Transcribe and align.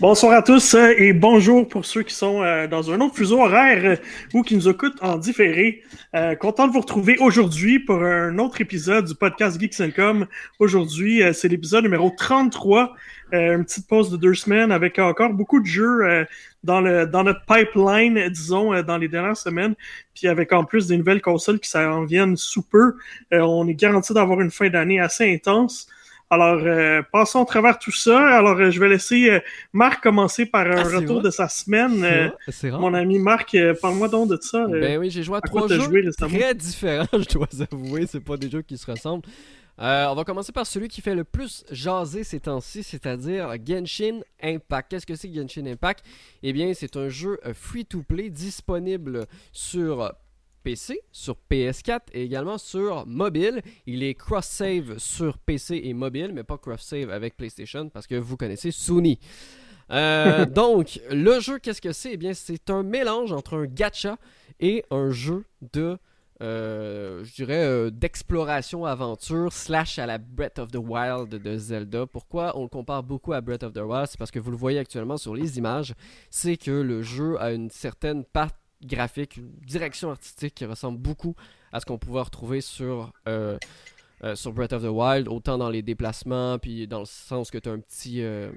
Bonsoir 0.00 0.34
à 0.34 0.42
tous 0.42 0.74
euh, 0.74 0.94
et 0.96 1.12
bonjour 1.12 1.66
pour 1.66 1.84
ceux 1.84 2.04
qui 2.04 2.14
sont 2.14 2.40
euh, 2.44 2.68
dans 2.68 2.92
un 2.92 3.00
autre 3.00 3.16
fuseau 3.16 3.40
horaire 3.40 3.84
euh, 3.84 3.96
ou 4.32 4.42
qui 4.42 4.54
nous 4.54 4.68
écoutent 4.68 5.02
en 5.02 5.18
différé. 5.18 5.82
content 6.38 6.68
de 6.68 6.72
vous 6.72 6.82
retrouver 6.82 7.16
aujourd'hui 7.18 7.80
pour 7.80 8.04
un 8.04 8.38
autre 8.38 8.60
épisode 8.60 9.06
du 9.06 9.16
podcast 9.16 9.60
Geeks 9.60 9.92
Com. 9.96 10.28
Aujourd'hui, 10.60 11.22
c'est 11.34 11.48
l'épisode 11.48 11.82
numéro 11.82 12.10
33. 12.16 12.94
une 13.32 13.64
petite 13.64 13.88
pause 13.88 14.08
de 14.10 14.16
deux 14.16 14.34
semaines 14.34 14.70
avec 14.70 15.00
encore 15.00 15.32
beaucoup 15.32 15.58
de 15.60 15.66
jeux 15.66 16.26
dans, 16.62 16.80
le, 16.80 17.06
dans 17.06 17.24
notre 17.24 17.44
pipeline, 17.44 18.28
disons, 18.28 18.80
dans 18.82 18.98
les 18.98 19.08
dernières 19.08 19.36
semaines. 19.36 19.74
Puis 20.14 20.28
avec 20.28 20.52
en 20.52 20.64
plus 20.64 20.86
des 20.86 20.96
nouvelles 20.96 21.20
consoles 21.20 21.58
qui 21.58 21.68
s'en 21.68 22.04
viennent 22.04 22.36
sous 22.36 22.62
peu, 22.62 22.94
on 23.32 23.66
est 23.66 23.74
garanti 23.74 24.14
d'avoir 24.14 24.40
une 24.40 24.50
fin 24.50 24.70
d'année 24.70 25.00
assez 25.00 25.30
intense. 25.32 25.88
Alors, 26.30 26.60
euh, 26.62 27.02
passons 27.10 27.40
au 27.40 27.44
travers 27.46 27.78
tout 27.78 27.92
ça. 27.92 28.36
Alors, 28.36 28.58
euh, 28.58 28.70
je 28.70 28.78
vais 28.78 28.88
laisser 28.88 29.30
euh, 29.30 29.40
Marc 29.72 30.02
commencer 30.02 30.44
par 30.44 30.66
un 30.66 30.76
ah, 30.76 30.96
retour 30.98 31.22
de 31.22 31.30
sa 31.30 31.48
semaine. 31.48 32.32
Mon 32.64 32.92
ami 32.92 33.18
Marc, 33.18 33.56
parle-moi 33.80 34.08
donc 34.08 34.28
de 34.28 34.38
ça. 34.40 34.66
ben 34.66 34.98
oui, 34.98 35.10
j'ai 35.10 35.22
joué 35.22 35.38
à, 35.38 35.40
trois 35.40 35.66
jeux 35.68 36.12
très 36.12 36.54
différents, 36.54 37.06
je 37.12 37.28
dois 37.32 37.48
avouer. 37.72 38.06
C'est 38.06 38.20
pas 38.20 38.36
des 38.36 38.50
jeux 38.50 38.62
qui 38.62 38.76
se 38.76 38.90
ressemblent. 38.90 39.26
on 39.78 40.14
va 40.14 40.24
commencer 40.24 40.52
par 40.52 40.66
celui 40.66 40.88
qui 40.88 41.00
fait 41.00 41.14
le 41.14 41.24
plus 41.24 41.64
jaser 41.70 42.24
ces 42.24 42.40
temps-ci, 42.40 42.82
c'est-à-dire 42.82 43.54
Genshin 43.66 44.20
Impact. 44.42 44.90
Qu'est-ce 44.90 45.06
que 45.06 45.14
c'est 45.14 45.32
Genshin 45.32 45.64
Impact? 45.64 46.04
Eh 46.42 46.52
bien, 46.52 46.74
c'est 46.74 46.96
un 46.98 47.08
jeu 47.08 47.40
free-to-play 47.54 48.28
disponible 48.28 49.26
sur 49.50 50.12
PC, 50.68 51.00
sur 51.12 51.38
PS4 51.50 52.00
et 52.12 52.24
également 52.24 52.58
sur 52.58 53.06
mobile. 53.06 53.62
Il 53.86 54.02
est 54.02 54.12
cross-save 54.12 54.98
sur 54.98 55.38
PC 55.38 55.80
et 55.82 55.94
mobile, 55.94 56.32
mais 56.34 56.42
pas 56.42 56.58
cross-save 56.58 57.08
avec 57.08 57.38
PlayStation 57.38 57.88
parce 57.88 58.06
que 58.06 58.16
vous 58.16 58.36
connaissez 58.36 58.70
Sony. 58.70 59.18
Euh, 59.90 60.44
donc, 60.44 61.00
le 61.10 61.40
jeu, 61.40 61.58
qu'est-ce 61.58 61.80
que 61.80 61.94
c'est? 61.94 62.12
Eh 62.12 62.16
bien, 62.18 62.34
c'est 62.34 62.68
un 62.68 62.82
mélange 62.82 63.32
entre 63.32 63.56
un 63.56 63.64
gacha 63.64 64.18
et 64.60 64.84
un 64.90 65.10
jeu 65.10 65.46
de, 65.72 65.96
euh, 66.42 67.24
je 67.24 67.34
dirais, 67.34 67.64
euh, 67.64 67.88
d'exploration 67.90 68.84
aventure 68.84 69.50
slash 69.50 69.98
à 69.98 70.04
la 70.04 70.18
Breath 70.18 70.58
of 70.58 70.70
the 70.70 70.76
Wild 70.76 71.30
de 71.30 71.56
Zelda. 71.56 72.04
Pourquoi 72.04 72.58
on 72.58 72.64
le 72.64 72.68
compare 72.68 73.02
beaucoup 73.02 73.32
à 73.32 73.40
Breath 73.40 73.62
of 73.62 73.72
the 73.72 73.78
Wild? 73.78 74.08
C'est 74.10 74.18
parce 74.18 74.30
que 74.30 74.38
vous 74.38 74.50
le 74.50 74.58
voyez 74.58 74.80
actuellement 74.80 75.16
sur 75.16 75.34
les 75.34 75.56
images, 75.56 75.94
c'est 76.28 76.58
que 76.58 76.72
le 76.72 77.00
jeu 77.00 77.40
a 77.40 77.52
une 77.52 77.70
certaine 77.70 78.22
part 78.22 78.50
graphique, 78.82 79.36
une 79.36 79.50
direction 79.66 80.10
artistique 80.10 80.54
qui 80.54 80.64
ressemble 80.64 80.98
beaucoup 80.98 81.34
à 81.72 81.80
ce 81.80 81.86
qu'on 81.86 81.98
pouvait 81.98 82.20
retrouver 82.20 82.60
sur, 82.60 83.12
euh, 83.26 83.58
euh, 84.24 84.34
sur 84.34 84.52
Breath 84.52 84.72
of 84.72 84.82
the 84.82 84.86
Wild, 84.86 85.28
autant 85.28 85.58
dans 85.58 85.70
les 85.70 85.82
déplacements, 85.82 86.58
puis 86.58 86.86
dans 86.86 87.00
le 87.00 87.06
sens 87.06 87.50
que 87.50 87.58
tu 87.58 87.68
as 87.68 87.72
un 87.72 87.80
petit. 87.80 88.22
Euh, 88.22 88.50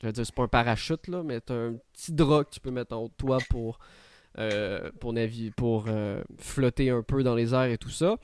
je 0.00 0.08
vais 0.08 0.12
dire, 0.12 0.26
c'est 0.26 0.34
pas 0.34 0.42
un 0.42 0.48
parachute, 0.48 1.08
là, 1.08 1.22
mais 1.22 1.40
tu 1.40 1.52
as 1.52 1.56
un 1.56 1.76
petit 1.92 2.12
drap 2.12 2.44
que 2.44 2.50
tu 2.50 2.60
peux 2.60 2.70
mettre 2.70 2.94
en 2.94 3.04
haut 3.04 3.08
de 3.08 3.14
toi 3.16 3.38
pour, 3.48 3.78
pour, 5.00 5.14
pour 5.56 5.86
flotter 6.38 6.90
un 6.90 7.02
peu 7.02 7.22
dans 7.22 7.34
les 7.34 7.54
airs 7.54 7.64
et 7.64 7.78
tout 7.78 7.90
ça. 7.90 8.16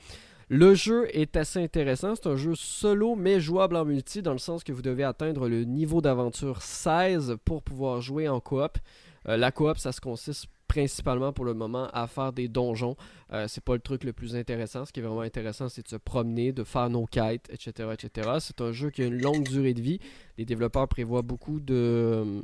Le 0.47 0.75
jeu 0.75 1.07
est 1.15 1.37
assez 1.37 1.63
intéressant. 1.63 2.13
C'est 2.13 2.27
un 2.27 2.35
jeu 2.35 2.53
solo 2.55 3.15
mais 3.15 3.39
jouable 3.39 3.77
en 3.77 3.85
multi 3.85 4.21
dans 4.21 4.33
le 4.33 4.37
sens 4.37 4.63
que 4.63 4.73
vous 4.73 4.81
devez 4.81 5.05
atteindre 5.05 5.47
le 5.47 5.63
niveau 5.63 6.01
d'aventure 6.01 6.61
16 6.61 7.37
pour 7.45 7.63
pouvoir 7.63 8.01
jouer 8.01 8.27
en 8.27 8.41
coop. 8.41 8.77
la 9.25 9.51
coop, 9.51 9.77
ça 9.77 9.91
se 9.91 10.01
consiste 10.01 10.47
principalement 10.71 11.33
pour 11.33 11.43
le 11.43 11.53
moment 11.53 11.89
à 11.91 12.07
faire 12.07 12.31
des 12.31 12.47
donjons. 12.47 12.95
Euh, 13.33 13.45
c'est 13.49 13.61
pas 13.63 13.73
le 13.73 13.81
truc 13.81 14.05
le 14.05 14.13
plus 14.13 14.37
intéressant. 14.37 14.85
Ce 14.85 14.93
qui 14.93 15.01
est 15.01 15.03
vraiment 15.03 15.19
intéressant, 15.19 15.67
c'est 15.67 15.83
de 15.83 15.89
se 15.89 15.97
promener, 15.97 16.53
de 16.53 16.63
faire 16.63 16.89
nos 16.89 17.05
quêtes, 17.05 17.49
etc. 17.51 17.89
etc. 17.91 18.37
C'est 18.39 18.61
un 18.61 18.71
jeu 18.71 18.89
qui 18.89 19.01
a 19.01 19.07
une 19.07 19.21
longue 19.21 19.43
durée 19.43 19.73
de 19.73 19.81
vie. 19.81 19.99
Les 20.37 20.45
développeurs 20.45 20.87
prévoient 20.87 21.23
beaucoup 21.23 21.59
de 21.59 22.41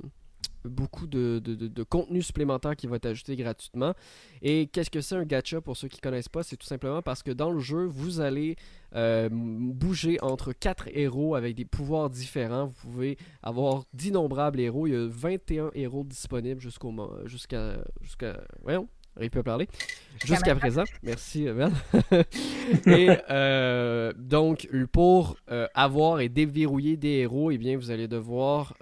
beaucoup 0.67 1.07
de, 1.07 1.83
contenu 1.89 2.21
supplémentaire 2.21 2.75
qui 2.75 2.87
va 2.87 2.97
être 2.97 3.05
ajouté 3.05 3.35
gratuitement. 3.35 3.93
Et 4.41 4.67
qu'est-ce 4.67 4.89
que 4.89 5.01
c'est 5.01 5.15
un 5.15 5.23
gacha 5.23 5.61
pour 5.61 5.77
ceux 5.77 5.87
qui 5.87 5.97
ne 5.97 6.01
connaissent 6.01 6.29
pas? 6.29 6.43
C'est 6.43 6.57
tout 6.57 6.67
simplement 6.67 7.01
parce 7.01 7.23
que 7.23 7.31
dans 7.31 7.51
le 7.51 7.59
jeu, 7.59 7.85
vous 7.85 8.19
allez 8.19 8.55
euh, 8.95 9.29
bouger 9.31 10.17
entre 10.21 10.53
quatre 10.53 10.87
héros 10.93 11.35
avec 11.35 11.55
des 11.55 11.65
pouvoirs 11.65 12.09
différents. 12.09 12.67
Vous 12.67 12.89
pouvez 12.89 13.17
avoir 13.43 13.83
d'innombrables 13.93 14.59
héros. 14.59 14.87
Il 14.87 14.93
y 14.93 14.95
a 14.95 15.07
21 15.07 15.71
héros 15.73 16.03
disponibles 16.03 16.61
jusqu'au 16.61 16.93
jusqu'à 17.25 17.77
jusqu'à 18.01 18.41
voyons 18.63 18.87
il 19.21 19.29
peut 19.29 19.43
parler. 19.43 19.67
Jusqu'à 20.23 20.55
présent. 20.55 20.83
Merci, 21.03 21.47
et 22.87 23.09
euh, 23.29 24.13
donc, 24.17 24.69
pour 24.91 25.37
euh, 25.49 25.67
avoir 25.73 26.19
et 26.19 26.29
déverrouiller 26.29 26.97
des 26.97 27.19
héros, 27.19 27.51
eh 27.51 27.57
bien, 27.57 27.77
vous 27.77 27.91
allez 27.91 28.07
devoir 28.07 28.73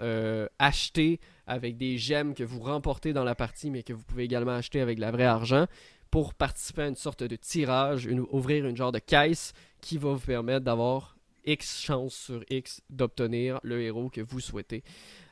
acheter 0.58 1.20
avec 1.46 1.76
des 1.76 1.98
gemmes 1.98 2.34
que 2.34 2.44
vous 2.44 2.60
remportez 2.60 3.12
dans 3.12 3.24
la 3.24 3.34
partie, 3.34 3.70
mais 3.70 3.82
que 3.82 3.92
vous 3.92 4.02
pouvez 4.02 4.24
également 4.24 4.52
acheter 4.52 4.80
avec 4.80 4.96
de 4.96 5.00
la 5.00 5.10
vraie 5.10 5.24
argent 5.24 5.66
pour 6.10 6.34
participer 6.34 6.82
à 6.82 6.88
une 6.88 6.96
sorte 6.96 7.22
de 7.22 7.36
tirage, 7.36 8.08
ouvrir 8.30 8.66
une 8.66 8.76
genre 8.76 8.92
de 8.92 8.98
caisse 8.98 9.52
qui 9.80 9.98
va 9.98 10.12
vous 10.12 10.26
permettre 10.26 10.64
d'avoir 10.64 11.16
X 11.46 11.80
chances 11.80 12.14
sur 12.14 12.42
X 12.50 12.82
d'obtenir 12.90 13.60
le 13.62 13.80
héros 13.82 14.10
que 14.10 14.20
vous 14.20 14.40
souhaitez. 14.40 14.82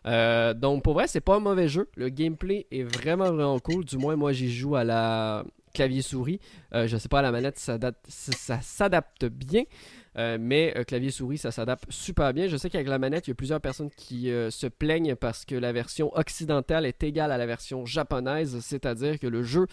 Euh, 0.06 0.54
donc 0.54 0.82
pour 0.82 0.94
vrai, 0.94 1.06
c'est 1.06 1.20
pas 1.20 1.36
un 1.36 1.41
mauvais 1.41 1.69
jeu. 1.69 1.88
Le 1.97 2.08
gameplay 2.08 2.66
est 2.70 2.84
vraiment 2.84 3.32
vraiment 3.32 3.58
cool. 3.58 3.84
Du 3.84 3.98
moins, 3.98 4.16
moi 4.16 4.32
j'y 4.32 4.52
joue 4.52 4.76
à 4.76 4.84
la 4.84 5.44
clavier 5.72 6.02
souris. 6.02 6.41
Euh, 6.72 6.86
je 6.86 6.96
sais 6.96 7.08
pas, 7.08 7.19
à 7.19 7.22
la 7.22 7.32
manette 7.32 7.58
ça 7.58 8.60
s'adapte 8.60 9.25
bien. 9.25 9.64
Euh, 10.16 10.38
mais 10.41 10.72
euh, 10.76 10.84
clavier 10.84 11.10
souris, 11.10 11.38
ça 11.38 11.50
s'adapte 11.50 11.84
super 11.91 12.32
bien. 12.32 12.47
Je 12.47 12.56
sais 12.56 12.70
qu'avec 12.70 12.86
la 12.86 12.98
manette, 12.98 13.26
il 13.26 13.30
y 13.30 13.32
a 13.32 13.34
plusieurs 13.34 13.60
personnes 13.60 13.91
qui 13.91 14.30
euh, 14.30 14.50
se 14.50 14.69
plaignent 14.69 15.16
parce 15.16 15.44
que 15.44 15.56
la 15.56 15.72
version 15.72 16.16
occidentale 16.16 16.86
est 16.86 17.02
égale 17.02 17.32
à 17.32 17.38
la 17.38 17.47
version 17.47 17.84
japonaise, 17.84 18.58
c'est-à-dire 18.60 19.19
que 19.19 19.26
le 19.26 19.42
jeu, 19.42 19.66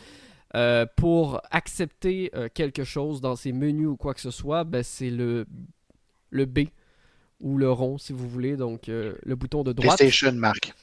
pour 0.97 1.41
accepter 1.49 2.29
quelque 2.53 2.83
chose 2.83 3.21
dans 3.21 3.37
ses 3.37 3.53
menus 3.53 3.87
ou 3.87 3.95
quoi 3.95 4.13
que 4.13 4.19
ce 4.19 4.31
soit, 4.31 4.65
ben, 4.65 4.83
c'est 4.83 5.09
le, 5.09 5.45
le 6.29 6.45
B 6.45 6.67
ou 7.39 7.57
le 7.57 7.71
rond, 7.71 7.97
si 7.97 8.11
vous 8.11 8.27
voulez, 8.27 8.57
donc 8.57 8.87
le 8.87 9.35
bouton 9.35 9.63
de 9.63 9.71
droite. 9.71 9.99
PlayStation, 9.99 10.33
Marc. 10.33 10.73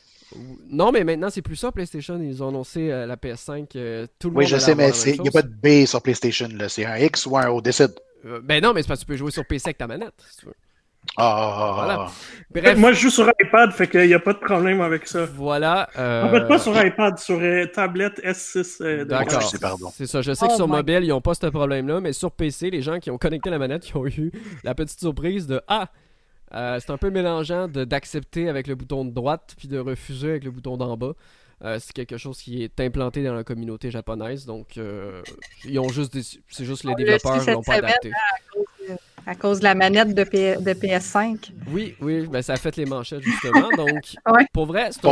Non, 0.70 0.90
mais 0.90 1.04
maintenant, 1.04 1.28
c'est 1.28 1.42
plus 1.42 1.56
ça, 1.56 1.70
PlayStation. 1.70 2.19
Ils 2.19 2.42
ont 2.42 2.48
annoncé 2.48 2.88
la 2.88 3.16
PS5. 3.16 4.08
tout 4.19 4.30
le 4.30 4.36
oui, 4.36 4.46
je 4.46 4.56
sais, 4.56 4.75
mais 4.75 4.90
il 5.04 5.20
n'y 5.20 5.28
a 5.28 5.32
pas 5.32 5.42
de 5.42 5.48
B 5.48 5.84
sur 5.84 6.00
PlayStation. 6.00 6.48
C'est 6.69 6.86
un 6.86 6.96
X 6.96 7.26
ou 7.26 7.36
un 7.36 7.50
O. 7.50 7.60
Décide. 7.60 7.92
Euh, 8.24 8.40
ben 8.42 8.62
non, 8.62 8.72
mais 8.72 8.82
c'est 8.82 8.88
parce 8.88 9.00
que 9.00 9.06
tu 9.06 9.12
peux 9.12 9.16
jouer 9.16 9.30
sur 9.30 9.44
PC 9.46 9.68
avec 9.68 9.78
ta 9.78 9.86
manette, 9.86 10.14
si 10.30 10.38
tu 10.38 10.46
veux. 10.46 10.54
Ah, 11.16 11.72
voilà. 11.74 12.06
Bref. 12.50 12.78
Moi, 12.78 12.92
je 12.92 13.00
joue 13.00 13.10
sur 13.10 13.30
iPad, 13.40 13.72
fait 13.72 13.88
qu'il 13.88 14.06
n'y 14.06 14.14
a 14.14 14.18
pas 14.18 14.32
de 14.32 14.38
problème 14.38 14.80
avec 14.80 15.06
ça. 15.06 15.24
Voilà. 15.24 15.88
Euh... 15.96 16.24
En 16.24 16.30
fait, 16.30 16.46
pas 16.46 16.58
sur 16.58 16.84
iPad, 16.84 17.18
sur 17.18 17.38
euh, 17.40 17.66
tablette 17.66 18.20
S6. 18.22 18.82
Euh, 18.82 19.04
D'accord. 19.04 19.42
C'est 19.92 20.06
ça. 20.06 20.22
Je 20.22 20.32
sais 20.34 20.46
que 20.46 20.52
oh 20.52 20.56
sur 20.56 20.68
mobile, 20.68 21.00
ils 21.02 21.08
n'ont 21.08 21.20
pas 21.20 21.34
ce 21.34 21.46
problème-là, 21.46 22.00
mais 22.00 22.12
sur 22.12 22.30
PC, 22.32 22.70
les 22.70 22.82
gens 22.82 22.98
qui 22.98 23.10
ont 23.10 23.19
connecté 23.19 23.48
la 23.50 23.58
manette, 23.58 23.88
ils 23.94 23.96
ont 23.96 24.06
eu 24.06 24.31
la 24.64 24.75
petite 24.75 25.00
surprise 25.00 25.46
de 25.46 25.62
Ah, 25.66 25.88
c'est 26.50 26.90
un 26.90 26.98
peu 26.98 27.10
mélangeant 27.10 27.69
d'accepter 27.69 28.48
avec 28.48 28.66
le 28.66 28.75
bouton 28.75 29.04
de 29.04 29.10
droite 29.10 29.54
puis 29.56 29.69
de 29.69 29.78
refuser 29.78 30.31
avec 30.31 30.44
le 30.44 30.50
bouton 30.50 30.76
d'en 30.76 30.96
bas. 30.96 31.14
Euh, 31.64 31.78
c'est 31.81 31.93
quelque 31.93 32.16
chose 32.16 32.38
qui 32.38 32.62
est 32.62 32.81
implanté 32.81 33.22
dans 33.25 33.34
la 33.34 33.44
communauté 33.44 33.90
japonaise. 33.90 34.46
Donc, 34.46 34.76
euh, 34.76 35.22
ils 35.64 35.78
ont 35.78 35.88
juste 35.88 36.16
c'est 36.49 36.64
juste 36.64 36.84
les 36.84 36.94
développeurs 36.94 37.43
qui 37.44 37.50
l'ont 37.50 37.62
pas 37.62 37.75
adapté. 37.75 38.12
À 39.26 39.34
cause, 39.34 39.58
de 39.58 39.64
la 39.64 39.75
manette 39.75 40.14
de, 40.14 40.22
de 40.22 40.72
PS5. 40.72 41.50
Oui, 41.70 41.94
oui, 42.00 42.26
ben, 42.26 42.40
ça 42.40 42.55
a 42.55 42.56
fait 42.56 42.76
les 42.76 42.87
manchettes 42.87 43.22
justement. 43.22 43.69
Donc, 43.76 44.14
pour 44.52 44.66
vrai, 44.66 44.90
c'est 44.93 45.05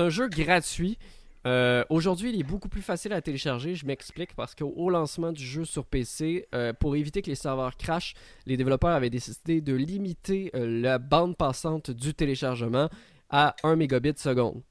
un, 0.00 0.10
jeu 0.10 0.28
gratuit. 0.28 0.96
Euh, 1.44 1.82
aujourd'hui, 1.88 2.30
il 2.32 2.38
est 2.38 2.44
beaucoup 2.44 2.68
plus 2.68 2.82
facile 2.82 3.12
à 3.14 3.20
télécharger. 3.20 3.74
Je 3.74 3.84
m'explique 3.84 4.36
parce 4.36 4.54
qu'au 4.54 4.90
lancement 4.90 5.32
du 5.32 5.44
jeu 5.44 5.64
sur 5.64 5.86
PC, 5.86 6.46
pour 6.78 6.94
éviter 6.94 7.22
que 7.22 7.30
les 7.30 7.34
serveurs 7.34 7.76
crashent, 7.76 8.14
les 8.46 8.56
développeurs 8.56 8.94
avaient 8.94 9.10
décidé 9.10 9.60
de 9.60 9.74
limiter 9.74 10.52
la 10.54 10.98
bande 10.98 11.36
passante 11.36 11.90
du 11.90 12.14
téléchargement 12.14 12.90
à 13.30 13.56
1 13.64 13.74
mégabit 13.74 14.12
seconde. 14.16 14.62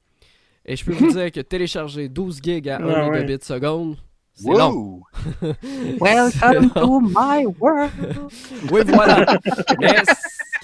Et 0.64 0.76
je 0.76 0.84
peux 0.84 0.92
vous 0.92 1.12
dire 1.12 1.30
que 1.32 1.40
télécharger 1.40 2.08
12 2.08 2.40
gigs 2.42 2.68
à 2.68 2.78
1 2.78 3.10
mégabit 3.10 3.44
seconde, 3.44 3.96
C'est 4.34 4.50
long. 4.50 5.02
Welcome 6.00 6.70
to 6.70 7.00
my 7.00 7.44
world. 7.60 7.92
oui, 8.70 8.80
voilà. 8.86 9.38
Mais 9.78 9.94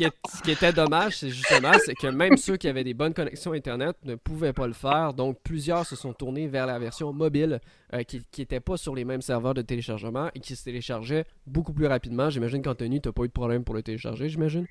ce 0.01 0.43
qui, 0.43 0.51
était 0.51 0.73
dommage, 0.73 1.19
c'est 1.19 1.29
justement 1.29 1.73
c'est 1.85 1.95
que 1.95 2.07
même 2.07 2.37
ceux 2.37 2.57
qui 2.57 2.67
avaient 2.67 2.85
des 2.85 2.95
bonnes 2.95 3.13
connexions 3.13 3.53
Internet 3.53 3.97
ne 4.05 4.15
pouvaient 4.15 4.55
pas 4.55 4.67
le 4.67 4.73
faire. 4.73 5.13
Donc, 5.13 5.39
plusieurs 5.45 5.85
se 5.85 5.97
sont 5.97 6.13
tournés 6.15 6.47
vers 6.47 6.67
la 6.67 6.79
version 6.79 7.13
mobile 7.13 7.61
euh, 7.93 8.03
qui 8.05 8.23
n'était 8.39 8.61
pas 8.61 8.77
sur 8.79 8.95
les 8.95 9.05
mêmes 9.05 9.23
serveurs 9.23 9.55
de 9.55 9.63
téléchargement 9.63 10.31
et 10.35 10.41
qui 10.41 10.57
se 10.57 10.65
téléchargeait 10.65 11.25
beaucoup 11.47 11.73
plus 11.75 11.87
rapidement. 11.87 12.31
J'imagine 12.31 12.63
qu'Anthony, 12.63 13.01
tu 13.03 13.09
n'as 13.09 13.13
pas 13.13 13.25
eu 13.25 13.29
de 13.29 13.33
problème 13.33 13.65
pour 13.65 13.75
le 13.75 13.83
télécharger, 13.83 14.29
j'imagine. 14.31 14.67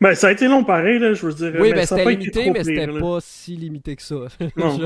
Ben, 0.00 0.14
ça 0.14 0.28
a 0.28 0.32
été 0.32 0.48
long 0.48 0.64
pareil, 0.64 0.98
là, 0.98 1.12
je 1.12 1.26
veux 1.26 1.34
dire. 1.34 1.52
Oui, 1.60 1.72
ben, 1.72 1.84
c'était 1.84 2.10
limité, 2.10 2.50
mais 2.50 2.64
c'était 2.64 2.86
pas 2.86 3.18
si 3.20 3.56
limité 3.56 3.96
que 3.96 4.02
ça. 4.02 4.16
Non. 4.56 4.78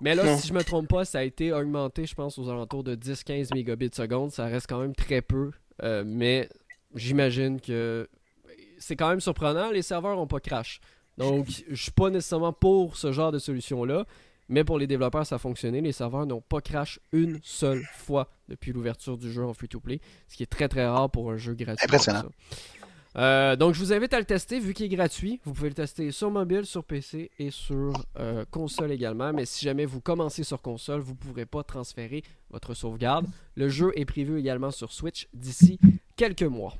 Mais 0.00 0.14
là, 0.14 0.36
si 0.38 0.48
je 0.48 0.54
me 0.54 0.64
trompe 0.64 0.88
pas, 0.88 1.04
ça 1.04 1.18
a 1.18 1.22
été 1.22 1.52
augmenté, 1.52 2.06
je 2.06 2.14
pense, 2.14 2.38
aux 2.38 2.48
alentours 2.48 2.84
de 2.84 2.94
10-15 2.94 3.54
mégabits 3.54 3.90
seconde. 3.92 4.30
Ça 4.30 4.46
reste 4.46 4.66
quand 4.68 4.80
même 4.80 4.94
très 4.94 5.22
peu. 5.22 5.50
Euh, 5.82 6.04
mais 6.06 6.48
j'imagine 6.94 7.60
que 7.60 8.08
c'est 8.78 8.96
quand 8.96 9.08
même 9.08 9.20
surprenant. 9.20 9.70
Les 9.70 9.82
serveurs 9.82 10.16
n'ont 10.16 10.26
pas 10.26 10.40
crash. 10.40 10.80
Donc, 11.18 11.46
je 11.68 11.82
suis 11.82 11.90
pas 11.90 12.08
nécessairement 12.08 12.52
pour 12.52 12.96
ce 12.96 13.12
genre 13.12 13.30
de 13.30 13.38
solution-là. 13.38 14.06
Mais 14.48 14.64
pour 14.64 14.78
les 14.78 14.88
développeurs, 14.88 15.24
ça 15.24 15.36
a 15.36 15.38
fonctionné. 15.38 15.80
Les 15.80 15.92
serveurs 15.92 16.26
n'ont 16.26 16.40
pas 16.40 16.60
crash 16.60 16.98
une 17.12 17.38
seule 17.42 17.82
fois 17.94 18.28
depuis 18.48 18.72
l'ouverture 18.72 19.16
du 19.16 19.30
jeu 19.30 19.44
en 19.44 19.54
free-to-play. 19.54 20.00
Ce 20.26 20.36
qui 20.36 20.42
est 20.42 20.50
très 20.50 20.66
très 20.66 20.86
rare 20.86 21.08
pour 21.08 21.30
un 21.30 21.36
jeu 21.36 21.54
gratuit. 21.54 21.84
Impressionnant. 21.84 22.24
Euh, 23.16 23.56
donc, 23.56 23.74
je 23.74 23.80
vous 23.80 23.92
invite 23.92 24.14
à 24.14 24.18
le 24.18 24.24
tester 24.24 24.60
vu 24.60 24.72
qu'il 24.72 24.86
est 24.86 24.96
gratuit. 24.96 25.40
Vous 25.44 25.52
pouvez 25.52 25.68
le 25.68 25.74
tester 25.74 26.12
sur 26.12 26.30
mobile, 26.30 26.64
sur 26.64 26.84
PC 26.84 27.30
et 27.38 27.50
sur 27.50 27.92
euh, 28.18 28.44
console 28.50 28.92
également. 28.92 29.32
Mais 29.32 29.46
si 29.46 29.64
jamais 29.64 29.84
vous 29.84 30.00
commencez 30.00 30.44
sur 30.44 30.62
console, 30.62 31.00
vous 31.00 31.12
ne 31.12 31.16
pourrez 31.16 31.46
pas 31.46 31.62
transférer 31.62 32.22
votre 32.50 32.74
sauvegarde. 32.74 33.26
Le 33.56 33.68
jeu 33.68 33.92
est 33.96 34.04
prévu 34.04 34.38
également 34.38 34.70
sur 34.70 34.92
Switch 34.92 35.26
d'ici 35.34 35.80
quelques 36.16 36.42
mois. 36.42 36.74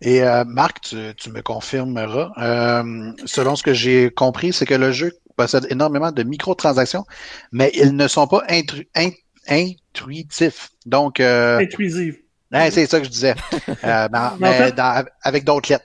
Et 0.00 0.22
euh, 0.22 0.44
Marc, 0.44 0.94
tu, 1.16 1.30
me 1.30 1.40
confirmeras. 1.40 2.32
selon 3.24 3.56
ce 3.56 3.62
que 3.62 3.74
j'ai 3.74 4.10
compris, 4.10 4.52
c'est 4.52 4.66
que 4.66 4.74
le 4.74 4.92
jeu 4.92 5.12
possède 5.36 5.66
énormément 5.70 6.12
de 6.12 6.22
microtransactions, 6.22 7.04
mais 7.50 7.72
ils 7.74 7.96
ne 7.96 8.06
sont 8.08 8.26
pas 8.26 8.42
intuitifs. 9.46 10.70
Donc, 10.86 11.20
Intuisifs 11.20 12.23
c'est 12.70 12.86
ça 12.86 12.98
que 12.98 13.04
je 13.04 13.10
disais. 13.10 13.34
Euh, 13.84 14.08
mais, 14.40 14.72
avec 15.22 15.44
d'autres 15.44 15.70
lettres. 15.70 15.84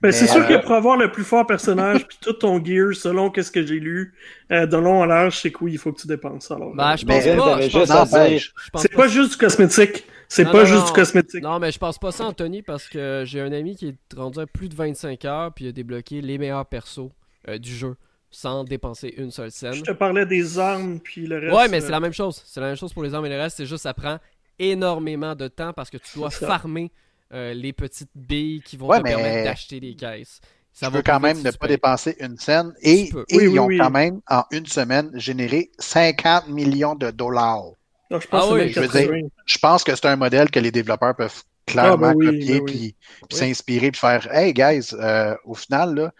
Ben, 0.00 0.10
c'est 0.10 0.26
sûr 0.26 0.46
que 0.46 0.54
euh, 0.54 0.58
pour 0.58 0.72
avoir 0.72 0.96
le 0.96 1.12
plus 1.12 1.24
fort 1.24 1.46
personnage 1.46 2.06
puis 2.06 2.18
tout 2.20 2.32
ton 2.32 2.62
gear, 2.62 2.94
selon 2.94 3.30
qu'est-ce 3.30 3.52
que 3.52 3.64
j'ai 3.64 3.78
lu, 3.78 4.14
euh, 4.50 4.66
de 4.66 4.76
long 4.76 5.02
en 5.02 5.06
large, 5.06 5.38
c'est 5.40 5.52
quoi 5.52 5.70
il 5.70 5.78
faut 5.78 5.92
que 5.92 6.00
tu 6.00 6.08
dépenses. 6.08 6.50
Alors, 6.50 6.74
ben, 6.74 6.96
je 6.96 7.06
pense 7.06 8.10
pas. 8.10 8.78
c'est 8.80 8.92
pas 8.92 9.08
juste 9.08 9.32
du 9.32 9.36
cosmétique. 9.36 10.04
C'est 10.28 10.50
pas 10.50 10.64
juste 10.64 10.86
du 10.86 10.92
cosmétique. 10.92 11.42
Non, 11.42 11.58
mais 11.60 11.70
je 11.70 11.78
pense 11.78 11.98
pas 11.98 12.10
ça, 12.10 12.24
Anthony, 12.24 12.62
parce 12.62 12.88
que 12.88 13.22
j'ai 13.24 13.40
un 13.40 13.52
ami 13.52 13.76
qui 13.76 13.88
est 13.88 14.16
rendu 14.16 14.40
à 14.40 14.46
plus 14.46 14.68
de 14.68 14.74
25 14.74 15.24
heures 15.24 15.52
puis 15.52 15.66
il 15.66 15.68
a 15.68 15.72
débloqué 15.72 16.20
les 16.20 16.38
meilleurs 16.38 16.66
persos 16.66 17.10
du 17.58 17.72
jeu 17.72 17.96
sans 18.30 18.64
dépenser 18.64 19.14
une 19.16 19.30
seule 19.30 19.50
scène. 19.50 19.72
Je 19.72 19.82
te 19.82 19.92
parlais 19.92 20.26
des 20.26 20.58
armes 20.58 20.98
puis 21.00 21.26
le 21.26 21.38
reste. 21.38 21.54
Ouais, 21.54 21.68
mais 21.68 21.80
c'est 21.80 21.92
la 21.92 22.00
même 22.00 22.12
chose. 22.12 22.42
C'est 22.44 22.60
la 22.60 22.66
même 22.66 22.76
chose 22.76 22.92
pour 22.92 23.02
les 23.02 23.14
armes 23.14 23.24
et 23.26 23.30
le 23.30 23.36
reste. 23.36 23.56
C'est 23.56 23.66
juste 23.66 23.84
ça 23.84 23.94
prend 23.94 24.18
énormément 24.58 25.34
de 25.34 25.48
temps 25.48 25.72
parce 25.72 25.90
que 25.90 25.96
tu 25.96 26.18
dois 26.18 26.30
farmer 26.30 26.90
euh, 27.32 27.54
les 27.54 27.72
petites 27.72 28.10
billes 28.14 28.62
qui 28.62 28.76
vont 28.76 28.88
te 28.88 29.02
permettre 29.02 29.44
d'acheter 29.44 29.80
des 29.80 29.94
caisses. 29.94 30.40
Ça 30.72 30.90
tu 30.90 31.02
quand 31.02 31.20
même 31.20 31.42
ne 31.42 31.50
pas 31.50 31.68
dépenser 31.68 32.16
une 32.20 32.36
scène 32.36 32.74
et, 32.82 33.10
ils 33.30 33.58
ont 33.58 33.68
quand 33.68 33.90
même, 33.90 34.20
en 34.28 34.44
une 34.50 34.66
semaine, 34.66 35.10
généré 35.14 35.70
50 35.78 36.48
millions 36.48 36.94
de 36.94 37.10
dollars. 37.10 37.70
je, 38.10 38.16
pense 38.26 38.52
ah 38.52 39.16
je 39.46 39.58
pense 39.58 39.84
que 39.84 39.96
c'est 39.96 40.06
un 40.06 40.16
modèle 40.16 40.50
que 40.50 40.60
les 40.60 40.70
développeurs 40.70 41.16
peuvent 41.16 41.42
clairement 41.66 42.08
ah, 42.10 42.14
ben 42.14 42.30
copier, 42.30 42.60
ben 42.60 42.64
puis, 42.64 42.94
s'inspirer, 43.30 43.90
puis 43.90 44.00
faire 44.00 44.26
Hey 44.32 44.52
guys, 44.52 44.94
euh, 44.94 45.34
au 45.44 45.54
final, 45.54 46.12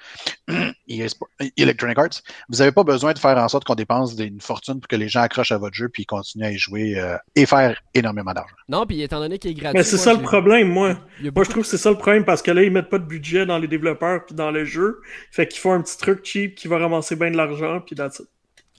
là, 0.48 0.72
Electronic 1.56 1.98
Arts, 1.98 2.22
vous 2.48 2.58
n'avez 2.58 2.72
pas 2.72 2.84
besoin 2.84 3.12
de 3.12 3.18
faire 3.18 3.38
en 3.38 3.48
sorte 3.48 3.64
qu'on 3.64 3.74
dépense 3.74 4.18
une 4.18 4.40
fortune 4.40 4.80
pour 4.80 4.88
que 4.88 4.96
les 4.96 5.08
gens 5.08 5.22
accrochent 5.22 5.52
à 5.52 5.58
votre 5.58 5.74
jeu 5.74 5.88
puis 5.88 6.04
continuent 6.04 6.44
à 6.44 6.50
y 6.50 6.58
jouer 6.58 6.98
euh, 6.98 7.16
et 7.36 7.46
faire 7.46 7.80
énormément 7.94 8.32
d'argent. 8.32 8.54
Non, 8.68 8.86
puis 8.86 9.02
étant 9.02 9.20
donné 9.20 9.38
qu'il 9.38 9.52
est 9.52 9.54
gratuit. 9.54 9.78
Mais 9.78 9.84
c'est 9.84 9.98
ça 9.98 10.12
le 10.12 10.22
problème, 10.22 10.68
moi. 10.68 10.98
Moi, 11.22 11.44
je 11.44 11.50
trouve 11.50 11.62
que 11.62 11.68
c'est 11.68 11.78
ça 11.78 11.90
le 11.90 11.98
problème 11.98 12.24
parce 12.24 12.42
que 12.42 12.50
là, 12.50 12.62
ils 12.62 12.70
mettent 12.70 12.90
pas 12.90 12.98
de 12.98 13.06
budget 13.06 13.46
dans 13.46 13.58
les 13.58 13.68
développeurs 13.68 14.26
puis 14.26 14.34
dans 14.34 14.50
le 14.50 14.64
jeu. 14.64 15.00
Fait 15.30 15.46
qu'ils 15.46 15.60
font 15.60 15.72
un 15.72 15.80
petit 15.80 15.96
truc 15.96 16.24
cheap 16.24 16.54
qui 16.56 16.68
va 16.68 16.78
ramasser 16.78 17.16
bien 17.16 17.30
de 17.30 17.36
l'argent, 17.36 17.80
puis 17.80 17.94
that's 17.94 18.18
it. 18.18 18.26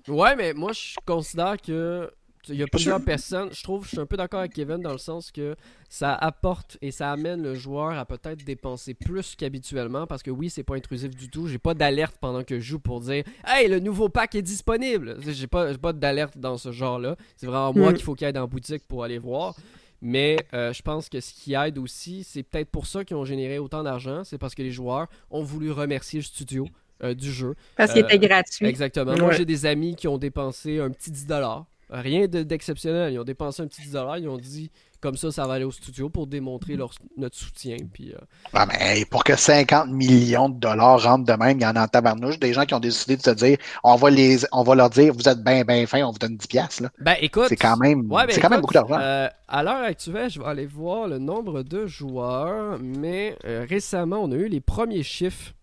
Ouais, 0.08 0.36
mais 0.36 0.54
moi, 0.54 0.72
je 0.74 0.96
considère 1.06 1.58
que 1.62 2.10
il 2.50 2.56
y 2.56 2.64
a 2.64 2.68
plusieurs 2.68 3.02
personnes. 3.02 3.50
Je 3.52 3.64
trouve, 3.64 3.84
je 3.86 3.90
suis 3.90 4.00
un 4.00 4.06
peu 4.06 4.18
d'accord 4.18 4.40
avec 4.40 4.54
Kevin 4.54 4.82
dans 4.82 4.92
le 4.92 4.98
sens 4.98 5.32
que 5.32 5.56
ça 5.90 6.14
apporte 6.14 6.78
et 6.82 6.92
ça 6.92 7.12
amène 7.12 7.42
le 7.44 7.56
joueur 7.56 7.98
à 7.98 8.06
peut-être 8.06 8.44
dépenser 8.44 8.94
plus 8.94 9.36
qu'habituellement 9.36 10.08
parce 10.08 10.24
que 10.24 10.32
oui, 10.32 10.50
c'est 10.50 10.64
pas 10.64 10.76
intrusif 10.76 11.16
du 11.16 11.30
tout. 11.30 11.48
J'ai 11.48 11.58
pas 11.58 11.74
d'alerte 11.74 12.16
pendant 12.20 12.44
que 12.44 12.60
je 12.60 12.66
joue 12.66 12.80
pour 12.80 13.02
dire 13.02 13.24
Hey, 13.46 13.68
le 13.68 13.80
nouveau 13.80 14.10
pack 14.10 14.36
est 14.36 14.42
disponible. 14.42 15.18
J'ai 15.22 15.48
pas, 15.48 15.74
pas 15.78 15.94
d'alerte 15.94 16.38
dans 16.38 16.58
ce 16.58 16.72
genre-là. 16.72 17.16
C'est 17.36 17.48
vraiment 17.48 17.74
moi 17.74 17.92
mm. 17.92 17.96
qu'il 17.96 18.04
faut 18.04 18.16
qu'il 18.16 18.28
aille 18.28 18.34
dans 18.34 18.42
la 18.42 18.48
boutique 18.48 18.88
pour 18.88 19.04
aller 19.04 19.20
voir. 19.20 19.56
Mais 20.02 20.38
euh, 20.54 20.74
je 20.74 20.82
pense 20.82 21.10
que 21.10 21.20
ce 21.20 21.34
qui 21.34 21.54
aide 21.54 21.78
aussi, 21.78 22.24
c'est 22.24 22.44
peut-être 22.44 22.70
pour 22.70 22.86
ça 22.86 23.04
qu'ils 23.04 23.18
ont 23.18 23.26
généré 23.26 23.58
autant 23.58 23.84
d'argent. 23.84 24.24
C'est 24.24 24.38
parce 24.38 24.54
que 24.54 24.62
les 24.62 24.72
joueurs 24.72 25.08
ont 25.32 25.44
voulu 25.44 25.72
remercier 25.72 26.20
le 26.20 26.26
studio. 26.26 26.68
Euh, 27.04 27.14
du 27.14 27.32
jeu. 27.32 27.54
Parce 27.76 27.94
qu'il 27.94 28.02
était 28.02 28.16
euh, 28.16 28.28
gratuit. 28.28 28.66
Exactement. 28.66 29.16
Moi, 29.16 29.32
j'ai 29.34 29.46
des 29.46 29.68
amis 29.68 29.96
qui 29.96 30.08
ont 30.08 30.18
dépensé 30.18 30.80
un 30.80 30.90
petit 30.90 31.12
10$ 31.12 31.64
Rien 31.89 32.28
d'exceptionnel. 32.28 33.13
ils 33.13 33.19
ont 33.19 33.24
dépensé 33.24 33.62
un 33.63 33.68
petit 33.68 33.81
10 33.81 33.95
Ils 34.19 34.28
ont 34.28 34.38
dit 34.38 34.72
comme 35.00 35.16
ça, 35.16 35.31
ça 35.31 35.45
va 35.45 35.54
aller 35.54 35.63
au 35.63 35.72
studio 35.72 36.10
pour 36.10 36.25
démontrer 36.25 36.75
leur, 36.75 36.92
notre 37.18 37.38
soutien. 37.38 37.78
Puis, 37.94 38.13
euh, 38.13 38.18
ah, 38.54 38.66
mais 38.66 39.06
pour 39.06 39.24
que 39.24 39.36
50 39.36 39.89
millions 39.89 40.50
de 40.50 40.60
dollars 40.60 41.04
rentrent 41.04 41.25
de 41.25 41.34
même, 41.34 41.60
il 41.60 41.63
y 41.63 41.66
en 41.68 41.75
a 41.75 41.84
en 41.84 41.88
tabarnouche. 41.88 42.39
Des 42.39 42.51
gens 42.51 42.66
qui 42.66 42.74
ont 42.74 42.80
décidé 42.80 43.16
de 43.16 43.22
se 43.22 43.30
dire 43.30 43.57
on 43.84 43.95
va, 43.95 44.10
les, 44.10 44.39
on 44.51 44.63
va 44.63 44.75
leur 44.75 44.89
dire 44.89 45.13
vous 45.13 45.30
êtes 45.30 45.44
bien, 45.44 45.63
bien 45.63 45.86
fin, 45.86 46.04
on 46.04 46.12
vous 46.12 46.18
donne 46.18 46.36
10 46.36 46.48
piastres. 46.48 46.84
Là. 46.84 46.89
Ben 47.00 47.16
écoute. 47.22 47.45
C'est 47.48 47.56
quand 47.56 47.78
même, 47.78 48.04
ben, 48.04 48.25
c'est 48.30 48.42
quand 48.42 48.50
même 48.50 48.62
beaucoup 48.62 48.74
d'argent. 48.74 48.98
Euh, 49.00 49.30
à 49.48 49.63
l'heure 49.63 49.83
actuelle, 49.83 50.31
je 50.31 50.40
vais 50.40 50.48
aller 50.48 50.66
voir 50.66 51.07
le 51.07 51.19
nombre 51.19 51.62
de 51.62 51.86
joueurs. 51.86 52.80
Mais 52.81 53.38
euh, 53.45 53.66
récemment, 53.69 54.18
on 54.18 54.31
a 54.31 54.36
eu 54.36 54.48
les 54.48 54.62
premiers 54.62 55.04
chiffres. 55.04 55.54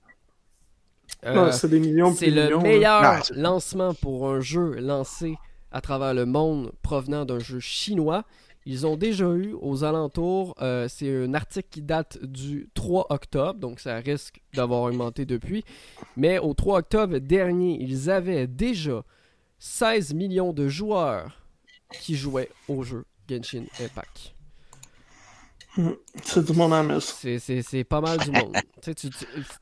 c'est 1.50 1.69
des 1.69 1.81
millions 1.81 2.15
C'est 2.15 2.31
le 2.31 2.56
meilleur 2.59 3.20
lancement 3.35 3.94
pour 3.94 4.31
un 4.31 4.41
jeu 4.41 4.77
lancé 4.79 5.35
à 5.75 5.81
travers 5.81 6.15
le 6.15 6.25
monde 6.25 6.73
provenant 6.82 7.25
d'un 7.25 7.41
jeu 7.41 7.59
chinois. 7.59 8.25
Ils 8.65 8.87
ont 8.87 8.97
déjà 8.97 9.26
eu 9.26 9.55
aux 9.61 9.85
alentours, 9.85 10.55
euh, 10.62 10.87
c'est 10.88 11.25
un 11.25 11.34
article 11.34 11.69
qui 11.69 11.82
date 11.82 12.17
du 12.25 12.70
3 12.72 13.08
octobre, 13.10 13.58
donc 13.58 13.81
ça 13.81 13.96
risque 13.96 14.41
d'avoir 14.55 14.82
augmenté 14.82 15.27
depuis. 15.27 15.65
Mais 16.17 16.39
au 16.39 16.55
3 16.55 16.79
octobre 16.79 17.19
dernier, 17.19 17.77
ils 17.82 18.08
avaient 18.08 18.46
déjà 18.46 19.05
16 19.58 20.15
millions 20.15 20.53
de 20.53 20.69
joueurs 20.69 21.43
qui 22.01 22.15
jouaient 22.15 22.51
au 22.69 22.84
jeu 22.84 23.05
Genshin 23.29 23.65
Impact. 23.81 24.32
C'est 26.22 26.44
du 26.44 26.53
monde 26.56 27.01
C'est 27.01 27.84
pas 27.84 28.01
mal 28.01 28.19
du 28.19 28.31
monde. 28.31 28.56
tu, 28.81 28.94
tu, 28.94 29.08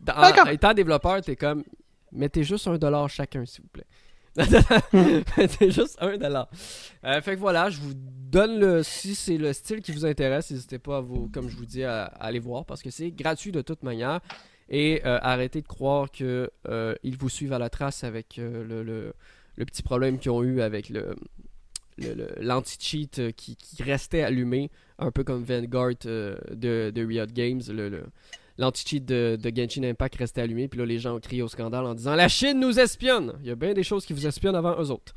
en, 0.07 0.47
étant 0.47 0.75
développeur, 0.75 1.23
t'es 1.23 1.37
comme, 1.37 1.65
mettez 2.13 2.45
juste 2.45 2.69
un 2.69 2.77
dollar 2.77 3.09
chacun, 3.09 3.47
s'il 3.47 3.63
vous 3.63 3.71
plaît. 3.71 3.87
c'est 4.37 5.71
juste 5.71 5.99
un 6.01 6.17
dollar. 6.17 6.49
Euh, 7.05 7.21
fait 7.21 7.35
que 7.35 7.41
voilà, 7.41 7.69
je 7.69 7.81
vous 7.81 7.93
donne 7.95 8.59
le. 8.59 8.83
Si 8.83 9.15
c'est 9.15 9.37
le 9.37 9.53
style 9.53 9.83
qui 9.83 9.93
vous 9.93 10.07
intéresse, 10.07 10.51
n'hésitez 10.51 10.79
pas 10.79 10.99
à 10.99 11.01
vous, 11.01 11.29
comme 11.29 11.51
je 11.51 11.57
vous 11.57 11.67
dis, 11.67 11.85
à, 11.85 12.05
aller 12.05 12.39
voir 12.39 12.65
parce 12.65 12.83
que 12.83 12.91
c'est 12.91 13.11
gratuit 13.11 13.53
de 13.53 13.61
toute 13.61 13.83
manière. 13.83 14.21
Et 14.71 15.03
euh, 15.05 15.19
arrêtez 15.21 15.61
de 15.61 15.67
croire 15.67 16.11
que 16.11 16.51
euh, 16.67 16.95
vous 17.19 17.29
suivent 17.29 17.53
à 17.53 17.59
la 17.59 17.69
trace 17.69 18.05
avec 18.05 18.37
le, 18.39 18.83
le, 18.83 19.65
petit 19.67 19.83
problème 19.83 20.19
qu'ils 20.19 20.31
ont 20.31 20.43
eu 20.43 20.63
avec 20.63 20.89
le 20.89 21.15
l'anti-cheat 22.41 23.33
qui, 23.37 23.55
qui, 23.55 23.83
restait 23.83 24.23
allumé, 24.23 24.71
un 24.99 25.11
peu 25.11 25.25
comme 25.25 25.45
Vanguard 25.45 25.93
de, 26.03 26.91
de 26.91 27.05
Riot 27.05 27.27
Games, 27.27 27.61
le, 27.69 28.05
l'anti-cheat 28.59 29.05
de, 29.05 29.39
Genshin 29.55 29.85
Impact 29.85 30.17
restait 30.17 30.43
allumé. 30.43 30.69
Puis 30.69 30.79
là, 30.79 30.87
les 30.87 30.99
gens 30.99 31.17
ont 31.17 31.21
crié 31.21 31.43
au 31.43 31.49
scandale 31.49 31.85
en 31.85 31.95
disant 31.95 32.15
La 32.15 32.29
Chine 32.29 32.61
nous 32.61 32.79
espionne 32.79 33.35
Il 33.41 33.49
y 33.49 33.51
a 33.51 33.55
bien 33.55 33.75
des 33.75 33.83
choses 33.83 34.07
qui 34.07 34.13
vous 34.13 34.27
espionnent 34.27 34.57
avant 34.57 34.81
eux 34.81 34.91
autres. 34.91 35.15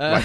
Euh, 0.00 0.18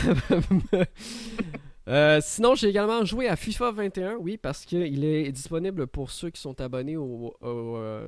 euh, 1.88 2.20
sinon, 2.24 2.56
j'ai 2.56 2.70
également 2.70 3.06
joué 3.06 3.28
à 3.28 3.36
FIFA 3.36 3.72
21, 3.72 4.16
oui, 4.16 4.38
parce 4.38 4.66
qu'il 4.66 5.04
est 5.04 5.32
disponible 5.32 5.86
pour 5.88 6.12
ceux 6.12 6.30
qui 6.30 6.42
sont 6.42 6.60
abonnés 6.60 6.98
au, 6.98 7.36
au, 7.42 7.78
euh, 7.78 8.08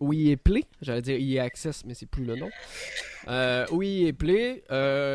EA 0.00 0.36
Play. 0.36 0.64
J'allais 0.82 1.02
dire 1.02 1.16
EA 1.18 1.44
Access, 1.44 1.84
mais 1.84 1.94
c'est 1.94 2.06
plus 2.06 2.24
le 2.24 2.36
nom. 2.36 2.48
Euh, 3.28 3.66
oui, 3.72 4.06
EA 4.06 4.12
Play, 4.12 4.62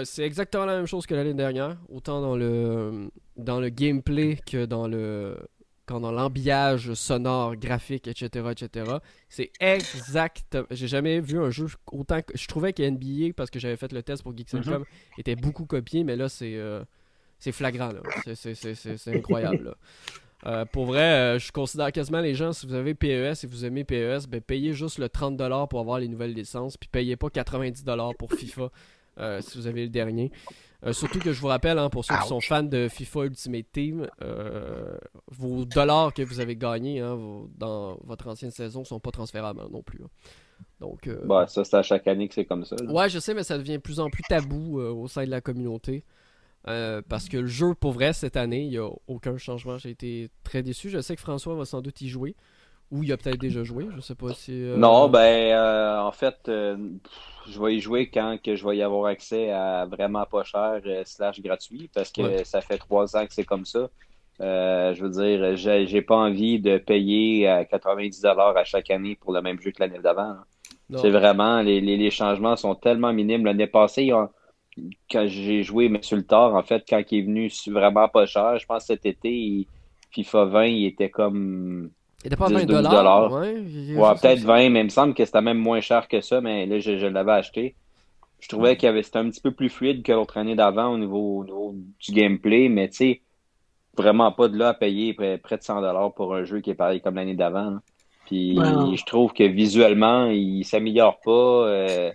c'est 0.06 0.24
exactement 0.24 0.66
la 0.66 0.76
même 0.76 0.88
chose 0.88 1.06
que 1.06 1.16
l'année 1.16 1.34
dernière, 1.34 1.78
autant 1.90 2.22
dans 2.22 2.36
le, 2.36 3.10
dans 3.38 3.60
le 3.60 3.70
gameplay 3.70 4.38
que 4.46 4.66
dans 4.66 4.88
le, 4.88 5.38
quand 5.86 6.00
dans 6.00 6.12
l'embillage 6.12 6.94
sonore, 6.94 7.56
graphique, 7.56 8.08
etc., 8.08 8.50
etc. 8.52 8.98
C'est 9.30 9.52
exact. 9.60 10.58
J'ai 10.72 10.88
jamais 10.88 11.20
vu 11.20 11.40
un 11.40 11.50
jeu 11.50 11.68
autant 11.92 12.22
que. 12.22 12.38
Je 12.38 12.48
trouvais 12.48 12.74
que 12.74 12.84
NBA, 12.84 13.34
parce 13.36 13.50
que 13.50 13.60
j'avais 13.60 13.78
fait 13.78 13.92
le 13.92 14.04
test 14.04 14.24
pour 14.24 14.36
Geeks 14.36 14.54
mm 14.54 14.84
était 15.18 15.36
beaucoup 15.36 15.66
copié, 15.66 16.04
mais 16.04 16.16
là, 16.16 16.30
c'est. 16.30 16.56
Euh, 16.56 16.84
c'est 17.38 17.52
flagrant. 17.52 17.92
C'est 18.34 19.08
incroyable. 19.16 19.76
Euh, 20.46 20.64
pour 20.66 20.86
vrai, 20.86 21.02
euh, 21.02 21.40
je 21.40 21.52
considère 21.52 21.92
quasiment 21.92 22.22
les 22.22 22.34
gens, 22.34 22.54
si 22.54 22.66
vous 22.66 22.74
avez 22.76 22.94
PES 22.94 23.44
et 23.44 23.48
vous 23.48 23.66
aimez 23.66 23.84
PES, 23.84 24.28
ben, 24.30 24.42
payez 24.42 24.74
juste 24.74 25.00
le 25.00 25.08
30$ 25.08 25.68
pour 25.68 25.80
avoir 25.80 26.00
les 26.00 26.08
nouvelles 26.08 26.34
licences, 26.34 26.78
puis 26.78 26.88
payez 26.90 27.16
pas 27.16 27.28
90$ 27.28 28.16
pour 28.16 28.32
FIFA 28.32 28.70
si 29.42 29.58
vous 29.58 29.68
avez 29.68 29.84
le 29.84 29.90
dernier. 29.90 30.32
Surtout 30.94 31.20
que 31.20 31.34
je 31.34 31.42
vous 31.42 31.48
rappelle, 31.48 31.80
hein, 31.80 31.90
pour 31.90 32.06
ceux 32.06 32.16
qui 32.16 32.28
sont 32.28 32.42
fans 32.42 32.64
de 32.64 32.88
FIFA 32.88 33.26
Ultimate 33.26 33.66
Team, 33.72 34.08
vos 35.32 35.66
dollars 35.66 36.14
que 36.14 36.22
vous 36.22 36.40
avez 36.40 36.56
gagnés 36.56 37.00
hein, 37.00 37.18
dans 37.58 37.98
votre 38.04 38.28
ancienne 38.28 38.52
saison 38.52 38.84
sont 38.84 39.00
pas 39.00 39.12
transférables 39.12 39.62
hein, 39.62 39.70
non 39.72 39.82
plus. 39.82 40.02
Donc, 40.80 41.10
bah, 41.26 41.48
ça, 41.48 41.64
c'est 41.64 41.76
à 41.76 41.84
chaque 41.84 42.08
année 42.08 42.28
que 42.28 42.34
c'est 42.34 42.46
comme 42.46 42.66
ça. 42.66 42.76
Ouais, 42.86 43.10
je 43.10 43.20
sais, 43.20 43.34
mais 43.34 43.44
ça 43.44 43.58
devient 43.58 43.74
de 43.74 43.82
plus 43.82 44.00
en 44.00 44.10
plus 44.10 44.24
tabou 44.30 44.80
au 44.80 45.08
sein 45.08 45.26
de 45.26 45.30
la 45.30 45.42
communauté. 45.42 46.04
Euh, 46.68 47.02
parce 47.08 47.30
que 47.30 47.38
le 47.38 47.48
jeu, 47.48 47.76
pour 47.76 47.92
vrai, 47.92 48.14
cette 48.14 48.38
année, 48.38 48.64
il 48.64 48.70
n'y 48.70 48.78
a 48.78 48.90
aucun 49.08 49.38
changement. 49.38 49.78
J'ai 49.78 49.92
été 49.92 50.30
très 50.44 50.64
déçu. 50.64 50.90
Je 50.90 51.00
sais 51.00 51.16
que 51.16 51.22
François 51.22 51.56
va 51.56 51.66
sans 51.66 51.82
doute 51.82 52.02
y 52.02 52.10
jouer. 52.10 52.36
Ou 52.92 53.04
il 53.04 53.12
a 53.12 53.18
peut-être 53.18 53.40
déjà 53.40 53.64
joué. 53.64 53.88
Je 53.96 54.02
sais 54.02 54.16
pas 54.16 54.34
si. 54.34 54.52
Euh, 54.52 54.78
non, 54.78 55.10
ben, 55.10 55.54
euh, 55.54 56.00
en 56.00 56.12
fait, 56.12 56.38
je 56.46 57.62
vais 57.62 57.76
y 57.76 57.80
jouer 57.80 58.10
quand 58.10 58.38
que 58.44 58.56
je 58.56 58.68
vais 58.68 58.78
y 58.78 58.82
avoir 58.84 59.08
accès 59.08 59.52
à 59.52 59.86
vraiment 59.86 60.26
pas 60.26 60.44
cher 60.44 60.82
slash 61.06 61.42
gratuit. 61.42 61.90
Parce 61.94 62.12
que 62.12 62.44
ça 62.44 62.62
fait 62.62 62.78
trois 62.78 63.16
ans 63.18 63.26
que 63.26 63.34
c'est 63.34 63.44
comme 63.44 63.66
ça. 63.66 63.90
je 64.40 65.02
veux 65.02 65.10
dire, 65.10 65.56
j'ai 65.88 66.02
pas 66.02 66.16
envie 66.16 66.60
de 66.60 66.78
payer 66.78 67.48
à 67.48 67.64
90$ 67.64 68.56
à 68.56 68.64
chaque 68.64 68.92
année 68.92 69.16
pour 69.16 69.34
le 69.34 69.42
même 69.42 69.60
jeu 69.60 69.72
que 69.72 69.82
l'année 69.82 70.00
d'avant. 70.00 70.36
C'est 70.96 71.10
vraiment, 71.10 71.62
les, 71.62 71.82
les, 71.82 72.12
changements 72.12 72.56
sont 72.56 72.76
tellement 72.76 73.12
minimes. 73.12 73.46
L'année 73.46 73.68
passée, 73.68 74.12
quand 75.10 75.28
j'ai 75.28 75.64
joué 75.64 75.86
M. 75.86 76.00
le 76.12 76.24
Tard, 76.24 76.54
en 76.54 76.64
fait, 76.64 76.84
quand 76.88 77.02
il 77.12 77.20
est 77.20 77.22
venu 77.24 77.52
vraiment 77.68 78.08
pas 78.08 78.26
cher, 78.26 78.60
je 78.60 78.66
pense 78.66 78.84
que 78.84 78.88
cet 78.88 79.06
été, 79.06 79.68
FIFA 80.12 80.46
20, 80.46 80.66
il 80.66 80.86
était 80.86 81.10
comme. 81.10 81.92
Il 82.26 82.28
était 82.28 82.38
pas 82.38 82.48
20 82.48 82.66
dollars. 82.66 83.32
Ouais, 83.32 83.54
peut-être 84.20 84.40
20, 84.40 84.70
mais 84.70 84.80
il 84.80 84.86
me 84.86 84.90
semble 84.90 85.14
que 85.14 85.24
c'était 85.24 85.42
même 85.42 85.60
moins 85.60 85.80
cher 85.80 86.08
que 86.08 86.22
ça, 86.22 86.42
mais 86.42 86.66
là, 86.66 86.80
je, 86.80 87.06
l'avais 87.06 87.34
acheté. 87.34 87.76
Je 88.40 88.50
trouvais 88.50 88.76
qu'il 88.76 89.04
c'était 89.04 89.20
un 89.20 89.30
petit 89.30 89.42
peu 89.42 89.52
plus 89.52 89.70
fluide 89.70 90.02
que 90.02 90.12
l'autre 90.12 90.38
année 90.38 90.56
d'avant 90.56 90.88
au 90.88 90.98
niveau, 90.98 91.46
du 92.00 92.12
gameplay, 92.12 92.68
mais 92.68 92.90
tu 92.90 92.96
sais, 92.96 93.22
vraiment 93.96 94.32
pas 94.32 94.48
de 94.48 94.58
là 94.58 94.70
à 94.70 94.74
payer 94.74 95.14
près, 95.14 95.38
de 95.38 95.64
100 95.64 95.82
dollars 95.82 96.14
pour 96.14 96.34
un 96.34 96.44
jeu 96.46 96.62
qui 96.62 96.72
est 96.72 96.76
pareil 96.76 97.00
comme 97.00 97.16
l'année 97.16 97.36
d'avant. 97.36 97.78
Puis 98.26 98.56
je 98.56 99.06
trouve 99.06 99.32
que 99.34 99.44
visuellement, 99.44 100.26
il 100.28 100.66
s'améliore 100.66 101.20
pas. 101.24 101.68
Euh, 101.68 102.12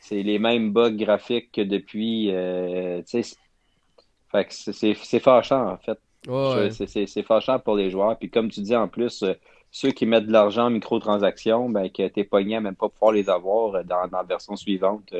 c'est 0.00 0.24
les 0.24 0.40
mêmes 0.40 0.72
bugs 0.72 0.96
graphiques 0.96 1.52
que 1.52 1.60
depuis. 1.60 2.32
Euh, 2.32 3.02
fait 3.04 4.44
que 4.44 4.52
c'est 4.52 5.20
fâchant, 5.20 5.70
en 5.70 5.76
fait. 5.76 5.98
C'est 6.26 7.22
fâchant 7.22 7.58
pour 7.58 7.76
les 7.76 7.90
joueurs. 7.90 8.18
Puis 8.18 8.30
comme 8.30 8.50
tu 8.50 8.60
dis, 8.60 8.76
en 8.76 8.88
plus, 8.88 9.22
euh, 9.22 9.34
ceux 9.70 9.90
qui 9.90 10.06
mettent 10.06 10.26
de 10.26 10.32
l'argent 10.32 10.66
en 10.66 10.70
microtransactions, 10.70 11.68
ben, 11.68 11.90
que 11.90 12.06
t'es 12.08 12.24
pogné 12.24 12.56
à 12.56 12.60
même 12.60 12.74
pas 12.74 12.88
pouvoir 12.88 13.12
les 13.12 13.28
avoir 13.28 13.74
euh, 13.74 13.82
dans, 13.82 14.08
la 14.10 14.22
version 14.22 14.56
suivante. 14.56 15.14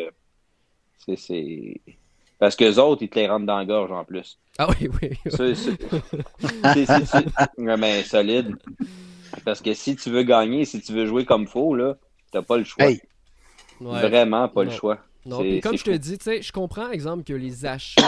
c'est. 1.17 1.81
Parce 2.39 2.55
que 2.55 2.65
les 2.65 2.79
autres, 2.79 3.03
ils 3.03 3.09
te 3.09 3.19
les 3.19 3.29
rentrent 3.29 3.47
dans 3.47 3.57
la 3.57 3.65
gorge 3.65 3.93
en 3.93 4.05
plus. 4.05 4.39
Ah 4.59 4.69
oui, 4.69 4.91
oui. 5.01 5.17
C'est 5.31 5.55
solide. 8.03 8.57
Parce 9.45 9.61
que 9.61 9.73
si 9.75 9.97
tu 9.97 10.11
veux 10.11 10.23
gagner, 10.23 10.65
si 10.65 10.81
tu 10.81 10.93
veux 10.93 11.07
jouer 11.07 11.25
comme 11.25 11.47
faux, 11.47 11.75
là, 11.75 11.97
t'as 12.31 12.43
pas 12.43 12.59
le 12.59 12.65
choix. 12.65 12.87
Vraiment 13.81 14.49
pas 14.49 14.65
le 14.65 14.71
choix. 14.71 14.99
Non, 15.27 15.39
comme 15.61 15.77
je 15.77 15.85
te 15.85 15.91
dis, 15.91 16.17
je 16.43 16.53
comprends, 16.53 16.91
exemple, 16.91 17.25
que 17.25 17.33
les 17.33 17.67
achats, 17.67 18.03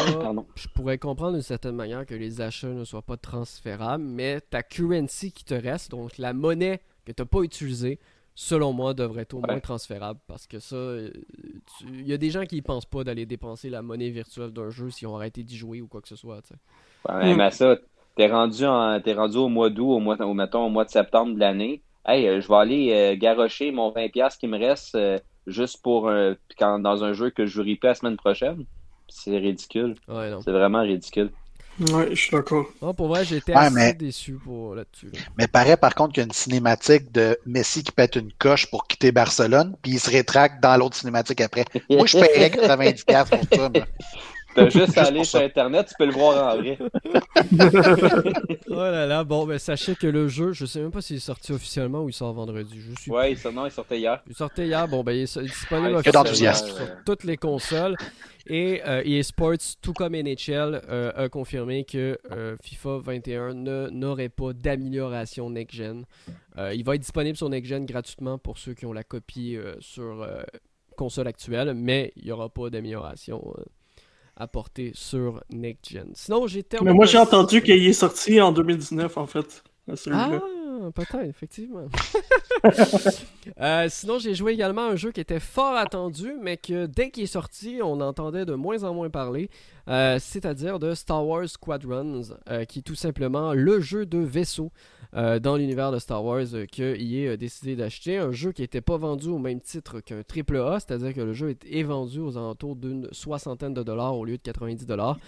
je 0.55 0.69
pourrais 0.69 0.99
comprendre 0.99 1.33
d'une 1.33 1.43
certaine 1.43 1.75
manière 1.75 2.07
que 2.07 2.15
les 2.15 2.41
achats 2.41 2.69
ne 2.69 2.85
soient 2.85 3.03
pas 3.03 3.17
transférables, 3.17 4.05
mais 4.05 4.41
ta 4.41 4.63
currency 4.63 5.33
qui 5.33 5.45
te 5.45 5.55
reste, 5.55 5.91
donc 5.91 6.17
la 6.19 6.33
monnaie 6.33 6.81
que 7.05 7.13
tu 7.13 7.23
n'as 7.23 7.27
pas 7.27 7.41
utilisée, 7.41 7.99
selon 8.35 8.73
moi, 8.73 8.95
devrait 8.95 9.23
être 9.23 9.35
au 9.35 9.41
moins 9.41 9.59
transférable 9.59 10.21
parce 10.29 10.47
que 10.47 10.61
ça, 10.61 10.77
euh, 10.77 11.11
il 11.93 12.07
y 12.07 12.13
a 12.13 12.19
des 12.19 12.31
gens 12.31 12.45
qui 12.45 12.57
ne 12.57 12.61
pensent 12.61 12.87
pas 12.87 13.03
d'aller 13.03 13.27
dépenser 13.27 13.69
la 13.69 13.83
monnaie 13.83 14.11
virtuelle 14.11 14.53
d'un 14.53 14.71
jeu 14.71 14.91
si 14.91 15.07
on 15.07 15.17
arrêté 15.17 15.43
d'y 15.43 15.57
jouer 15.57 15.81
ou 15.81 15.89
quoi 15.89 16.01
que 16.01 16.09
ce 16.09 16.17
soit. 16.17 16.43
Ouais, 17.09 17.35
mais 17.35 17.51
ça, 17.51 17.77
t'es 18.15 18.29
rendu, 18.29 18.63
es 18.63 19.15
rendu 19.15 19.37
au 19.39 19.49
mois 19.49 19.71
d'août, 19.71 19.91
au 19.91 19.99
mois, 19.99 20.21
au, 20.23 20.35
mettons, 20.35 20.67
au 20.67 20.71
mois 20.71 20.85
de 20.85 20.91
septembre 20.91 21.35
de 21.35 21.41
l'année. 21.41 21.83
Hey, 22.07 22.29
euh, 22.29 22.41
je 22.41 22.47
vais 22.47 22.55
aller 22.55 22.93
euh, 22.93 23.17
garocher 23.19 23.73
mon 23.73 23.91
20$ 23.91 24.39
qui 24.39 24.47
me 24.47 24.57
reste 24.57 24.97
juste 25.49 25.83
pour 25.83 26.09
un, 26.09 26.37
quand, 26.59 26.79
dans 26.79 27.05
un 27.05 27.13
jeu 27.13 27.31
que 27.31 27.47
je 27.47 27.53
jouerai 27.53 27.77
pas 27.77 27.89
la 27.89 27.95
semaine 27.95 28.17
prochaine. 28.17 28.65
C'est 29.09 29.37
ridicule. 29.37 29.95
c'est 30.07 30.53
vraiment 30.53 30.83
ridicule. 30.83 31.31
Ouais, 31.93 32.09
je 32.11 32.21
suis 32.21 32.31
d'accord. 32.33 32.67
pour 32.97 33.09
vrai, 33.09 33.25
j'étais 33.25 33.53
assez 33.53 33.93
déçu 33.95 34.33
pour 34.33 34.75
là-dessus. 34.75 35.13
Mais 35.37 35.47
paraît 35.47 35.77
par 35.77 35.95
contre 35.95 36.13
qu'il 36.13 36.23
y 36.23 36.25
a 36.25 36.27
une 36.27 36.33
cinématique 36.33 37.13
de 37.13 37.39
Messi 37.47 37.85
qui 37.85 37.93
pète 37.93 38.17
une 38.17 38.33
coche 38.33 38.69
pour 38.69 38.87
quitter 38.89 39.13
Barcelone, 39.13 39.77
puis 39.81 39.93
il 39.93 40.01
se 40.01 40.11
rétracte 40.11 40.61
dans 40.61 40.77
l'autre 40.77 40.97
cinématique 40.97 41.41
après. 41.41 41.65
Moi, 41.89 42.07
je 42.07 42.19
paierais 42.19 42.49
90$ 42.51 43.29
pour 43.29 43.59
ça. 43.59 43.71
T'as 44.59 44.69
juste 44.71 44.99
à 44.99 45.05
aller 45.05 45.25
sur 45.25 45.41
Internet, 45.41 45.89
tu 45.89 45.95
peux 45.99 46.07
le 46.07 46.13
voir 46.13 46.55
en 46.55 46.59
vrai. 46.59 46.79
oh 48.69 48.75
là 48.75 49.07
là, 49.07 49.25
bon, 49.25 49.47
ben 49.47 49.59
sachez 49.59 49.95
que 49.95 50.07
le 50.07 50.29
jeu, 50.29 50.53
je 50.53 50.67
sais 50.67 50.81
même 50.81 50.91
pas 50.91 51.01
s'il 51.01 51.17
est 51.17 51.21
sorti 51.21 51.53
officiellement 51.53 52.03
ou 52.03 52.09
il 52.09 52.13
sort 52.13 52.33
vendredi. 52.33 52.81
Je 52.81 53.01
suis... 53.01 53.11
Ouais, 53.11 53.33
il, 53.33 53.51
non, 53.53 53.67
il 53.67 53.73
sortait 53.73 53.99
hier. 53.99 54.23
Il 54.27 54.35
sortait 54.35 54.67
hier, 54.67 54.89
bon, 54.89 55.03
ben 55.05 55.13
il 55.13 55.23
est 55.23 55.39
disponible 55.39 55.95
officiellement 55.97 56.55
sur 56.55 56.89
toutes 57.05 57.25
les 57.25 57.37
consoles. 57.37 57.97
Et 58.49 58.81
euh, 58.87 59.03
EA 59.05 59.23
Sports, 59.23 59.77
tout 59.83 59.93
comme 59.93 60.15
NHL, 60.15 60.81
euh, 60.89 61.13
a 61.15 61.29
confirmé 61.29 61.85
que 61.85 62.19
euh, 62.33 62.57
FIFA 62.63 62.99
21 63.05 63.55
n'aurait 63.91 64.31
pas 64.31 64.55
d'amélioration 64.55 65.51
next-gen. 65.51 66.07
il 66.73 66.83
va 66.83 66.95
être 66.95 67.03
disponible 67.03 67.37
sur 67.37 67.51
next-gen 67.51 67.85
gratuitement 67.85 68.39
pour 68.39 68.57
ceux 68.57 68.73
qui 68.73 68.87
ont 68.87 68.93
la 68.93 69.05
copie 69.05 69.59
sur 69.81 70.27
console 70.97 71.29
actuelle, 71.29 71.75
mais 71.75 72.13
il 72.17 72.25
n'y 72.25 72.33
aura 72.33 72.49
pas 72.49 72.71
d'amélioration 72.71 73.55
apporté 74.39 74.93
sur 74.95 75.43
Next 75.51 75.91
Gen. 75.91 76.11
Sinon, 76.15 76.47
j'ai 76.47 76.63
terminé. 76.63 76.93
Mais 76.93 76.97
moi, 76.97 77.07
j'ai 77.07 77.19
entendu 77.19 77.61
qu'il 77.61 77.87
est 77.87 77.93
sorti 77.93 78.41
en 78.41 78.53
2019, 78.53 79.19
en 79.19 79.27
fait. 79.27 79.63
Ah, 80.11 80.31
peut-être, 80.95 81.25
effectivement. 81.25 81.87
Euh, 83.61 83.87
sinon, 83.89 84.19
j'ai 84.19 84.35
joué 84.35 84.53
également 84.53 84.83
un 84.83 84.97
jeu 84.97 85.11
qui 85.11 85.21
était 85.21 85.41
fort 85.41 85.75
attendu, 85.75 86.35
mais 86.41 86.57
que 86.57 86.87
dès 86.87 87.11
qu'il 87.11 87.25
est 87.25 87.27
sorti, 87.27 87.81
on 87.83 88.01
entendait 88.01 88.45
de 88.45 88.55
moins 88.55 88.85
en 88.85 88.93
moins 88.93 89.11
parler. 89.11 89.49
Euh, 89.89 90.19
c'est-à-dire 90.21 90.79
de 90.79 90.95
Star 90.95 91.27
Wars 91.27 91.49
Squadrons, 91.49 92.23
euh, 92.51 92.65
qui 92.65 92.81
est 92.81 92.83
tout 92.83 92.95
simplement 92.95 93.55
le 93.55 93.81
jeu 93.81 94.07
de 94.07 94.19
vaisseau 94.19 94.71
euh, 95.15 95.39
dans 95.39 95.57
l'univers 95.57 95.91
de 95.91 95.99
Star 95.99 96.23
Wars 96.25 96.45
euh, 96.53 96.67
que 96.67 96.97
EA 97.01 97.33
a 97.33 97.37
décidé 97.37 97.77
d'acheter. 97.77 98.19
Un 98.19 98.33
jeu 98.33 98.53
qui 98.53 98.63
n'était 98.63 98.81
pas 98.81 98.97
vendu 98.99 99.29
au 99.29 99.39
même 99.39 99.61
titre 99.61 100.01
qu'un 100.01 100.21
AAA, 100.21 100.81
c'est-à-dire 100.81 101.15
que 101.15 101.21
le 101.21 101.33
jeu 101.33 101.57
est, 101.71 101.83
vendu 101.83 102.21
aux 102.21 102.37
alentours 102.37 102.77
d'une 102.77 103.09
soixantaine 103.13 103.73
de 103.73 103.83
dollars 103.83 104.17
au 104.17 104.25
lieu 104.25 104.37
de 104.37 104.43
90 104.43 104.85
dollars. 104.87 105.19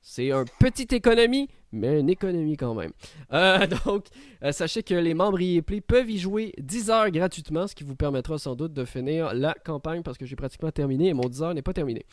C'est 0.00 0.30
une 0.30 0.44
petite 0.60 0.92
économie, 0.92 1.48
mais 1.72 2.00
une 2.00 2.08
économie 2.08 2.56
quand 2.56 2.74
même. 2.74 2.92
Euh, 3.32 3.66
donc, 3.84 4.06
sachez 4.52 4.82
que 4.82 4.94
les 4.94 5.14
membres 5.14 5.38
Play 5.60 5.80
peuvent 5.80 6.10
y 6.10 6.18
jouer 6.18 6.52
10 6.58 6.90
heures 6.90 7.10
gratuitement, 7.10 7.66
ce 7.66 7.74
qui 7.74 7.84
vous 7.84 7.96
permettra 7.96 8.38
sans 8.38 8.54
doute 8.54 8.72
de 8.72 8.84
finir 8.84 9.34
la 9.34 9.52
campagne 9.52 10.02
parce 10.02 10.16
que 10.16 10.24
j'ai 10.24 10.36
pratiquement 10.36 10.70
terminé 10.70 11.08
et 11.08 11.14
mon 11.14 11.28
10 11.28 11.42
heures 11.42 11.54
n'est 11.54 11.62
pas 11.62 11.74
terminé. 11.74 12.06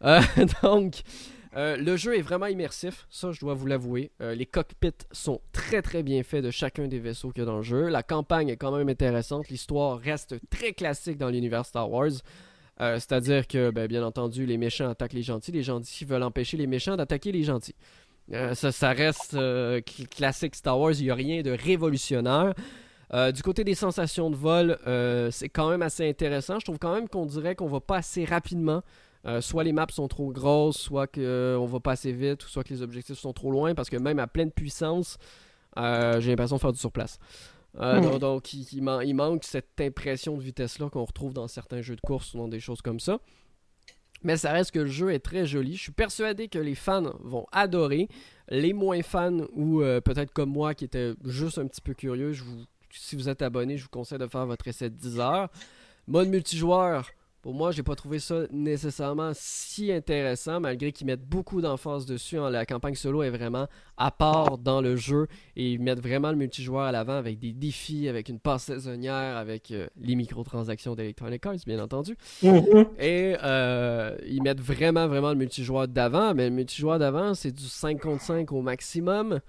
donc, 0.62 1.02
euh, 1.56 1.76
le 1.76 1.96
jeu 1.96 2.16
est 2.16 2.22
vraiment 2.22 2.46
immersif, 2.46 3.06
ça 3.10 3.32
je 3.32 3.40
dois 3.40 3.54
vous 3.54 3.66
l'avouer. 3.66 4.12
Euh, 4.20 4.34
les 4.34 4.46
cockpits 4.46 4.90
sont 5.10 5.40
très 5.52 5.82
très 5.82 6.02
bien 6.02 6.22
faits 6.22 6.44
de 6.44 6.50
chacun 6.50 6.86
des 6.86 7.00
vaisseaux 7.00 7.30
qu'il 7.30 7.40
y 7.40 7.42
a 7.42 7.46
dans 7.46 7.56
le 7.56 7.62
jeu. 7.62 7.88
La 7.88 8.04
campagne 8.04 8.48
est 8.48 8.56
quand 8.56 8.76
même 8.76 8.88
intéressante, 8.88 9.48
l'histoire 9.48 9.98
reste 9.98 10.36
très 10.48 10.72
classique 10.72 11.18
dans 11.18 11.28
l'univers 11.28 11.66
Star 11.66 11.90
Wars. 11.90 12.12
Euh, 12.80 12.94
c'est-à-dire 12.94 13.46
que, 13.46 13.70
ben, 13.70 13.88
bien 13.88 14.04
entendu, 14.04 14.46
les 14.46 14.56
méchants 14.56 14.88
attaquent 14.88 15.12
les 15.12 15.22
gentils, 15.22 15.52
les 15.52 15.62
gentils 15.62 16.04
veulent 16.04 16.22
empêcher 16.22 16.56
les 16.56 16.66
méchants 16.68 16.96
d'attaquer 16.96 17.32
les 17.32 17.42
gentils. 17.42 17.74
ça, 18.54 18.92
reste 18.92 19.36
classique 20.10 20.54
Star 20.54 20.78
Wars, 20.78 20.92
il 20.92 21.04
n'y 21.04 21.10
a 21.10 21.14
rien 21.16 21.42
de 21.42 21.50
révolutionnaire. 21.50 22.54
du 23.34 23.42
côté 23.42 23.64
des 23.64 23.74
sensations 23.74 24.30
de 24.30 24.36
vol, 24.36 24.78
c'est 25.32 25.48
quand 25.48 25.68
même 25.68 25.82
assez 25.82 26.08
intéressant. 26.08 26.60
Je 26.60 26.64
trouve 26.64 26.78
quand 26.78 26.94
même 26.94 27.08
qu'on 27.08 27.26
dirait 27.26 27.56
qu'on 27.56 27.66
va 27.66 27.80
pas 27.80 27.96
assez 27.96 28.24
rapidement. 28.24 28.82
Euh, 29.26 29.40
soit 29.40 29.64
les 29.64 29.72
maps 29.72 29.86
sont 29.90 30.08
trop 30.08 30.32
grosses, 30.32 30.78
soit 30.78 31.06
qu'on 31.06 31.20
euh, 31.20 31.66
va 31.66 31.80
pas 31.80 31.92
assez 31.92 32.12
vite, 32.12 32.44
ou 32.44 32.48
soit 32.48 32.64
que 32.64 32.72
les 32.72 32.82
objectifs 32.82 33.18
sont 33.18 33.32
trop 33.32 33.50
loin, 33.50 33.74
parce 33.74 33.90
que 33.90 33.96
même 33.96 34.18
à 34.18 34.26
pleine 34.26 34.50
puissance, 34.50 35.18
euh, 35.76 36.20
j'ai 36.20 36.30
l'impression 36.30 36.56
de 36.56 36.60
faire 36.60 36.72
du 36.72 36.78
surplace. 36.78 37.18
Donc, 37.74 38.52
il, 38.52 38.82
manque 38.82 39.44
cette 39.44 39.80
impression 39.80 40.36
de 40.36 40.42
vitesse-là 40.42 40.88
qu'on 40.90 41.04
retrouve 41.04 41.32
dans 41.32 41.46
certains 41.46 41.82
jeux 41.82 41.94
de 41.94 42.00
course 42.00 42.34
ou 42.34 42.38
dans 42.38 42.48
des 42.48 42.58
choses 42.58 42.82
comme 42.82 42.98
ça. 42.98 43.20
Mais 44.22 44.36
ça 44.36 44.52
reste 44.52 44.72
que 44.72 44.80
le 44.80 44.86
jeu 44.86 45.12
est 45.12 45.20
très 45.20 45.46
joli. 45.46 45.76
Je 45.76 45.82
suis 45.82 45.92
persuadé 45.92 46.48
que 46.48 46.58
les 46.58 46.74
fans 46.74 47.12
vont 47.20 47.46
adorer. 47.52 48.08
Les 48.48 48.72
moins 48.72 49.02
fans, 49.02 49.42
ou 49.54 49.78
peut-être 49.78 50.32
comme 50.32 50.50
moi 50.50 50.74
qui 50.74 50.84
était 50.84 51.12
juste 51.24 51.58
un 51.58 51.66
petit 51.68 51.80
peu 51.80 51.94
curieux, 51.94 52.32
si 52.92 53.14
vous 53.14 53.28
êtes 53.28 53.40
abonné, 53.40 53.76
je 53.76 53.84
vous 53.84 53.88
conseille 53.88 54.18
de 54.18 54.26
faire 54.26 54.46
votre 54.46 54.66
essai 54.66 54.90
de 54.90 54.96
10 54.96 55.20
heures. 55.20 55.48
Mode 56.08 56.28
multijoueur, 56.28 57.08
Pour 57.42 57.54
moi, 57.54 57.70
j'ai 57.70 57.82
pas 57.82 57.94
trouvé 57.94 58.18
ça 58.18 58.42
nécessairement 58.50 59.30
si 59.34 59.90
intéressant, 59.90 60.60
malgré 60.60 60.92
qu'ils 60.92 61.06
mettent 61.06 61.24
beaucoup 61.24 61.62
d'emphase 61.62 62.04
dessus. 62.04 62.36
Hein. 62.36 62.50
La 62.50 62.66
campagne 62.66 62.94
solo 62.94 63.22
est 63.22 63.30
vraiment 63.30 63.66
à 63.96 64.10
part 64.10 64.58
dans 64.58 64.82
le 64.82 64.94
jeu 64.94 65.26
et 65.56 65.72
ils 65.72 65.80
mettent 65.80 66.02
vraiment 66.02 66.30
le 66.30 66.36
multijoueur 66.36 66.82
à 66.82 66.92
l'avant 66.92 67.14
avec 67.14 67.38
des 67.38 67.54
défis, 67.54 68.08
avec 68.08 68.28
une 68.28 68.40
passe 68.40 68.64
saisonnière, 68.64 69.38
avec 69.38 69.70
euh, 69.70 69.86
les 69.96 70.16
microtransactions 70.16 70.94
d'Electronic 70.94 71.46
Arts, 71.46 71.56
bien 71.66 71.82
entendu. 71.82 72.14
Mhm. 72.42 72.86
Et 72.98 73.36
euh, 73.42 74.18
ils 74.26 74.42
mettent 74.42 74.60
vraiment, 74.60 75.08
vraiment 75.08 75.30
le 75.30 75.36
multijoueur 75.36 75.88
d'avant. 75.88 76.34
Mais 76.34 76.50
le 76.50 76.54
multijoueur 76.54 76.98
d'avant, 76.98 77.32
c'est 77.32 77.52
du 77.52 77.64
5 77.64 78.00
contre 78.00 78.22
5 78.22 78.52
au 78.52 78.60
maximum. 78.60 79.40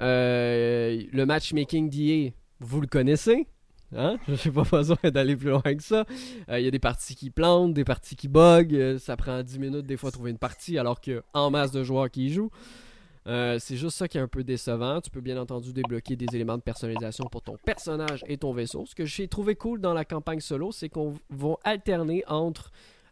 Euh, 0.00 1.02
le 1.10 1.24
matchmaking 1.24 1.88
d'IA, 1.88 2.30
vous 2.60 2.82
le 2.82 2.86
connaissez? 2.86 3.46
Hein? 3.96 4.18
Je 4.28 4.48
n'ai 4.48 4.54
pas 4.54 4.62
besoin 4.62 4.98
d'aller 5.04 5.36
plus 5.36 5.50
loin 5.50 5.62
que 5.62 5.82
ça. 5.82 6.04
Il 6.48 6.60
y 6.60 6.66
a 6.66 6.70
des 6.70 6.78
parties 6.78 7.14
qui 7.14 7.30
plantent, 7.30 7.74
des 7.74 7.84
parties 7.84 8.16
qui 8.16 8.28
bug. 8.28 8.98
ça 8.98 9.16
prend 9.16 9.42
10 9.42 9.58
minutes 9.58 9.86
des 9.86 9.96
fois 9.96 10.08
à 10.08 10.12
trouver 10.12 10.30
une 10.30 10.38
partie 10.38 10.78
alors 10.78 11.00
qu'il 11.00 11.22
masse 11.50 11.72
de 11.72 11.82
joueurs 11.82 12.10
qui 12.10 12.26
y 12.26 12.32
jouent. 12.32 12.50
c'est 13.26 13.76
juste 13.76 13.96
ça 13.96 14.08
qui 14.08 14.18
est 14.18 14.20
un 14.20 14.28
peu 14.28 14.44
décevant. 14.44 15.00
Tu 15.00 15.10
peux 15.10 15.20
bien 15.20 15.38
entendu 15.40 15.72
débloquer 15.72 16.16
des 16.16 16.26
éléments 16.34 16.56
de 16.56 16.62
personnalisation 16.62 17.24
pour 17.30 17.42
ton 17.42 17.56
personnage 17.64 18.24
et 18.28 18.36
ton 18.36 18.52
vaisseau. 18.52 18.84
Ce 18.86 18.94
que 18.94 19.04
j'ai 19.04 19.28
trouvé 19.28 19.54
cool 19.54 19.80
dans 19.80 19.94
la 19.94 20.04
campagne 20.04 20.40
solo, 20.40 20.72
c'est 20.72 20.88
qu'on 20.88 21.14
va 21.30 21.54
alterner 21.64 22.22
entre 22.28 22.70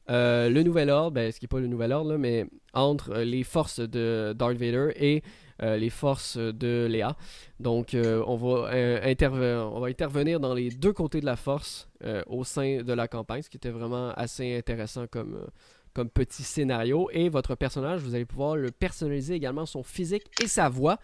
le 0.08 0.62
Nouvel 0.62 0.90
Ordre, 0.90 1.12
ben, 1.12 1.32
ce 1.32 1.38
qui 1.38 1.44
n'est 1.44 1.48
pas 1.48 1.60
le 1.60 1.68
Nouvel 1.68 1.92
Ordre, 1.92 2.16
mais 2.16 2.46
entre 2.74 3.18
les 3.18 3.44
forces 3.44 3.80
de 3.80 4.34
Darth 4.36 4.56
Vader 4.56 4.92
et 4.96 5.22
euh, 5.22 5.45
les 5.60 5.90
forces 5.90 6.36
de 6.36 6.86
Léa. 6.90 7.16
Donc, 7.60 7.94
euh, 7.94 8.22
on, 8.26 8.36
va, 8.36 8.70
euh, 8.72 9.70
on 9.72 9.80
va 9.80 9.88
intervenir 9.88 10.40
dans 10.40 10.54
les 10.54 10.70
deux 10.70 10.92
côtés 10.92 11.20
de 11.20 11.26
la 11.26 11.36
force 11.36 11.88
au 12.26 12.44
sein 12.44 12.82
de 12.82 12.92
la 12.92 13.08
campagne, 13.08 13.42
ce 13.42 13.50
qui 13.50 13.56
était 13.56 13.70
vraiment 13.70 14.10
assez 14.10 14.56
intéressant 14.56 15.06
comme, 15.06 15.46
comme 15.94 16.10
petit 16.10 16.42
scénario. 16.42 17.08
Et 17.12 17.28
votre 17.28 17.54
personnage, 17.54 18.00
vous 18.00 18.14
allez 18.14 18.26
pouvoir 18.26 18.56
le 18.56 18.70
personnaliser 18.70 19.34
également 19.34 19.66
son 19.66 19.82
physique 19.82 20.24
et 20.42 20.46
sa 20.46 20.68
voix. 20.68 20.98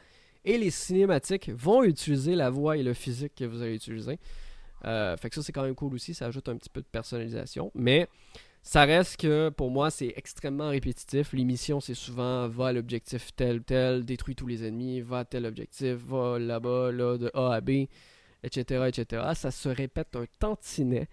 Et 0.45 0.59
les 0.59 0.71
cinématiques 0.71 1.51
vont 1.51 1.85
utiliser 1.85 2.35
la 2.35 2.51
voix 2.51 2.77
et 2.77 2.83
le 2.83 2.95
physique 2.95 3.35
que 3.37 3.45
vous 3.45 3.63
allez 3.63 3.77
utiliser. 3.77 4.19
fait 4.83 5.29
que 5.29 5.35
ça, 5.35 5.43
c'est 5.43 5.53
quand 5.53 5.63
même 5.63 5.75
cool 5.75 5.95
aussi. 5.95 6.15
Ça 6.15 6.27
ajoute 6.27 6.49
un 6.49 6.57
petit 6.57 6.71
peu 6.71 6.81
de 6.81 6.87
personnalisation. 6.87 7.71
Mais 7.75 8.09
ça 8.63 8.85
reste 8.85 9.21
que 9.21 9.49
pour 9.49 9.71
moi, 9.71 9.91
c'est 9.91 10.13
extrêmement 10.17 10.69
répétitif. 10.69 11.33
L'émission, 11.33 11.81
c'est 11.81 11.95
souvent 11.95 12.49
va 12.49 12.69
à 12.69 12.73
l'objectif 12.73 13.35
tel, 13.35 13.63
tel, 13.63 14.05
détruit 14.05 14.37
tous 14.37 14.47
les 14.47 14.65
ennemis, 14.65 15.01
va 15.01 15.25
tel 15.25 15.47
objectif, 15.47 15.97
va 16.07 16.39
là-bas, 16.39 16.93
là, 16.93 17.19
de 17.19 17.31
A 17.35 17.55
à 17.55 17.61
B, 17.61 17.87
etc., 18.45 18.85
etc. 18.89 19.33
Ça 19.35 19.51
se 19.51 19.69
répète 19.69 20.15
un 20.15 20.27
tantinet. 20.39 21.09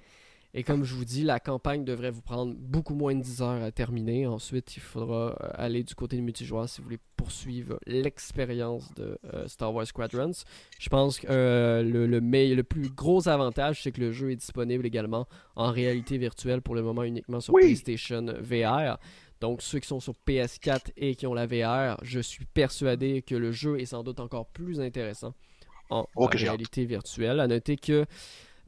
Et 0.56 0.63
comme 0.63 0.84
je 0.84 0.96
vous 0.96 1.06
dis, 1.06 1.24
la 1.24 1.39
campagne 1.39 1.86
devrait 1.86 2.10
vous 2.10 2.24
prendre 2.24 2.56
beaucoup 2.58 2.96
moins 2.96 3.13
de 3.13 3.22
10 3.22 3.41
heures 3.44 3.63
à 3.63 3.72
terminer. 3.72 4.25
Ensuite, 4.25 4.75
il 4.77 4.79
faudra 4.79 5.36
euh, 5.41 5.50
aller 5.53 5.84
du 5.84 5.94
côté 5.94 6.15
du 6.15 6.24
multijoueur 6.24 6.68
si 6.68 6.82
vous 6.82 6.86
voulez 6.86 7.00
poursuivre 7.15 7.79
l'expérience 7.86 8.91
de 8.96 9.20
euh, 9.34 9.48
Star 9.48 9.72
Wars 9.72 9.86
Squadrons. 9.86 10.32
Je 10.79 10.89
pense 10.89 11.20
que 11.20 11.27
euh, 11.29 11.84
le, 11.84 12.08
le, 12.08 12.20
le, 12.20 12.63
plus 12.63 12.89
gros 12.89 13.27
avantage, 13.27 13.84
c'est 13.84 13.91
que 13.91 14.01
le 14.01 14.12
jeu 14.12 14.32
est 14.32 14.38
disponible 14.38 14.88
également 14.88 15.27
en 15.56 15.72
réalité 15.72 16.18
virtuelle 16.18 16.63
pour 16.63 16.74
le 16.74 16.82
moment 16.82 17.03
uniquement 17.03 17.41
sur 17.41 17.53
PlayStation 17.53 18.25
VR. 18.41 18.98
Donc 19.41 19.62
ceux 19.62 19.79
qui 19.79 19.88
sont 19.88 20.00
sur 20.00 20.15
PS4 20.27 20.91
et 20.98 21.15
qui 21.15 21.27
ont 21.27 21.36
la 21.36 21.46
VR, 21.46 21.98
je 22.01 22.20
suis 22.20 22.46
persuadé 22.46 23.22
que 23.22 23.36
le 23.36 23.51
jeu 23.51 23.79
est 23.79 23.86
sans 23.86 24.03
doute 24.03 24.20
encore 24.20 24.48
plus 24.48 24.82
intéressant 24.82 25.36
en, 25.91 26.08
en 26.15 26.25
réalité 26.25 26.86
virtuelle. 26.86 27.39
À 27.39 27.48
noter 27.48 27.77
que 27.77 28.06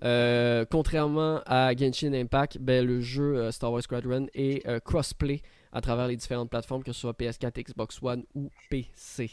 euh, 0.03 0.65
contrairement 0.70 1.41
à 1.46 1.75
Genshin 1.75 2.13
Impact, 2.13 2.58
ben, 2.60 2.86
le 2.86 3.01
jeu 3.01 3.38
euh, 3.38 3.51
Star 3.51 3.72
Wars 3.72 3.84
Squadron 3.84 4.27
est 4.34 4.67
euh, 4.67 4.79
crossplay 4.79 5.41
à 5.72 5.81
travers 5.81 6.08
les 6.08 6.15
différentes 6.15 6.50
plateformes, 6.50 6.84
que 6.84 6.91
ce 6.91 7.01
soit 7.01 7.13
PS4, 7.13 7.63
Xbox 7.63 8.00
One 8.01 8.24
ou 8.36 8.50
PC. 8.70 9.29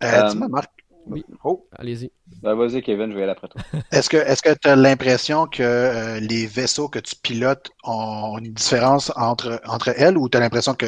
Dis-moi, 0.00 0.48
Marc. 0.48 0.70
Oui. 1.06 1.22
Oh. 1.44 1.68
Allez-y. 1.78 2.10
Ben, 2.42 2.54
vas-y, 2.54 2.80
Kevin, 2.80 3.10
je 3.10 3.16
vais 3.16 3.24
aller 3.24 3.32
après 3.32 3.48
toi. 3.48 3.60
Est-ce 3.92 4.08
que 4.08 4.54
tu 4.54 4.68
as 4.68 4.74
l'impression 4.76 5.46
que 5.46 6.18
les 6.18 6.46
vaisseaux 6.46 6.88
que 6.88 6.98
tu 6.98 7.14
pilotes 7.16 7.70
ont 7.84 8.38
une 8.38 8.54
différence 8.54 9.12
entre, 9.14 9.60
entre 9.66 9.90
elles 9.96 10.16
ou 10.16 10.30
tu 10.30 10.38
as 10.38 10.40
l'impression 10.40 10.74
que 10.74 10.86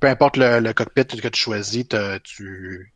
peu 0.00 0.08
importe 0.08 0.36
le, 0.36 0.72
cockpit 0.72 1.04
que 1.04 1.28
tu 1.28 1.40
choisis, 1.40 1.86
tu, 2.24 2.92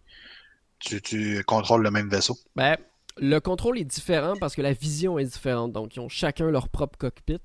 tu, 0.80 1.00
tu, 1.00 1.44
contrôles 1.44 1.84
le 1.84 1.92
même 1.92 2.08
vaisseau? 2.08 2.36
Ben, 2.56 2.76
le 3.18 3.38
contrôle 3.38 3.78
est 3.78 3.84
différent 3.84 4.34
parce 4.38 4.54
que 4.54 4.62
la 4.62 4.72
vision 4.72 5.18
est 5.18 5.24
différente. 5.24 5.72
Donc, 5.72 5.96
ils 5.96 6.00
ont 6.00 6.08
chacun 6.08 6.50
leur 6.50 6.68
propre 6.68 6.98
cockpit. 6.98 7.40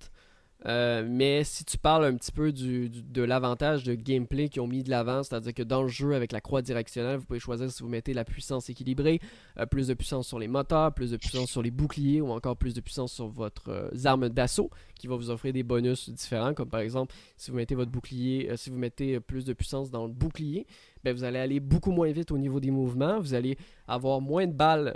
Euh, 0.67 1.03
mais 1.07 1.43
si 1.43 1.65
tu 1.65 1.77
parles 1.77 2.05
un 2.05 2.15
petit 2.15 2.31
peu 2.31 2.51
du, 2.51 2.89
de 2.89 3.23
l'avantage 3.23 3.83
de 3.83 3.95
gameplay 3.95 4.47
qu'ils 4.47 4.61
ont 4.61 4.67
mis 4.67 4.83
de 4.83 4.91
l'avant, 4.91 5.23
c'est-à-dire 5.23 5.53
que 5.53 5.63
dans 5.63 5.81
le 5.81 5.87
jeu 5.87 6.13
avec 6.13 6.31
la 6.31 6.41
croix 6.41 6.61
directionnelle, 6.61 7.17
vous 7.17 7.25
pouvez 7.25 7.39
choisir 7.39 7.71
si 7.71 7.81
vous 7.81 7.89
mettez 7.89 8.13
la 8.13 8.25
puissance 8.25 8.69
équilibrée, 8.69 9.19
euh, 9.57 9.65
plus 9.65 9.87
de 9.87 9.95
puissance 9.95 10.27
sur 10.27 10.37
les 10.37 10.47
moteurs, 10.47 10.93
plus 10.93 11.11
de 11.11 11.17
puissance 11.17 11.49
sur 11.49 11.63
les 11.63 11.71
boucliers 11.71 12.21
ou 12.21 12.29
encore 12.29 12.57
plus 12.57 12.75
de 12.75 12.81
puissance 12.81 13.11
sur 13.11 13.27
votre 13.27 13.69
euh, 13.69 14.05
arme 14.05 14.29
d'assaut 14.29 14.69
qui 14.95 15.07
va 15.07 15.15
vous 15.15 15.31
offrir 15.31 15.51
des 15.51 15.63
bonus 15.63 16.09
différents, 16.09 16.53
comme 16.53 16.69
par 16.69 16.81
exemple 16.81 17.15
si 17.37 17.49
vous 17.49 17.57
mettez 17.57 17.73
votre 17.73 17.89
bouclier, 17.89 18.51
si 18.55 18.69
vous 18.69 18.77
mettez 18.77 19.19
plus 19.19 19.45
de 19.45 19.53
puissance 19.53 19.89
dans 19.89 20.05
le 20.05 20.13
bouclier, 20.13 20.67
ben, 21.03 21.15
vous 21.15 21.23
allez 21.23 21.39
aller 21.39 21.59
beaucoup 21.59 21.91
moins 21.91 22.11
vite 22.11 22.29
au 22.31 22.37
niveau 22.37 22.59
des 22.59 22.69
mouvements, 22.69 23.19
vous 23.19 23.33
allez 23.33 23.57
avoir 23.87 24.21
moins 24.21 24.45
de 24.45 24.53
balles 24.53 24.95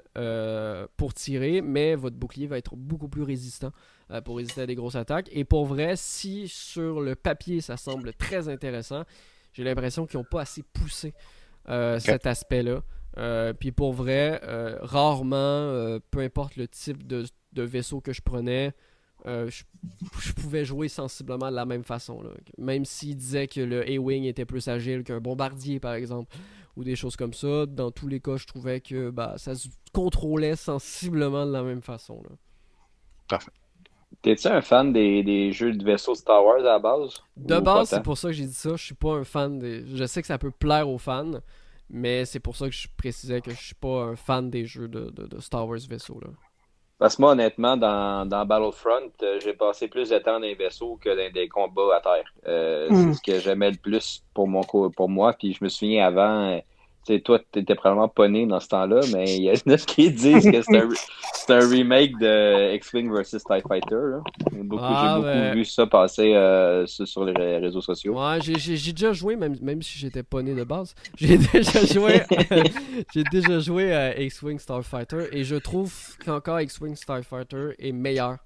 pour 0.95 1.15
tirer, 1.15 1.61
mais 1.61 1.95
votre 1.95 2.17
bouclier 2.17 2.45
va 2.45 2.59
être 2.59 2.75
beaucoup 2.75 3.07
plus 3.07 3.23
résistant. 3.23 3.71
Euh, 4.11 4.21
pour 4.21 4.37
résister 4.37 4.61
à 4.61 4.65
des 4.67 4.75
grosses 4.75 4.95
attaques. 4.95 5.29
Et 5.31 5.45
pour 5.45 5.65
vrai, 5.65 5.95
si 5.95 6.47
sur 6.47 7.01
le 7.01 7.15
papier 7.15 7.59
ça 7.59 7.75
semble 7.75 8.13
très 8.13 8.49
intéressant, 8.49 9.03
j'ai 9.51 9.63
l'impression 9.63 10.05
qu'ils 10.05 10.19
n'ont 10.19 10.25
pas 10.25 10.41
assez 10.41 10.61
poussé 10.61 11.15
euh, 11.69 11.97
cet 11.99 12.27
aspect-là. 12.27 12.83
Euh, 13.17 13.53
puis 13.53 13.71
pour 13.71 13.93
vrai, 13.93 14.39
rarement, 14.81 15.97
peu 16.11 16.19
importe 16.19 16.55
le 16.55 16.67
type 16.67 17.07
de, 17.07 17.25
vaisseau 17.55 17.99
que 17.99 18.13
je 18.13 18.21
prenais, 18.21 18.73
je, 19.25 19.63
pouvais 20.35 20.65
jouer 20.65 20.87
sensiblement 20.87 21.49
de 21.49 21.55
la 21.55 21.65
même 21.65 21.83
façon. 21.83 22.21
Même 22.59 22.85
s'ils 22.85 23.15
disaient 23.15 23.47
que 23.47 23.61
le 23.61 23.81
A-Wing 23.89 24.25
était 24.25 24.45
plus 24.45 24.67
agile 24.67 25.03
qu'un 25.03 25.19
bombardier, 25.19 25.79
par 25.79 25.95
exemple, 25.95 26.35
ou 26.75 26.83
des 26.83 26.95
choses 26.95 27.15
comme 27.15 27.33
ça, 27.33 27.65
dans 27.65 27.89
tous 27.89 28.07
les 28.07 28.19
cas, 28.19 28.37
je 28.37 28.45
trouvais 28.45 28.81
que 28.81 29.09
bah, 29.09 29.33
ça 29.37 29.55
se 29.55 29.67
contrôlait 29.93 30.55
sensiblement 30.55 31.47
de 31.47 31.51
la 31.53 31.63
même 31.63 31.81
façon. 31.81 32.21
Parfait. 33.27 33.51
T'es-tu 34.21 34.47
un 34.47 34.61
fan 34.61 34.91
des, 34.93 35.51
jeux 35.51 35.73
de 35.73 35.83
vaisseau 35.83 36.15
Star 36.15 36.43
Wars 36.43 36.59
à 36.59 36.63
la 36.63 36.79
base? 36.79 37.23
De 37.37 37.59
base, 37.59 37.89
c'est 37.89 38.03
pour 38.03 38.17
ça 38.17 38.29
que 38.29 38.33
j'ai 38.33 38.45
dit 38.45 38.53
ça. 38.53 38.71
Je 38.75 38.83
suis 38.83 38.95
pas 38.95 39.13
un 39.13 39.23
fan 39.23 39.59
des. 39.59 39.85
Je 39.95 40.05
sais 40.05 40.21
que 40.21 40.27
ça 40.27 40.37
peut 40.37 40.51
plaire 40.51 40.89
aux 40.89 40.97
fans, 40.97 41.39
mais 41.89 42.25
c'est 42.25 42.39
pour 42.39 42.55
ça 42.55 42.67
que 42.67 42.73
je 42.73 42.87
précisais 42.97 43.41
que 43.41 43.51
je 43.51 43.61
suis 43.61 43.75
pas 43.75 44.03
un 44.03 44.15
fan 44.15 44.49
des 44.49 44.65
jeux 44.65 44.87
de, 44.87 45.39
Star 45.39 45.67
Wars 45.67 45.79
vaisseau. 45.89 46.19
Là. 46.21 46.29
Parce 46.97 47.17
que 47.17 47.21
moi, 47.21 47.31
honnêtement, 47.31 47.75
dans, 47.75 48.45
Battlefront, 48.45 49.11
euh, 49.21 49.39
j'ai 49.43 49.53
passé 49.53 49.89
plus 49.89 50.09
de 50.09 50.17
temps 50.17 50.33
dans 50.33 50.39
les 50.39 50.55
vaisseaux 50.55 50.97
que 51.01 51.09
dans 51.09 51.33
des 51.33 51.49
combats 51.49 51.97
à 51.97 52.01
terre. 52.01 52.33
Euh, 52.47 52.87
c'est 52.89 52.95
hmm. 52.95 53.13
ce 53.13 53.21
que 53.21 53.39
j'aimais 53.39 53.71
le 53.71 53.77
plus 53.77 54.23
pour, 54.33 54.47
mon, 54.47 54.61
pour 54.63 55.09
moi. 55.09 55.33
Puis 55.33 55.53
je 55.53 55.63
me 55.63 55.69
souviens 55.69 56.05
avant. 56.05 56.61
Sais, 57.05 57.19
toi, 57.19 57.39
t'étais 57.51 57.75
probablement 57.75 58.07
pas 58.07 58.27
né 58.27 58.47
dans 58.47 58.59
ce 58.59 58.67
temps-là, 58.69 59.01
mais 59.13 59.37
il 59.37 59.43
y 59.43 59.49
a 59.51 59.55
ce 59.77 59.85
qui 59.85 60.11
disent 60.11 60.49
que 60.49 60.61
c'est 60.63 61.53
un, 61.53 61.69
remake 61.69 62.17
de 62.19 62.73
X-Wing 62.75 63.11
vs 63.11 63.43
TIE 63.43 63.61
Fighter. 63.67 64.17
J'ai 64.51 64.63
beaucoup, 64.63 64.83
ah, 64.83 65.51
vu 65.53 65.65
ça 65.65 65.85
passer 65.85 66.33
euh, 66.33 66.87
sur 66.87 67.25
les 67.25 67.57
réseaux 67.57 67.81
sociaux. 67.81 68.19
Ouais, 68.19 68.39
j'ai 68.41 68.91
déjà 68.91 69.13
joué, 69.13 69.35
même, 69.35 69.55
même 69.61 69.83
si 69.83 69.99
j'étais 69.99 70.23
pas 70.23 70.41
né 70.41 70.55
de 70.55 70.63
base. 70.63 70.95
J'ai 71.17 71.37
déjà 71.37 71.85
joué, 71.85 72.21
j'ai 73.13 73.23
déjà 73.31 73.59
joué 73.59 73.93
à 73.93 74.19
X-Wing 74.19 74.59
Starfighter 74.59 75.27
et 75.31 75.43
je 75.43 75.55
trouve 75.55 75.93
qu'encore 76.23 76.59
X-Wing 76.61 76.95
Starfighter 76.95 77.75
est 77.79 77.91
meilleur 77.91 78.37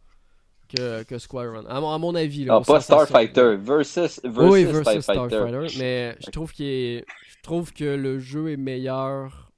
que, 0.69 1.03
que 1.03 1.17
Squadron. 1.17 1.65
À, 1.65 1.77
à 1.77 1.97
mon 1.97 2.15
avis. 2.15 2.45
Là, 2.45 2.59
ah, 2.61 2.65
pas 2.65 2.79
Starfighter, 2.79 3.55
versus, 3.57 4.21
versus, 4.23 4.51
oui, 4.51 4.63
versus 4.63 5.01
Starfighter. 5.01 5.67
Mais 5.79 6.15
je 6.25 6.31
trouve 6.31 6.53
qu'il 6.53 6.65
est 6.65 7.05
je 7.39 7.43
trouve 7.43 7.73
que 7.73 7.85
le 7.85 8.19
jeu 8.19 8.51
est 8.51 8.57
meilleur 8.57 9.51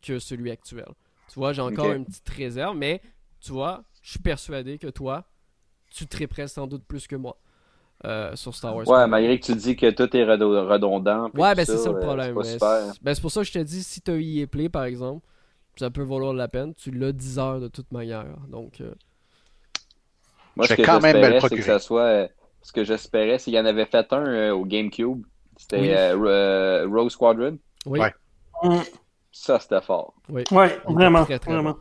que 0.00 0.18
celui 0.18 0.50
actuel. 0.50 0.88
Tu 1.32 1.38
vois, 1.38 1.52
j'ai 1.52 1.62
encore 1.62 1.92
une 1.92 2.04
petite 2.04 2.28
réserve, 2.28 2.76
mais 2.76 3.02
tu 3.40 3.52
vois, 3.52 3.82
je 4.00 4.10
suis 4.10 4.20
persuadé 4.20 4.78
que 4.78 4.86
toi, 4.86 5.24
tu 5.90 6.06
triperais 6.06 6.48
sans 6.48 6.66
doute 6.66 6.84
plus 6.84 7.06
que 7.06 7.16
moi. 7.16 7.36
Euh, 8.04 8.36
sur 8.36 8.54
Star 8.54 8.76
Wars. 8.76 8.86
Ouais, 8.86 9.08
malgré 9.08 9.40
que 9.40 9.46
tu 9.46 9.56
dis 9.56 9.74
que 9.74 9.90
tout 9.90 10.16
est 10.16 10.24
redondant. 10.24 11.30
Ouais, 11.34 11.52
ben 11.56 11.64
c'est 11.66 11.78
ça 11.78 11.90
le 11.90 11.98
problème. 11.98 12.36
Ben, 13.02 13.14
c'est 13.14 13.20
pour 13.20 13.32
ça 13.32 13.40
que 13.40 13.48
je 13.48 13.52
te 13.52 13.58
dis, 13.58 13.82
si 13.82 14.00
tu 14.00 14.10
as 14.12 14.16
EA 14.16 14.46
Play 14.46 14.68
par 14.68 14.84
exemple, 14.84 15.26
ça 15.76 15.90
peut 15.90 16.04
valoir 16.04 16.32
la 16.32 16.46
peine. 16.46 16.74
Tu 16.74 16.92
l'as 16.92 17.10
10 17.10 17.38
heures 17.40 17.60
de 17.60 17.66
toute 17.66 17.90
manière. 17.90 18.36
Donc. 18.48 18.80
Euh, 18.80 18.94
moi, 20.58 20.66
ce 20.66 20.74
que 20.74 20.84
j'espérais, 20.84 21.40
c'est 21.40 21.56
que 21.56 21.62
ça 21.62 21.78
soit. 21.78 22.28
Ce 22.60 22.72
que 22.72 22.84
j'espérais, 22.84 23.38
c'est 23.38 23.44
qu'il 23.44 23.54
y 23.54 23.60
en 23.60 23.64
avait 23.64 23.86
fait 23.86 24.12
un 24.12 24.26
euh, 24.26 24.50
au 24.52 24.64
GameCube. 24.64 25.22
C'était 25.56 25.96
euh, 25.96 26.16
euh, 26.18 26.88
Rogue 26.90 27.08
Squadron. 27.08 27.58
Oui. 27.86 28.00
Ouais. 28.00 28.12
Ça, 29.32 29.60
c'était 29.60 29.80
fort. 29.80 30.14
Oui, 30.28 30.42
ouais 30.50 30.78
vraiment. 30.88 31.24
Très, 31.24 31.38
très 31.38 31.52
vraiment. 31.52 31.76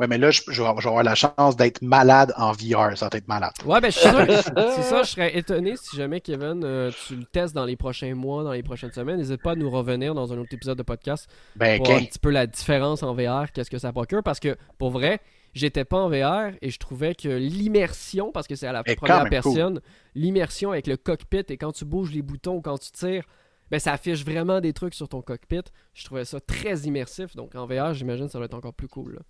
Ouais, 0.00 0.08
mais 0.08 0.18
là, 0.18 0.30
je, 0.30 0.42
je, 0.48 0.60
vais, 0.60 0.68
avoir 0.68 1.04
la 1.04 1.14
chance 1.14 1.56
d'être 1.56 1.80
malade 1.80 2.32
en 2.36 2.50
VR. 2.50 2.96
Ça 2.96 3.08
va 3.10 3.16
être 3.16 3.28
malade. 3.28 3.52
Ouais, 3.64 3.80
ben, 3.80 3.90
je 3.92 3.98
suis 3.98 4.08
sûr. 4.08 4.26
c'est 4.26 4.82
ça, 4.82 5.02
je 5.04 5.10
serais 5.10 5.36
étonné 5.36 5.76
si 5.76 5.96
jamais, 5.96 6.20
Kevin, 6.20 6.62
euh, 6.64 6.90
tu 7.06 7.14
le 7.14 7.24
testes 7.24 7.54
dans 7.54 7.64
les 7.64 7.76
prochains 7.76 8.14
mois, 8.14 8.42
dans 8.42 8.52
les 8.52 8.64
prochaines 8.64 8.92
semaines. 8.92 9.18
N'hésite 9.18 9.42
pas 9.42 9.52
à 9.52 9.54
nous 9.54 9.70
revenir 9.70 10.14
dans 10.14 10.32
un 10.32 10.38
autre 10.38 10.52
épisode 10.52 10.76
de 10.76 10.82
podcast 10.82 11.28
ben, 11.54 11.78
pour 11.78 11.86
voir 11.86 11.98
un 11.98 12.04
petit 12.04 12.18
peu 12.18 12.30
la 12.30 12.46
différence 12.46 13.04
en 13.04 13.14
VR, 13.14 13.52
qu'est-ce 13.52 13.70
que 13.70 13.78
ça 13.78 13.92
procure. 13.92 14.22
Parce 14.24 14.40
que, 14.40 14.56
pour 14.78 14.90
vrai, 14.90 15.20
j'étais 15.54 15.84
pas 15.84 15.98
en 15.98 16.08
VR 16.08 16.54
et 16.60 16.70
je 16.70 16.78
trouvais 16.78 17.14
que 17.14 17.28
l'immersion, 17.28 18.32
parce 18.32 18.46
que 18.46 18.54
c'est 18.54 18.66
à 18.66 18.72
la 18.72 18.84
première 18.84 19.28
personne, 19.30 19.80
l'immersion 20.14 20.72
avec 20.72 20.86
le 20.86 20.96
cockpit 20.96 21.44
et 21.48 21.56
quand 21.56 21.72
tu 21.72 21.84
bouges 21.84 22.12
les 22.12 22.22
boutons, 22.22 22.60
quand 22.60 22.78
tu 22.78 22.90
tires, 22.90 23.24
ben, 23.70 23.78
ça 23.80 23.92
affiche 23.92 24.24
vraiment 24.24 24.60
des 24.60 24.72
trucs 24.72 24.94
sur 24.94 25.08
ton 25.08 25.22
cockpit. 25.22 25.62
Je 25.94 26.04
trouvais 26.04 26.24
ça 26.24 26.40
très 26.40 26.80
immersif. 26.80 27.34
Donc 27.34 27.54
en 27.54 27.66
VR, 27.66 27.94
j'imagine 27.94 28.26
que 28.26 28.32
ça 28.32 28.38
va 28.38 28.44
être 28.44 28.54
encore 28.54 28.74
plus 28.74 28.88
cool. 28.88 29.20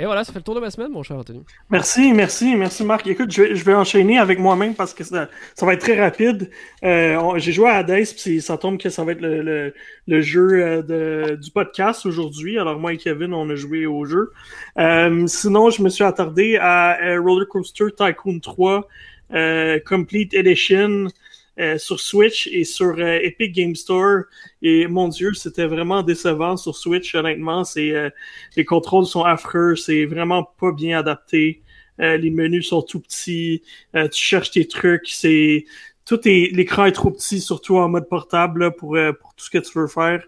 Et 0.00 0.06
voilà, 0.06 0.24
ça 0.24 0.32
fait 0.32 0.40
le 0.40 0.44
tour 0.44 0.56
de 0.56 0.60
ma 0.60 0.70
semaine, 0.70 0.90
mon 0.90 1.02
cher 1.02 1.16
Anthony. 1.16 1.44
Merci, 1.70 2.12
merci, 2.12 2.56
merci 2.56 2.84
Marc. 2.84 3.06
Écoute, 3.06 3.30
je 3.30 3.42
vais, 3.42 3.74
enchaîner 3.74 4.18
avec 4.18 4.40
moi-même 4.40 4.74
parce 4.74 4.92
que 4.92 5.04
ça, 5.04 5.28
ça, 5.54 5.66
va 5.66 5.74
être 5.74 5.80
très 5.80 6.00
rapide. 6.00 6.50
Euh, 6.82 7.38
J'ai 7.38 7.52
joué 7.52 7.68
à 7.68 7.76
Hades, 7.76 8.06
puis 8.20 8.40
ça 8.40 8.58
tombe 8.58 8.78
que 8.78 8.90
ça 8.90 9.04
va 9.04 9.12
être 9.12 9.20
le, 9.20 9.72
le, 10.06 10.20
jeu 10.20 10.62
euh, 10.62 10.82
de, 10.82 11.36
du 11.36 11.50
podcast 11.52 12.06
aujourd'hui. 12.06 12.58
Alors 12.58 12.78
moi 12.80 12.92
et 12.92 12.96
Kevin, 12.96 13.32
on 13.32 13.48
a 13.50 13.54
joué 13.54 13.86
au 13.86 14.04
jeu. 14.04 14.32
Euh, 14.78 15.26
sinon, 15.28 15.70
je 15.70 15.82
me 15.82 15.88
suis 15.88 16.04
attardé 16.04 16.56
à 16.60 16.98
Roller 17.18 17.46
Coaster 17.46 17.86
Tycoon 17.96 18.40
3 18.40 18.88
euh, 19.32 19.78
Complete 19.84 20.34
Edition. 20.34 21.08
Euh, 21.60 21.78
sur 21.78 22.00
Switch 22.00 22.48
et 22.48 22.64
sur 22.64 22.96
euh, 22.98 23.20
Epic 23.22 23.52
Game 23.52 23.76
Store. 23.76 24.24
Et 24.60 24.88
mon 24.88 25.06
Dieu, 25.06 25.34
c'était 25.34 25.66
vraiment 25.66 26.02
décevant 26.02 26.56
sur 26.56 26.74
Switch, 26.74 27.14
honnêtement. 27.14 27.62
C'est 27.62 27.92
euh, 27.92 28.10
les 28.56 28.64
contrôles 28.64 29.06
sont 29.06 29.22
affreux, 29.22 29.76
c'est 29.76 30.04
vraiment 30.04 30.42
pas 30.42 30.72
bien 30.72 30.98
adapté. 30.98 31.62
les 31.98 32.30
menus 32.30 32.68
sont 32.70 32.82
tout 32.82 32.98
petits. 32.98 33.62
tu 33.94 34.20
cherches 34.20 34.50
tes 34.50 34.66
trucs, 34.66 35.06
c'est 35.06 35.64
tout 36.04 36.20
est 36.28 36.50
l'écran 36.52 36.86
est 36.86 36.92
trop 36.92 37.12
petit, 37.12 37.40
surtout 37.40 37.76
en 37.76 37.88
mode 37.88 38.08
portable 38.08 38.74
pour 38.74 38.98
pour 39.20 39.34
tout 39.34 39.44
ce 39.44 39.50
que 39.50 39.58
tu 39.58 39.78
veux 39.78 39.86
faire. 39.86 40.24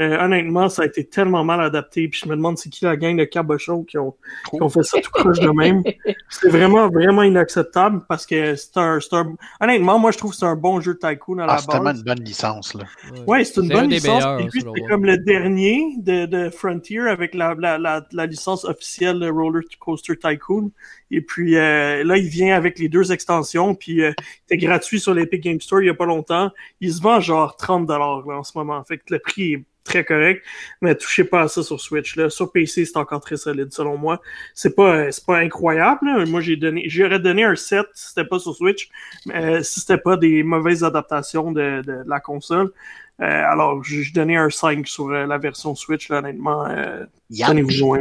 Euh, 0.00 0.18
honnêtement, 0.18 0.68
ça 0.70 0.82
a 0.82 0.86
été 0.86 1.04
tellement 1.04 1.44
mal 1.44 1.60
adapté. 1.60 2.08
Puis 2.08 2.20
je 2.24 2.28
me 2.28 2.34
demande 2.34 2.56
c'est 2.56 2.70
qui 2.70 2.84
la 2.84 2.96
gang 2.96 3.16
de 3.16 3.24
cabochons 3.24 3.84
qui 3.84 3.98
ont, 3.98 4.14
qui 4.50 4.62
ont 4.62 4.68
fait 4.68 4.82
ça 4.82 4.98
tout 5.00 5.10
croche 5.10 5.40
de 5.40 5.50
même. 5.50 5.82
C'est 6.30 6.48
vraiment, 6.48 6.88
vraiment 6.88 7.22
inacceptable 7.22 8.02
parce 8.08 8.24
que 8.24 8.54
c'est 8.54 8.76
un, 8.76 8.98
un, 9.12 9.34
Honnêtement, 9.60 9.98
moi, 9.98 10.12
je 10.12 10.18
trouve 10.18 10.30
que 10.30 10.36
c'est 10.36 10.46
un 10.46 10.56
bon 10.56 10.80
jeu 10.80 10.94
de 10.94 10.98
Tycoon 10.98 11.38
à 11.38 11.46
la 11.46 11.46
base. 11.54 11.62
C'est 11.62 11.72
tellement 11.72 11.90
une 11.90 12.02
bonne 12.02 12.24
licence, 12.24 12.74
là. 12.74 12.84
Ouais, 13.26 13.44
c'est 13.44 13.60
une 13.60 13.68
bonne 13.68 13.90
licence. 13.90 14.22
Et 14.40 14.46
puis, 14.46 14.62
c'est 14.62 14.88
comme 14.88 15.04
le 15.04 15.18
dernier 15.18 15.96
de, 15.98 16.26
de 16.26 16.50
Frontier 16.50 17.00
avec 17.00 17.34
la, 17.34 17.54
la, 17.54 17.78
la, 17.78 18.06
la, 18.12 18.26
licence 18.26 18.64
officielle 18.64 19.18
de 19.18 19.28
Roller 19.28 19.62
Coaster 19.80 20.16
Tycoon. 20.16 20.70
Et 21.10 21.20
puis 21.20 21.56
euh, 21.56 22.04
là, 22.04 22.16
il 22.16 22.28
vient 22.28 22.56
avec 22.56 22.78
les 22.78 22.88
deux 22.88 23.12
extensions, 23.12 23.74
puis 23.74 24.02
euh, 24.02 24.12
c'est 24.48 24.56
gratuit 24.56 25.00
sur 25.00 25.12
l'Epic 25.12 25.42
Game 25.42 25.60
Store 25.60 25.82
il 25.82 25.86
y 25.86 25.90
a 25.90 25.94
pas 25.94 26.06
longtemps. 26.06 26.50
Il 26.80 26.92
se 26.92 27.02
vend 27.02 27.20
genre 27.20 27.56
30 27.56 27.86
dollars 27.86 28.26
en 28.28 28.44
ce 28.44 28.56
moment. 28.56 28.82
Fait 28.84 28.98
que 28.98 29.04
le 29.10 29.18
prix 29.18 29.54
est 29.54 29.64
très 29.84 30.04
correct, 30.04 30.44
mais 30.80 30.94
touchez 30.94 31.24
pas 31.24 31.42
à 31.42 31.48
ça 31.48 31.62
sur 31.62 31.80
Switch. 31.80 32.16
Là. 32.16 32.30
Sur 32.30 32.52
PC, 32.52 32.84
c'est 32.84 32.96
encore 32.96 33.20
très 33.20 33.36
solide, 33.36 33.72
selon 33.72 33.96
moi. 33.96 34.20
C'est 34.54 34.74
pas, 34.74 35.10
c'est 35.10 35.24
pas 35.24 35.38
incroyable. 35.38 36.26
Moi, 36.26 36.40
j'ai 36.40 36.56
donné, 36.56 36.84
j'aurais 36.88 37.20
donné 37.20 37.44
un 37.44 37.56
7 37.56 37.86
si 37.94 38.08
c'était 38.08 38.24
pas 38.24 38.38
sur 38.38 38.54
Switch, 38.54 38.88
mais 39.26 39.34
euh, 39.34 39.62
si 39.62 39.80
c'était 39.80 39.98
pas 39.98 40.16
des 40.16 40.42
mauvaises 40.42 40.84
adaptations 40.84 41.52
de, 41.52 41.82
de, 41.82 42.02
la 42.06 42.20
console. 42.20 42.72
Euh, 43.20 43.24
alors, 43.24 43.84
j'ai 43.84 44.10
donné 44.12 44.36
un 44.36 44.48
5 44.48 44.86
sur 44.86 45.10
euh, 45.10 45.26
la 45.26 45.36
version 45.36 45.74
Switch, 45.74 46.08
là, 46.08 46.18
honnêtement. 46.18 46.64
Euh, 46.66 47.04
moins. 47.30 48.00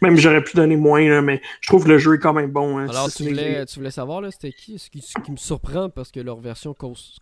Même 0.00 0.16
j'aurais 0.16 0.44
pu 0.44 0.56
donner 0.56 0.76
moins, 0.76 1.08
là, 1.08 1.22
mais 1.22 1.40
je 1.60 1.68
trouve 1.68 1.84
que 1.84 1.88
le 1.88 1.98
jeu 1.98 2.14
est 2.14 2.18
quand 2.18 2.32
même 2.32 2.50
bon. 2.50 2.78
Hein, 2.78 2.86
alors, 2.88 3.10
tu 3.10 3.24
voulais, 3.24 3.66
tu 3.66 3.80
voulais 3.80 3.90
savoir, 3.90 4.20
là, 4.20 4.30
c'était 4.30 4.52
qui? 4.52 4.78
Ce 4.78 4.88
qui, 4.88 5.00
ce 5.00 5.14
qui 5.24 5.32
me 5.32 5.36
surprend, 5.36 5.90
parce 5.90 6.12
que 6.12 6.20
leur 6.20 6.38
version 6.38 6.76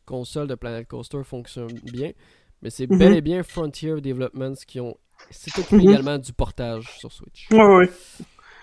console 0.04 0.46
de 0.46 0.54
Planet 0.56 0.86
Coaster 0.86 1.22
fonctionne 1.24 1.72
bien. 1.84 2.10
Mais 2.62 2.70
c'est 2.70 2.86
bel 2.86 3.14
et 3.14 3.20
bien 3.20 3.42
Frontier 3.42 4.00
Developments 4.00 4.54
qui 4.66 4.80
ont. 4.80 4.96
C'est 5.30 5.72
également 5.72 6.18
du 6.18 6.32
portage 6.32 6.96
sur 6.98 7.12
Switch. 7.12 7.48
Ouais, 7.50 7.64
ouais. 7.64 7.90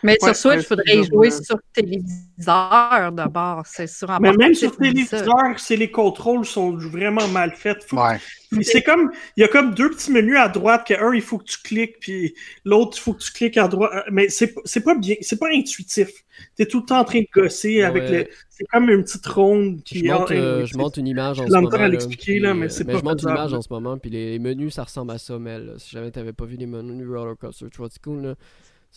Mais 0.05 0.17
sur 0.21 0.35
Switch, 0.35 0.59
il 0.59 0.65
faudrait 0.65 1.03
jouer 1.03 1.31
sur 1.31 1.57
téléviseur 1.73 3.11
d'abord, 3.11 3.63
c'est 3.65 3.87
sûr. 3.87 4.07
Mais 4.21 4.31
même 4.33 4.53
sur 4.53 4.75
téléviseur, 4.75 5.57
c'est 5.57 5.75
les 5.75 5.89
contrôles 5.91 6.45
sont 6.45 6.75
vraiment 6.77 7.27
mal 7.29 7.53
faits. 7.55 7.85
Ouais. 7.91 8.19
C'est 8.61 8.83
comme, 8.83 9.11
il 9.35 9.41
y 9.41 9.43
a 9.43 9.47
comme 9.47 9.73
deux 9.73 9.89
petits 9.89 10.11
menus 10.11 10.37
à 10.37 10.47
droite, 10.47 10.85
que 10.87 10.93
un, 10.93 11.13
il 11.13 11.21
faut 11.21 11.39
que 11.39 11.45
tu 11.45 11.57
cliques, 11.61 11.99
puis 11.99 12.35
l'autre, 12.63 12.97
il 12.97 13.01
faut 13.01 13.13
que 13.13 13.23
tu 13.23 13.31
cliques 13.31 13.57
à 13.57 13.67
droite. 13.67 13.91
Mais 14.11 14.29
c'est 14.29 14.83
pas 14.83 14.95
bien, 14.95 15.15
c'est 15.21 15.39
pas 15.39 15.49
intuitif. 15.51 16.09
T'es 16.55 16.65
tout 16.65 16.81
le 16.81 16.85
temps 16.85 16.99
en 16.99 17.05
train 17.05 17.21
de 17.21 17.27
gosser 17.33 17.81
avec 17.83 18.09
le. 18.09 18.27
C'est 18.49 18.65
comme 18.71 18.89
une 18.89 19.03
petite 19.03 19.25
ronde 19.25 19.83
qui. 19.83 19.99
Je 19.99 20.11
monte, 20.11 20.31
euh, 20.31 20.65
je 20.65 20.77
monte 20.77 20.97
une 20.97 21.07
image 21.07 21.41
en 21.41 21.47
ce 21.47 21.51
moment. 21.51 21.69
à 21.69 21.87
l'expliquer, 21.89 22.39
là, 22.39 22.53
mais 22.53 22.69
c'est 22.69 22.85
pas. 22.85 22.97
Je 22.97 23.03
monte 23.03 23.23
une 23.23 23.29
image 23.29 23.53
en 23.53 23.61
ce 23.61 23.67
moment, 23.71 23.97
puis 23.97 24.09
les 24.09 24.39
menus, 24.39 24.75
ça 24.75 24.83
ressemble 24.83 25.11
à 25.11 25.17
ça, 25.17 25.37
Mel. 25.39 25.73
Si 25.77 25.91
jamais 25.91 26.11
t'avais 26.11 26.33
pas 26.33 26.45
vu 26.45 26.55
les 26.55 26.65
menus 26.65 27.07
Roller 27.07 27.35
Coaster 27.37 27.67
Trotycoon, 27.69 28.21
là 28.21 28.35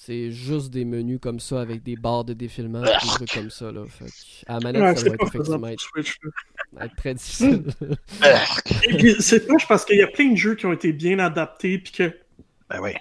c'est 0.00 0.30
juste 0.30 0.70
des 0.70 0.84
menus 0.84 1.18
comme 1.20 1.40
ça 1.40 1.60
avec 1.60 1.82
des 1.82 1.96
barres 1.96 2.24
de 2.24 2.32
défilement, 2.32 2.82
des 2.82 3.08
trucs 3.08 3.32
comme 3.34 3.50
ça. 3.50 3.72
Là. 3.72 3.84
Fait 3.88 4.06
à 4.46 4.54
la 4.54 4.60
manette, 4.60 4.98
ça 4.98 5.08
va 5.08 5.14
être 5.14 5.26
effectivement 5.26 5.66
être, 6.80 6.96
très 6.96 7.14
difficile. 7.14 7.64
c'est 9.20 9.46
poche 9.46 9.66
parce 9.68 9.84
qu'il 9.84 9.96
y 9.96 10.02
a 10.02 10.06
plein 10.06 10.30
de 10.30 10.36
jeux 10.36 10.54
qui 10.54 10.66
ont 10.66 10.72
été 10.72 10.92
bien 10.92 11.18
adaptés 11.18 11.78
puis 11.78 11.92
que. 11.92 12.16
Ben 12.70 12.80
oui. 12.80 12.92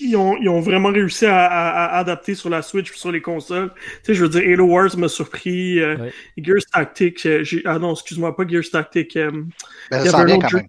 Ils 0.00 0.16
ont, 0.16 0.36
ils 0.36 0.48
ont, 0.48 0.60
vraiment 0.60 0.90
réussi 0.90 1.26
à, 1.26 1.44
à, 1.44 1.98
adapter 1.98 2.34
sur 2.34 2.50
la 2.50 2.62
Switch 2.62 2.92
sur 2.92 3.12
les 3.12 3.20
consoles. 3.20 3.72
Tu 3.74 4.00
sais, 4.04 4.14
je 4.14 4.22
veux 4.22 4.28
dire, 4.28 4.42
Halo 4.42 4.66
Wars 4.66 4.96
m'a 4.96 5.08
surpris. 5.08 5.80
Euh, 5.80 6.10
Gears 6.36 6.64
Tactic, 6.72 7.26
euh, 7.26 7.44
ah 7.64 7.78
non, 7.78 7.92
excuse-moi, 7.92 8.34
pas 8.36 8.46
Gears 8.46 8.70
Tactic. 8.70 9.16
Euh, 9.16 9.30
ben, 9.90 10.00
il 10.00 10.06
y 10.06 10.14
avait 10.14 10.32
un 10.32 10.36
autre 10.36 10.48
jeu. 10.48 10.60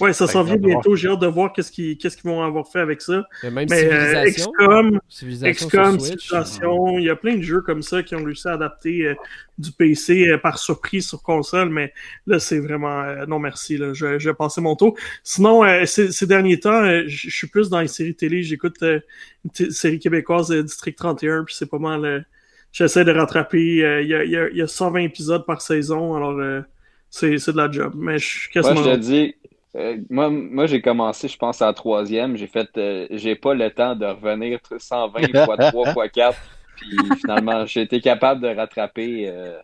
Ouais, 0.00 0.14
ça 0.14 0.26
s'en 0.26 0.42
vient 0.42 0.56
bientôt. 0.56 0.96
J'ai 0.96 1.08
hâte 1.08 1.20
de 1.20 1.26
voir 1.26 1.52
qu'est-ce 1.52 1.70
qu'ils 1.70 1.98
qu'est-ce 1.98 2.16
qu'ils 2.16 2.30
vont 2.30 2.42
avoir 2.42 2.66
fait 2.66 2.80
avec 2.80 3.02
ça. 3.02 3.28
Mais, 3.42 3.66
euh, 3.70 4.24
XCOM, 4.24 5.00
XCOM, 5.10 6.00
Civilization, 6.00 6.98
il 6.98 7.04
y 7.04 7.10
a 7.10 7.16
plein 7.16 7.36
de 7.36 7.42
jeux 7.42 7.60
comme 7.60 7.82
ça 7.82 8.02
qui 8.02 8.14
ont 8.14 8.24
réussi 8.24 8.48
à 8.48 8.52
adapter 8.52 9.06
euh, 9.06 9.14
du 9.58 9.70
PC 9.70 10.28
euh, 10.28 10.38
par 10.38 10.58
surprise 10.58 11.06
sur 11.06 11.22
console, 11.22 11.68
mais 11.68 11.92
là, 12.26 12.38
c'est 12.38 12.58
vraiment 12.58 13.04
non 13.26 13.38
merci. 13.38 13.76
Là, 13.76 13.92
je, 13.92 14.18
je 14.18 14.30
vais 14.30 14.34
passer 14.34 14.62
mon 14.62 14.76
tour. 14.76 14.96
Sinon, 15.24 15.62
ces, 15.84 16.26
derniers 16.26 16.58
temps, 16.58 16.82
je 17.06 17.28
suis 17.28 17.48
plus 17.48 17.68
dans 17.68 17.80
les 17.80 17.88
séries 17.88 18.14
télé. 18.14 18.42
J'écoute 18.42 18.82
une 18.82 19.70
série 19.70 19.98
québécoise 19.98 20.50
District 20.50 20.96
31, 20.96 21.44
puis 21.44 21.54
c'est 21.54 21.68
pas 21.68 21.78
mal. 21.78 22.26
J'essaie 22.72 23.04
de 23.04 23.12
rattraper. 23.12 23.60
Il 23.60 24.08
y, 24.08 24.14
a, 24.14 24.24
y, 24.24 24.56
y, 24.56 24.62
a, 24.62 24.66
120 24.66 25.00
épisodes 25.00 25.44
par 25.44 25.60
saison, 25.60 26.14
alors 26.14 26.62
c'est 27.10 27.36
de 27.36 27.56
la 27.58 27.70
job. 27.70 27.92
Mais 27.94 28.18
je 28.18 28.26
suis 28.26 28.50
quasiment. 28.50 28.80
Moi, 28.80 28.84
je 28.84 28.96
te 28.96 29.00
dis 29.00 29.34
euh, 29.74 29.96
moi, 30.10 30.28
moi 30.28 30.66
j'ai 30.66 30.82
commencé, 30.82 31.28
je 31.28 31.36
pense, 31.36 31.62
à 31.62 31.66
la 31.66 31.72
troisième. 31.72 32.36
J'ai 32.36 32.46
fait, 32.46 32.68
euh, 32.76 33.06
j'ai 33.10 33.34
pas 33.34 33.54
le 33.54 33.70
temps 33.70 33.96
de 33.96 34.04
revenir 34.04 34.58
120 34.76 35.20
x 35.20 35.32
3 35.32 36.06
x 36.06 36.12
4. 36.14 36.38
Puis 36.76 36.98
finalement, 37.20 37.64
j'ai 37.66 37.82
été 37.82 38.00
capable 38.00 38.40
de 38.42 38.48
rattraper 38.48 39.28
euh, 39.28 39.58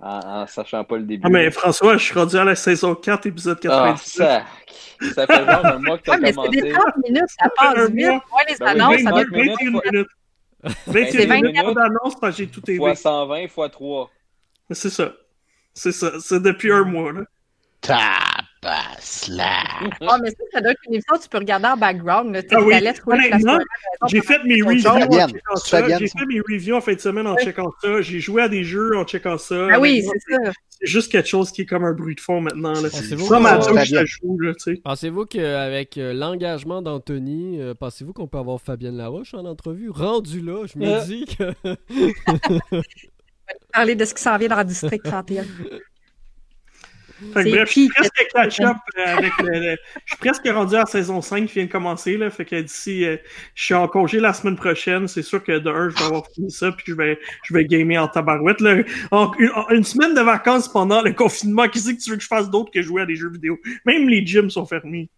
en, 0.00 0.42
en, 0.42 0.46
sachant 0.46 0.84
pas 0.84 0.96
le 0.96 1.04
début. 1.04 1.22
Ah, 1.26 1.28
mais 1.28 1.50
François, 1.50 1.96
je 1.98 2.04
suis 2.04 2.14
rendu 2.14 2.36
à 2.36 2.44
la 2.44 2.54
saison 2.54 2.94
4, 2.94 3.26
épisode 3.26 3.60
90. 3.60 4.20
Ah, 4.22 4.44
ça, 5.00 5.12
ça 5.12 5.26
fait 5.26 5.44
genre 5.44 5.66
un 5.66 5.78
mois 5.80 5.98
que 5.98 6.04
tu 6.04 6.10
as 6.10 6.14
ah, 6.14 6.18
mais 6.20 6.32
commencé. 6.32 6.50
C'est 6.54 6.62
des 6.62 6.72
30 6.72 6.84
minutes, 7.04 7.28
ça 7.28 7.48
passe 7.56 7.90
vite. 7.90 8.06
Moi, 8.06 8.40
les 8.48 8.56
ben 8.58 8.66
annonces, 8.66 9.02
ça 9.02 9.10
va 9.10 9.24
21 9.24 9.70
minutes. 9.70 10.08
21 10.86 11.42
minutes 11.42 11.74
d'annonces, 11.74 12.36
j'ai 12.36 12.46
tout 12.46 12.62
aimé. 12.70 12.78
Fois 12.78 12.94
120 12.94 13.48
fois 13.48 13.68
3. 13.68 14.10
C'est 14.70 14.90
ça. 14.90 15.12
C'est 15.74 15.92
ça. 15.92 16.12
C'est 16.20 16.42
depuis 16.42 16.72
un 16.72 16.84
mois, 16.84 17.12
là. 17.12 17.22
Ah, 18.68 20.18
mais 20.22 20.30
ça, 20.30 20.44
ça 20.52 20.60
doit 20.60 20.72
être 20.72 20.80
une 20.88 20.94
émission 20.94 21.16
tu 21.22 21.28
peux 21.28 21.38
regarder 21.38 21.66
en 21.66 21.76
background. 21.76 22.34
Là, 22.34 22.42
ah 22.52 22.60
oui. 22.62 22.74
J'ai 24.08 24.20
fait 24.20 24.42
mes 24.44 24.62
reviews 24.62 24.88
en 24.88 25.00
checkant 25.00 25.56
ça. 25.56 25.98
J'ai 25.98 26.08
fait 26.08 26.26
mes 26.26 26.40
reviews 26.40 26.76
en 26.76 26.80
fin 26.80 26.94
de 26.94 27.00
semaine 27.00 27.26
en 27.26 27.36
checkant 27.36 27.70
ça. 27.82 28.00
J'ai 28.00 28.20
joué 28.20 28.42
à 28.42 28.48
des 28.48 28.64
jeux 28.64 28.96
en 28.96 29.04
checkant 29.04 29.38
ça. 29.38 29.68
Ah 29.72 29.80
oui, 29.80 30.02
c'est 30.02 30.34
ça. 30.34 30.52
C'est 30.78 30.88
juste 30.88 31.10
quelque 31.10 31.28
chose 31.28 31.52
qui 31.52 31.62
est 31.62 31.66
comme 31.66 31.84
un 31.84 31.92
bruit 31.92 32.16
de 32.16 32.20
fond 32.20 32.42
maintenant. 32.42 32.74
Pensez-vous 32.74 33.28
que... 33.28 34.80
Pensez-vous 34.82 35.24
qu'avec 35.24 35.96
euh, 35.96 36.12
l'engagement 36.12 36.82
d'Anthony, 36.82 37.58
euh, 37.62 37.72
pensez-vous 37.72 38.12
qu'on 38.12 38.26
peut 38.26 38.36
avoir 38.36 38.60
Fabienne 38.60 38.98
Laroche 38.98 39.32
en 39.32 39.46
entrevue? 39.46 39.88
Rendu 39.88 40.42
là, 40.42 40.66
je 40.66 40.78
me 40.78 40.86
euh. 40.86 41.04
dis 41.04 41.24
que... 41.24 41.54
parler 43.72 43.94
de 43.94 44.04
ce 44.04 44.12
qui 44.12 44.22
s'en 44.22 44.36
vient 44.36 44.48
dans 44.48 44.58
le 44.58 44.64
district 44.64 45.04
31. 45.04 45.44
Fait 47.32 47.44
bref, 47.44 47.68
je 47.68 47.72
suis 47.72 47.88
presque 47.88 48.26
catch-up 48.32 48.76
avec 49.04 49.32
le, 49.42 49.76
Je 50.04 50.12
suis 50.12 50.16
presque 50.18 50.46
rendu 50.46 50.74
à 50.74 50.80
la 50.80 50.86
saison 50.86 51.22
5 51.22 51.46
qui 51.46 51.54
vient 51.54 51.64
de 51.64 51.70
commencer. 51.70 52.16
Là, 52.16 52.30
fait 52.30 52.44
que 52.44 52.60
d'ici, 52.60 53.04
euh, 53.04 53.16
je 53.54 53.64
suis 53.64 53.74
en 53.74 53.88
congé 53.88 54.20
la 54.20 54.34
semaine 54.34 54.56
prochaine. 54.56 55.08
C'est 55.08 55.22
sûr 55.22 55.42
que 55.42 55.58
de 55.58 55.70
un, 55.70 55.88
je 55.88 55.96
vais 55.96 56.04
avoir 56.04 56.26
fini 56.34 56.50
ça, 56.50 56.72
puis 56.72 56.84
je 56.88 56.94
vais, 56.94 57.18
je 57.44 57.54
vais 57.54 57.64
gamer 57.64 57.98
en 57.98 58.08
tabarouette. 58.08 58.60
Là. 58.60 58.82
une, 59.70 59.84
semaine 59.84 60.14
de 60.14 60.20
vacances 60.20 60.68
pendant 60.68 61.00
le 61.00 61.12
confinement, 61.12 61.68
qui 61.68 61.80
sait 61.80 61.96
que 61.96 62.02
tu 62.02 62.10
veux 62.10 62.16
que 62.16 62.22
je 62.22 62.28
fasse 62.28 62.50
d'autre 62.50 62.70
que 62.70 62.82
jouer 62.82 63.02
à 63.02 63.06
des 63.06 63.16
jeux 63.16 63.30
vidéo? 63.30 63.58
Même 63.86 64.08
les 64.08 64.24
gyms 64.26 64.50
sont 64.50 64.66
fermés. 64.66 65.08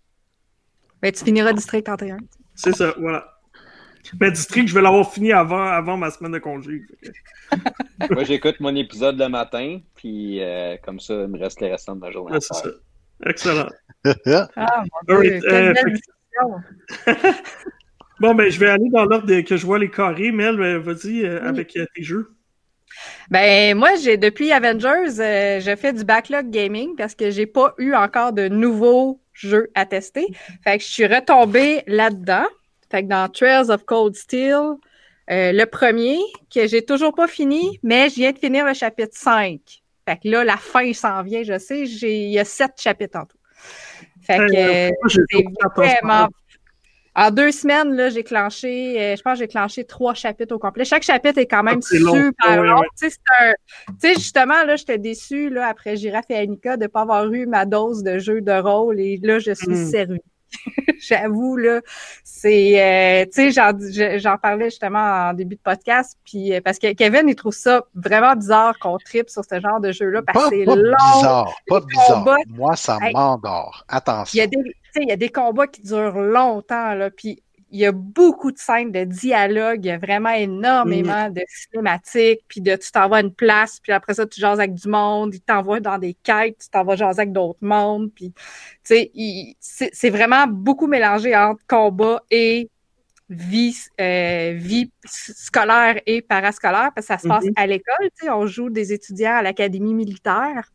Ben, 1.02 1.12
tu 1.12 1.24
finiras 1.24 1.52
District 1.52 1.84
31. 1.84 2.18
C'est 2.54 2.74
ça, 2.74 2.94
voilà. 2.98 3.37
Ben, 4.14 4.30
District, 4.30 4.68
je 4.68 4.74
vais 4.74 4.82
l'avoir 4.82 5.12
fini 5.12 5.32
avant, 5.32 5.62
avant 5.62 5.96
ma 5.96 6.10
semaine 6.10 6.32
de 6.32 6.38
congé. 6.38 6.82
Moi, 8.10 8.24
j'écoute 8.24 8.60
mon 8.60 8.74
épisode 8.74 9.18
le 9.18 9.28
matin, 9.28 9.80
puis 9.94 10.42
euh, 10.42 10.76
comme 10.82 11.00
ça, 11.00 11.14
il 11.14 11.28
me 11.28 11.38
reste 11.38 11.60
les 11.60 11.70
restants 11.70 11.94
de 11.94 12.00
ma 12.00 12.10
journée. 12.10 12.38
c'est 12.40 12.54
ça. 12.54 12.68
Excellent. 13.26 13.68
ah, 14.56 14.84
mon 15.08 15.20
Dieu, 15.20 15.40
euh, 15.50 15.74
bon, 18.20 18.34
ben, 18.34 18.50
je 18.50 18.58
vais 18.58 18.70
aller 18.70 18.88
dans 18.90 19.04
l'ordre 19.04 19.40
que 19.40 19.56
je 19.56 19.66
vois 19.66 19.78
les 19.78 19.90
carrés. 19.90 20.30
Mel, 20.30 20.56
ben, 20.56 20.78
vas-y 20.78 21.24
euh, 21.24 21.42
avec 21.42 21.72
tes 21.72 22.02
jeux. 22.02 22.30
Ben 23.30 23.76
moi, 23.76 23.90
j'ai 24.02 24.16
depuis 24.16 24.52
Avengers, 24.52 25.20
euh, 25.20 25.60
je 25.60 25.76
fais 25.76 25.92
du 25.92 26.04
backlog 26.04 26.50
gaming 26.50 26.96
parce 26.96 27.14
que 27.14 27.30
j'ai 27.30 27.46
pas 27.46 27.74
eu 27.78 27.94
encore 27.94 28.32
de 28.32 28.48
nouveaux 28.48 29.20
jeux 29.32 29.70
à 29.74 29.86
tester. 29.86 30.26
Fait 30.64 30.78
que 30.78 30.84
je 30.84 30.88
suis 30.88 31.06
retombée 31.06 31.82
là-dedans. 31.86 32.46
Fait 32.90 33.02
que 33.02 33.08
dans 33.08 33.28
Trails 33.28 33.70
of 33.70 33.84
Cold 33.84 34.14
Steel, 34.14 34.76
euh, 35.30 35.52
le 35.52 35.64
premier, 35.66 36.18
que 36.52 36.66
j'ai 36.66 36.84
toujours 36.84 37.14
pas 37.14 37.28
fini, 37.28 37.78
mais 37.82 38.08
je 38.08 38.14
viens 38.16 38.32
de 38.32 38.38
finir 38.38 38.64
le 38.64 38.72
chapitre 38.72 39.14
5. 39.16 39.60
Fait 40.06 40.16
que 40.16 40.28
là, 40.28 40.42
la 40.42 40.56
fin 40.56 40.90
s'en 40.94 41.22
vient, 41.22 41.42
je 41.42 41.58
sais, 41.58 41.82
il 41.82 42.30
y 42.30 42.38
a 42.38 42.44
sept 42.44 42.72
chapitres 42.78 43.18
en 43.18 43.26
tout. 43.26 43.36
Fait 44.22 44.38
que 44.38 44.88
euh, 44.88 44.90
c'est 45.08 45.44
vraiment, 45.76 46.28
en 47.14 47.30
deux 47.30 47.50
semaines, 47.50 47.94
là, 47.94 48.08
j'ai 48.08 48.22
clenché, 48.22 49.00
euh, 49.00 49.16
je 49.16 49.22
pense 49.22 49.34
que 49.34 49.40
j'ai 49.40 49.48
clenché 49.48 49.84
trois 49.84 50.14
chapitres 50.14 50.54
au 50.54 50.58
complet. 50.58 50.84
Chaque 50.84 51.02
chapitre 51.02 51.38
est 51.38 51.46
quand 51.46 51.62
même 51.62 51.80
ah, 51.82 51.96
super 51.96 52.62
long. 52.62 52.80
Tu 52.98 53.10
sais, 53.10 54.14
justement, 54.14 54.62
là, 54.64 54.76
j'étais 54.76 54.98
déçue, 54.98 55.50
là, 55.50 55.66
après 55.66 55.96
Giraffe 55.96 56.30
et 56.30 56.36
Annika, 56.36 56.76
de 56.76 56.84
ne 56.84 56.86
pas 56.86 57.02
avoir 57.02 57.30
eu 57.30 57.46
ma 57.46 57.66
dose 57.66 58.02
de 58.02 58.18
jeu 58.18 58.40
de 58.40 58.52
rôle 58.52 59.00
et 59.00 59.18
là, 59.22 59.40
je 59.40 59.52
suis 59.52 59.68
hmm. 59.68 59.90
servie. 59.90 60.22
J'avoue, 61.00 61.56
là, 61.56 61.80
c'est, 62.24 62.80
euh, 62.80 63.26
tu 63.32 63.52
sais, 63.52 64.18
j'en 64.18 64.36
parlais 64.36 64.66
justement 64.66 65.28
en 65.28 65.32
début 65.34 65.56
de 65.56 65.60
podcast, 65.60 66.18
puis 66.24 66.54
euh, 66.54 66.60
parce 66.62 66.78
que 66.78 66.92
Kevin, 66.92 67.28
il 67.28 67.34
trouve 67.34 67.54
ça 67.54 67.84
vraiment 67.94 68.34
bizarre 68.34 68.78
qu'on 68.78 68.98
tripe 68.98 69.30
sur 69.30 69.44
ce 69.44 69.60
genre 69.60 69.80
de 69.80 69.92
jeu-là, 69.92 70.22
parce 70.22 70.50
que 70.50 70.56
c'est 70.56 70.64
long. 70.64 70.76
Bizarre, 70.76 71.54
pas 71.68 71.80
bizarre. 71.80 72.38
Moi, 72.48 72.76
ça 72.76 72.98
m'endort. 73.12 73.84
Attention. 73.88 74.36
Il 74.36 74.38
y 74.38 74.42
a 74.42 74.46
des, 74.46 74.74
il 74.96 75.08
y 75.08 75.12
a 75.12 75.16
des 75.16 75.28
combats 75.28 75.66
qui 75.66 75.82
durent 75.82 76.18
longtemps, 76.18 76.94
là, 76.94 77.10
puis 77.10 77.42
il 77.70 77.80
y 77.80 77.86
a 77.86 77.92
beaucoup 77.92 78.50
de 78.50 78.58
scènes 78.58 78.92
de 78.92 79.04
dialogue, 79.04 79.84
il 79.84 79.88
y 79.88 79.90
a 79.90 79.98
vraiment 79.98 80.30
énormément 80.30 81.28
mm. 81.28 81.34
de 81.34 81.42
cinématiques, 81.48 82.40
puis 82.48 82.60
de 82.60 82.76
tu 82.76 82.90
t'envoies 82.90 83.20
une 83.20 83.34
place, 83.34 83.78
puis 83.80 83.92
après 83.92 84.14
ça, 84.14 84.26
tu 84.26 84.40
jases 84.40 84.58
avec 84.58 84.74
du 84.74 84.88
monde, 84.88 85.34
il 85.34 85.40
t'envoie 85.40 85.80
dans 85.80 85.98
des 85.98 86.14
quêtes, 86.14 86.58
tu 86.62 86.68
t'envoies 86.70 86.96
jaser 86.96 87.20
avec 87.22 87.32
d'autres 87.32 87.58
mondes, 87.60 88.10
puis 88.14 88.32
tu 88.84 89.10
sais, 89.10 89.90
c'est 89.92 90.10
vraiment 90.10 90.46
beaucoup 90.46 90.86
mélangé 90.86 91.36
entre 91.36 91.62
combat 91.66 92.22
et 92.30 92.70
vie, 93.28 93.76
euh, 94.00 94.54
vie 94.56 94.90
scolaire 95.04 96.00
et 96.06 96.22
parascolaire, 96.22 96.90
parce 96.94 97.06
que 97.06 97.14
ça 97.14 97.18
se 97.18 97.28
passe 97.28 97.44
mm-hmm. 97.44 97.52
à 97.56 97.66
l'école, 97.66 98.10
tu 98.18 98.24
sais, 98.24 98.30
on 98.30 98.46
joue 98.46 98.70
des 98.70 98.92
étudiants 98.92 99.36
à 99.36 99.42
l'académie 99.42 99.94
militaire. 99.94 100.72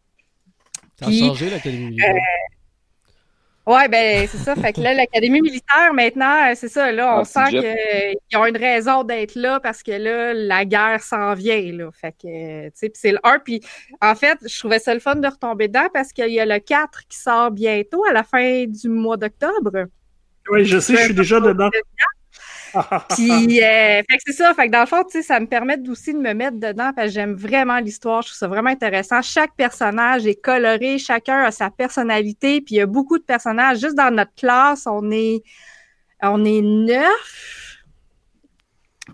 Ça 0.99 1.07
a 1.07 1.11
changé 1.11 1.49
l'académie 1.49 1.87
militaire. 1.87 2.15
Euh, 2.15 2.52
oui, 3.65 3.87
ben 3.89 4.27
c'est 4.27 4.39
ça. 4.39 4.55
Fait 4.55 4.73
que 4.73 4.81
là, 4.81 4.93
l'Académie 4.93 5.41
militaire, 5.41 5.93
maintenant, 5.93 6.49
euh, 6.49 6.53
c'est 6.55 6.67
ça, 6.67 6.91
là, 6.91 7.17
on 7.17 7.21
ah, 7.21 7.25
sent 7.25 7.49
qu'ils 7.49 8.37
ont 8.37 8.45
une 8.45 8.57
raison 8.57 9.03
d'être 9.03 9.35
là 9.35 9.61
parce 9.61 9.81
que 9.81 9.91
là, 9.91 10.33
la 10.33 10.65
guerre 10.65 11.01
s'en 11.01 11.33
vient, 11.33 11.71
là. 11.71 11.89
Fait 11.93 12.11
que, 12.11 12.65
tu 12.67 12.71
sais, 12.75 12.91
c'est 12.93 13.11
le 13.13 13.19
1. 13.23 13.39
Puis, 13.39 13.61
en 14.01 14.15
fait, 14.15 14.37
je 14.45 14.59
trouvais 14.59 14.79
ça 14.79 14.93
le 14.93 14.99
fun 14.99 15.15
de 15.15 15.27
retomber 15.27 15.69
dedans 15.69 15.87
parce 15.93 16.11
qu'il 16.11 16.27
y 16.29 16.41
a 16.41 16.45
le 16.45 16.59
4 16.59 17.07
qui 17.07 17.17
sort 17.17 17.51
bientôt, 17.51 18.03
à 18.05 18.11
la 18.11 18.23
fin 18.23 18.65
du 18.65 18.89
mois 18.89 19.15
d'octobre. 19.15 19.85
Oui, 20.51 20.65
je 20.65 20.79
sais, 20.79 20.97
je 20.97 21.03
suis 21.03 21.13
déjà 21.13 21.39
dedans. 21.39 21.69
Puis, 23.09 23.61
euh, 23.61 24.01
fait 24.09 24.17
que 24.17 24.23
c'est 24.25 24.33
ça. 24.33 24.53
Fait 24.53 24.67
que 24.67 24.71
dans 24.71 24.81
le 24.81 24.85
fond, 24.85 25.03
tu 25.03 25.17
sais, 25.17 25.21
ça 25.21 25.39
me 25.39 25.47
permet 25.47 25.77
aussi 25.89 26.13
de 26.13 26.19
me 26.19 26.33
mettre 26.33 26.57
dedans 26.57 26.91
parce 26.95 27.07
que 27.07 27.13
j'aime 27.13 27.35
vraiment 27.35 27.79
l'histoire. 27.79 28.21
Je 28.21 28.29
trouve 28.29 28.37
ça 28.37 28.47
vraiment 28.47 28.69
intéressant. 28.69 29.21
Chaque 29.21 29.55
personnage 29.55 30.25
est 30.25 30.41
coloré, 30.41 30.97
chacun 30.97 31.43
a 31.43 31.51
sa 31.51 31.69
personnalité. 31.69 32.61
Puis 32.61 32.75
il 32.75 32.77
y 32.77 32.81
a 32.81 32.85
beaucoup 32.85 33.17
de 33.17 33.23
personnages. 33.23 33.79
Juste 33.79 33.95
dans 33.95 34.13
notre 34.13 34.33
classe, 34.35 34.87
on 34.87 35.11
est, 35.11 35.43
on 36.21 36.43
est 36.45 36.61
neuf 36.61 37.72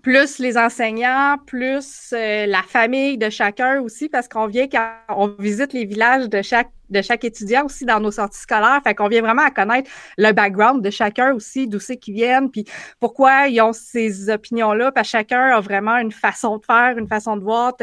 plus 0.02 0.38
les 0.38 0.56
enseignants, 0.56 1.36
plus 1.46 2.12
euh, 2.12 2.46
la 2.46 2.62
famille 2.62 3.18
de 3.18 3.28
chacun 3.28 3.80
aussi, 3.80 4.08
parce 4.08 4.28
qu'on 4.28 4.46
vient 4.46 4.68
quand 4.68 4.92
on 5.08 5.28
visite 5.38 5.72
les 5.72 5.84
villages 5.84 6.28
de 6.28 6.42
chaque 6.42 6.70
de 6.90 7.02
chaque 7.02 7.24
étudiant 7.24 7.66
aussi 7.66 7.84
dans 7.84 8.00
nos 8.00 8.10
sorties 8.10 8.40
scolaires. 8.40 8.80
Fait 8.82 8.94
qu'on 8.94 9.08
vient 9.08 9.22
vraiment 9.22 9.44
à 9.44 9.50
connaître 9.50 9.88
le 10.18 10.32
background 10.32 10.82
de 10.82 10.90
chacun 10.90 11.32
aussi, 11.34 11.68
d'où 11.68 11.78
c'est 11.78 11.96
qu'ils 11.96 12.14
viennent, 12.14 12.50
puis 12.50 12.64
pourquoi 12.98 13.46
ils 13.46 13.60
ont 13.60 13.72
ces 13.72 14.28
opinions-là, 14.28 14.90
parce 14.90 15.06
que 15.06 15.12
chacun 15.12 15.56
a 15.56 15.60
vraiment 15.60 15.96
une 15.98 16.10
façon 16.10 16.58
de 16.58 16.64
faire, 16.64 16.98
une 16.98 17.06
façon 17.06 17.36
de 17.36 17.44
voir, 17.44 17.74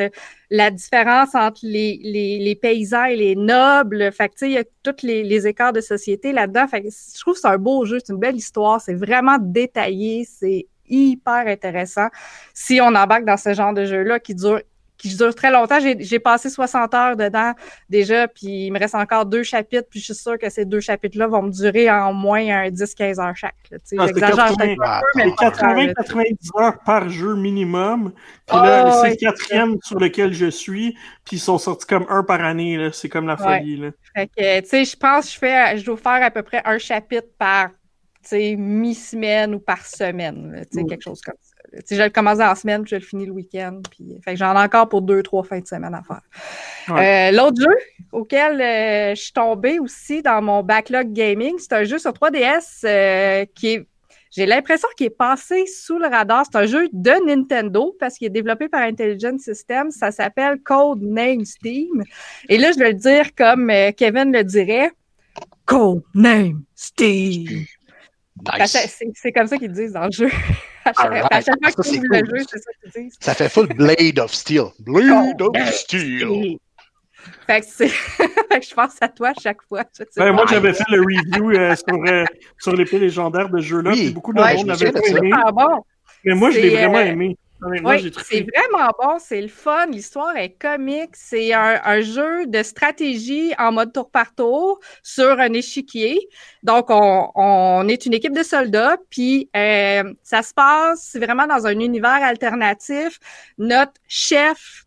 la 0.50 0.72
différence 0.72 1.36
entre 1.36 1.62
les, 1.63 2.00
les, 2.04 2.56
paysans 2.56 3.06
et 3.06 3.15
les 3.15 3.36
nobles. 3.36 4.12
Fait 4.12 4.30
que, 4.30 4.34
tu 4.34 4.39
sais, 4.39 4.50
il 4.50 4.54
y 4.54 4.58
a 4.58 4.63
tous 4.84 5.06
les, 5.06 5.24
les 5.24 5.48
écarts 5.48 5.74
de 5.74 5.82
société 5.82 6.34
là-dedans. 6.34 6.67
Fait 6.67 6.82
que 6.82 6.89
je 6.89 7.20
trouve 7.20 7.36
que 7.36 7.39
c'est 7.39 7.48
un 7.48 7.58
beau 7.58 7.86
jeu, 7.86 8.00
c'est 8.04 8.12
une 8.12 8.20
belle 8.20 8.36
histoire, 8.36 8.82
c'est 8.82 8.93
vraiment 8.93 9.38
détaillé, 9.39 10.26
c'est 10.26 10.67
hyper 10.88 11.47
intéressant 11.47 12.08
si 12.54 12.80
on 12.82 12.95
embarque 12.95 13.26
dans 13.26 13.38
ce 13.38 13.54
genre 13.54 13.73
de 13.73 13.86
jeu-là 13.86 14.19
qui 14.19 14.36
dure 14.36 14.62
qui 14.97 15.15
dure 15.15 15.34
très 15.34 15.52
longtemps. 15.52 15.78
J'ai 15.80 16.19
passé 16.19 16.50
60 16.50 16.93
heures 16.93 17.15
dedans 17.15 17.54
déjà, 17.89 18.28
puis 18.28 18.67
il 18.67 18.71
me 18.71 18.80
reste 18.80 18.95
encore 18.95 19.26
deux 19.26 19.43
chapitres, 19.43 19.88
puis 19.89 20.00
je 20.00 20.06
suis 20.06 20.15
sûre 20.15 20.38
que 20.38 20.50
ces 20.50 20.65
deux 20.65 20.80
chapitres-là 20.80 21.28
vont 21.28 21.43
me 21.43 21.52
durer 21.52 21.89
en 21.89 22.13
moins 22.13 22.69
10-15 22.69 23.21
heures 23.21 23.36
chaque. 23.36 23.56
Ah, 23.71 24.08
J'exagère 24.08 24.56
peut-être 24.56 24.82
un 24.82 25.00
peu, 25.00 25.08
mais 25.15 25.28
80-90 25.30 26.62
heures 26.62 26.80
par 26.84 27.10
jeu 27.10 27.36
minimum. 27.36 28.12
Puis 28.47 28.58
là, 28.58 29.02
c'est 29.02 29.10
le 29.12 29.15
quatrième 29.15 29.78
sur 29.84 30.00
lequel 30.00 30.34
je 30.34 30.47
suis, 30.47 30.97
puis 31.23 31.38
ils 31.38 31.39
sont 31.39 31.58
sortis 31.58 31.86
comme 31.86 32.06
un 32.10 32.23
par 32.23 32.43
année. 32.43 32.89
C'est 32.93 33.10
comme 33.10 33.28
la 33.28 33.38
folie. 33.38 33.78
Là. 33.78 33.89
Fait 34.15 34.28
que, 34.28 34.60
tu 34.62 34.67
sais, 34.67 34.86
je 34.86 34.95
pense 34.95 35.26
que 35.28 35.34
je, 35.34 35.38
fais, 35.38 35.78
je 35.78 35.86
dois 35.86 35.97
faire 35.97 36.23
à 36.23 36.32
peu 36.32 36.41
près 36.41 36.62
un 36.65 36.78
chapitre 36.78 37.28
par 37.38 37.69
mi-semaine 38.34 39.56
ou 39.56 39.60
par 39.60 39.86
semaine, 39.86 40.66
sais 40.72 40.84
quelque 40.84 41.04
chose 41.04 41.22
comme 41.22 41.36
ça. 41.42 41.96
je 41.96 42.02
le 42.02 42.10
commence 42.10 42.40
en 42.40 42.56
semaine, 42.56 42.84
puis 42.84 42.92
je 42.92 42.96
le 42.96 43.02
finis 43.02 43.26
le 43.26 43.32
week-end. 43.32 43.82
Puis, 43.92 44.20
j'en 44.36 44.56
ai 44.56 44.63
encore 44.63 44.90
pour 44.90 45.02
deux, 45.02 45.24
trois 45.24 45.44
fins 45.44 45.60
de 45.60 45.68
semaine 45.68 45.94
à 45.94 46.04
faire. 46.04 46.22
Euh, 46.90 47.32
l'autre 47.32 47.62
jeu 47.62 47.76
auquel 48.12 48.62
euh, 48.62 49.16
je 49.16 49.22
suis 49.22 49.34
tombée 49.34 49.80
aussi 49.80 50.22
dans 50.22 50.42
mon 50.42 50.63
backlog 50.63 51.12
gaming, 51.12 51.56
c'est 51.60 51.74
un 51.74 51.84
jeu 51.84 51.98
sur 51.98 52.12
3DS 52.12 52.86
euh, 52.86 53.46
qui 53.54 53.68
est 53.68 53.88
j'ai 54.30 54.46
l'impression 54.46 54.90
qu'il 54.98 55.08
est 55.08 55.18
passé 55.18 55.66
sous 55.66 55.98
le 55.98 56.08
radar. 56.08 56.46
C'est 56.46 56.58
un 56.58 56.66
jeu 56.66 56.90
de 56.92 57.26
Nintendo 57.26 57.96
parce 57.98 58.18
qu'il 58.18 58.28
est 58.28 58.32
développé 58.32 58.68
par 58.68 58.82
Intelligent 58.82 59.38
Systems. 59.40 59.90
Ça 59.90 60.12
s'appelle 60.12 60.60
Code 60.60 61.02
Name 61.02 61.46
Steam. 61.46 62.04
Et 62.50 62.58
là, 62.58 62.72
je 62.74 62.78
vais 62.78 62.92
le 62.92 62.98
dire 63.00 63.34
comme 63.36 63.72
Kevin 63.96 64.34
le 64.34 64.44
dirait. 64.44 64.92
Code 65.66 66.04
Name 66.13 66.63
Steam. 66.76 67.66
C'est 69.15 69.32
comme 69.32 69.47
ça 69.47 69.58
qu'ils 69.58 69.71
disent 69.71 69.93
dans 69.93 70.06
le 70.06 70.12
jeu. 70.12 70.30
à 70.86 70.93
chaque, 71.41 71.56
fois 71.62 71.84
qu'ils 71.84 72.00
ouvrent 72.00 72.21
le 72.21 72.39
jeu, 72.39 72.45
c'est 72.50 72.60
ça 72.60 72.71
qu'ils 72.82 73.04
disent. 73.04 73.17
Ça 73.19 73.34
fait 73.34 73.50
full 73.50 73.67
Blade 73.67 74.19
of 74.19 74.34
Steel. 74.34 74.65
Blade 74.80 75.41
of 75.41 75.73
Steel. 75.73 76.58
Fait 77.45 77.62
que, 77.62 77.65
fait 77.88 78.60
que 78.60 78.65
je 78.65 78.73
pense 78.73 78.95
à 79.02 79.10
toi 79.10 79.30
à 79.30 79.34
chaque 79.41 79.62
fois. 79.63 79.84
Ben, 80.15 80.32
moi, 80.32 80.45
j'avais 80.50 80.73
fait 80.73 80.84
le 80.89 81.02
review 81.02 81.52
euh, 81.52 81.76
sur, 81.76 82.13
euh, 82.13 82.26
sur 82.58 82.73
l'épée 82.73 83.00
légendaire 83.00 83.50
de 83.50 83.60
jeu-là, 83.60 83.91
oui. 83.91 84.12
beaucoup 84.12 84.34
de 84.34 84.39
monde 84.39 84.67
l'avait 84.67 84.91
aimé. 85.10 85.32
Bon. 85.54 85.84
Mais 86.23 86.36
moi, 86.36 86.52
je 86.52 86.60
l'ai 86.60 86.69
vraiment 86.69 86.97
euh, 86.97 87.06
aimé. 87.06 87.38
Oui, 87.62 88.12
c'est 88.24 88.46
vraiment 88.56 88.91
bon, 89.02 89.17
c'est 89.20 89.41
le 89.41 89.48
fun, 89.48 89.88
l'histoire 89.88 90.36
est 90.38 90.52
comique, 90.52 91.15
c'est 91.15 91.54
un, 91.54 92.02
jeu 92.02 92.46
de 92.46 92.62
stratégie 92.62 93.52
en 93.58 93.72
mode 93.72 93.91
tour 93.93 94.12
par 94.12 94.36
tour 94.36 94.80
sur 95.02 95.39
un 95.39 95.52
échiquier. 95.54 96.20
Donc, 96.62 96.88
on, 96.89 97.88
est 97.88 98.06
une 98.06 98.13
équipe 98.13 98.34
de 98.34 98.43
soldats, 98.43 98.98
puis 99.10 99.50
euh, 99.56 100.13
ça 100.22 100.43
se 100.43 100.54
passe 100.54 101.15
vraiment 101.15 101.48
dans 101.48 101.65
un 101.65 101.80
univers 101.80 102.24
alternatif. 102.24 103.20
Notre 103.58 103.93
chef 104.08 104.86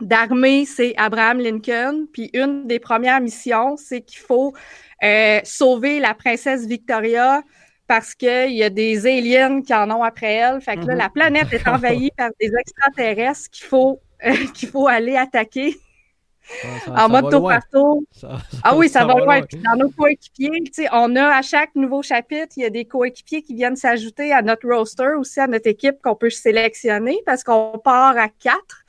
d'armée, 0.00 0.64
c'est 0.64 0.92
Abraham 0.96 1.38
Lincoln, 1.38 2.06
puis 2.12 2.30
une 2.34 2.66
des 2.66 2.80
premières 2.80 3.20
missions, 3.20 3.76
c'est 3.76 4.00
qu'il 4.00 4.18
faut 4.18 4.54
euh, 5.04 5.40
sauver 5.44 6.00
la 6.00 6.14
princesse 6.14 6.66
Victoria 6.66 7.42
parce 7.86 8.14
qu'il 8.14 8.52
y 8.52 8.62
a 8.62 8.70
des 8.70 9.06
aliens 9.06 9.62
qui 9.62 9.74
en 9.74 9.90
ont 9.90 10.02
après 10.02 10.34
elle. 10.34 10.60
Fait 10.60 10.76
que 10.76 10.86
là, 10.86 10.94
la 10.94 11.04
mhm. 11.06 11.12
planète 11.12 11.52
est 11.52 11.68
envahie 11.68 12.10
par 12.16 12.30
des 12.40 12.50
extraterrestres 12.58 13.50
qu'il 13.50 13.66
faut, 13.66 14.00
euh, 14.24 14.32
qu'il 14.54 14.68
faut 14.68 14.88
aller 14.88 15.16
attaquer. 15.16 15.76
en 16.86 17.08
mode 17.08 17.30
tour 17.30 17.48
par 17.48 17.68
tour. 17.68 18.02
ah 18.62 18.76
oui, 18.76 18.88
ça, 18.88 19.04
va 19.04 19.14
loin. 19.14 19.42
Puis 19.42 19.58
dans 19.58 19.76
nos 19.76 19.90
coéquipiers, 19.90 20.50
on 20.92 21.16
a 21.16 21.36
à 21.36 21.42
chaque 21.42 21.74
nouveau 21.74 22.02
chapitre, 22.02 22.52
il 22.56 22.62
y 22.62 22.66
a 22.66 22.70
des 22.70 22.84
coéquipiers 22.84 23.42
qui 23.42 23.54
viennent 23.54 23.76
s'ajouter 23.76 24.32
à 24.32 24.42
notre 24.42 24.68
roster, 24.68 25.14
aussi 25.18 25.40
à 25.40 25.46
notre 25.46 25.68
équipe 25.68 25.96
qu'on 26.02 26.14
peut 26.14 26.30
sélectionner 26.30 27.20
parce 27.26 27.42
qu'on 27.42 27.80
part 27.82 28.16
à 28.16 28.28
quatre. 28.28 28.85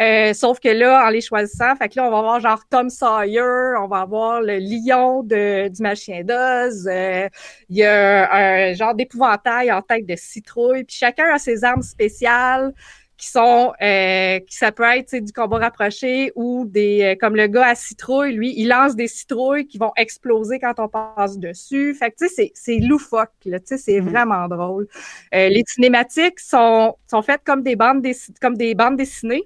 Euh, 0.00 0.32
sauf 0.32 0.58
que 0.60 0.68
là, 0.68 1.06
en 1.06 1.10
les 1.10 1.20
choisissant, 1.20 1.76
fait 1.76 1.88
que 1.88 1.96
là, 1.96 2.06
on 2.06 2.10
va 2.10 2.18
avoir 2.18 2.40
genre 2.40 2.62
Tom 2.70 2.88
Sawyer, 2.90 3.76
on 3.78 3.88
va 3.88 4.00
avoir 4.00 4.40
le 4.40 4.58
lion 4.58 5.22
de, 5.22 5.68
du 5.68 5.82
machin 5.82 6.22
d'Oz, 6.24 6.88
euh, 6.88 7.28
il 7.68 7.76
y 7.76 7.84
a 7.84 8.32
un, 8.32 8.74
genre 8.74 8.94
d'épouvantail 8.94 9.70
en 9.70 9.82
tête 9.82 10.06
de 10.06 10.16
citrouille, 10.16 10.84
puis 10.84 10.96
chacun 10.96 11.32
a 11.32 11.38
ses 11.38 11.64
armes 11.64 11.82
spéciales 11.82 12.72
qui 13.18 13.28
sont 13.28 13.72
euh, 13.80 14.40
qui 14.40 14.56
ça 14.56 14.72
peut 14.72 14.82
être 14.82 15.14
du 15.14 15.32
combat 15.32 15.58
rapproché 15.58 16.32
ou 16.34 16.64
des 16.66 17.16
comme 17.20 17.36
le 17.36 17.46
gars 17.46 17.68
à 17.68 17.74
citrouille 17.76 18.32
lui 18.32 18.52
il 18.56 18.66
lance 18.66 18.96
des 18.96 19.06
citrouilles 19.06 19.68
qui 19.68 19.78
vont 19.78 19.92
exploser 19.96 20.58
quand 20.58 20.80
on 20.80 20.88
passe 20.88 21.38
dessus. 21.38 21.94
Fait 21.94 22.10
que 22.10 22.16
tu 22.16 22.26
sais 22.26 22.34
c'est 22.34 22.52
c'est 22.54 22.78
loufoque 22.78 23.30
là 23.44 23.60
tu 23.60 23.66
sais 23.66 23.78
c'est 23.78 24.00
mm-hmm. 24.00 24.10
vraiment 24.10 24.48
drôle. 24.48 24.88
Les 25.32 25.62
cinématiques 25.68 26.40
sont 26.40 26.96
sont 27.08 27.22
faites 27.22 27.42
comme 27.44 27.62
des 27.62 27.76
bandes 27.76 28.04
comme 28.40 28.56
des 28.56 28.74
bandes 28.74 28.96
dessinées 28.96 29.44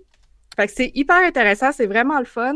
fait 0.57 0.67
que 0.67 0.73
c'est 0.75 0.93
hyper 0.95 1.17
intéressant, 1.17 1.73
c'est 1.73 1.87
vraiment 1.87 2.19
le 2.19 2.25
fun. 2.25 2.55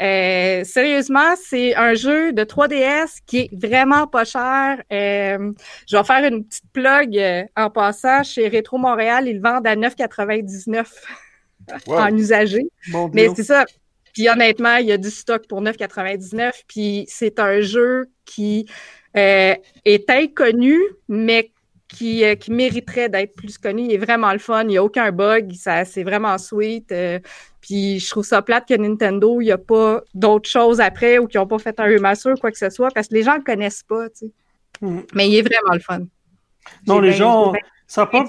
Euh, 0.00 0.62
sérieusement, 0.64 1.34
c'est 1.42 1.74
un 1.74 1.94
jeu 1.94 2.32
de 2.32 2.44
3DS 2.44 3.18
qui 3.26 3.38
est 3.38 3.50
vraiment 3.52 4.06
pas 4.06 4.24
cher. 4.24 4.80
Euh, 4.92 5.52
je 5.88 5.96
vais 5.96 6.04
faire 6.04 6.24
une 6.24 6.44
petite 6.44 6.70
plug 6.72 7.16
euh, 7.16 7.42
en 7.56 7.68
passant. 7.70 8.22
Chez 8.22 8.48
Retro 8.48 8.78
Montréal, 8.78 9.26
ils 9.26 9.40
vendent 9.40 9.66
à 9.66 9.74
9,99 9.74 10.86
en 11.88 12.16
usagé. 12.16 12.68
Mais 13.12 13.28
c'est 13.34 13.42
ça. 13.42 13.64
Puis 14.14 14.28
honnêtement, 14.28 14.76
il 14.76 14.86
y 14.86 14.92
a 14.92 14.98
du 14.98 15.10
stock 15.10 15.46
pour 15.48 15.62
9,99. 15.62 16.52
Puis 16.68 17.04
c'est 17.08 17.40
un 17.40 17.60
jeu 17.60 18.06
qui 18.24 18.66
est 19.14 20.10
inconnu, 20.10 20.78
mais 21.08 21.50
qui, 21.88 22.22
euh, 22.24 22.34
qui 22.34 22.52
mériterait 22.52 23.08
d'être 23.08 23.34
plus 23.34 23.58
connu. 23.58 23.82
Il 23.84 23.92
est 23.92 23.98
vraiment 23.98 24.32
le 24.32 24.38
fun. 24.38 24.62
Il 24.62 24.68
n'y 24.68 24.76
a 24.76 24.84
aucun 24.84 25.10
bug. 25.10 25.52
Ça, 25.54 25.84
c'est 25.84 26.04
vraiment 26.04 26.36
sweet. 26.38 26.92
Euh, 26.92 27.18
puis 27.60 27.98
je 27.98 28.10
trouve 28.10 28.24
ça 28.24 28.42
plate 28.42 28.68
que 28.68 28.74
Nintendo, 28.74 29.40
il 29.40 29.46
n'y 29.46 29.52
a 29.52 29.58
pas 29.58 30.02
d'autres 30.14 30.48
choses 30.48 30.80
après 30.80 31.18
ou 31.18 31.26
qu'ils 31.26 31.40
n'ont 31.40 31.46
pas 31.46 31.58
fait 31.58 31.78
un 31.80 31.86
remaster 31.86 32.32
ou 32.32 32.36
quoi 32.36 32.50
que 32.50 32.58
ce 32.58 32.70
soit 32.70 32.90
parce 32.94 33.08
que 33.08 33.14
les 33.14 33.22
gens 33.22 33.32
ne 33.32 33.38
le 33.38 33.44
connaissent 33.44 33.82
pas. 33.82 34.08
Tu 34.10 34.26
sais. 34.26 34.30
Mm. 34.82 35.00
Mais 35.14 35.28
il 35.28 35.36
est 35.36 35.42
vraiment 35.42 35.72
le 35.72 35.80
fun. 35.80 36.00
Non, 36.86 37.00
les 37.00 37.12
gens. 37.12 37.52
Ça 37.90 38.02
n'a 38.02 38.06
pas, 38.06 38.24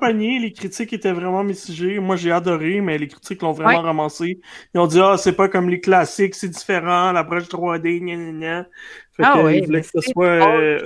pas 0.00 0.10
les 0.10 0.52
critiques 0.52 0.92
étaient 0.92 1.12
vraiment 1.12 1.44
mitigées. 1.44 2.00
Moi, 2.00 2.16
j'ai 2.16 2.32
adoré, 2.32 2.80
mais 2.80 2.98
les 2.98 3.06
critiques 3.06 3.42
l'ont 3.42 3.52
vraiment 3.52 3.82
ramassé. 3.82 4.40
Ils 4.74 4.80
ont 4.80 4.88
dit, 4.88 4.98
ah, 5.00 5.16
c'est 5.16 5.34
pas 5.34 5.48
comme 5.48 5.70
les 5.70 5.80
classiques, 5.80 6.34
c'est 6.34 6.48
différent, 6.48 7.12
l'approche 7.12 7.44
3D, 7.44 8.00
gna 8.00 8.16
gna 8.16 8.32
gna. 8.32 8.66
Fait 9.12 9.22
ah 9.24 9.34
que, 9.36 9.44
oui, 9.44 9.62
que 9.62 9.82
ce 9.82 10.10
soit 10.10 10.80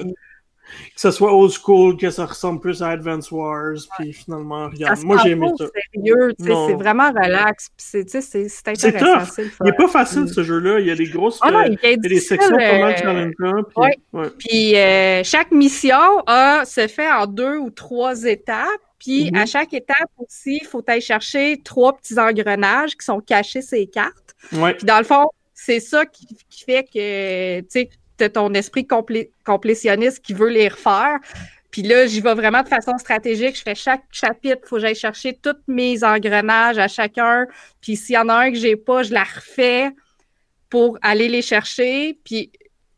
que 0.95 1.01
ce 1.01 1.11
soit 1.11 1.35
old 1.35 1.53
school, 1.53 1.97
que 1.97 2.11
ça 2.11 2.27
ressemble 2.27 2.61
plus 2.61 2.83
à 2.83 2.89
Advance 2.89 3.31
Wars, 3.31 3.77
puis 3.99 4.13
finalement, 4.13 4.69
regarde, 4.69 5.03
moi 5.05 5.19
j'ai 5.23 5.31
aimé 5.31 5.49
ça. 5.59 5.67
sérieux, 5.95 6.33
c'est 6.39 6.75
vraiment 6.75 7.11
relax, 7.11 7.69
c'est 7.77 8.01
intéressant. 8.01 8.75
C'est 8.79 8.93
tough. 8.93 9.47
Il 9.61 9.67
n'est 9.67 9.73
pas 9.73 9.89
facile 9.89 10.29
ce 10.29 10.43
jeu-là, 10.43 10.81
il 10.81 10.87
y 10.87 10.91
a 10.91 10.97
des 10.97 11.09
grosses 11.09 11.41
oh, 11.45 11.51
non, 11.51 11.63
il 11.65 11.79
y 11.83 11.93
a 11.93 11.97
des 11.97 12.21
sections 12.21 12.57
pas 12.57 12.79
mal 12.79 12.97
challengeantes. 12.97 13.67
Puis, 13.69 13.83
ouais. 13.83 13.99
ouais. 14.13 14.31
puis 14.39 14.77
euh, 14.77 15.23
chaque 15.25 15.51
mission 15.53 16.23
se 16.27 16.87
fait 16.89 17.11
en 17.11 17.27
deux 17.27 17.59
ou 17.59 17.71
trois 17.71 18.25
étapes. 18.25 18.67
Puis 18.99 19.29
à 19.29 19.31
mm-hmm. 19.31 19.47
chaque 19.47 19.75
étape 19.75 20.11
aussi, 20.19 20.59
il 20.61 20.67
faut 20.67 20.83
aller 20.89 21.01
chercher 21.01 21.61
trois 21.63 21.97
petits 21.97 22.19
engrenages 22.19 22.97
qui 22.97 23.05
sont 23.05 23.21
cachés 23.21 23.63
sur 23.63 23.79
les 23.79 23.87
cartes. 23.87 24.35
Ouais. 24.53 24.75
Puis 24.75 24.87
dans 24.87 24.99
le 24.99 25.05
fond, 25.05 25.27
c'est 25.55 25.79
ça 25.79 26.05
qui, 26.05 26.27
qui, 26.49 26.65
fait 26.65 26.83
que, 26.83 27.61
tu 27.61 27.67
sais, 27.69 27.91
ton 28.27 28.53
esprit 28.55 28.87
complétionniste 29.45 30.21
qui 30.21 30.35
veut 30.35 30.49
les 30.49 30.69
refaire. 30.69 31.19
Puis 31.71 31.83
là, 31.83 32.07
j'y 32.07 32.21
vais 32.21 32.35
vraiment 32.35 32.63
de 32.63 32.69
façon 32.69 32.97
stratégique. 32.99 33.57
Je 33.57 33.63
fais 33.63 33.75
chaque 33.75 34.05
chapitre, 34.11 34.67
faut 34.67 34.77
que 34.77 34.83
j'aille 34.83 34.95
chercher 34.95 35.35
tous 35.35 35.57
mes 35.67 36.03
engrenages 36.03 36.79
à 36.79 36.89
chacun. 36.89 37.47
Puis 37.81 37.97
s'il 37.97 38.15
y 38.15 38.19
en 38.19 38.29
a 38.29 38.35
un 38.35 38.51
que 38.51 38.59
j'ai 38.59 38.77
pas, 38.77 39.03
je 39.03 39.13
la 39.13 39.25
refais 39.25 39.91
pour 40.71 40.99
aller 41.03 41.29
les 41.29 41.43
chercher. 41.43 42.19
Puis 42.25 42.51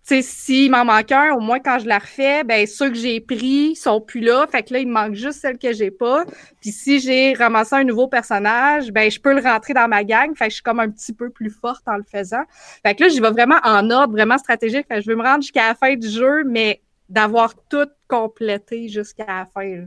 sais, 0.03 0.23
s'il 0.23 0.71
m'en 0.71 0.85
manque 0.85 1.13
un, 1.13 1.33
au 1.35 1.41
moins 1.41 1.61
quand 1.61 1.79
je 1.79 1.87
la 1.87 1.99
refais, 1.99 2.45
ben 2.45 2.67
ceux 2.67 2.91
que 2.91 2.97
j'ai 2.97 3.21
pris 3.21 3.77
sont 3.77 4.01
plus 4.01 4.21
là. 4.21 4.47
Fait 4.51 4.63
que 4.63 4.73
là, 4.73 4.81
il 4.81 4.89
me 4.89 4.93
manque 4.93 5.15
juste 5.15 5.41
celles 5.41 5.59
que 5.59 5.73
j'ai 5.73 5.91
pas. 5.91 6.25
Puis 6.61 6.73
si 6.73 7.01
j'ai 7.01 7.35
ramassé 7.35 7.77
un 7.77 7.85
nouveau 7.85 8.09
personnage, 8.09 8.91
ben 8.93 9.11
je 9.11 9.21
peux 9.21 9.35
le 9.35 9.43
rentrer 9.43 9.75
dans 9.75 9.89
ma 9.89 10.05
gang. 10.05 10.35
Fait 10.37 10.47
que 10.47 10.51
je 10.51 10.55
suis 10.55 10.63
comme 10.63 10.81
un 10.81 10.91
petit 10.91 11.13
peu 11.13 11.31
plus 11.31 11.51
forte 11.51 11.87
en 11.87 11.97
le 11.97 12.05
faisant. 12.05 12.43
Fait 12.85 12.95
que 12.95 13.05
là, 13.05 13.09
j'y 13.09 13.21
vais 13.21 13.31
vraiment 13.31 13.59
en 13.63 13.91
ordre, 13.91 14.13
vraiment 14.13 14.39
stratégique. 14.39 14.87
Fait 14.89 15.01
je 15.03 15.11
veux 15.11 15.17
me 15.17 15.23
rendre 15.23 15.43
jusqu'à 15.43 15.69
la 15.69 15.75
fin 15.75 15.95
du 15.95 16.09
jeu, 16.09 16.45
mais 16.45 16.81
d'avoir 17.09 17.55
tout 17.69 17.89
complété 18.09 18.89
jusqu'à 18.89 19.27
la 19.27 19.47
fin. 19.47 19.87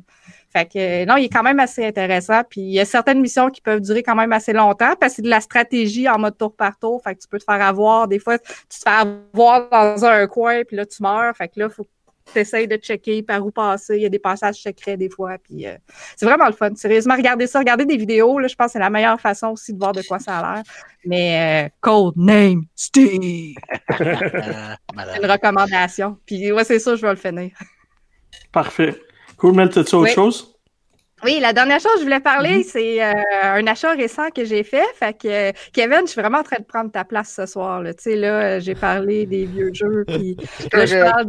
Fait 0.56 0.66
que 0.72 1.06
non, 1.06 1.18
il 1.18 1.26
est 1.26 1.30
quand 1.30 1.44
même 1.44 1.60
assez 1.60 1.86
intéressant. 1.86 2.42
Puis 2.48 2.62
il 2.62 2.74
y 2.74 2.80
a 2.80 2.86
certaines 2.86 3.22
missions 3.22 3.50
qui 3.50 3.60
peuvent 3.60 3.82
durer 3.82 4.04
quand 4.04 4.16
même 4.16 4.32
assez 4.32 4.54
longtemps 4.54 4.94
parce 5.00 5.14
que 5.14 5.16
c'est 5.18 5.22
de 5.24 5.30
la 5.30 5.42
stratégie 5.42 6.08
en 6.08 6.20
mode 6.20 6.38
tour 6.38 6.56
par 6.56 6.78
tour. 6.78 7.02
Fait 7.04 7.16
que 7.16 7.22
tu 7.22 7.28
peux 7.28 7.40
te 7.40 7.44
faire 7.44 7.62
avoir. 7.62 8.08
Des 8.08 8.20
fois, 8.20 8.38
tu 8.38 8.46
te 8.46 8.84
fais 8.84 8.96
avoir 8.96 9.70
dans 9.70 10.06
un 10.06 10.28
coin, 10.28 10.64
puis 10.64 10.78
là, 10.78 10.86
tu 10.86 11.02
meurs. 11.02 11.36
Fait 11.36 11.48
que 11.48 11.60
là, 11.60 11.68
il 11.70 11.74
faut 11.74 11.84
que 11.84 11.90
tu 12.32 12.40
essayes 12.40 12.68
de 12.68 12.78
checker 12.78 13.24
par 13.24 13.44
où 13.44 13.50
passer. 13.50 13.96
Il 13.96 14.04
y 14.04 14.06
a 14.06 14.10
des 14.10 14.20
passages 14.20 14.62
secrets 14.62 14.96
des 14.96 15.10
fois. 15.10 15.38
Puis 15.44 15.66
euh, 15.66 15.76
c'est 16.16 16.28
vraiment 16.28 16.46
le 16.46 16.54
fun. 16.54 16.70
Sérieusement, 16.76 17.16
regardez 17.16 17.48
ça, 17.48 17.58
regardez 17.58 17.86
des 17.86 17.98
vidéos. 17.98 18.38
Là, 18.38 18.48
je 18.48 18.56
pense 18.56 18.68
que 18.68 18.74
c'est 18.74 18.80
la 18.80 18.92
meilleure 18.92 19.20
façon 19.20 19.48
aussi 19.48 19.74
de 19.74 19.80
voir 19.80 19.92
de 19.92 20.04
quoi 20.04 20.20
ça 20.20 20.38
a 20.38 20.56
l'air. 20.56 20.64
Mais 21.04 21.66
euh, 21.66 21.70
Code 21.82 22.16
Name 22.16 22.66
Steve. 22.76 23.56
c'est 23.98 25.20
une 25.20 25.32
recommandation. 25.32 26.18
Puis 26.28 26.52
ouais, 26.52 26.64
c'est 26.64 26.80
ça, 26.80 26.96
je 26.96 27.02
vais 27.02 27.10
le 27.10 27.16
finir. 27.16 27.52
Parfait. 28.52 28.96
Cool, 29.44 29.56
Mel, 29.56 29.68
as-tu 29.68 29.96
autre 29.96 30.10
chose? 30.10 30.56
Oui, 31.22 31.40
la 31.42 31.52
dernière 31.52 31.82
chose 31.82 31.92
que 31.96 32.00
je 32.00 32.04
voulais 32.06 32.22
parler, 32.22 32.60
mm-hmm. 32.60 32.64
c'est 32.64 33.04
euh, 33.04 33.12
un 33.44 33.68
achat 33.68 33.92
récent 33.92 34.30
que 34.30 34.46
j'ai 34.46 34.64
fait. 34.64 34.86
Fait 34.96 35.12
que 35.12 35.52
Kevin, 35.74 36.04
je 36.04 36.12
suis 36.12 36.22
vraiment 36.22 36.38
en 36.38 36.44
train 36.44 36.60
de 36.60 36.64
prendre 36.64 36.90
ta 36.90 37.04
place 37.04 37.34
ce 37.36 37.46
soir. 37.46 37.84
Tu 37.84 37.92
sais, 37.98 38.16
là, 38.16 38.62
j'ai 38.62 38.74
parlé 38.74 39.26
des 39.26 39.44
vieux 39.44 39.74
jeux, 39.74 40.06
puis 40.08 40.38
là, 40.72 40.86
je 40.86 40.96
parle 40.96 41.28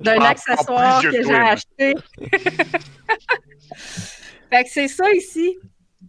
d'un 0.00 0.20
accessoire 0.20 1.00
que 1.00 1.10
j'ai 1.10 1.34
acheté. 1.34 1.94
fait 4.50 4.64
que 4.64 4.70
c'est 4.70 4.88
ça 4.88 5.10
ici. 5.14 5.56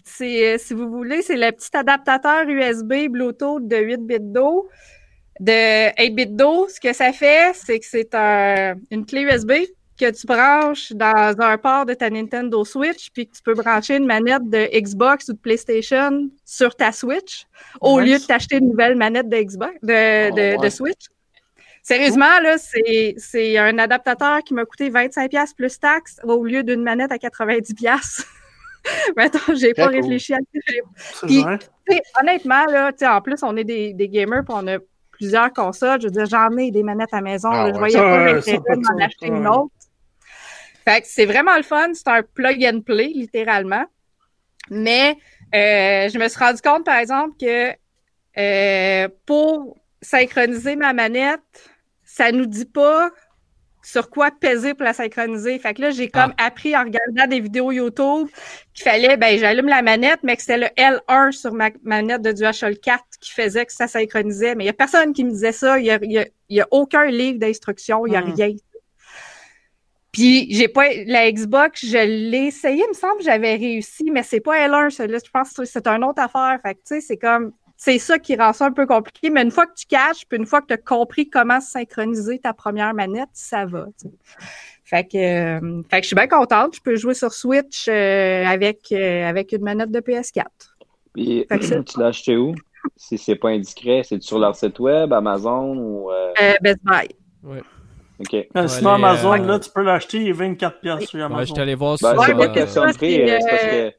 C'est, 0.03 0.55
euh, 0.55 0.57
si 0.57 0.73
vous 0.73 0.89
voulez, 0.89 1.21
c'est 1.21 1.37
le 1.37 1.49
petit 1.53 1.69
adaptateur 1.77 2.43
USB 2.45 3.07
Bluetooth 3.09 3.65
de 3.65 3.77
8 3.77 4.05
bits 4.05 4.17
d'eau, 4.19 4.67
de 5.39 5.97
8 5.97 6.09
bits 6.09 6.27
d'eau. 6.27 6.67
Ce 6.67 6.81
que 6.81 6.91
ça 6.91 7.13
fait, 7.13 7.55
c'est 7.55 7.79
que 7.79 7.85
c'est 7.85 8.13
un, 8.15 8.75
une 8.91 9.05
clé 9.05 9.21
USB 9.21 9.53
que 9.97 10.11
tu 10.11 10.27
branches 10.27 10.91
dans 10.93 11.35
un 11.39 11.57
port 11.57 11.85
de 11.85 11.93
ta 11.93 12.09
Nintendo 12.09 12.63
Switch, 12.63 13.09
puis 13.11 13.27
que 13.27 13.35
tu 13.35 13.41
peux 13.41 13.53
brancher 13.53 13.97
une 13.97 14.05
manette 14.05 14.49
de 14.49 14.69
Xbox 14.79 15.29
ou 15.29 15.33
de 15.33 15.39
PlayStation 15.39 16.29
sur 16.45 16.75
ta 16.75 16.91
Switch, 16.91 17.45
au 17.81 17.99
lieu 17.99 18.17
de 18.19 18.23
t'acheter 18.23 18.57
une 18.57 18.69
nouvelle 18.69 18.95
manette 18.95 19.29
de 19.29 19.37
Xbox, 19.37 19.73
de, 19.81 20.57
oh, 20.57 20.69
Switch. 20.69 21.07
Sérieusement, 21.83 22.39
là, 22.41 22.57
c'est 22.57 23.57
un 23.57 23.79
adaptateur 23.79 24.39
qui 24.43 24.53
m'a 24.53 24.65
coûté 24.65 24.89
25$ 24.89 25.55
plus 25.55 25.79
taxes 25.79 26.19
au 26.23 26.43
lieu 26.43 26.63
d'une 26.63 26.83
manette 26.83 27.11
à 27.11 27.17
90$. 27.17 28.25
Maintenant, 29.17 29.55
j'ai 29.55 29.73
pas 29.73 29.87
réfléchi 29.87 30.33
à 30.33 30.37
ça. 30.37 31.27
Puis, 31.27 31.43
honnêtement, 32.21 32.65
là, 32.65 32.91
en 33.01 33.21
plus, 33.21 33.41
on 33.43 33.55
est 33.57 33.63
des, 33.63 33.93
des 33.93 34.09
gamers, 34.09 34.43
puis 34.45 34.55
on 34.57 34.67
a 34.67 34.77
plusieurs 35.17 35.51
consoles. 35.51 36.01
Je 36.01 36.07
veux 36.07 36.11
dire, 36.11 36.25
j'en 36.25 36.55
ai 36.57 36.71
des 36.71 36.83
manettes 36.83 37.13
à 37.13 37.21
maison. 37.21 37.49
Ah 37.51 37.71
je 37.73 37.77
voyais 37.77 37.97
pas 37.97 38.33
l'intérêt 38.33 38.59
d'en 38.67 39.03
acheter 39.03 39.27
une 39.27 39.47
autre. 39.47 39.71
Fait 40.87 41.01
que 41.01 41.07
c'est 41.09 41.25
vraiment 41.25 41.57
le 41.57 41.63
fun. 41.63 41.89
C'est 41.93 42.07
un 42.07 42.23
plug 42.23 42.63
and 42.63 42.79
play, 42.79 43.07
littéralement. 43.07 43.83
Mais 44.69 45.17
euh, 45.53 46.07
je 46.07 46.17
me 46.17 46.29
suis 46.29 46.39
rendu 46.39 46.61
compte, 46.61 46.85
par 46.85 46.97
exemple, 46.97 47.35
que 47.37 47.73
euh, 48.37 49.09
pour 49.25 49.75
synchroniser 50.01 50.77
ma 50.77 50.93
manette, 50.93 51.41
ça 52.05 52.31
nous 52.31 52.45
dit 52.45 52.65
pas 52.65 53.11
sur 53.83 54.09
quoi 54.09 54.31
peser 54.31 54.75
pour 54.75 54.85
la 54.85 54.93
synchroniser. 54.93 55.59
Fait 55.59 55.73
que 55.73 55.81
là, 55.81 55.89
j'ai 55.89 56.07
comme 56.07 56.33
ah. 56.37 56.45
appris 56.45 56.73
en 56.73 56.85
regardant 56.85 57.27
des 57.27 57.41
vidéos 57.41 57.73
YouTube 57.73 58.29
qu'il 58.73 58.85
fallait, 58.85 59.17
ben, 59.17 59.37
j'allume 59.37 59.67
la 59.67 59.81
manette, 59.81 60.19
mais 60.23 60.37
que 60.37 60.41
c'était 60.41 60.57
le 60.57 60.67
L1 60.77 61.33
sur 61.33 61.53
ma 61.53 61.69
manette 61.83 62.21
de 62.21 62.31
DualShock 62.31 62.79
4 62.79 63.03
qui 63.19 63.31
faisait 63.31 63.65
que 63.65 63.73
ça 63.73 63.87
synchronisait. 63.87 64.55
Mais 64.55 64.63
il 64.63 64.67
y 64.67 64.69
a 64.69 64.73
personne 64.73 65.11
qui 65.11 65.25
me 65.25 65.31
disait 65.31 65.51
ça. 65.51 65.79
Il 65.79 65.85
y 65.85 66.61
a, 66.61 66.67
aucun 66.71 67.07
livre 67.07 67.39
d'instruction. 67.39 68.05
Il 68.05 68.13
y 68.13 68.15
a 68.15 68.21
hmm. 68.21 68.33
rien. 68.33 68.55
Puis 70.17 70.47
j'ai 70.51 70.67
pas 70.67 70.87
la 71.05 71.31
Xbox, 71.31 71.85
je 71.85 71.97
l'ai 71.97 72.47
essayé, 72.47 72.83
il 72.83 72.89
me 72.89 72.95
semble 72.95 73.19
que 73.19 73.23
j'avais 73.23 73.53
réussi, 73.53 74.09
mais 74.11 74.23
c'est 74.23 74.39
pas 74.39 74.67
L1, 74.67 74.89
celui-là. 74.89 75.19
Je 75.23 75.29
pense 75.29 75.53
que 75.53 75.63
c'est 75.63 75.85
une 75.85 76.03
autre 76.03 76.19
affaire. 76.19 76.57
Fait 76.63 76.73
que 76.73 76.79
tu 76.79 76.85
sais, 76.85 77.01
c'est 77.01 77.17
comme 77.17 77.51
c'est 77.75 77.99
ça 77.99 78.17
qui 78.17 78.35
rend 78.35 78.51
ça 78.51 78.65
un 78.65 78.71
peu 78.71 78.87
compliqué. 78.87 79.29
Mais 79.29 79.43
une 79.43 79.51
fois 79.51 79.67
que 79.67 79.75
tu 79.75 79.85
caches, 79.85 80.25
puis 80.27 80.39
une 80.39 80.47
fois 80.47 80.61
que 80.61 80.67
tu 80.67 80.73
as 80.73 80.77
compris 80.77 81.29
comment 81.29 81.61
synchroniser 81.61 82.39
ta 82.39 82.51
première 82.51 82.95
manette, 82.95 83.29
ça 83.31 83.67
va. 83.67 83.85
Fait 84.83 85.03
que, 85.03 85.17
euh, 85.17 85.83
fait 85.87 85.97
que 85.97 86.03
je 86.03 86.07
suis 86.07 86.15
bien 86.15 86.27
contente. 86.27 86.77
Je 86.77 86.81
peux 86.81 86.95
jouer 86.95 87.13
sur 87.13 87.31
Switch 87.31 87.87
euh, 87.87 88.43
avec, 88.43 88.91
euh, 88.91 89.29
avec 89.29 89.51
une 89.51 89.61
manette 89.61 89.91
de 89.91 89.99
PS4. 89.99 90.45
Puis, 91.13 91.45
tu 91.85 91.99
l'as 91.99 92.07
acheté 92.07 92.37
où? 92.37 92.55
Si 92.95 93.19
c'est 93.19 93.35
pas 93.35 93.49
indiscret, 93.49 94.01
c'est 94.03 94.23
sur 94.23 94.39
leur 94.39 94.55
site 94.55 94.79
web, 94.79 95.13
Amazon 95.13 95.77
ou. 95.77 96.09
Best 96.63 96.79
Buy. 96.83 97.07
Ouais. 97.43 97.61
OK. 98.19 98.47
sinon, 98.67 98.91
Amazon, 98.91 99.35
là, 99.35 99.59
tu 99.59 99.69
peux 99.69 99.83
l'acheter, 99.83 100.17
il 100.19 100.29
est 100.29 100.33
24 100.33 100.79
pièces 100.79 101.05
sur 101.05 101.23
Amazon. 101.23 101.39
Ouais, 101.39 101.45
je 101.45 101.61
allé 101.61 101.75
voir 101.75 101.97
ben, 102.01 102.13
sur... 102.13 102.23
c'est 102.23 102.33
pas 102.33 102.47
question 102.49 102.85
de 102.85 102.93
prix, 102.93 103.15
c'est 103.15 103.49
parce 103.49 103.63
que 103.63 103.93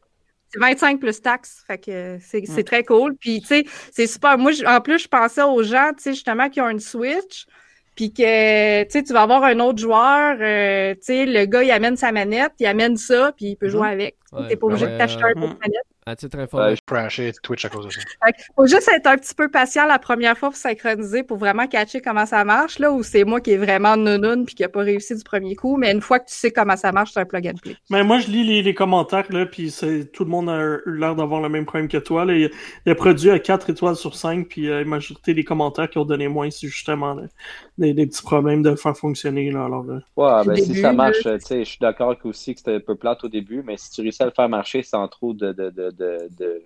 C'est 0.51 0.61
25 0.61 1.01
plus 1.01 1.23
taxes. 1.23 1.65
Fait 1.67 1.79
que 1.79 2.19
c'est 2.21 2.65
très 2.65 2.85
cool. 2.85 3.17
Puis, 3.17 3.41
tu 3.41 3.47
sais, 3.47 3.65
c'est 3.93 4.07
super. 4.07 4.39
Moi, 4.39 4.53
en 4.67 4.81
plus, 4.81 5.03
je 5.03 5.09
pensais 5.09 5.43
aux 5.43 5.63
gens, 5.63 5.91
tu 5.97 6.03
sais, 6.03 6.13
justement, 6.13 6.49
qui 6.49 6.61
ont 6.61 6.69
une 6.69 6.81
Switch. 6.81 7.47
Puis 7.95 8.13
que, 8.13 8.85
tu 8.85 8.91
sais, 8.91 9.03
tu 9.03 9.13
vas 9.13 9.23
avoir 9.23 9.43
un 9.43 9.59
autre 9.59 9.81
joueur, 9.81 10.37
euh, 10.41 10.95
tu 10.95 11.01
sais, 11.03 11.27
le 11.27 11.47
gars, 11.47 11.65
il 11.65 11.71
amène 11.73 11.97
sa 11.97 12.13
manette, 12.13 12.53
il 12.61 12.67
amène 12.67 12.97
ça, 12.97 13.33
puis 13.37 13.47
il 13.47 13.57
peut 13.57 13.69
jouer 13.69 13.89
avec. 13.89 14.17
Tu 14.37 14.49
T'es 14.49 14.57
pas 14.57 14.67
obligé 14.67 14.87
de 14.87 14.99
t'acheter 14.99 15.25
un. 15.25 15.33
À 16.09 16.17
titre 16.17 16.39
informatif. 16.39 16.81
crashé 16.87 17.33
Twitch 17.43 17.67
à 17.67 17.69
cause 17.69 17.85
de 17.85 17.91
ça. 17.91 18.01
faut 18.57 18.67
juste 18.67 18.89
être 18.95 19.07
un 19.09 19.17
petit 19.19 19.35
peu 19.35 19.51
patient 19.51 19.85
la 19.85 19.99
première 19.99 20.39
fois 20.39 20.49
pour 20.49 20.57
synchroniser, 20.57 21.23
pour 21.23 21.37
vraiment 21.37 21.67
catcher 21.67 22.01
comment 22.01 22.25
ça 22.25 22.45
marche, 22.47 22.79
là, 22.79 22.91
ou 22.91 23.03
c'est 23.03 23.25
moi 23.25 23.43
qui 23.43 23.51
est 23.53 23.59
vraiment 23.59 23.95
nounoun 23.95 24.47
puis 24.47 24.55
qui 24.55 24.63
n'a 24.63 24.71
pas 24.71 24.81
réussi 24.81 25.15
du 25.15 25.23
premier 25.23 25.55
coup, 25.55 25.77
mais 25.77 25.93
une 25.93 26.01
fois 26.01 26.19
que 26.19 26.27
tu 26.27 26.35
sais 26.35 26.51
comment 26.51 26.77
ça 26.77 26.93
marche, 26.93 27.11
c'est 27.13 27.21
un 27.21 27.27
plug 27.27 27.49
and 27.49 27.59
play. 27.63 27.77
Mais 27.91 28.03
moi, 28.05 28.21
je 28.21 28.29
lis 28.29 28.63
les, 28.63 28.75
commentaires, 28.75 29.31
là, 29.31 29.45
puis 29.45 29.71
tout 30.15 30.25
le 30.25 30.31
monde 30.31 30.49
a 30.49 30.79
l'air 30.87 31.15
d'avoir 31.15 31.43
le 31.43 31.51
même 31.51 31.67
problème 31.67 31.89
que 31.89 31.99
toi. 31.99 32.25
Là. 32.25 32.33
Il, 32.33 32.51
a 32.91 32.95
produit 32.95 33.31
à 33.31 33.39
4 33.39 33.69
étoiles 33.69 33.97
sur 33.97 34.17
5, 34.17 34.49
puis 34.49 34.67
euh, 34.67 34.79
la 34.79 34.85
majorité 34.87 35.35
des 35.35 35.45
commentaires 35.45 35.91
qui 35.91 35.99
ont 35.99 36.07
donné 36.07 36.29
moins, 36.29 36.51
c'est 36.51 36.69
justement 36.69 37.19
des, 37.77 37.93
petits 38.07 38.23
problèmes 38.23 38.63
de 38.63 38.75
faire 38.77 38.97
fonctionner. 38.97 39.51
Là, 39.51 39.67
alors, 39.67 39.85
Ouais, 40.17 40.45
ben, 40.47 40.57
si 40.57 40.75
ça 40.81 40.95
marche, 40.95 41.23
tu 41.23 41.41
sais, 41.41 41.65
je 41.65 41.69
suis 41.69 41.79
d'accord 41.81 42.17
aussi 42.25 42.55
que 42.55 42.61
c'était 42.61 42.77
un 42.77 42.81
peu 42.81 42.95
plate 42.95 43.25
au 43.25 43.29
début, 43.29 43.63
mais 43.63 43.77
si 43.77 43.91
tu 43.91 44.01
réussis 44.01 44.18
à 44.23 44.27
le 44.27 44.33
faire 44.33 44.49
marcher 44.49 44.83
sans 44.83 45.07
trop 45.09 45.33
de 45.33 45.53
de, 45.53 45.71
de 45.71 46.63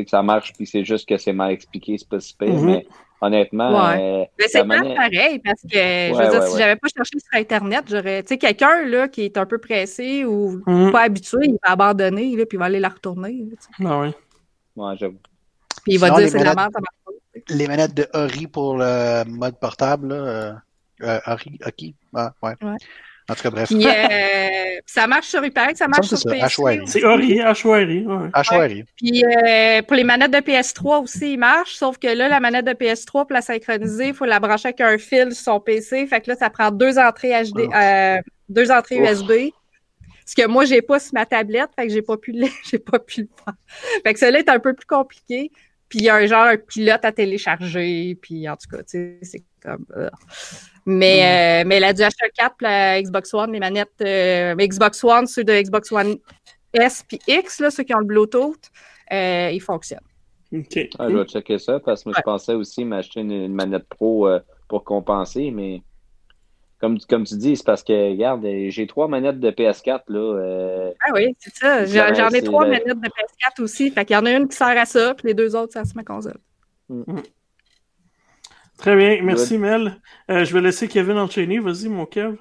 que 0.00 0.08
ça 0.08 0.22
marche, 0.22 0.54
puis 0.54 0.66
c'est 0.66 0.84
juste 0.84 1.06
que 1.06 1.18
c'est 1.18 1.34
mal 1.34 1.52
expliqué, 1.52 1.98
c'est 1.98 2.08
pas 2.08 2.20
si 2.20 2.34
mhm. 2.40 2.64
mais 2.64 2.86
honnêtement. 3.20 3.90
Euh, 3.90 4.24
mais 4.38 4.48
c'est 4.48 4.66
pas 4.66 4.80
pareil, 4.80 5.38
parce 5.44 5.60
que 5.62 5.68
je 5.68 6.16
veux 6.16 6.30
dire, 6.30 6.42
si 6.44 6.58
j'avais 6.58 6.76
pas 6.76 6.88
cherché 6.88 7.18
sur 7.18 7.38
Internet, 7.38 7.84
j'aurais. 7.88 8.22
Tu 8.22 8.28
sais, 8.28 8.38
quelqu'un 8.38 8.84
là, 8.86 9.08
qui 9.08 9.22
est 9.22 9.36
un 9.36 9.44
peu 9.44 9.58
pressé 9.58 10.24
ou 10.24 10.62
mhm. 10.66 10.92
pas 10.92 11.02
habitué, 11.02 11.38
il 11.42 11.58
va 11.64 11.72
abandonner, 11.72 12.34
là, 12.36 12.46
puis 12.46 12.56
il 12.56 12.58
va 12.58 12.66
aller 12.66 12.80
la 12.80 12.88
retourner. 12.88 13.44
ah 13.84 14.00
oui. 14.00 14.08
Ouais, 14.74 14.94
j'avoue. 14.96 15.18
Puis 15.82 15.94
il 15.94 15.98
va 15.98 16.10
dire 16.10 16.28
c'est 16.30 16.38
de 16.38 16.44
la 16.44 16.54
merde, 16.54 16.72
Les 17.50 17.66
manettes 17.66 17.94
de 17.94 18.06
Ori 18.14 18.46
pour 18.46 18.76
le 18.78 19.24
mode 19.24 19.58
portable, 19.58 20.08
là, 20.08 20.14
euh, 20.14 20.52
euh 21.02 21.20
Ori, 21.26 21.58
ok. 21.66 21.94
Ah, 22.14 22.32
ouais. 22.42 22.54
En 23.32 23.34
tout 23.34 23.42
cas, 23.42 23.50
bref. 23.50 23.70
Euh, 23.82 24.80
ça 24.86 25.06
marche 25.06 25.28
sur 25.28 25.44
Hyper, 25.44 25.70
ça 25.74 25.88
marche 25.88 26.06
sur 26.06 26.18
PS3. 26.18 26.86
C'est 26.86 27.04
Ori, 27.04 27.40
Ashwari. 27.40 28.06
Ashwari. 28.32 28.84
Puis 28.96 29.24
euh, 29.24 29.82
pour 29.82 29.96
les 29.96 30.04
manettes 30.04 30.32
de 30.32 30.38
PS3 30.38 31.02
aussi, 31.02 31.34
il 31.34 31.38
marche, 31.38 31.74
sauf 31.74 31.98
que 31.98 32.06
là, 32.06 32.28
la 32.28 32.40
manette 32.40 32.66
de 32.66 32.72
PS3, 32.72 33.10
pour 33.10 33.32
la 33.32 33.42
synchroniser, 33.42 34.08
il 34.08 34.14
faut 34.14 34.24
la 34.24 34.40
brancher 34.40 34.68
avec 34.68 34.80
un 34.80 34.98
fil 34.98 35.32
sur 35.34 35.44
son 35.44 35.60
PC. 35.60 36.06
Fait 36.06 36.20
que 36.20 36.30
là, 36.30 36.36
ça 36.36 36.50
prend 36.50 36.70
deux 36.70 36.98
entrées 36.98 37.30
HD, 37.30 37.68
euh, 37.74 38.20
deux 38.48 38.70
entrées 38.70 38.98
USB. 38.98 39.32
Ce 40.26 40.34
que 40.34 40.46
moi, 40.46 40.64
j'ai 40.64 40.82
pas 40.82 40.98
sur 40.98 41.14
ma 41.14 41.26
tablette, 41.26 41.70
fait 41.76 41.86
que 41.86 41.92
j'ai 41.92 42.02
pas 42.02 42.16
pu 42.16 42.32
le, 42.32 42.46
j'ai 42.70 42.78
pas 42.78 42.98
pu 42.98 43.22
le 43.22 43.28
faire. 43.44 43.54
Fait 44.04 44.14
que 44.14 44.18
cela 44.18 44.38
est 44.38 44.48
un 44.48 44.58
peu 44.58 44.74
plus 44.74 44.86
compliqué. 44.86 45.50
Puis 45.88 46.00
il 46.00 46.04
y 46.04 46.08
a 46.08 46.14
un 46.16 46.26
genre 46.26 46.44
un 46.44 46.56
pilote 46.56 47.04
à 47.04 47.12
télécharger, 47.12 48.16
puis 48.20 48.48
en 48.48 48.56
tout 48.56 48.68
cas, 48.74 48.82
tu 48.82 48.90
sais, 48.90 49.18
c'est 49.22 49.44
comme. 49.62 49.84
Mais, 50.84 51.62
mm. 51.62 51.64
euh, 51.64 51.68
mais 51.68 51.80
la 51.80 51.92
DualShock 51.92 52.32
4, 52.36 52.56
la 52.60 53.02
Xbox 53.02 53.32
One, 53.34 53.52
les 53.52 53.60
manettes 53.60 53.90
euh, 54.02 54.54
Xbox 54.56 55.02
One, 55.04 55.26
ceux 55.26 55.44
de 55.44 55.52
Xbox 55.52 55.92
One 55.92 56.16
S 56.72 57.04
puis 57.06 57.18
X, 57.28 57.60
là, 57.60 57.70
ceux 57.70 57.84
qui 57.84 57.94
ont 57.94 57.98
le 57.98 58.06
Bluetooth, 58.06 58.70
euh, 59.12 59.50
ils 59.52 59.60
fonctionnent. 59.60 60.00
OK. 60.52 60.88
Ah, 60.98 61.08
je 61.08 61.16
vais 61.16 61.24
checker 61.24 61.58
ça 61.58 61.80
parce 61.80 62.02
que 62.02 62.10
moi, 62.10 62.18
je 62.18 62.22
pensais 62.22 62.54
aussi 62.54 62.84
m'acheter 62.84 63.20
une, 63.20 63.54
manette 63.54 63.88
pro 63.88 64.28
pour 64.68 64.84
compenser, 64.84 65.50
mais 65.50 65.82
comme, 66.78 66.98
comme 67.08 67.24
tu 67.24 67.36
dis, 67.36 67.56
c'est 67.56 67.64
parce 67.64 67.82
que, 67.82 68.10
regarde, 68.10 68.44
j'ai 68.68 68.86
trois 68.86 69.08
manettes 69.08 69.40
de 69.40 69.50
PS4. 69.50 70.02
Là, 70.08 70.92
ah 71.06 71.10
oui, 71.14 71.34
c'est 71.38 71.54
ça. 71.54 71.86
J'en 71.86 72.28
ai 72.30 72.42
trois 72.42 72.66
manettes 72.66 72.86
de 72.86 73.08
PS4 73.08 73.62
aussi. 73.62 73.90
Fait 73.90 74.04
qu'il 74.04 74.14
y 74.14 74.18
en 74.18 74.26
a 74.26 74.32
une 74.32 74.48
qui 74.48 74.56
sert 74.56 74.76
à 74.76 74.84
ça, 74.84 75.14
puis 75.14 75.28
les 75.28 75.34
deux 75.34 75.54
autres, 75.56 75.72
ça 75.72 75.80
à 75.80 75.84
ma 75.94 76.04
console. 76.04 76.38
Mm. 76.88 77.20
Très 78.82 78.96
bien, 78.96 79.22
merci 79.22 79.58
Mel. 79.58 80.00
Euh, 80.28 80.44
je 80.44 80.52
vais 80.52 80.60
laisser 80.60 80.88
Kevin 80.88 81.16
enchaîner. 81.16 81.60
Vas-y, 81.60 81.88
mon 81.88 82.04
Kev. 82.04 82.34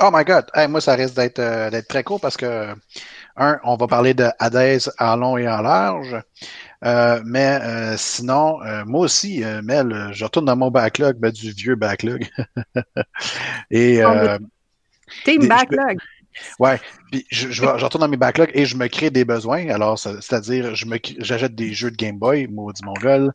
Oh 0.00 0.10
my 0.12 0.24
God! 0.24 0.44
moi, 0.68 0.80
ça 0.80 0.94
risque 0.94 1.16
d'être 1.16 1.40
euh, 1.40 1.70
d'être 1.70 1.88
très 1.88 2.04
court 2.04 2.20
parce 2.20 2.36
que, 2.36 2.68
un, 3.36 3.58
on 3.64 3.74
va 3.74 3.88
parler 3.88 4.14
de 4.14 4.26
Hades 4.38 4.92
en 5.00 5.16
long 5.16 5.36
et 5.36 5.48
en 5.48 5.60
large. 5.60 6.14
Euh, 6.84 7.20
mais 7.24 7.58
sinon, 7.96 8.58
moi 8.86 9.00
aussi, 9.00 9.42
Mel, 9.64 10.10
je 10.12 10.24
retourne 10.24 10.44
dans 10.44 10.54
mon 10.54 10.70
backlog, 10.70 11.16
ben, 11.16 11.32
du 11.32 11.50
vieux 11.50 11.74
backlog. 11.74 12.28
et, 13.72 14.00
Team 15.24 15.48
backlog. 15.48 15.98
Ouais, 16.58 16.80
puis 17.10 17.26
je, 17.30 17.50
je, 17.50 17.62
retourne 17.64 18.02
dans 18.02 18.08
mes 18.08 18.16
backlogs 18.16 18.50
et 18.54 18.66
je 18.66 18.76
me 18.76 18.88
crée 18.88 19.10
des 19.10 19.24
besoins. 19.24 19.68
Alors, 19.68 19.98
c'est-à-dire, 19.98 20.74
je 20.74 20.86
me 20.86 20.98
j'achète 21.18 21.54
des 21.54 21.72
jeux 21.72 21.90
de 21.90 21.96
Game 21.96 22.18
Boy, 22.18 22.46
maudit 22.46 22.84
mongol. 22.84 23.32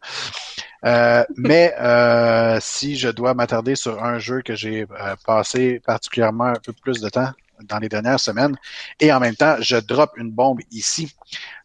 Euh, 0.86 1.24
mais 1.38 1.74
euh, 1.80 2.58
si 2.60 2.98
je 2.98 3.10
dois 3.10 3.34
m'attarder 3.34 3.76
sur 3.76 4.04
un 4.04 4.20
jeu 4.20 4.42
que 4.42 4.56
j'ai 4.56 4.82
euh, 4.82 5.16
passé 5.26 5.82
particulièrement 5.86 6.46
un 6.48 6.60
peu 6.64 6.74
plus 6.74 7.00
de 7.00 7.10
temps 7.10 7.32
dans 7.64 7.80
les 7.80 7.88
dernières 7.88 8.20
semaines, 8.20 8.58
et 9.00 9.14
en 9.14 9.20
même 9.20 9.36
temps, 9.36 9.56
je 9.60 9.78
drop 9.78 10.12
une 10.18 10.32
bombe 10.32 10.60
ici. 10.72 11.16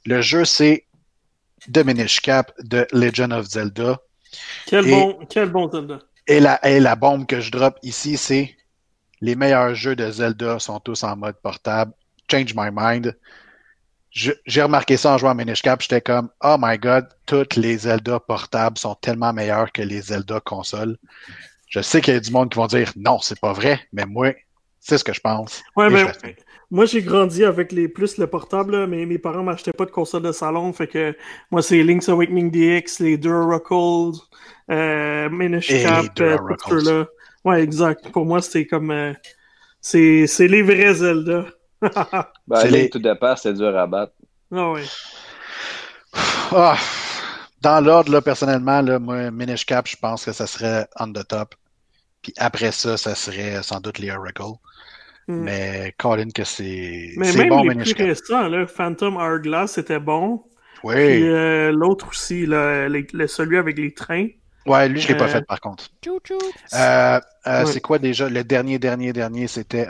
Le 0.07 0.21
jeu, 0.23 0.45
c'est 0.45 0.85
Diminish 1.67 2.21
Cap 2.21 2.53
de 2.63 2.87
Legend 2.93 3.33
of 3.33 3.47
Zelda. 3.47 3.99
Quel 4.67 4.89
bon, 4.89 5.19
quel 5.29 5.49
bon 5.51 5.71
Zelda. 5.71 5.99
Et 6.29 6.41
la, 6.41 6.65
et 6.69 6.79
la 6.79 6.95
bombe 6.95 7.27
que 7.27 7.41
je 7.41 7.51
drop 7.51 7.77
ici, 7.83 8.17
c'est 8.17 8.55
les 9.21 9.35
meilleurs 9.35 9.75
jeux 9.75 9.97
de 9.97 10.11
Zelda 10.11 10.59
sont 10.59 10.81
tous 10.81 11.03
en 11.03 11.17
mode 11.17 11.37
portable. 11.43 11.93
Change 12.31 12.55
my 12.55 12.69
mind. 12.73 13.17
J'ai 14.11 14.63
remarqué 14.63 14.97
ça 14.97 15.13
en 15.13 15.19
jouant 15.19 15.31
à 15.31 15.35
Minish 15.35 15.63
Cap. 15.63 15.81
J'étais 15.81 16.01
comme, 16.01 16.31
oh 16.43 16.57
my 16.59 16.79
god, 16.79 17.07
toutes 17.27 17.57
les 17.57 17.79
Zelda 17.79 18.19
portables 18.19 18.79
sont 18.79 18.95
tellement 18.97 19.33
meilleures 19.33 19.71
que 19.71 19.83
les 19.83 20.01
Zelda 20.01 20.41
consoles. 20.41 20.97
Je 21.69 21.81
sais 21.81 22.01
qu'il 22.01 22.15
y 22.15 22.17
a 22.17 22.21
du 22.21 22.31
monde 22.31 22.51
qui 22.51 22.57
vont 22.57 22.67
dire, 22.67 22.91
non, 22.97 23.19
c'est 23.21 23.39
pas 23.39 23.53
vrai, 23.53 23.81
mais 23.93 24.07
moi, 24.07 24.33
c'est 24.81 24.99
ce 24.99 25.05
que 25.05 25.13
je 25.13 25.21
pense. 25.21 25.63
Ouais, 25.77 25.91
mais 25.91 26.07
moi, 26.71 26.85
j'ai 26.87 27.03
grandi 27.03 27.45
avec 27.45 27.73
les 27.73 27.89
plus 27.89 28.19
le 28.19 28.27
portable, 28.27 28.87
mais 28.87 29.07
mes 29.07 29.19
parents 29.19 29.43
m'achetaient 29.43 29.73
pas 29.73 29.87
de 29.87 29.91
console 29.91 30.23
de 30.23 30.33
salon. 30.33 30.73
Fait 30.73 30.87
que 30.87 31.17
moi, 31.51 31.63
c'est 31.63 31.83
Link's 31.83 32.09
Awakening 32.09 32.51
DX, 32.51 33.01
les 33.01 33.17
Durarockles, 33.17 34.19
euh, 34.71 35.31
Minish 35.31 35.69
Cap, 35.69 36.07
euh, 36.21 36.37
là. 36.83 37.07
Ouais, 37.45 37.63
exact. 37.63 38.11
Pour 38.11 38.25
moi, 38.25 38.43
c'était 38.43 38.67
comme. 38.67 38.91
Euh, 38.91 39.13
c'est 39.81 40.27
les 40.41 40.63
vrais 40.63 40.95
Zelda. 40.95 41.47
ben, 42.47 42.65
les... 42.69 42.91
tout 42.91 42.99
départ, 42.99 43.39
c'est 43.39 43.55
dur 43.55 43.77
à 43.77 43.87
battre. 43.87 44.13
Ah 44.53 44.71
oui. 44.71 44.83
Ah, 46.53 46.77
dans 47.61 47.81
l'ordre, 47.85 48.13
là, 48.13 48.23
personnellement, 48.23 48.81
là, 48.81 48.99
moi, 48.99 49.31
Minish 49.31 49.67
Cap, 49.67 49.87
je 49.87 49.97
pense 49.97 50.25
que 50.25 50.33
ça 50.33 50.47
serait 50.47 50.87
on 50.99 51.13
the 51.13 51.27
top. 51.27 51.55
Puis 52.23 52.33
après 52.37 52.73
ça, 52.73 52.97
ça 52.97 53.15
serait 53.15 53.63
sans 53.63 53.81
doute 53.81 53.99
les 53.99 54.11
Oracle. 54.11 54.59
Hmm. 55.29 55.43
Mais 55.43 55.95
Colin, 55.99 56.31
que 56.35 56.45
c'est. 56.45 57.13
Mais 57.17 57.33
même 57.33 57.51
bon, 57.51 57.63
les 57.63 57.69
Minish 57.71 57.95
plus 57.95 58.05
récents, 58.05 58.49
là, 58.49 58.67
Phantom 58.67 59.17
Hourglass, 59.17 59.73
c'était 59.73 60.01
bon. 60.01 60.43
Oui. 60.85 60.95
Puis 60.95 61.29
euh, 61.29 61.73
l'autre 61.73 62.09
aussi, 62.09 62.47
là, 62.47 62.89
celui 63.27 63.59
avec 63.59 63.79
les 63.79 63.93
trains. 63.93 64.29
Ouais, 64.69 64.89
lui, 64.89 65.01
je 65.01 65.09
l'ai 65.09 65.17
pas 65.17 65.25
euh, 65.25 65.29
fait 65.29 65.47
par 65.47 65.61
contre. 65.61 65.89
Euh, 66.07 67.21
euh, 67.47 67.65
c'est 67.67 67.81
quoi 67.81 67.99
déjà 67.99 68.29
le 68.29 68.45
dernier, 68.45 68.79
dernier, 68.79 69.13
dernier? 69.13 69.49
C'était 69.49 69.87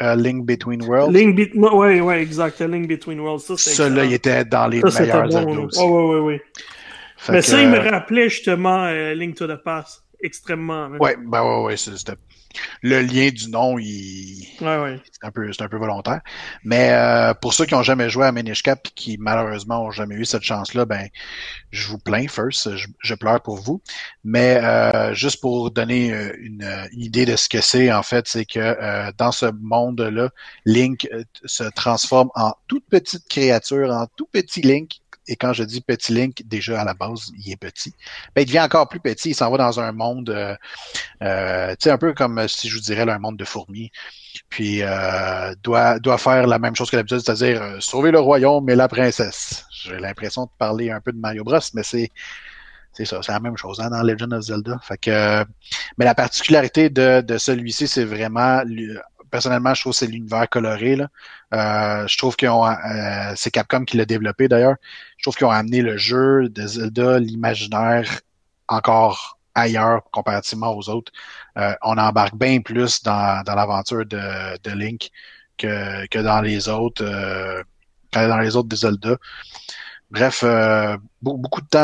Link 0.00 0.44
Between 0.44 0.82
Worlds. 0.82 1.12
Link 1.12 1.36
Be 1.36 1.56
ouais, 1.56 2.00
ouais, 2.00 2.22
exact. 2.22 2.60
Link 2.60 2.88
Between 2.88 3.20
Worlds. 3.20 3.42
Ça, 3.42 3.56
Celui-là, 3.56 4.04
il 4.04 4.12
était 4.12 4.44
dans 4.44 4.66
les 4.66 4.82
meilleurs 4.82 5.28
bon, 5.28 5.64
aussi. 5.66 5.80
Oh, 5.82 6.12
ouais, 6.12 6.18
ouais, 6.18 6.20
ouais. 6.20 6.42
Mais 7.30 7.42
ça, 7.42 7.62
il 7.62 7.68
me 7.68 7.78
rappelait 7.78 8.28
justement 8.28 8.90
Link 9.14 9.36
to 9.36 9.46
the 9.46 9.62
Past 9.62 10.02
extrêmement. 10.22 10.84
Hein. 10.84 10.98
Ouais, 10.98 11.16
ben 11.16 11.42
ouais, 11.42 11.64
ouais, 11.64 11.76
c'était 11.76 12.14
le 12.82 13.00
lien 13.00 13.30
du 13.30 13.48
nom, 13.48 13.78
il... 13.78 14.46
ouais, 14.60 15.00
c'est 15.12 15.26
un 15.26 15.30
peu, 15.30 15.52
c'est 15.52 15.62
un 15.62 15.68
peu 15.68 15.76
volontaire. 15.76 16.20
Mais 16.64 16.90
euh, 16.92 17.34
pour 17.34 17.54
ceux 17.54 17.66
qui 17.66 17.74
ont 17.74 17.82
jamais 17.82 18.10
joué 18.10 18.26
à 18.26 18.32
Minish 18.32 18.62
Cap 18.62 18.80
et 18.86 18.90
qui 18.94 19.18
malheureusement 19.18 19.84
ont 19.84 19.90
jamais 19.90 20.16
eu 20.16 20.24
cette 20.24 20.42
chance-là, 20.42 20.84
ben, 20.84 21.08
je 21.70 21.88
vous 21.88 21.98
plains 21.98 22.26
first, 22.28 22.70
je, 22.76 23.14
pleure 23.14 23.40
pour 23.42 23.56
vous. 23.56 23.82
Mais 24.24 24.60
euh, 24.62 25.14
juste 25.14 25.40
pour 25.40 25.70
donner 25.70 26.12
euh, 26.12 26.32
une, 26.38 26.88
une, 26.92 27.00
idée 27.00 27.26
de 27.26 27.36
ce 27.36 27.48
que 27.48 27.60
c'est, 27.60 27.92
en 27.92 28.02
fait, 28.02 28.26
c'est 28.26 28.44
que 28.44 29.12
dans 29.16 29.32
ce 29.32 29.46
monde-là, 29.60 30.30
Link 30.64 31.08
se 31.44 31.64
transforme 31.74 32.30
en 32.34 32.54
toute 32.66 32.84
petite 32.88 33.28
créature, 33.28 33.90
en 33.90 34.06
tout 34.16 34.28
petit 34.32 34.62
Link 34.62 34.99
et 35.30 35.36
quand 35.36 35.52
je 35.52 35.62
dis 35.62 35.80
petit 35.80 36.12
Link, 36.12 36.42
déjà 36.44 36.80
à 36.80 36.84
la 36.84 36.92
base, 36.92 37.30
il 37.38 37.52
est 37.52 37.56
petit. 37.56 37.94
Ben, 38.34 38.42
il 38.42 38.46
devient 38.46 38.60
encore 38.60 38.88
plus 38.88 38.98
petit. 38.98 39.30
Il 39.30 39.34
s'en 39.34 39.48
va 39.48 39.58
dans 39.58 39.78
un 39.78 39.92
monde, 39.92 40.30
euh, 40.30 40.56
euh, 41.22 41.70
tu 41.70 41.84
sais, 41.84 41.90
un 41.90 41.98
peu 41.98 42.12
comme 42.14 42.48
si 42.48 42.68
je 42.68 42.74
vous 42.74 42.80
dirais 42.80 43.08
un 43.08 43.18
monde 43.20 43.36
de 43.36 43.44
fourmis. 43.44 43.92
Puis 44.48 44.82
euh, 44.82 45.54
doit 45.62 46.00
doit 46.00 46.18
faire 46.18 46.48
la 46.48 46.58
même 46.58 46.74
chose 46.74 46.90
que 46.90 46.96
d'habitude, 46.96 47.20
c'est-à-dire 47.20 47.62
euh, 47.62 47.76
sauver 47.80 48.10
le 48.10 48.18
royaume 48.18 48.68
et 48.70 48.74
la 48.74 48.88
princesse. 48.88 49.64
J'ai 49.70 49.98
l'impression 49.98 50.46
de 50.46 50.50
parler 50.58 50.90
un 50.90 51.00
peu 51.00 51.12
de 51.12 51.18
Mario 51.18 51.44
Bros, 51.44 51.58
mais 51.74 51.84
c'est 51.84 52.10
c'est 52.92 53.04
ça, 53.04 53.20
c'est 53.22 53.32
la 53.32 53.40
même 53.40 53.56
chose 53.56 53.80
hein, 53.80 53.90
dans 53.90 54.02
Legend 54.02 54.32
of 54.32 54.42
Zelda. 54.42 54.78
Fait 54.82 54.98
que, 54.98 55.44
mais 55.96 56.04
la 56.04 56.14
particularité 56.16 56.90
de, 56.90 57.20
de 57.20 57.38
celui-ci, 57.38 57.86
c'est 57.86 58.04
vraiment 58.04 58.62
personnellement, 59.30 59.74
je 59.74 59.82
trouve 59.82 59.92
que 59.92 59.98
c'est 59.98 60.06
l'univers 60.06 60.48
coloré. 60.48 60.96
Là. 60.96 61.08
Euh, 61.54 62.06
je 62.06 62.18
trouve 62.18 62.36
ont. 62.44 62.66
Euh, 62.66 63.32
c'est 63.36 63.50
Capcom 63.50 63.84
qui 63.84 63.96
l'a 63.96 64.04
développé 64.04 64.48
d'ailleurs. 64.48 64.76
Je 65.16 65.24
trouve 65.24 65.36
qu'ils 65.36 65.46
ont 65.46 65.50
amené 65.50 65.82
le 65.82 65.96
jeu 65.96 66.48
de 66.48 66.66
Zelda, 66.66 67.18
l'imaginaire, 67.18 68.20
encore 68.68 69.38
ailleurs 69.54 70.02
comparativement 70.12 70.76
aux 70.76 70.88
autres. 70.88 71.12
Euh, 71.58 71.74
on 71.82 71.98
embarque 71.98 72.36
bien 72.36 72.60
plus 72.60 73.02
dans, 73.02 73.42
dans 73.44 73.54
l'aventure 73.54 74.06
de, 74.06 74.70
Link 74.70 75.10
que, 75.58 76.06
que 76.06 76.18
dans 76.18 76.40
les 76.40 76.68
autres. 76.68 77.04
Dans 78.12 78.38
les 78.38 78.56
autres 78.56 78.68
de 78.68 78.76
Zelda. 78.76 79.16
Bref, 80.10 80.44
beaucoup 81.22 81.60
de 81.60 81.68
temps 81.68 81.78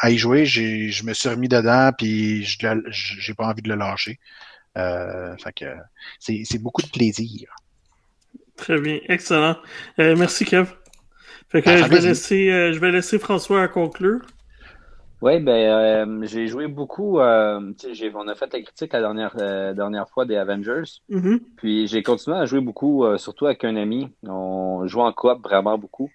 à, 0.00 0.10
y 0.10 0.16
jouer. 0.16 0.46
Je 0.46 1.04
me 1.04 1.12
suis 1.12 1.28
remis 1.28 1.48
dedans, 1.48 1.90
puis 1.96 2.44
je 2.44 2.58
j'ai 2.90 3.34
pas 3.34 3.46
envie 3.46 3.62
de 3.62 3.68
le 3.68 3.74
lâcher. 3.74 4.18
Euh, 4.76 5.36
fait 5.36 5.52
que 5.52 5.64
c'est 6.18 6.62
beaucoup 6.62 6.82
de 6.82 6.88
plaisir. 6.88 7.54
Très 8.56 8.80
bien, 8.80 9.00
excellent. 9.08 9.56
Euh, 9.98 10.14
merci 10.16 10.44
Kev. 10.44 10.68
Fait 11.48 11.62
que 11.62 11.66
ben, 11.66 11.84
je, 11.84 11.88
vais 11.88 12.00
laisser, 12.00 12.72
je 12.72 12.78
vais 12.78 12.90
laisser 12.90 13.18
François 13.18 13.68
conclure. 13.68 14.20
Oui, 15.22 15.40
ben 15.40 16.24
j'ai 16.24 16.46
joué 16.46 16.66
beaucoup. 16.66 17.18
on 17.18 17.20
a 17.20 18.34
fait 18.34 18.52
la 18.52 18.60
critique 18.60 18.92
la 18.92 19.00
dernière, 19.00 19.34
dernière 19.74 20.08
fois 20.08 20.26
des 20.26 20.36
Avengers. 20.36 21.00
Mm-hmm. 21.10 21.40
Puis 21.56 21.86
j'ai 21.86 22.02
continué 22.02 22.36
à 22.36 22.44
jouer 22.44 22.60
beaucoup, 22.60 23.04
surtout 23.16 23.46
avec 23.46 23.64
un 23.64 23.76
ami. 23.76 24.10
On 24.26 24.86
joue 24.86 25.00
en 25.00 25.12
coop 25.12 25.42
vraiment 25.42 25.78
beaucoup. 25.78 26.10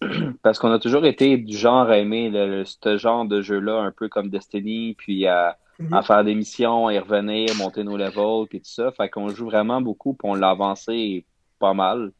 parce 0.42 0.58
qu'on 0.58 0.70
a 0.70 0.78
toujours 0.78 1.04
été 1.06 1.36
du 1.36 1.56
genre 1.56 1.88
à 1.88 1.98
aimer 1.98 2.30
le, 2.30 2.64
ce 2.64 2.96
genre 2.96 3.24
de 3.24 3.40
jeu-là, 3.40 3.80
un 3.80 3.90
peu 3.90 4.08
comme 4.08 4.30
Destiny, 4.30 4.94
puis 4.94 5.26
à, 5.26 5.58
mhm. 5.78 6.02
faire 6.02 6.24
des 6.24 6.34
missions, 6.34 6.88
à 6.88 6.94
y 6.94 6.98
revenir, 6.98 7.54
monter 7.56 7.84
nos 7.84 7.96
levels, 7.96 8.46
puis 8.48 8.60
tout 8.60 8.70
ça. 8.70 8.90
Fait 8.92 9.08
qu'on 9.08 9.28
joue 9.28 9.46
vraiment 9.46 9.80
beaucoup, 9.80 10.14
puis 10.14 10.28
on 10.28 10.34
l'a 10.34 10.50
avancé 10.50 11.24
pas 11.58 11.74
mal. 11.74 12.12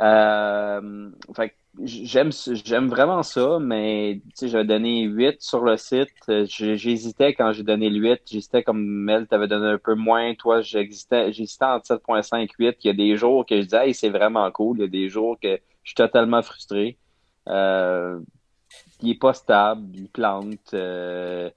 Euh, 0.00 1.10
fait 1.34 1.54
j'aime 1.84 2.30
j'aime 2.64 2.88
vraiment 2.88 3.22
ça, 3.22 3.58
mais 3.60 4.20
tu 4.24 4.30
sais, 4.34 4.48
j'avais 4.48 4.64
donné 4.64 5.02
8 5.02 5.42
sur 5.42 5.62
le 5.62 5.76
site. 5.76 6.08
J'hésitais 6.46 7.34
quand 7.34 7.52
j'ai 7.52 7.62
donné 7.62 7.90
le 7.90 7.98
8. 7.98 8.22
J'hésitais 8.26 8.62
comme 8.62 8.82
Mel 8.84 9.26
t'avais 9.26 9.48
donné 9.48 9.68
un 9.68 9.78
peu 9.78 9.94
moins. 9.94 10.34
Toi, 10.34 10.62
j'hésitais 10.62 11.32
entre 11.62 11.86
7.5 11.86 12.50
8. 12.58 12.76
Il 12.84 12.86
y 12.86 12.90
a 12.90 12.94
des 12.94 13.16
jours 13.16 13.44
que 13.46 13.56
je 13.56 13.62
disais, 13.62 13.88
hey, 13.88 13.94
c'est 13.94 14.10
vraiment 14.10 14.50
cool. 14.50 14.78
Il 14.78 14.80
y 14.82 14.84
a 14.84 14.88
des 14.88 15.08
jours 15.08 15.38
que 15.40 15.58
je 15.82 15.90
suis 15.90 15.94
totalement 15.94 16.42
frustré. 16.42 16.98
Euh, 17.48 18.20
il 19.02 19.10
est 19.10 19.18
pas 19.18 19.34
stable, 19.34 19.84
il 19.94 20.08
plante. 20.08 20.74
Euh, 20.74 21.50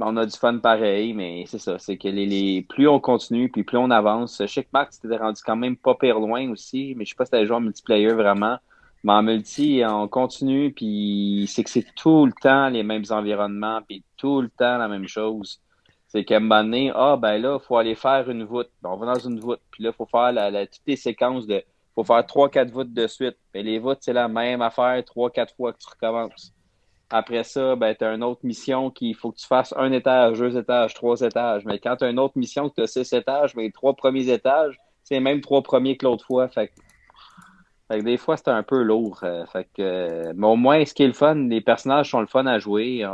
on 0.00 0.16
a 0.16 0.26
du 0.26 0.36
fun 0.36 0.58
pareil, 0.58 1.12
mais 1.14 1.44
c'est 1.46 1.58
ça. 1.58 1.78
C'est 1.78 1.96
que 1.96 2.08
les, 2.08 2.62
plus 2.68 2.88
on 2.88 3.00
continue, 3.00 3.48
puis 3.50 3.62
plus 3.62 3.78
on 3.78 3.90
avance. 3.90 4.38
Je 4.40 4.46
sais 4.46 4.64
que 4.64 4.68
Max 4.72 4.98
t'était 5.00 5.16
rendu 5.16 5.40
quand 5.44 5.56
même 5.56 5.76
pas 5.76 5.94
pire 5.94 6.18
loin 6.18 6.50
aussi, 6.50 6.94
mais 6.96 7.04
je 7.04 7.10
sais 7.10 7.16
pas 7.16 7.24
si 7.24 7.30
t'avais 7.30 7.46
joué 7.46 7.56
en 7.56 7.60
multiplayer 7.60 8.12
vraiment. 8.12 8.58
Mais 9.04 9.12
en 9.12 9.22
multi, 9.22 9.82
on 9.86 10.08
continue, 10.08 10.72
puis 10.72 11.46
c'est 11.48 11.62
que 11.62 11.70
c'est 11.70 11.86
tout 11.94 12.26
le 12.26 12.32
temps 12.32 12.68
les 12.70 12.82
mêmes 12.82 13.04
environnements, 13.10 13.82
puis 13.82 14.02
tout 14.16 14.40
le 14.40 14.48
temps 14.48 14.78
la 14.78 14.88
même 14.88 15.06
chose. 15.06 15.60
C'est 16.08 16.24
qu'à 16.24 16.36
un 16.36 16.40
moment 16.40 16.64
donné, 16.64 16.92
ah 16.94 17.16
ben 17.16 17.38
là, 17.38 17.58
faut 17.58 17.76
aller 17.76 17.94
faire 17.94 18.30
une 18.30 18.44
voûte. 18.44 18.70
Ben, 18.82 18.90
on 18.90 18.96
va 18.96 19.14
dans 19.14 19.20
une 19.28 19.40
voûte, 19.40 19.60
puis 19.70 19.84
là, 19.84 19.92
faut 19.92 20.06
faire 20.06 20.32
la, 20.32 20.66
toutes 20.66 20.80
les 20.86 20.96
séquences 20.96 21.46
de 21.46 21.62
faut 21.94 22.04
faire 22.04 22.26
trois, 22.26 22.48
quatre 22.48 22.70
voûtes 22.70 22.92
de 22.92 23.06
suite. 23.06 23.36
Mais 23.52 23.62
les 23.62 23.78
voûtes, 23.78 23.98
c'est 24.00 24.12
la 24.12 24.28
même 24.28 24.62
affaire 24.62 25.04
trois, 25.04 25.30
quatre 25.30 25.54
fois 25.54 25.72
que 25.72 25.78
tu 25.78 25.88
recommences. 25.88 26.53
Après 27.10 27.44
ça, 27.44 27.76
ben, 27.76 27.94
tu 27.94 28.04
as 28.04 28.14
une 28.14 28.24
autre 28.24 28.40
mission 28.44 28.90
qu'il 28.90 29.14
faut 29.14 29.30
que 29.30 29.38
tu 29.38 29.46
fasses 29.46 29.74
un 29.76 29.92
étage, 29.92 30.38
deux 30.38 30.56
étages, 30.56 30.94
trois 30.94 31.20
étages. 31.20 31.64
Mais 31.64 31.78
quand 31.78 31.96
tu 31.96 32.04
as 32.04 32.10
une 32.10 32.18
autre 32.18 32.36
mission 32.36 32.68
que 32.68 32.74
tu 32.74 32.82
as 32.82 32.86
six 32.86 33.12
étages, 33.12 33.54
mais 33.54 33.64
les 33.64 33.72
trois 33.72 33.94
premiers 33.94 34.28
étages, 34.30 34.78
c'est 35.02 35.20
même 35.20 35.40
trois 35.40 35.62
premiers 35.62 35.96
que 35.96 36.06
l'autre 36.06 36.24
fois. 36.24 36.48
Fait 36.48 36.72
que, 37.90 38.00
des 38.00 38.16
fois, 38.16 38.36
c'est 38.36 38.48
un 38.48 38.62
peu 38.62 38.82
lourd. 38.82 39.20
Euh, 39.22 39.44
fait 39.46 39.68
que, 39.76 40.32
mais 40.32 40.46
au 40.46 40.56
moins, 40.56 40.84
ce 40.84 40.94
qui 40.94 41.02
est 41.02 41.06
le 41.06 41.12
fun, 41.12 41.34
les 41.34 41.60
personnages 41.60 42.10
sont 42.10 42.20
le 42.20 42.26
fun 42.26 42.46
à 42.46 42.58
jouer. 42.58 43.06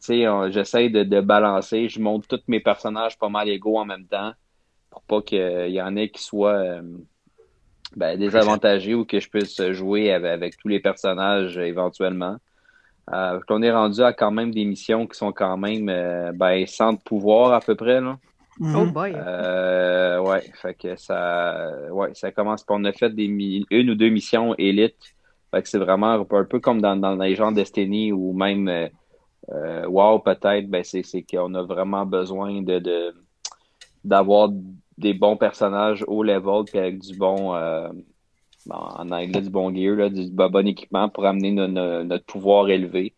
sais, 0.00 0.24
j'essaie 0.50 0.88
de, 0.88 1.20
balancer. 1.20 1.88
Je 1.88 2.00
monte 2.00 2.26
tous 2.26 2.40
mes 2.48 2.60
personnages 2.60 3.18
pas 3.18 3.28
mal 3.28 3.48
égaux 3.48 3.78
en 3.78 3.84
même 3.84 4.06
temps 4.06 4.32
pour 4.90 5.02
pas 5.02 5.22
qu'il 5.22 5.70
y 5.70 5.82
en 5.82 5.94
ait 5.96 6.08
qui 6.08 6.22
soient. 6.22 6.54
Euh, 6.54 6.82
ben, 7.94 8.18
désavantagé 8.18 8.94
ou 8.94 9.04
que 9.04 9.20
je 9.20 9.28
puisse 9.28 9.62
jouer 9.70 10.12
avec, 10.12 10.56
tous 10.56 10.68
les 10.68 10.80
personnages 10.80 11.56
éventuellement. 11.56 12.36
Euh, 13.12 13.38
on 13.50 13.62
est 13.62 13.70
rendu 13.70 14.02
à 14.02 14.12
quand 14.12 14.32
même 14.32 14.52
des 14.52 14.64
missions 14.64 15.06
qui 15.06 15.16
sont 15.16 15.32
quand 15.32 15.56
même 15.56 15.88
euh, 15.88 16.32
ben, 16.32 16.66
sans 16.66 16.96
pouvoir 16.96 17.52
à 17.52 17.60
peu 17.60 17.76
près. 17.76 18.00
Là. 18.00 18.18
Mm-hmm. 18.60 18.76
Oh 18.76 18.86
boy. 18.86 19.12
Euh, 19.14 20.20
ouais, 20.20 20.42
fait 20.60 20.74
que 20.74 20.96
ça, 20.96 21.70
ouais, 21.90 22.10
ça 22.14 22.32
commence. 22.32 22.64
On 22.68 22.84
a 22.84 22.92
fait 22.92 23.14
des 23.14 23.64
une 23.70 23.90
ou 23.90 23.94
deux 23.94 24.08
missions 24.08 24.54
élites. 24.58 25.14
Fait 25.52 25.62
que 25.62 25.68
c'est 25.68 25.78
vraiment 25.78 26.26
un 26.28 26.44
peu 26.44 26.58
comme 26.58 26.80
dans, 26.80 26.96
dans 26.96 27.14
les 27.14 27.36
gens 27.36 27.52
Destiny 27.52 28.10
ou 28.12 28.32
même 28.32 28.68
euh, 28.68 29.86
WoW 29.86 30.18
peut-être. 30.20 30.68
Ben 30.68 30.82
c'est, 30.82 31.04
c'est 31.04 31.22
qu'on 31.22 31.54
a 31.54 31.62
vraiment 31.62 32.04
besoin 32.04 32.60
de, 32.62 33.14
d'avoir 34.02 34.48
des 34.98 35.14
bons 35.14 35.36
personnages 35.36 36.04
au 36.08 36.24
level 36.24 36.64
puis 36.64 36.78
avec 36.78 36.98
du 36.98 37.16
bon 37.16 37.54
euh, 38.70 38.74
en 38.74 39.10
anglais 39.10 39.42
du 39.42 39.50
bon 39.50 39.74
gear, 39.74 39.96
là, 39.96 40.08
du 40.08 40.30
bon 40.30 40.66
équipement 40.66 41.08
pour 41.08 41.26
amener 41.26 41.52
notre 41.52 42.24
pouvoir 42.24 42.68
élevé. 42.68 43.14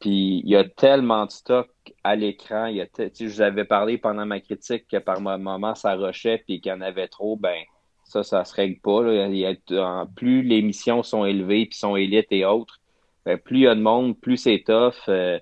Puis 0.00 0.42
il 0.44 0.48
y 0.48 0.56
a 0.56 0.64
tellement 0.64 1.26
de 1.26 1.30
stock 1.30 1.68
à 2.04 2.16
l'écran. 2.16 2.66
Il 2.66 2.76
y 2.76 2.80
a 2.80 2.86
je 2.96 3.24
vous 3.26 3.40
avais 3.42 3.64
parlé 3.64 3.98
pendant 3.98 4.24
ma 4.26 4.40
critique 4.40 4.86
que 4.88 4.96
par 4.96 5.20
moment 5.20 5.74
ça 5.74 5.94
rushait 5.94 6.38
puis 6.38 6.60
qu'il 6.60 6.70
y 6.70 6.74
en 6.74 6.80
avait 6.80 7.08
trop, 7.08 7.36
ben 7.36 7.58
ça, 8.04 8.22
ça 8.24 8.44
se 8.44 8.54
règle 8.54 8.80
pas. 8.80 9.02
Là. 9.02 10.06
plus 10.16 10.42
les 10.42 10.62
missions 10.62 11.02
sont 11.02 11.24
élevées 11.24 11.66
puis 11.66 11.78
sont 11.78 11.96
élites 11.96 12.32
et 12.32 12.44
autres, 12.44 12.80
ben, 13.24 13.38
plus 13.38 13.58
il 13.58 13.62
y 13.62 13.66
a 13.66 13.74
de 13.74 13.80
monde, 13.80 14.18
plus 14.18 14.36
c'est 14.36 14.62
tough. 14.66 15.08
Euh, 15.08 15.38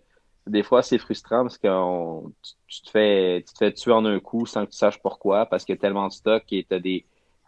des 0.47 0.62
fois, 0.62 0.82
c'est 0.82 0.99
frustrant 0.99 1.43
parce 1.43 1.59
que 1.59 1.68
tu, 2.68 2.82
te 2.82 2.91
fais, 2.91 3.45
tu 3.47 3.53
te 3.53 3.59
fais 3.59 3.72
tuer 3.72 3.93
en 3.93 4.05
un 4.05 4.18
coup 4.18 4.47
sans 4.47 4.64
que 4.66 4.70
tu 4.70 4.76
saches 4.76 5.01
pourquoi, 5.01 5.47
parce 5.47 5.64
qu'il 5.64 5.74
y 5.74 5.78
a 5.78 5.80
tellement 5.80 6.09
de 6.09 6.12
stock 6.12 6.43
et 6.53 6.66
tu 6.68 6.74
as 6.74 6.80
des, 6.80 7.05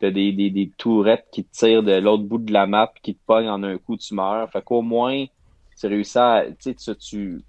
des, 0.06 0.32
des, 0.32 0.50
des, 0.50 0.70
tourettes 0.76 1.26
qui 1.30 1.44
te 1.44 1.52
tirent 1.52 1.82
de 1.82 1.92
l'autre 1.92 2.24
bout 2.24 2.38
de 2.38 2.52
la 2.52 2.66
map, 2.66 2.92
qui 3.02 3.14
te 3.14 3.20
pognent 3.26 3.50
en 3.50 3.62
un 3.62 3.78
coup, 3.78 3.96
tu 3.96 4.14
meurs. 4.14 4.50
Fait 4.50 4.62
qu'au 4.62 4.82
moins, 4.82 5.26
tu 5.78 5.86
réussis 5.86 6.18
à. 6.18 6.44
Tu 6.58 6.74
sais, 6.76 6.94
tu. 6.96 7.42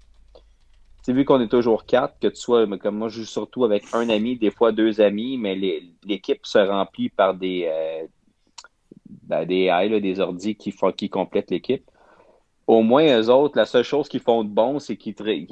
Vu 1.08 1.24
qu'on 1.24 1.40
est 1.40 1.48
toujours 1.48 1.84
quatre, 1.84 2.18
que 2.20 2.28
tu 2.28 2.36
sois, 2.36 2.64
comme 2.78 2.96
moi, 2.96 3.08
je 3.08 3.20
joue 3.20 3.26
surtout 3.26 3.64
avec 3.64 3.82
un 3.92 4.08
ami, 4.08 4.36
des 4.36 4.52
fois 4.52 4.70
deux 4.70 5.00
amis, 5.00 5.36
mais 5.36 5.56
l'équipe 6.04 6.46
se 6.46 6.58
remplit 6.58 7.08
par 7.08 7.34
des, 7.34 7.64
euh, 7.66 8.06
ben, 9.24 9.44
des 9.44 9.64
AI, 9.64 10.00
des 10.00 10.20
ordis 10.20 10.54
qui, 10.54 10.70
font, 10.70 10.92
qui 10.92 11.10
complètent 11.10 11.50
l'équipe 11.50 11.82
au 12.66 12.82
moins, 12.82 13.04
eux 13.20 13.30
autres, 13.30 13.58
la 13.58 13.66
seule 13.66 13.84
chose 13.84 14.08
qu'ils 14.08 14.20
font 14.20 14.44
de 14.44 14.48
bon, 14.48 14.78
c'est 14.78 14.96
qu'ils, 14.96 15.14
dirait 15.14 15.46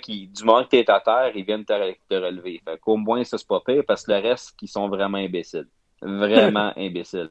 qu'ils, 0.00 0.32
du 0.32 0.44
moment 0.44 0.64
que 0.64 0.68
tu 0.68 0.76
es 0.76 0.90
à 0.90 1.00
terre, 1.00 1.32
ils 1.34 1.44
viennent 1.44 1.64
te, 1.64 1.72
relever. 1.72 2.60
Fait 2.64 2.78
qu'au 2.78 2.96
moins, 2.96 3.24
ça, 3.24 3.38
c'est 3.38 3.48
pas 3.48 3.60
parce 3.86 4.04
que 4.04 4.12
le 4.12 4.18
reste, 4.18 4.54
qui 4.56 4.68
sont 4.68 4.88
vraiment 4.88 5.18
imbéciles. 5.18 5.68
Vraiment 6.04 6.72
imbéciles. 6.76 7.30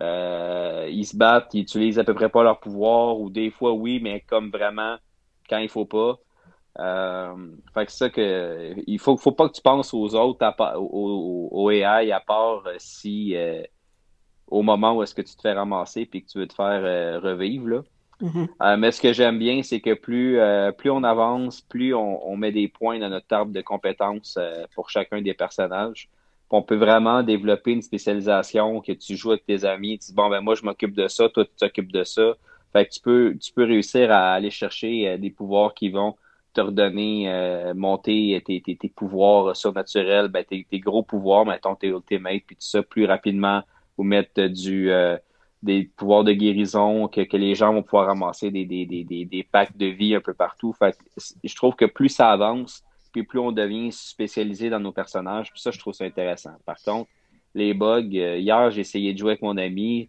Euh, 0.00 0.88
ils 0.90 1.04
se 1.04 1.16
battent, 1.16 1.52
ils 1.52 1.62
utilisent 1.62 1.98
à 1.98 2.04
peu 2.04 2.14
près 2.14 2.30
pas 2.30 2.42
leur 2.42 2.60
pouvoir, 2.60 3.20
ou 3.20 3.30
des 3.30 3.50
fois, 3.50 3.72
oui, 3.72 4.00
mais 4.02 4.20
comme 4.20 4.50
vraiment 4.50 4.96
quand 5.48 5.58
il 5.58 5.68
faut 5.68 5.84
pas. 5.84 6.18
Euh, 6.78 7.34
fait 7.74 7.84
que 7.84 7.92
ça 7.92 8.08
que 8.08 8.74
il 8.86 8.98
faut, 8.98 9.18
faut 9.18 9.32
pas 9.32 9.48
que 9.48 9.54
tu 9.54 9.60
penses 9.60 9.92
aux 9.92 10.14
autres, 10.14 10.42
à, 10.42 10.78
aux, 10.78 11.70
AI, 11.70 12.10
à 12.10 12.20
part 12.20 12.66
euh, 12.66 12.74
si 12.78 13.36
au 14.46 14.62
moment 14.62 14.96
où 14.96 15.02
est-ce 15.02 15.14
que 15.14 15.22
tu 15.22 15.36
te 15.36 15.42
fais 15.42 15.52
ramasser 15.52 16.06
puis 16.06 16.22
que 16.22 16.30
tu 16.30 16.38
veux 16.38 16.46
te 16.46 16.54
faire 16.54 17.22
revivre. 17.22 17.68
Là. 17.68 17.82
Mm-hmm. 18.22 18.76
Mais 18.76 18.92
ce 18.92 19.00
que 19.00 19.12
j'aime 19.12 19.38
bien, 19.38 19.62
c'est 19.62 19.80
que 19.80 19.94
plus, 19.94 20.38
plus 20.78 20.90
on 20.90 21.04
avance, 21.04 21.60
plus 21.60 21.94
on, 21.94 22.36
met 22.36 22.52
des 22.52 22.68
points 22.68 22.98
dans 22.98 23.08
notre 23.10 23.26
table 23.26 23.52
de 23.52 23.60
compétences 23.60 24.38
pour 24.74 24.88
chacun 24.88 25.20
des 25.20 25.34
personnages. 25.34 26.08
On 26.52 26.62
peut 26.62 26.76
vraiment 26.76 27.22
développer 27.22 27.72
une 27.72 27.82
spécialisation 27.82 28.80
que 28.80 28.92
tu 28.92 29.16
joues 29.16 29.32
avec 29.32 29.46
tes 29.46 29.64
amis. 29.64 29.98
Tu 29.98 30.06
dis, 30.08 30.14
bon, 30.14 30.28
ben 30.28 30.40
moi, 30.40 30.54
je 30.54 30.62
m'occupe 30.64 30.94
de 30.94 31.08
ça, 31.08 31.28
toi, 31.28 31.44
tu 31.44 31.50
t'occupes 31.56 31.92
de 31.92 32.04
ça. 32.04 32.34
Fait 32.72 32.86
que 32.86 32.92
tu 32.92 33.00
peux, 33.00 33.36
tu 33.40 33.52
peux 33.52 33.64
réussir 33.64 34.10
à 34.12 34.32
aller 34.32 34.50
chercher 34.50 35.18
des 35.18 35.30
pouvoirs 35.30 35.74
qui 35.74 35.90
vont 35.90 36.16
te 36.52 36.60
redonner, 36.60 37.72
monter 37.74 38.42
tes, 38.46 38.60
tes, 38.60 38.88
pouvoirs 38.88 39.56
surnaturels, 39.56 40.28
ben, 40.28 40.44
tes, 40.44 40.66
tes 40.70 40.78
gros 40.78 41.02
pouvoirs, 41.02 41.46
mettons 41.46 41.74
tes 41.74 41.88
ultimates, 41.88 42.42
puis 42.46 42.56
tout 42.56 42.66
ça 42.66 42.82
plus 42.82 43.06
rapidement 43.06 43.62
ou 43.98 44.04
mettre 44.04 44.46
du 44.46 44.90
euh, 44.90 45.16
des 45.62 45.84
pouvoirs 45.96 46.24
de 46.24 46.32
guérison, 46.32 47.08
que, 47.08 47.20
que, 47.20 47.36
les 47.36 47.54
gens 47.54 47.72
vont 47.72 47.82
pouvoir 47.82 48.06
ramasser 48.06 48.50
des, 48.50 48.64
des, 48.64 48.84
des, 48.84 49.04
des, 49.04 49.42
packs 49.44 49.76
de 49.76 49.86
vie 49.86 50.14
un 50.14 50.20
peu 50.20 50.34
partout. 50.34 50.72
Fait 50.72 50.96
je 51.44 51.54
trouve 51.54 51.76
que 51.76 51.84
plus 51.84 52.08
ça 52.08 52.30
avance, 52.30 52.82
puis 53.12 53.24
plus 53.24 53.38
on 53.38 53.52
devient 53.52 53.92
spécialisé 53.92 54.70
dans 54.70 54.80
nos 54.80 54.92
personnages. 54.92 55.50
Puis 55.52 55.60
ça, 55.60 55.70
je 55.70 55.78
trouve 55.78 55.94
ça 55.94 56.04
intéressant. 56.04 56.52
Par 56.64 56.76
contre, 56.82 57.10
les 57.54 57.74
bugs, 57.74 58.08
euh, 58.14 58.38
hier, 58.38 58.70
j'ai 58.70 58.80
essayé 58.80 59.12
de 59.12 59.18
jouer 59.18 59.32
avec 59.32 59.42
mon 59.42 59.56
ami. 59.56 60.08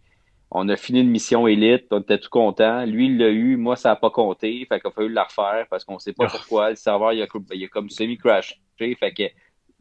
On 0.49 0.69
a 0.69 0.75
fini 0.75 1.01
une 1.01 1.09
mission 1.09 1.47
élite, 1.47 1.87
on 1.91 1.99
était 1.99 2.19
tout 2.19 2.29
content. 2.29 2.85
Lui, 2.85 3.07
il 3.07 3.17
l'a 3.17 3.29
eu, 3.29 3.57
moi, 3.57 3.75
ça 3.75 3.89
n'a 3.89 3.95
pas 3.95 4.11
compté. 4.11 4.65
Fait 4.69 4.79
qu'il 4.79 4.87
a 4.87 4.91
fallu 4.91 5.11
la 5.11 5.23
refaire 5.23 5.65
parce 5.69 5.83
qu'on 5.83 5.95
ne 5.95 5.99
sait 5.99 6.13
pas 6.13 6.25
ah. 6.27 6.31
pourquoi. 6.31 6.69
Le 6.69 6.75
serveur, 6.75 7.11
il 7.13 7.21
a, 7.23 7.27
il 7.53 7.63
a 7.63 7.67
comme 7.67 7.89
semi-crash. 7.89 8.61
Fait 8.77 9.13
que 9.13 9.23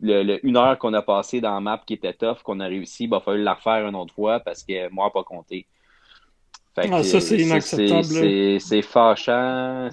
le, 0.00 0.44
une 0.44 0.56
heure 0.56 0.78
qu'on 0.78 0.92
a 0.94 1.02
passé 1.02 1.40
dans 1.40 1.54
la 1.54 1.60
map 1.60 1.82
qui 1.86 1.94
était 1.94 2.14
tough, 2.14 2.42
qu'on 2.42 2.58
a 2.60 2.66
réussi, 2.66 3.04
il 3.04 3.10
va 3.10 3.20
falloir 3.20 3.44
la 3.44 3.54
refaire 3.54 3.86
une 3.86 3.94
autre 3.94 4.14
fois 4.14 4.40
parce 4.40 4.64
que 4.64 4.88
moi, 4.90 5.12
pas 5.12 5.24
compté. 5.24 5.66
Ah, 6.76 7.02
ça, 7.02 7.20
c'est 7.20 7.38
inacceptable. 7.38 8.60
C'est 8.60 8.82
fâchant. 8.82 9.88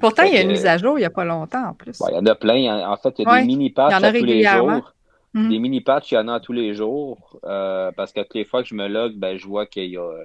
Pourtant, 0.00 0.22
il 0.24 0.34
y 0.34 0.36
a 0.38 0.42
une 0.42 0.48
mise 0.48 0.66
à 0.66 0.78
jour 0.78 0.98
il 0.98 1.02
n'y 1.02 1.06
a 1.06 1.10
pas 1.10 1.24
longtemps 1.24 1.68
en 1.68 1.74
plus. 1.74 2.00
il 2.08 2.14
y 2.14 2.18
en 2.18 2.26
a 2.26 2.34
plein. 2.34 2.88
En 2.88 2.96
fait, 2.96 3.14
il 3.18 3.24
y 3.24 3.28
a 3.28 3.40
des 3.40 3.46
mini-patchs 3.46 4.02
à 4.02 4.12
tous 4.12 4.24
les 4.24 4.44
jours. 4.44 4.94
Mhm. 5.34 5.50
Des 5.50 5.58
mini-patchs, 5.58 6.12
il 6.12 6.14
y 6.14 6.18
en 6.18 6.28
a 6.28 6.40
tous 6.40 6.54
les 6.54 6.72
jours. 6.74 7.38
Euh, 7.44 7.92
parce 7.94 8.12
que 8.12 8.20
toutes 8.20 8.34
les 8.34 8.44
fois 8.44 8.62
que 8.62 8.68
je 8.68 8.74
me 8.74 8.88
log, 8.88 9.14
ben, 9.16 9.36
je 9.36 9.46
vois 9.46 9.66
qu'il 9.66 9.90
y 9.90 9.98
a. 9.98 10.24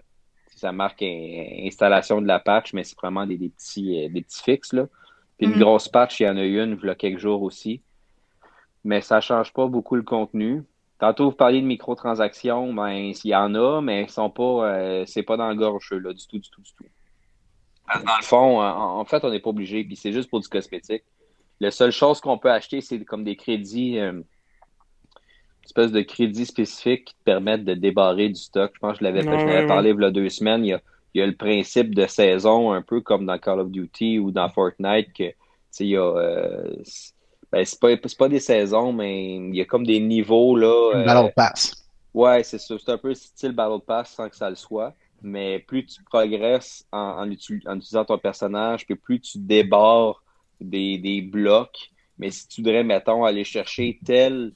Ça 0.55 0.71
marque 0.71 1.03
installation 1.03 2.21
de 2.21 2.27
la 2.27 2.39
patch, 2.39 2.73
mais 2.73 2.85
c'est 2.85 2.97
vraiment 2.97 3.25
des, 3.25 3.37
petits, 3.37 4.05
euh, 4.05 4.09
des 4.09 4.21
petits 4.21 4.41
fixes. 4.41 4.71
Là. 4.71 4.85
Puis 5.37 5.47
une 5.47 5.55
mhm. 5.55 5.59
grosse 5.59 5.89
patch, 5.89 6.21
il 6.21 6.23
y 6.23 6.29
en 6.29 6.37
a 6.37 6.43
une, 6.43 6.79
il 6.81 6.87
y 6.87 6.89
a 6.89 6.95
quelques 6.95 7.19
jours 7.19 7.41
aussi 7.41 7.81
mais 8.83 9.01
ça 9.01 9.17
ne 9.17 9.21
change 9.21 9.53
pas 9.53 9.67
beaucoup 9.67 9.95
le 9.95 10.01
contenu. 10.03 10.63
Tantôt, 11.04 11.32
vous 11.32 11.36
parliez 11.36 11.60
de 11.60 11.68
microtransactions, 11.68 12.74
ben, 12.74 12.91
il 12.91 13.18
y 13.26 13.36
en 13.36 13.54
a, 13.56 13.82
mais 13.82 14.08
sont 14.08 14.30
pas, 14.30 14.72
euh, 14.72 15.04
c'est 15.06 15.22
pas 15.22 15.36
dans 15.36 15.49
le 15.49 15.56
gorge, 15.56 15.91
là, 15.91 16.14
du 16.14 16.26
tout, 16.26 16.39
du 16.39 16.49
tout, 16.49 16.62
du 16.62 16.72
tout. 16.78 16.86
dans 18.06 18.18
le 18.18 18.24
fond, 18.24 18.62
en, 18.62 19.04
fait, 19.04 19.22
on 19.26 19.30
n'est 19.30 19.41
pas 19.41 19.49
obligé, 19.49 19.84
puis 19.84 19.97
c'est 19.97 20.14
juste 20.14 20.30
pour 20.30 20.39
du 20.39 20.47
cosmétique. 20.47 21.04
La 21.60 21.72
seule 21.72 21.91
chose 21.91 22.22
qu'on 22.22 22.38
peut 22.38 22.49
acheter, 22.49 22.80
c'est 22.80 23.04
comme 23.04 23.26
des 23.26 23.36
crédits, 23.36 23.99
euh, 23.99 24.14
une 24.14 24.24
espèce 25.66 25.91
de 25.91 25.99
crédits 25.99 26.45
spécifiques 26.45 27.04
qui 27.04 27.16
te 27.16 27.24
permettent 27.26 27.66
de 27.66 27.74
débarrer 27.74 28.30
du 28.30 28.39
stock. 28.39 28.72
Je 28.74 28.80
pense 28.80 28.93
que 28.93 28.99
je 28.99 29.04
l'avais 29.04 29.26
parlé 29.68 29.89
il 29.89 30.01
y 30.01 30.06
a 30.06 30.10
deux 30.10 30.30
semaines. 30.30 30.64
Il 30.64 30.70
y, 30.70 30.74
a, 30.74 30.80
il 31.14 31.20
y 31.20 31.22
a 31.22 31.28
le 31.28 31.36
principe 31.36 31.93
de 31.93 32.08
saison, 32.08 32.72
un 32.72 32.82
peu 32.82 33.01
comme 33.01 33.26
dans 33.26 33.38
Call 33.38 33.60
of 33.60 33.70
Duty 33.70 34.20
ou 34.20 34.32
dans 34.32 34.47
Fortnite, 34.47 35.12
que 35.12 35.34
il 35.82 35.88
y 35.88 35.97
a. 35.97 36.01
Euh, 36.01 36.74
ben, 37.54 37.64
c'est 37.64 37.80
pas, 37.80 37.95
pas 38.18 38.30
des 38.30 38.39
saisons, 38.39 38.91
mais 38.91 39.36
il 39.36 39.56
y 39.56 39.62
a 39.62 39.66
comme 39.66 39.86
des 39.86 39.99
niveaux. 39.99 40.56
là. 40.56 40.95
Euh, 40.95 41.06
Battle 41.06 41.32
Pass. 41.36 41.86
Ouais, 42.12 42.41
c'est 42.41 42.58
ça. 42.58 42.76
C'est 42.84 42.91
un 42.91 42.97
peu 42.97 43.14
style 43.14 43.51
Battle 43.51 43.80
Pass 43.86 44.10
sans 44.10 44.28
que 44.28 44.36
ça 44.36 44.49
le 44.49 44.56
soit. 44.56 44.95
Mais 45.22 45.60
plus 45.60 45.86
tu 45.86 46.04
progresses 46.04 46.84
en, 46.91 47.30
utilisant 47.30 48.06
ton 48.06 48.18
personnage, 48.18 48.88
plus 48.88 49.22
tu 49.22 49.38
débarres 49.38 50.24
des, 50.60 51.22
blocs. 51.22 51.91
Mais 52.18 52.32
si 52.32 52.47
tu 52.47 52.62
voudrais, 52.62 52.84
mettons, 52.84 53.24
aller 53.24 53.43
chercher 53.43 53.99
tel 54.04 54.54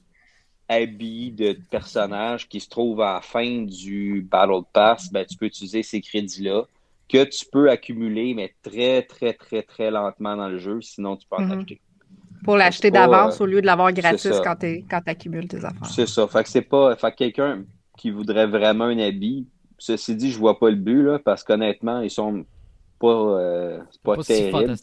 habit 0.68 1.30
de 1.30 1.56
personnage 1.70 2.48
qui 2.48 2.58
se 2.58 2.68
trouve 2.68 3.00
à 3.00 3.14
la 3.14 3.20
fin 3.20 3.62
du 3.62 4.26
Battle 4.28 4.64
Pass, 4.72 5.12
ben, 5.12 5.24
tu 5.24 5.36
peux 5.36 5.46
utiliser 5.46 5.84
ces 5.84 6.00
crédits-là 6.00 6.64
que 7.08 7.22
tu 7.22 7.46
peux 7.46 7.70
accumuler, 7.70 8.34
mais 8.34 8.52
très, 8.60 9.02
très, 9.02 9.34
très, 9.34 9.62
très 9.62 9.92
lentement 9.92 10.36
dans 10.36 10.48
le 10.48 10.58
jeu. 10.58 10.80
Sinon, 10.82 11.16
tu 11.16 11.28
peux 11.28 11.36
en 11.36 11.46
mm-hmm. 11.46 11.58
acheter. 11.60 11.80
Pour 12.44 12.56
l'acheter 12.56 12.90
d'avance 12.90 13.40
euh, 13.40 13.44
au 13.44 13.46
lieu 13.46 13.60
de 13.60 13.66
l'avoir 13.66 13.92
gratis 13.92 14.40
quand 14.44 14.56
tu 14.56 14.84
accumules 15.06 15.48
tes 15.48 15.64
affaires. 15.64 15.86
C'est 15.86 16.06
ça. 16.06 16.26
Fait 16.28 16.42
que 16.42 16.48
c'est 16.48 16.62
pas. 16.62 16.94
Fait 16.96 17.10
que 17.10 17.16
quelqu'un 17.16 17.64
qui 17.96 18.10
voudrait 18.10 18.46
vraiment 18.46 18.84
un 18.84 18.98
habit, 18.98 19.46
ceci 19.78 20.16
dit, 20.16 20.30
je 20.30 20.38
vois 20.38 20.58
pas 20.58 20.70
le 20.70 20.76
but, 20.76 21.02
là, 21.02 21.18
parce 21.18 21.42
qu'honnêtement, 21.42 22.00
ils 22.00 22.10
sont 22.10 22.44
pas, 22.98 23.08
euh, 23.08 23.80
pas, 24.02 24.16
terribles. 24.22 24.74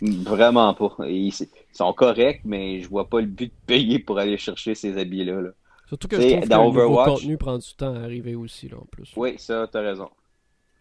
vraiment 0.00 0.72
pas. 0.74 0.94
Ils, 1.06 1.32
sont 1.72 1.92
corrects, 1.92 2.42
mais 2.44 2.80
je 2.80 2.88
vois 2.88 3.08
pas 3.08 3.20
le 3.20 3.26
but 3.26 3.48
de 3.48 3.66
payer 3.66 3.98
pour 3.98 4.18
aller 4.18 4.38
chercher 4.38 4.74
ces 4.74 4.96
habits-là. 4.96 5.50
Surtout 5.88 6.08
que 6.08 6.20
je 6.20 6.36
trouve 6.36 6.48
dans 6.48 6.64
que 6.64 6.78
Overwatch, 6.78 7.06
le 7.06 7.12
contenu 7.12 7.36
prend 7.36 7.58
du 7.58 7.74
temps 7.74 7.94
à 7.94 8.00
arriver 8.00 8.34
aussi, 8.34 8.68
là, 8.68 8.78
en 8.78 8.86
plus. 8.86 9.12
Oui, 9.16 9.34
ça, 9.38 9.68
t'as 9.70 9.80
raison. 9.80 10.08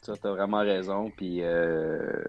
Ça, 0.02 0.14
t'as 0.18 0.32
vraiment 0.32 0.60
raison. 0.60 1.12
Puis, 1.16 1.40
euh, 1.42 2.24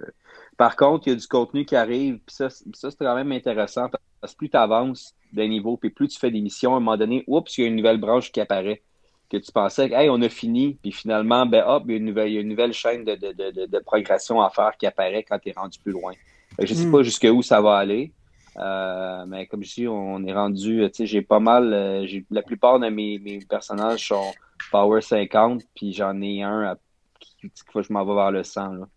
par 0.57 0.77
contre, 0.77 1.07
il 1.07 1.11
y 1.11 1.13
a 1.13 1.17
du 1.17 1.27
contenu 1.27 1.65
qui 1.65 1.77
arrive, 1.77 2.19
puis 2.25 2.35
ça, 2.35 2.49
ça 2.49 2.91
c'est 2.91 2.99
quand 2.99 3.15
même 3.15 3.33
intéressant 3.33 3.89
parce 4.21 4.33
que 4.33 4.39
plus 4.39 4.51
tu 4.51 4.57
avances 4.57 5.15
d'un 5.33 5.49
niveau, 5.49 5.77
puis 5.77 5.91
plus 5.91 6.09
tu 6.09 6.19
fais 6.19 6.31
des 6.31 6.41
missions, 6.41 6.75
à 6.75 6.77
un 6.77 6.81
moment 6.81 6.97
donné, 6.97 7.25
oups, 7.27 7.59
il 7.59 7.61
y 7.63 7.65
a 7.65 7.69
une 7.69 7.77
nouvelle 7.77 7.99
branche 7.99 8.33
qui 8.33 8.41
apparaît. 8.41 8.83
Que 9.29 9.37
tu 9.39 9.51
pensais 9.51 9.89
que, 9.89 9.95
hey, 9.95 10.09
on 10.09 10.23
a 10.23 10.29
fini, 10.29 10.79
puis 10.81 10.93
finalement, 10.93 11.47
ben 11.47 11.65
hop, 11.67 11.83
il 11.87 11.91
y 11.91 11.95
a 11.95 11.97
une 11.99 12.05
nouvelle, 12.05 12.33
une 12.33 12.49
nouvelle 12.49 12.73
chaîne 12.73 13.05
de, 13.05 13.17
de, 13.17 13.67
de, 13.67 13.79
progression 13.81 14.41
à 14.41 14.51
faire 14.51 14.77
qui 14.79 14.87
apparaît 14.87 15.25
quand 15.25 15.39
tu 15.41 15.49
es 15.49 15.53
rendu 15.53 15.81
plus 15.81 15.93
loin. 15.93 16.13
je 16.61 16.73
ne 16.73 16.79
sais 16.79 16.87
hmm. 16.87 16.93
pas 16.93 17.03
jusqu'où 17.03 17.43
ça 17.43 17.61
va 17.61 17.77
aller. 17.77 18.13
Euh, 18.57 19.27
mais 19.27 19.47
comme 19.47 19.65
je 19.65 19.75
dis, 19.75 19.89
on 19.89 20.25
est 20.25 20.33
rendu, 20.33 20.81
tu 20.87 20.95
sais, 20.95 21.07
j'ai 21.07 21.23
pas 21.23 21.41
mal, 21.41 21.75
euh, 21.75 22.07
la 22.31 22.43
plupart 22.43 22.79
de 22.79 22.89
mes, 22.89 23.19
mes, 23.19 23.41
personnages 23.41 24.07
sont 24.07 24.33
Power 24.71 25.03
50, 25.03 25.63
puis 25.75 25.93
j'en 25.93 26.21
ai 26.23 26.43
un 26.43 26.63
à, 26.63 26.77
qui, 27.19 27.51
que 27.51 27.83
je 27.83 27.93
m'en 27.93 28.05
vais 28.05 28.15
vers 28.15 28.31
le 28.31 28.45
100. 28.45 28.73
Là. 28.75 28.89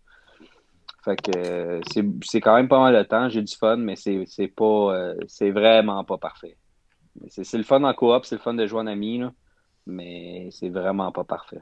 Fait 1.04 1.16
que 1.16 1.80
c'est 2.22 2.40
quand 2.40 2.54
même 2.56 2.68
pas 2.68 2.80
mal 2.80 2.94
de 2.94 3.02
temps. 3.02 3.28
J'ai 3.28 3.42
du 3.42 3.54
fun, 3.54 3.76
mais 3.76 3.96
c'est 3.96 4.48
pas 4.48 4.64
euh, 4.64 5.14
c'est 5.28 5.50
vraiment 5.50 6.04
pas 6.04 6.18
parfait. 6.18 6.56
C'est 7.28 7.58
le 7.58 7.64
fun 7.64 7.82
en 7.82 7.94
coop, 7.94 8.24
c'est 8.24 8.36
le 8.36 8.40
fun 8.40 8.54
de 8.54 8.66
jouer 8.66 8.80
en 8.80 8.86
ami, 8.86 9.18
là, 9.18 9.32
mais 9.86 10.48
c'est 10.52 10.68
vraiment 10.68 11.10
pas 11.12 11.24
parfait. 11.24 11.60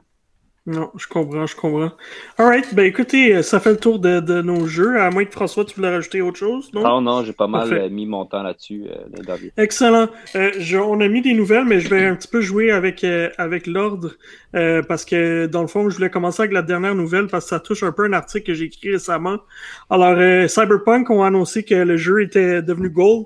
Non, 0.69 0.91
je 0.95 1.07
comprends, 1.07 1.47
je 1.47 1.55
comprends. 1.55 1.91
Alright, 2.37 2.75
ben 2.75 2.85
écoutez, 2.85 3.33
euh, 3.33 3.41
ça 3.41 3.59
fait 3.59 3.71
le 3.71 3.77
tour 3.77 3.97
de, 3.97 4.19
de, 4.19 4.43
nos 4.43 4.67
jeux. 4.67 5.01
À 5.01 5.09
moins 5.09 5.25
que 5.25 5.31
François, 5.31 5.65
tu 5.65 5.75
voulais 5.75 5.89
rajouter 5.89 6.21
autre 6.21 6.37
chose, 6.37 6.71
non? 6.73 6.83
Non, 6.83 7.01
non, 7.01 7.23
j'ai 7.23 7.33
pas 7.33 7.47
mal 7.47 7.73
euh, 7.73 7.89
mis 7.89 8.05
mon 8.05 8.23
temps 8.25 8.43
là-dessus, 8.43 8.85
euh, 8.87 9.49
Excellent. 9.57 10.09
Euh, 10.35 10.51
on 10.75 11.01
a 11.01 11.07
mis 11.07 11.23
des 11.23 11.33
nouvelles, 11.33 11.65
mais 11.65 11.79
je 11.79 11.89
vais 11.89 12.05
un 12.05 12.15
petit 12.15 12.27
peu 12.27 12.41
jouer 12.41 12.69
avec, 12.69 13.03
avec 13.39 13.65
l'ordre 13.65 14.11
parce 14.53 15.05
que 15.05 15.47
dans 15.47 15.61
le 15.61 15.67
fond, 15.67 15.89
je 15.89 15.95
voulais 15.95 16.11
commencer 16.11 16.43
avec 16.43 16.53
la 16.53 16.61
dernière 16.61 16.93
nouvelle 16.93 17.25
parce 17.25 17.45
que 17.45 17.49
ça 17.49 17.59
touche 17.59 17.81
un 17.81 17.91
peu 17.91 18.05
un 18.05 18.13
article 18.13 18.45
que 18.45 18.53
j'ai 18.53 18.65
écrit 18.65 18.91
récemment. 18.91 19.39
Alors, 19.89 20.15
Cyberpunk 20.47 21.09
ont 21.09 21.23
annoncé 21.23 21.63
que 21.63 21.73
le 21.73 21.97
jeu 21.97 22.21
était 22.21 22.61
devenu 22.61 22.91
gold 22.91 23.25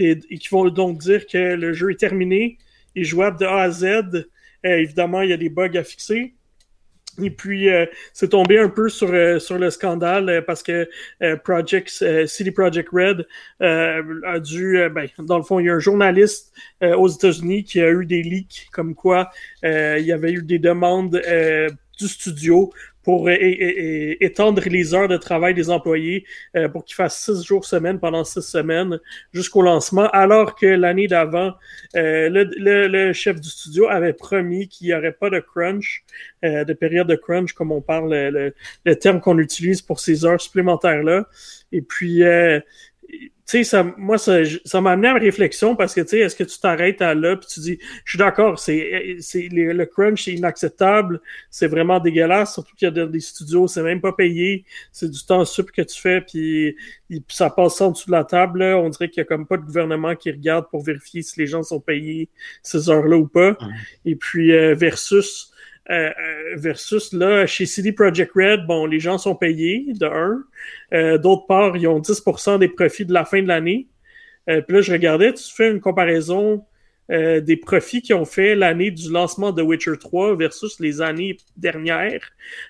et, 0.00 0.18
et 0.28 0.38
qui 0.38 0.48
vont 0.48 0.68
donc 0.70 0.98
dire 0.98 1.24
que 1.28 1.54
le 1.54 1.72
jeu 1.72 1.92
est 1.92 2.00
terminé 2.00 2.58
et 2.96 3.04
jouable 3.04 3.38
de 3.38 3.46
A 3.46 3.60
à 3.60 3.70
Z. 3.70 4.26
évidemment, 4.64 5.22
il 5.22 5.30
y 5.30 5.32
a 5.32 5.36
des 5.36 5.50
bugs 5.50 5.76
à 5.76 5.84
fixer. 5.84 6.34
Et 7.22 7.30
puis, 7.30 7.68
euh, 7.68 7.86
c'est 8.12 8.30
tombé 8.30 8.58
un 8.58 8.68
peu 8.68 8.88
sur, 8.88 9.10
euh, 9.12 9.38
sur 9.38 9.58
le 9.58 9.70
scandale 9.70 10.28
euh, 10.28 10.42
parce 10.42 10.62
que 10.62 10.88
Project, 11.44 12.26
City 12.26 12.50
Project 12.50 12.88
Red 12.92 13.26
a 13.60 14.40
dû, 14.40 14.78
ben, 14.90 15.08
dans 15.18 15.38
le 15.38 15.44
fond, 15.44 15.58
il 15.60 15.66
y 15.66 15.70
a 15.70 15.74
un 15.74 15.78
journaliste 15.78 16.52
aux 16.82 17.08
États-Unis 17.08 17.64
qui 17.64 17.80
a 17.80 17.90
eu 17.90 18.06
des 18.06 18.22
leaks 18.22 18.68
comme 18.72 18.94
quoi 18.94 19.30
il 19.62 20.04
y 20.04 20.12
avait 20.12 20.32
eu 20.32 20.42
des 20.42 20.58
demandes 20.58 21.20
du 21.98 22.08
studio 22.08 22.72
pour 23.02 23.30
étendre 23.30 24.62
les 24.68 24.94
heures 24.94 25.08
de 25.08 25.16
travail 25.16 25.54
des 25.54 25.70
employés 25.70 26.24
euh, 26.56 26.68
pour 26.68 26.84
qu'ils 26.84 26.94
fassent 26.94 27.18
six 27.18 27.44
jours 27.44 27.64
semaine 27.64 27.98
pendant 27.98 28.24
six 28.24 28.42
semaines 28.42 28.98
jusqu'au 29.32 29.62
lancement, 29.62 30.08
alors 30.10 30.54
que 30.54 30.66
l'année 30.66 31.06
d'avant, 31.06 31.54
euh, 31.96 32.28
le, 32.30 33.12
chef 33.12 33.40
du 33.40 33.48
studio 33.48 33.88
avait 33.88 34.12
promis 34.12 34.68
qu'il 34.68 34.88
n'y 34.88 34.94
aurait 34.94 35.12
pas 35.12 35.30
de 35.30 35.40
crunch, 35.40 36.04
euh, 36.44 36.64
de 36.64 36.72
période 36.72 37.06
de 37.06 37.16
crunch, 37.16 37.52
comme 37.52 37.72
on 37.72 37.80
parle, 37.80 38.12
le, 38.12 38.54
le 38.84 38.96
terme 38.96 39.20
qu'on 39.20 39.38
utilise 39.38 39.82
pour 39.82 40.00
ces 40.00 40.24
heures 40.24 40.40
supplémentaires-là. 40.40 41.26
Et 41.72 41.82
puis, 41.82 42.22
sais, 43.50 43.64
ça, 43.64 43.82
moi, 43.96 44.16
ça, 44.16 44.38
ça 44.64 44.80
m'a 44.80 44.92
amené 44.92 45.08
à 45.08 45.12
une 45.12 45.18
réflexion 45.18 45.74
parce 45.74 45.94
que, 45.94 46.00
tu 46.02 46.08
sais, 46.08 46.18
est-ce 46.20 46.36
que 46.36 46.44
tu 46.44 46.58
t'arrêtes 46.60 47.02
à 47.02 47.14
là 47.14 47.36
puis 47.36 47.48
tu 47.48 47.60
dis, 47.60 47.78
je 48.04 48.10
suis 48.12 48.18
d'accord, 48.18 48.58
c'est, 48.58 49.16
c'est, 49.20 49.48
le 49.50 49.84
crunch, 49.86 50.24
c'est 50.24 50.34
inacceptable, 50.34 51.20
c'est 51.50 51.66
vraiment 51.66 51.98
dégueulasse, 51.98 52.54
surtout 52.54 52.76
qu'il 52.76 52.94
y 52.94 53.00
a 53.00 53.06
des 53.06 53.20
studios, 53.20 53.66
c'est 53.66 53.82
même 53.82 54.00
pas 54.00 54.12
payé, 54.12 54.64
c'est 54.92 55.10
du 55.10 55.24
temps 55.24 55.44
sup 55.44 55.72
que 55.72 55.82
tu 55.82 56.00
fais 56.00 56.20
puis, 56.20 56.76
ça 57.28 57.50
passe 57.50 57.80
en 57.80 57.90
dessous 57.90 58.06
de 58.06 58.12
la 58.12 58.24
table, 58.24 58.62
On 58.62 58.88
dirait 58.88 59.08
qu'il 59.08 59.18
y 59.20 59.22
a 59.22 59.24
comme 59.24 59.46
pas 59.46 59.56
de 59.56 59.64
gouvernement 59.64 60.14
qui 60.14 60.30
regarde 60.30 60.66
pour 60.70 60.84
vérifier 60.84 61.22
si 61.22 61.40
les 61.40 61.46
gens 61.46 61.64
sont 61.64 61.80
payés 61.80 62.28
ces 62.62 62.88
heures-là 62.88 63.16
ou 63.16 63.26
pas. 63.26 63.56
Et 64.04 64.14
puis, 64.14 64.52
euh, 64.52 64.74
versus, 64.74 65.49
euh, 65.90 66.08
euh, 66.08 66.54
versus 66.54 67.12
là, 67.12 67.46
chez 67.46 67.66
CD 67.66 67.90
Project 67.90 68.30
Red, 68.36 68.64
bon, 68.66 68.86
les 68.86 69.00
gens 69.00 69.18
sont 69.18 69.34
payés, 69.34 69.86
de 69.88 70.06
un. 70.06 70.44
Euh, 70.92 71.18
d'autre 71.18 71.46
part, 71.46 71.76
ils 71.76 71.88
ont 71.88 71.98
10% 71.98 72.60
des 72.60 72.68
profits 72.68 73.04
de 73.04 73.12
la 73.12 73.24
fin 73.24 73.42
de 73.42 73.48
l'année. 73.48 73.88
puis 74.46 74.76
là, 74.76 74.80
je 74.80 74.92
regardais, 74.92 75.32
tu 75.32 75.44
fais 75.52 75.70
une 75.70 75.80
comparaison 75.80 76.64
des 77.08 77.56
profits 77.56 78.02
qu'ils 78.02 78.14
ont 78.14 78.24
fait 78.24 78.54
l'année 78.54 78.92
du 78.92 79.10
lancement 79.10 79.50
de 79.50 79.62
Witcher 79.62 79.98
3 79.98 80.36
versus 80.36 80.78
les 80.78 81.00
années 81.00 81.36
dernières. 81.56 82.22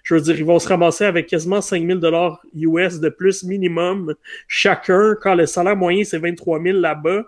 Je 0.02 0.14
veux 0.14 0.20
dire, 0.22 0.38
ils 0.38 0.46
vont 0.46 0.58
se 0.58 0.68
ramasser 0.68 1.04
avec 1.04 1.26
quasiment 1.26 1.60
5000 1.60 1.98
dollars 1.98 2.40
US 2.54 3.00
de 3.00 3.10
plus 3.10 3.44
minimum 3.44 4.14
chacun, 4.48 5.14
quand 5.20 5.34
le 5.34 5.44
salaire 5.44 5.76
moyen 5.76 6.04
c'est 6.04 6.18
23 6.18 6.62
000 6.62 6.78
là-bas 6.78 7.24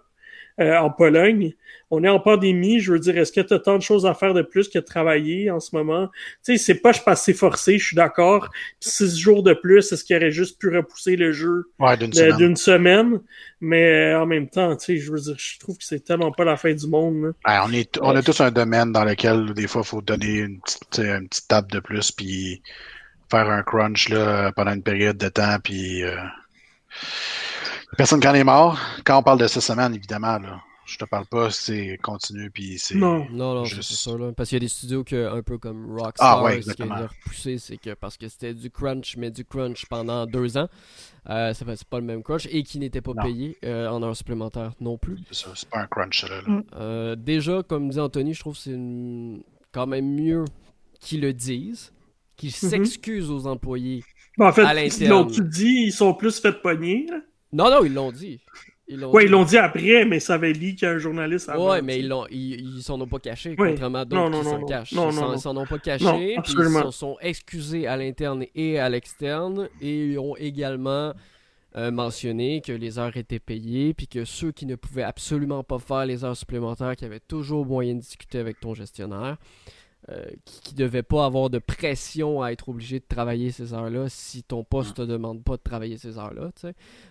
en 0.58 0.90
Pologne 0.90 1.52
on 1.94 2.02
est 2.04 2.08
en 2.08 2.18
pandémie, 2.18 2.80
je 2.80 2.90
veux 2.90 2.98
dire, 2.98 3.18
est-ce 3.18 3.30
que 3.30 3.42
tu 3.42 3.52
as 3.52 3.58
tant 3.58 3.76
de 3.76 3.82
choses 3.82 4.06
à 4.06 4.14
faire 4.14 4.32
de 4.32 4.40
plus 4.40 4.70
que 4.70 4.78
de 4.78 4.84
travailler 4.84 5.50
en 5.50 5.60
ce 5.60 5.76
moment? 5.76 6.08
Tu 6.42 6.56
sais, 6.56 6.56
c'est 6.56 6.80
pas 6.80 6.92
je 6.92 7.02
passe 7.02 7.30
forcé, 7.32 7.78
je 7.78 7.88
suis 7.88 7.96
d'accord. 7.96 8.48
Six 8.80 9.18
jours 9.18 9.42
de 9.42 9.52
plus, 9.52 9.92
est-ce 9.92 10.02
qu'il 10.02 10.16
aurait 10.16 10.30
juste 10.30 10.58
pu 10.58 10.74
repousser 10.74 11.16
le 11.16 11.32
jeu 11.32 11.66
d'une 12.38 12.56
semaine. 12.56 13.20
Mais 13.60 14.12
euh, 14.14 14.22
en 14.22 14.26
même 14.26 14.48
temps, 14.48 14.74
tu 14.74 14.86
sais, 14.86 14.96
je 14.96 15.12
veux 15.12 15.20
dire, 15.20 15.36
je 15.36 15.58
trouve 15.58 15.76
que 15.76 15.84
c'est 15.84 16.02
tellement 16.02 16.32
pas 16.32 16.44
la 16.44 16.56
fin 16.56 16.72
du 16.72 16.86
monde. 16.86 17.34
on, 17.44 17.72
est, 17.74 17.98
on 18.00 18.16
a 18.16 18.22
tous 18.22 18.40
un 18.40 18.50
domaine 18.50 18.90
dans 18.90 19.04
lequel, 19.04 19.52
des 19.52 19.66
fois, 19.66 19.82
il 19.84 19.88
faut 19.88 20.00
donner 20.00 20.38
une 20.38 20.60
petite, 20.60 20.98
une 20.98 21.28
petite 21.28 21.48
table 21.48 21.70
de 21.70 21.80
plus, 21.80 22.10
puis 22.10 22.62
faire 23.30 23.50
un 23.50 23.62
crunch 23.62 24.08
là, 24.08 24.50
pendant 24.52 24.72
une 24.72 24.82
période 24.82 25.18
de 25.18 25.28
temps, 25.28 25.58
puis... 25.62 26.02
Euh... 26.02 26.16
Personne 27.98 28.20
qui 28.20 28.28
en 28.28 28.34
est 28.34 28.44
mort. 28.44 28.80
Quand 29.04 29.18
on 29.18 29.22
parle 29.22 29.38
de 29.38 29.46
cette 29.46 29.62
semaine, 29.62 29.94
évidemment, 29.94 30.38
là, 30.38 30.62
je 30.92 30.98
te 30.98 31.04
parle 31.06 31.24
pas, 31.24 31.50
c'est 31.50 31.98
continu, 32.02 32.50
puis 32.50 32.78
c'est. 32.78 32.96
Non, 32.96 33.26
non, 33.30 33.54
non 33.54 33.64
c'est 33.64 33.82
ça, 33.82 34.16
là. 34.16 34.32
Parce 34.36 34.50
qu'il 34.50 34.56
y 34.56 34.60
a 34.60 34.60
des 34.60 34.68
studios 34.68 35.04
que, 35.04 35.32
un 35.34 35.42
peu 35.42 35.56
comme 35.56 35.98
Rockstar, 35.98 36.40
ah, 36.40 36.44
ouais, 36.44 36.60
ce 36.60 36.72
qui 36.72 36.82
a 36.82 37.06
repoussé, 37.06 37.56
c'est 37.56 37.78
que 37.78 37.94
parce 37.94 38.18
que 38.18 38.28
c'était 38.28 38.52
du 38.52 38.70
crunch, 38.70 39.16
mais 39.16 39.30
du 39.30 39.44
crunch 39.44 39.86
pendant 39.86 40.26
deux 40.26 40.58
ans, 40.58 40.68
euh, 41.30 41.54
ça 41.54 41.64
c'est 41.76 41.88
pas 41.88 41.98
le 41.98 42.04
même 42.04 42.22
crunch, 42.22 42.46
et 42.50 42.62
qui 42.62 42.78
n'était 42.78 43.00
pas 43.00 43.14
payé 43.14 43.56
euh, 43.64 43.88
en 43.88 44.02
heure 44.02 44.14
supplémentaire 44.14 44.72
non 44.80 44.98
plus. 44.98 45.18
C'est 45.30 45.68
pas 45.70 45.80
un 45.80 45.86
crunch, 45.86 46.28
là. 46.28 46.42
Mm. 46.46 46.62
Euh, 46.74 47.16
déjà, 47.16 47.62
comme 47.62 47.88
dit 47.88 47.98
Anthony, 47.98 48.34
je 48.34 48.40
trouve 48.40 48.54
que 48.54 48.60
c'est 48.60 48.78
quand 49.72 49.86
même 49.86 50.14
mieux 50.14 50.44
qu'ils 51.00 51.22
le 51.22 51.32
disent, 51.32 51.94
qu'ils 52.36 52.50
mm-hmm. 52.50 52.68
s'excusent 52.68 53.30
aux 53.30 53.46
employés. 53.46 54.04
en 54.38 54.52
fait, 54.52 54.88
ils 55.00 55.08
l'ont 55.08 55.24
dit, 55.24 55.84
ils 55.86 55.92
sont 55.92 56.12
plus 56.12 56.38
fait 56.38 56.52
pogner, 56.52 57.06
Non, 57.50 57.70
non, 57.70 57.82
ils 57.82 57.94
l'ont 57.94 58.12
dit. 58.12 58.40
Ils 58.92 59.04
ouais, 59.04 59.24
ils 59.24 59.30
l'ont 59.30 59.44
dit 59.44 59.56
après, 59.56 60.04
mais 60.04 60.20
ça 60.20 60.34
avait 60.34 60.52
dit 60.52 60.76
qu'un 60.76 60.98
journaliste 60.98 61.48
avant. 61.48 61.70
Ouais, 61.70 61.82
mais 61.82 61.98
ils 61.98 62.08
l'ont, 62.08 62.26
ils, 62.30 62.82
s'en 62.82 63.00
ont 63.00 63.06
pas 63.06 63.18
caché, 63.18 63.56
contrairement 63.56 64.00
à 64.00 64.04
d'autres 64.04 64.38
qui 64.38 64.44
s'en 64.44 64.64
cachent. 64.64 64.92
ils 64.92 65.38
s'en 65.40 65.56
ont 65.56 65.66
pas 65.66 65.78
caché, 65.78 66.36
ils 66.36 66.50
se 66.50 66.90
sont 66.90 67.16
excusés 67.20 67.86
à 67.86 67.96
l'interne 67.96 68.44
et 68.54 68.78
à 68.78 68.88
l'externe, 68.88 69.68
et 69.80 70.06
ils 70.06 70.18
ont 70.18 70.36
également 70.36 71.12
euh, 71.74 71.90
mentionné 71.90 72.60
que 72.60 72.72
les 72.72 72.98
heures 72.98 73.16
étaient 73.16 73.38
payées, 73.38 73.94
puis 73.94 74.06
que 74.06 74.26
ceux 74.26 74.52
qui 74.52 74.66
ne 74.66 74.74
pouvaient 74.74 75.04
absolument 75.04 75.64
pas 75.64 75.78
faire 75.78 76.04
les 76.04 76.22
heures 76.22 76.36
supplémentaires, 76.36 76.96
qui 76.96 77.06
avaient 77.06 77.20
toujours 77.20 77.64
moyen 77.64 77.94
de 77.94 78.00
discuter 78.00 78.38
avec 78.38 78.60
ton 78.60 78.74
gestionnaire. 78.74 79.38
Euh, 80.08 80.24
qui 80.44 80.74
ne 80.74 80.78
devait 80.80 81.04
pas 81.04 81.24
avoir 81.24 81.48
de 81.48 81.60
pression 81.60 82.42
à 82.42 82.50
être 82.50 82.68
obligé 82.68 82.98
de 82.98 83.04
travailler 83.08 83.52
ces 83.52 83.72
heures-là 83.72 84.08
si 84.08 84.42
ton 84.42 84.64
poste 84.64 84.98
ne 84.98 85.04
te 85.04 85.08
demande 85.08 85.44
pas 85.44 85.56
de 85.56 85.62
travailler 85.62 85.96
ces 85.96 86.18
heures-là. 86.18 86.50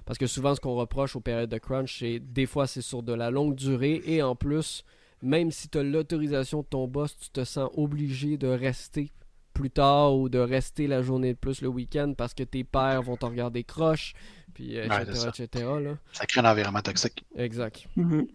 Parce 0.04 0.20
que 0.20 0.28
souvent, 0.28 0.56
ce 0.56 0.60
qu'on 0.60 0.76
reproche 0.76 1.16
aux 1.16 1.22
périodes 1.22 1.50
de 1.50 1.58
crunch, 1.58 2.00
c'est 2.00 2.20
des 2.20 2.46
fois, 2.46 2.68
c'est 2.68 2.82
sur 2.82 3.02
de 3.02 3.14
la 3.14 3.32
longue 3.32 3.56
durée 3.56 4.02
et 4.06 4.22
en 4.22 4.36
plus, 4.36 4.84
même 5.22 5.52
si 5.52 5.70
tu 5.70 5.78
as 5.78 5.84
l'autorisation 5.84 6.64
de 6.64 6.66
ton 6.66 6.86
boss, 6.86 7.16
tu 7.16 7.30
te 7.30 7.46
sens 7.46 7.70
obligé 7.76 8.38
de 8.38 8.50
rester 8.50 9.14
plus 9.54 9.70
tard 9.70 10.14
ou 10.18 10.28
de 10.28 10.40
rester 10.40 10.88
la 10.88 11.02
journée 11.02 11.32
de 11.32 11.38
plus 11.38 11.62
le 11.62 11.70
week-end 11.70 12.14
parce 12.18 12.34
que 12.34 12.44
tes 12.44 12.66
pères 12.66 13.04
vont 13.04 13.16
te 13.16 13.26
regarder 13.26 13.64
croche, 13.64 14.16
puis 14.54 14.76
etc. 14.76 15.48
Ça. 15.54 15.98
ça 16.12 16.26
crée 16.26 16.42
un 16.42 16.52
environnement 16.52 16.82
toxique. 16.82 17.24
Exact. 17.38 17.88
Mm-hmm. 17.96 18.28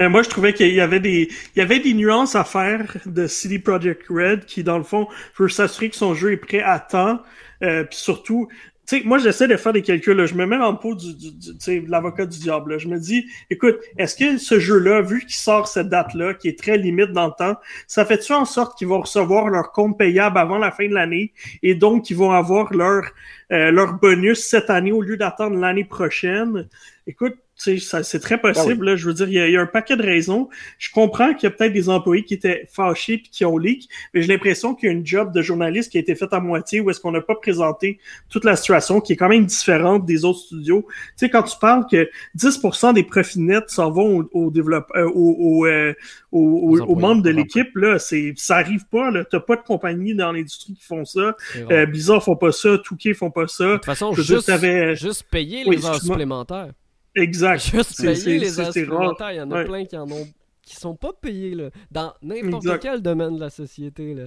Euh, 0.00 0.08
moi, 0.08 0.22
je 0.22 0.28
trouvais 0.28 0.52
qu'il 0.52 0.74
y 0.74 0.80
avait 0.80 1.00
des, 1.00 1.28
il 1.54 1.58
y 1.58 1.62
avait 1.62 1.80
des 1.80 1.94
nuances 1.94 2.34
à 2.34 2.44
faire 2.44 2.96
de 3.06 3.26
CD 3.26 3.58
Projekt 3.58 4.06
Red 4.08 4.44
qui, 4.46 4.64
dans 4.64 4.78
le 4.78 4.84
fond, 4.84 5.08
veut 5.38 5.48
s'assurer 5.48 5.90
que 5.90 5.96
son 5.96 6.14
jeu 6.14 6.32
est 6.32 6.36
prêt 6.36 6.62
à 6.62 6.80
temps. 6.80 7.20
Euh, 7.62 7.84
puis 7.84 7.96
surtout, 7.98 8.48
tu 8.86 8.98
sais, 8.98 9.02
moi, 9.04 9.16
j'essaie 9.16 9.48
de 9.48 9.56
faire 9.56 9.72
des 9.72 9.80
calculs. 9.80 10.16
Là. 10.16 10.26
Je 10.26 10.34
me 10.34 10.44
mets 10.44 10.58
dans 10.58 10.72
le 10.72 10.76
pot 10.76 10.94
du, 10.94 11.14
du, 11.14 11.30
de 11.30 11.90
l'avocat 11.90 12.26
du 12.26 12.38
diable. 12.38 12.78
Je 12.78 12.88
me 12.88 12.98
dis, 12.98 13.26
écoute, 13.48 13.76
est-ce 13.96 14.14
que 14.14 14.36
ce 14.36 14.58
jeu-là, 14.58 15.00
vu 15.00 15.20
qu'il 15.20 15.34
sort 15.34 15.68
cette 15.68 15.88
date-là, 15.88 16.34
qui 16.34 16.48
est 16.48 16.58
très 16.58 16.76
limite 16.76 17.12
dans 17.12 17.26
le 17.26 17.32
temps, 17.38 17.56
ça 17.86 18.04
fait-tu 18.04 18.34
en 18.34 18.44
sorte 18.44 18.76
qu'ils 18.76 18.88
vont 18.88 19.00
recevoir 19.00 19.48
leur 19.48 19.72
compte 19.72 19.96
payable 19.96 20.36
avant 20.36 20.58
la 20.58 20.70
fin 20.70 20.86
de 20.86 20.92
l'année 20.92 21.32
et 21.62 21.74
donc 21.74 22.04
qu'ils 22.04 22.18
vont 22.18 22.32
avoir 22.32 22.74
leur, 22.74 23.04
euh, 23.52 23.70
leur 23.70 23.94
bonus 23.94 24.44
cette 24.44 24.68
année 24.68 24.92
au 24.92 25.00
lieu 25.00 25.16
d'attendre 25.16 25.56
l'année 25.56 25.84
prochaine? 25.84 26.68
Écoute, 27.06 27.36
c'est 27.56 28.20
très 28.20 28.34
ah 28.34 28.38
possible. 28.38 28.86
là, 28.86 28.96
je 28.96 29.06
veux 29.06 29.14
dire, 29.14 29.28
il 29.28 29.52
y, 29.52 29.56
a, 29.56 29.60
un 29.60 29.66
paquet 29.66 29.96
de 29.96 30.02
raisons. 30.02 30.48
Je 30.78 30.90
comprends 30.90 31.34
qu'il 31.34 31.44
y 31.44 31.46
a 31.46 31.50
peut-être 31.50 31.72
des 31.72 31.88
employés 31.88 32.24
qui 32.24 32.34
étaient 32.34 32.66
fâchés 32.70 33.18
puis 33.18 33.28
qui 33.30 33.44
ont 33.44 33.58
leak, 33.58 33.88
mais 34.12 34.22
j'ai 34.22 34.28
l'impression 34.28 34.74
qu'il 34.74 34.88
y 34.88 34.92
a 34.92 34.94
une 34.94 35.06
job 35.06 35.32
de 35.32 35.40
journaliste 35.40 35.92
qui 35.92 35.98
a 35.98 36.00
été 36.00 36.14
faite 36.14 36.32
à 36.32 36.40
moitié 36.40 36.80
où 36.80 36.90
est-ce 36.90 37.00
qu'on 37.00 37.12
n'a 37.12 37.20
pas 37.20 37.36
présenté 37.36 37.98
toute 38.28 38.44
la 38.44 38.56
situation 38.56 39.00
qui 39.00 39.12
est 39.12 39.16
quand 39.16 39.28
même 39.28 39.46
différente 39.46 40.04
des 40.04 40.24
autres 40.24 40.40
studios. 40.40 40.84
Tu 40.88 40.94
sais, 41.16 41.30
quand 41.30 41.42
tu 41.44 41.56
parles 41.58 41.86
que 41.90 42.08
10% 42.36 42.94
des 42.94 43.04
profits 43.04 43.40
nets 43.40 43.70
s'en 43.70 43.90
vont 43.90 44.20
aux, 44.20 44.46
au 44.46 44.50
développeurs, 44.50 45.14
aux, 45.14 45.66
euh, 45.66 45.94
aux, 46.32 46.96
membres 46.96 47.22
de 47.22 47.30
l'équipe, 47.30 47.74
là, 47.76 47.98
c'est 47.98 48.34
ça 48.36 48.56
arrive 48.56 48.86
pas. 48.90 49.10
Là, 49.10 49.24
t'as 49.24 49.40
pas 49.40 49.56
de 49.56 49.62
compagnie 49.62 50.14
dans 50.14 50.32
l'industrie 50.32 50.74
qui 50.74 50.84
font 50.84 51.04
ça. 51.04 51.36
Euh, 51.70 51.86
Bizarre 51.86 52.22
font 52.22 52.36
pas 52.36 52.52
ça, 52.52 52.78
Touquet 52.78 53.14
font 53.14 53.30
pas 53.30 53.46
ça. 53.46 53.64
De 53.64 53.72
toute 53.74 53.84
façon, 53.84 54.12
juste, 54.14 54.50
juste 54.94 55.24
payer 55.30 55.64
les 55.64 55.86
heures 55.86 56.00
supplémentaires. 56.00 56.72
Exact. 57.16 57.70
Juste 57.70 58.02
payer 58.02 58.38
les 58.38 58.60
heures 58.60 58.72
supplémentaires. 58.72 59.32
Il 59.32 59.36
y 59.36 59.40
en 59.40 59.50
a 59.50 59.64
plein 59.64 59.84
qui 59.84 59.96
en 59.96 60.10
ont 60.10 60.26
qui 60.64 60.76
sont 60.76 60.96
pas 60.96 61.12
payés 61.12 61.54
là, 61.54 61.70
dans 61.90 62.14
n'importe 62.22 62.80
quel 62.80 63.02
domaine 63.02 63.36
de 63.36 63.40
la 63.40 63.50
société. 63.50 64.14
Là. 64.14 64.24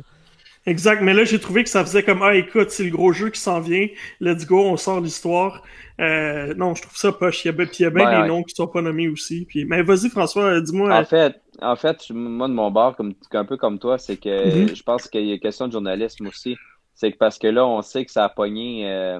Exact, 0.65 1.01
mais 1.01 1.13
là 1.13 1.23
j'ai 1.23 1.39
trouvé 1.39 1.63
que 1.63 1.69
ça 1.69 1.83
faisait 1.83 2.03
comme 2.03 2.21
Ah 2.21 2.35
écoute, 2.35 2.69
c'est 2.71 2.83
le 2.83 2.91
gros 2.91 3.13
jeu 3.13 3.29
qui 3.29 3.39
s'en 3.39 3.59
vient, 3.59 3.87
let's 4.19 4.45
go, 4.45 4.65
on 4.65 4.77
sort 4.77 4.99
l'histoire. 4.99 5.63
Euh, 5.99 6.53
non, 6.55 6.75
je 6.75 6.83
trouve 6.83 6.95
ça 6.95 7.11
poche. 7.11 7.45
Il 7.45 7.47
y 7.47 7.49
a, 7.49 7.53
puis 7.53 7.67
il 7.79 7.83
y 7.83 7.85
a 7.85 7.89
bien 7.89 8.21
des 8.21 8.27
noms 8.27 8.43
qui 8.43 8.53
sont 8.53 8.67
pas 8.67 8.81
nommés 8.81 9.07
aussi. 9.07 9.45
Puis... 9.45 9.65
Mais 9.65 9.81
vas-y 9.81 10.09
François, 10.09 10.59
dis-moi. 10.61 10.95
En 10.95 11.05
fait, 11.05 11.41
en 11.61 11.75
fait, 11.75 12.09
moi 12.11 12.47
de 12.47 12.53
mon 12.53 12.69
bord, 12.69 12.95
comme, 12.95 13.13
un 13.31 13.45
peu 13.45 13.57
comme 13.57 13.79
toi, 13.79 13.97
c'est 13.97 14.17
que 14.17 14.29
mm-hmm. 14.29 14.75
je 14.75 14.83
pense 14.83 15.07
qu'il 15.07 15.25
y 15.25 15.33
a 15.33 15.37
question 15.37 15.67
de 15.67 15.71
journalisme 15.71 16.27
aussi. 16.27 16.55
C'est 16.93 17.11
que 17.11 17.17
parce 17.17 17.37
que 17.39 17.47
là, 17.47 17.65
on 17.65 17.81
sait 17.81 18.05
que 18.05 18.11
ça 18.11 18.25
a 18.25 18.29
pogné. 18.29 18.89
Euh, 18.91 19.19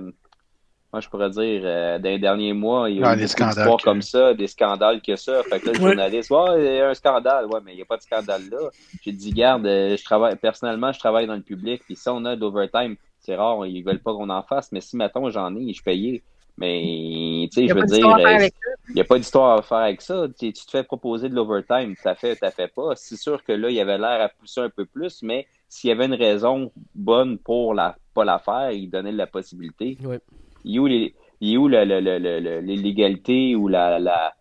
moi, 0.93 1.01
je 1.01 1.09
pourrais 1.09 1.29
dire, 1.29 1.61
euh, 1.65 1.99
dans 1.99 2.09
les 2.09 2.19
derniers 2.19 2.53
mois, 2.53 2.89
il 2.89 2.99
y 2.99 3.03
a 3.03 3.13
eu 3.13 3.17
des 3.17 3.27
scandales 3.27 3.75
comme 3.83 4.01
ça, 4.01 4.33
des 4.33 4.47
scandales 4.47 5.01
que 5.01 5.17
ça. 5.17 5.43
Fait 5.43 5.59
que 5.59 5.67
là, 5.67 5.71
le 5.73 5.79
journaliste, 5.79 6.31
ouais, 6.31 6.59
il 6.59 6.75
y 6.75 6.79
a 6.79 6.89
un 6.89 6.93
scandale. 6.93 7.45
Ouais, 7.47 7.59
mais 7.63 7.73
il 7.73 7.75
n'y 7.75 7.81
a 7.81 7.85
pas 7.85 7.97
de 7.97 8.03
scandale 8.03 8.43
là. 8.49 8.69
J'ai 9.03 9.11
dit, 9.11 9.31
garde, 9.31 9.65
euh, 9.65 9.97
je 9.97 10.03
travaille, 10.03 10.37
personnellement, 10.37 10.93
je 10.93 10.99
travaille 10.99 11.27
dans 11.27 11.35
le 11.35 11.41
public, 11.41 11.81
puis 11.83 11.97
si 11.97 12.07
on 12.07 12.23
a 12.23 12.37
d'overtime, 12.37 12.95
c'est 13.19 13.35
rare, 13.35 13.65
ils 13.65 13.83
veulent 13.83 13.99
pas 13.99 14.13
qu'on 14.13 14.29
en 14.29 14.43
fasse, 14.43 14.71
mais 14.71 14.79
si, 14.79 14.95
mettons, 14.95 15.29
j'en 15.29 15.53
ai, 15.57 15.73
je 15.73 15.83
payais. 15.83 16.23
Mais, 16.57 17.47
tu 17.51 17.61
sais, 17.61 17.67
je 17.67 17.73
veux 17.73 17.83
dire, 17.83 18.07
euh, 18.07 18.47
il 18.89 18.95
n'y 18.95 19.01
a 19.01 19.03
pas 19.03 19.17
d'histoire 19.17 19.57
à 19.57 19.61
faire 19.61 19.77
avec 19.79 20.01
ça. 20.01 20.25
Tu, 20.39 20.53
te 20.53 20.71
fais 20.71 20.83
proposer 20.83 21.27
de 21.27 21.35
l'overtime, 21.35 21.95
t'as 22.01 22.15
fait, 22.15 22.35
t'as 22.37 22.49
fait 22.49 22.73
pas. 22.73 22.95
C'est 22.95 23.17
sûr 23.17 23.43
que 23.43 23.51
là, 23.51 23.69
il 23.69 23.75
y 23.75 23.81
avait 23.81 23.97
l'air 23.97 24.21
à 24.21 24.29
pousser 24.29 24.61
un 24.61 24.69
peu 24.69 24.85
plus, 24.85 25.21
mais 25.21 25.45
s'il 25.67 25.89
y 25.89 25.93
avait 25.93 26.05
une 26.05 26.15
raison 26.15 26.71
bonne 26.95 27.37
pour 27.37 27.73
la, 27.73 27.97
pas 28.15 28.23
la 28.23 28.39
faire, 28.39 28.71
il 28.71 28.89
donnait 28.89 29.11
la 29.11 29.27
possibilité. 29.27 29.97
Ouais 30.03 30.19
il 30.67 31.13
est 31.53 31.57
où, 31.57 31.67
l'égalité 31.67 33.55
ou 33.55 33.67
la, 33.67 33.99
la, 33.99 34.33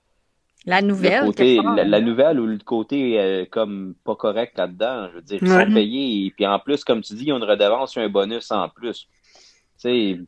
la 0.66 0.82
nouvelle. 0.82 1.24
côté, 1.24 1.60
la, 1.76 2.00
nouvelle 2.00 2.40
ou 2.40 2.46
le 2.46 2.58
côté 2.58 3.20
euh, 3.20 3.44
comme 3.50 3.94
pas 4.04 4.16
correct 4.16 4.58
là-dedans. 4.58 5.08
Je 5.10 5.16
veux 5.16 5.22
dire, 5.22 5.38
ils 5.40 5.48
sont 5.48 5.72
payés. 5.72 6.26
Et 6.26 6.30
puis 6.30 6.46
en 6.46 6.58
plus, 6.58 6.84
comme 6.84 7.02
tu 7.02 7.14
dis, 7.14 7.24
ils 7.26 7.32
ont 7.32 7.38
une 7.38 7.44
redevance 7.44 7.96
et 7.96 8.00
un 8.00 8.08
bonus 8.08 8.50
en 8.50 8.68
plus. 8.68 9.08
Tu 9.80 10.26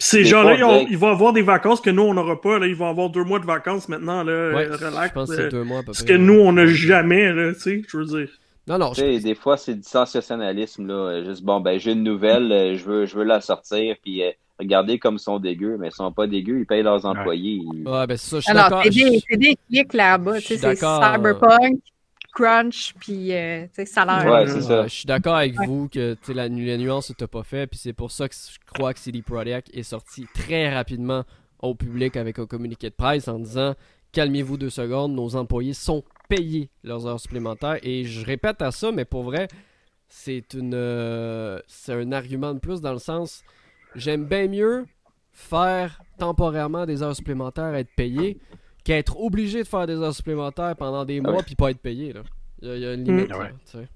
ces 0.00 0.24
gens-là, 0.24 0.82
ils, 0.88 0.98
vont 0.98 1.08
avoir 1.08 1.32
des 1.32 1.42
vacances 1.42 1.80
que 1.80 1.90
nous, 1.90 2.02
on 2.02 2.14
n'aura 2.14 2.40
pas. 2.40 2.58
Là. 2.58 2.66
Ils 2.66 2.74
vont 2.74 2.88
avoir 2.88 3.08
deux 3.08 3.24
mois 3.24 3.38
de 3.38 3.46
vacances 3.46 3.88
maintenant. 3.88 4.22
Là, 4.22 4.50
relax, 4.52 5.08
je 5.08 5.12
pense 5.14 5.30
que 5.30 5.36
c'est 5.36 5.48
deux 5.48 5.64
mois 5.64 5.78
à 5.78 5.82
peu 5.82 5.86
Parce 5.86 6.02
que 6.02 6.12
nous, 6.12 6.38
on 6.38 6.52
n'a 6.52 6.66
jamais, 6.66 7.32
là, 7.32 7.54
tu 7.54 7.60
sais, 7.60 7.82
je 7.88 7.96
veux 7.96 8.04
dire. 8.04 8.28
Non, 8.66 8.78
non. 8.78 8.92
Des 8.92 9.34
fois, 9.34 9.56
c'est 9.56 9.76
du 9.76 9.88
sensationnalisme. 9.88 10.86
Là. 10.86 11.22
Juste, 11.24 11.44
bon, 11.44 11.60
ben, 11.60 11.78
j'ai 11.78 11.92
une 11.92 12.02
nouvelle, 12.02 12.50
euh, 12.50 12.76
je 12.76 12.84
veux, 12.84 13.06
je 13.06 13.16
veux 13.16 13.24
la 13.24 13.40
sortir, 13.40 13.94
puis 14.02 14.24
euh, 14.24 14.32
regardez 14.58 14.98
comme 14.98 15.16
ils 15.16 15.20
sont 15.20 15.38
dégueux, 15.38 15.76
mais 15.78 15.88
ils 15.88 15.94
sont 15.94 16.12
pas 16.12 16.26
dégueux, 16.26 16.60
ils 16.60 16.66
payent 16.66 16.82
leurs 16.82 17.04
employés. 17.04 17.62
Ouais, 17.84 18.06
ben 18.06 18.16
ça, 18.16 18.38
je 18.38 18.44
suis 18.44 18.54
d'accord. 18.54 18.82
c'est 18.84 18.90
des, 18.90 19.36
des, 19.36 19.56
clics 19.68 19.92
là-bas, 19.92 20.40
tu 20.40 20.46
sais, 20.46 20.58
c'est 20.58 20.76
Cyberpunk, 20.76 21.80
Crunch, 22.34 22.94
puis 23.00 23.32
euh, 23.32 23.66
salaire. 23.84 24.26
Ouais, 24.26 24.46
c'est 24.46 24.62
ça. 24.62 24.86
Je 24.86 24.94
suis 24.94 25.06
d'accord 25.06 25.36
avec 25.36 25.54
vous 25.66 25.88
que 25.88 26.16
la, 26.28 26.48
la 26.48 26.76
nuance, 26.76 27.12
tu 27.16 27.26
pas 27.26 27.42
fait, 27.42 27.66
puis 27.66 27.78
c'est 27.78 27.92
pour 27.92 28.10
ça 28.10 28.28
que 28.28 28.34
je 28.34 28.58
crois 28.74 28.92
que 28.94 29.00
CD 29.00 29.22
Projekt 29.22 29.70
est 29.74 29.82
sorti 29.82 30.26
très 30.34 30.72
rapidement 30.72 31.24
au 31.60 31.74
public 31.74 32.16
avec 32.16 32.38
un 32.38 32.46
communiqué 32.46 32.90
de 32.90 32.94
presse 32.94 33.28
en 33.28 33.38
disant 33.38 33.74
calmez-vous 34.12 34.56
deux 34.56 34.70
secondes, 34.70 35.14
nos 35.14 35.36
employés 35.36 35.74
sont 35.74 36.02
payés 36.28 36.70
leurs 36.82 37.06
heures 37.06 37.20
supplémentaires. 37.20 37.78
Et 37.82 38.04
je 38.04 38.24
répète 38.24 38.62
à 38.62 38.70
ça, 38.70 38.90
mais 38.90 39.04
pour 39.04 39.24
vrai, 39.24 39.48
c'est 40.08 40.54
une 40.54 40.74
euh, 40.74 41.60
c'est 41.66 41.92
un 41.92 42.12
argument 42.12 42.54
de 42.54 42.58
plus 42.58 42.80
dans 42.80 42.92
le 42.92 42.98
sens 42.98 43.42
j'aime 43.96 44.24
bien 44.24 44.48
mieux 44.48 44.86
faire 45.32 46.00
temporairement 46.18 46.86
des 46.86 47.02
heures 47.02 47.16
supplémentaires 47.16 47.64
à 47.64 47.80
être 47.80 47.94
payé 47.96 48.38
qu'être 48.84 49.20
obligé 49.20 49.62
de 49.62 49.68
faire 49.68 49.86
des 49.86 49.96
heures 49.96 50.14
supplémentaires 50.14 50.76
pendant 50.76 51.04
des 51.04 51.20
mois 51.20 51.42
puis 51.42 51.56
pas 51.56 51.70
être 51.70 51.80
payé. 51.80 52.12
Là. 52.12 52.22
Il, 52.62 52.68
y 52.78 52.86
a, 52.86 52.94
une 52.94 53.04
limite. 53.04 53.30
Mmh. 53.30 53.86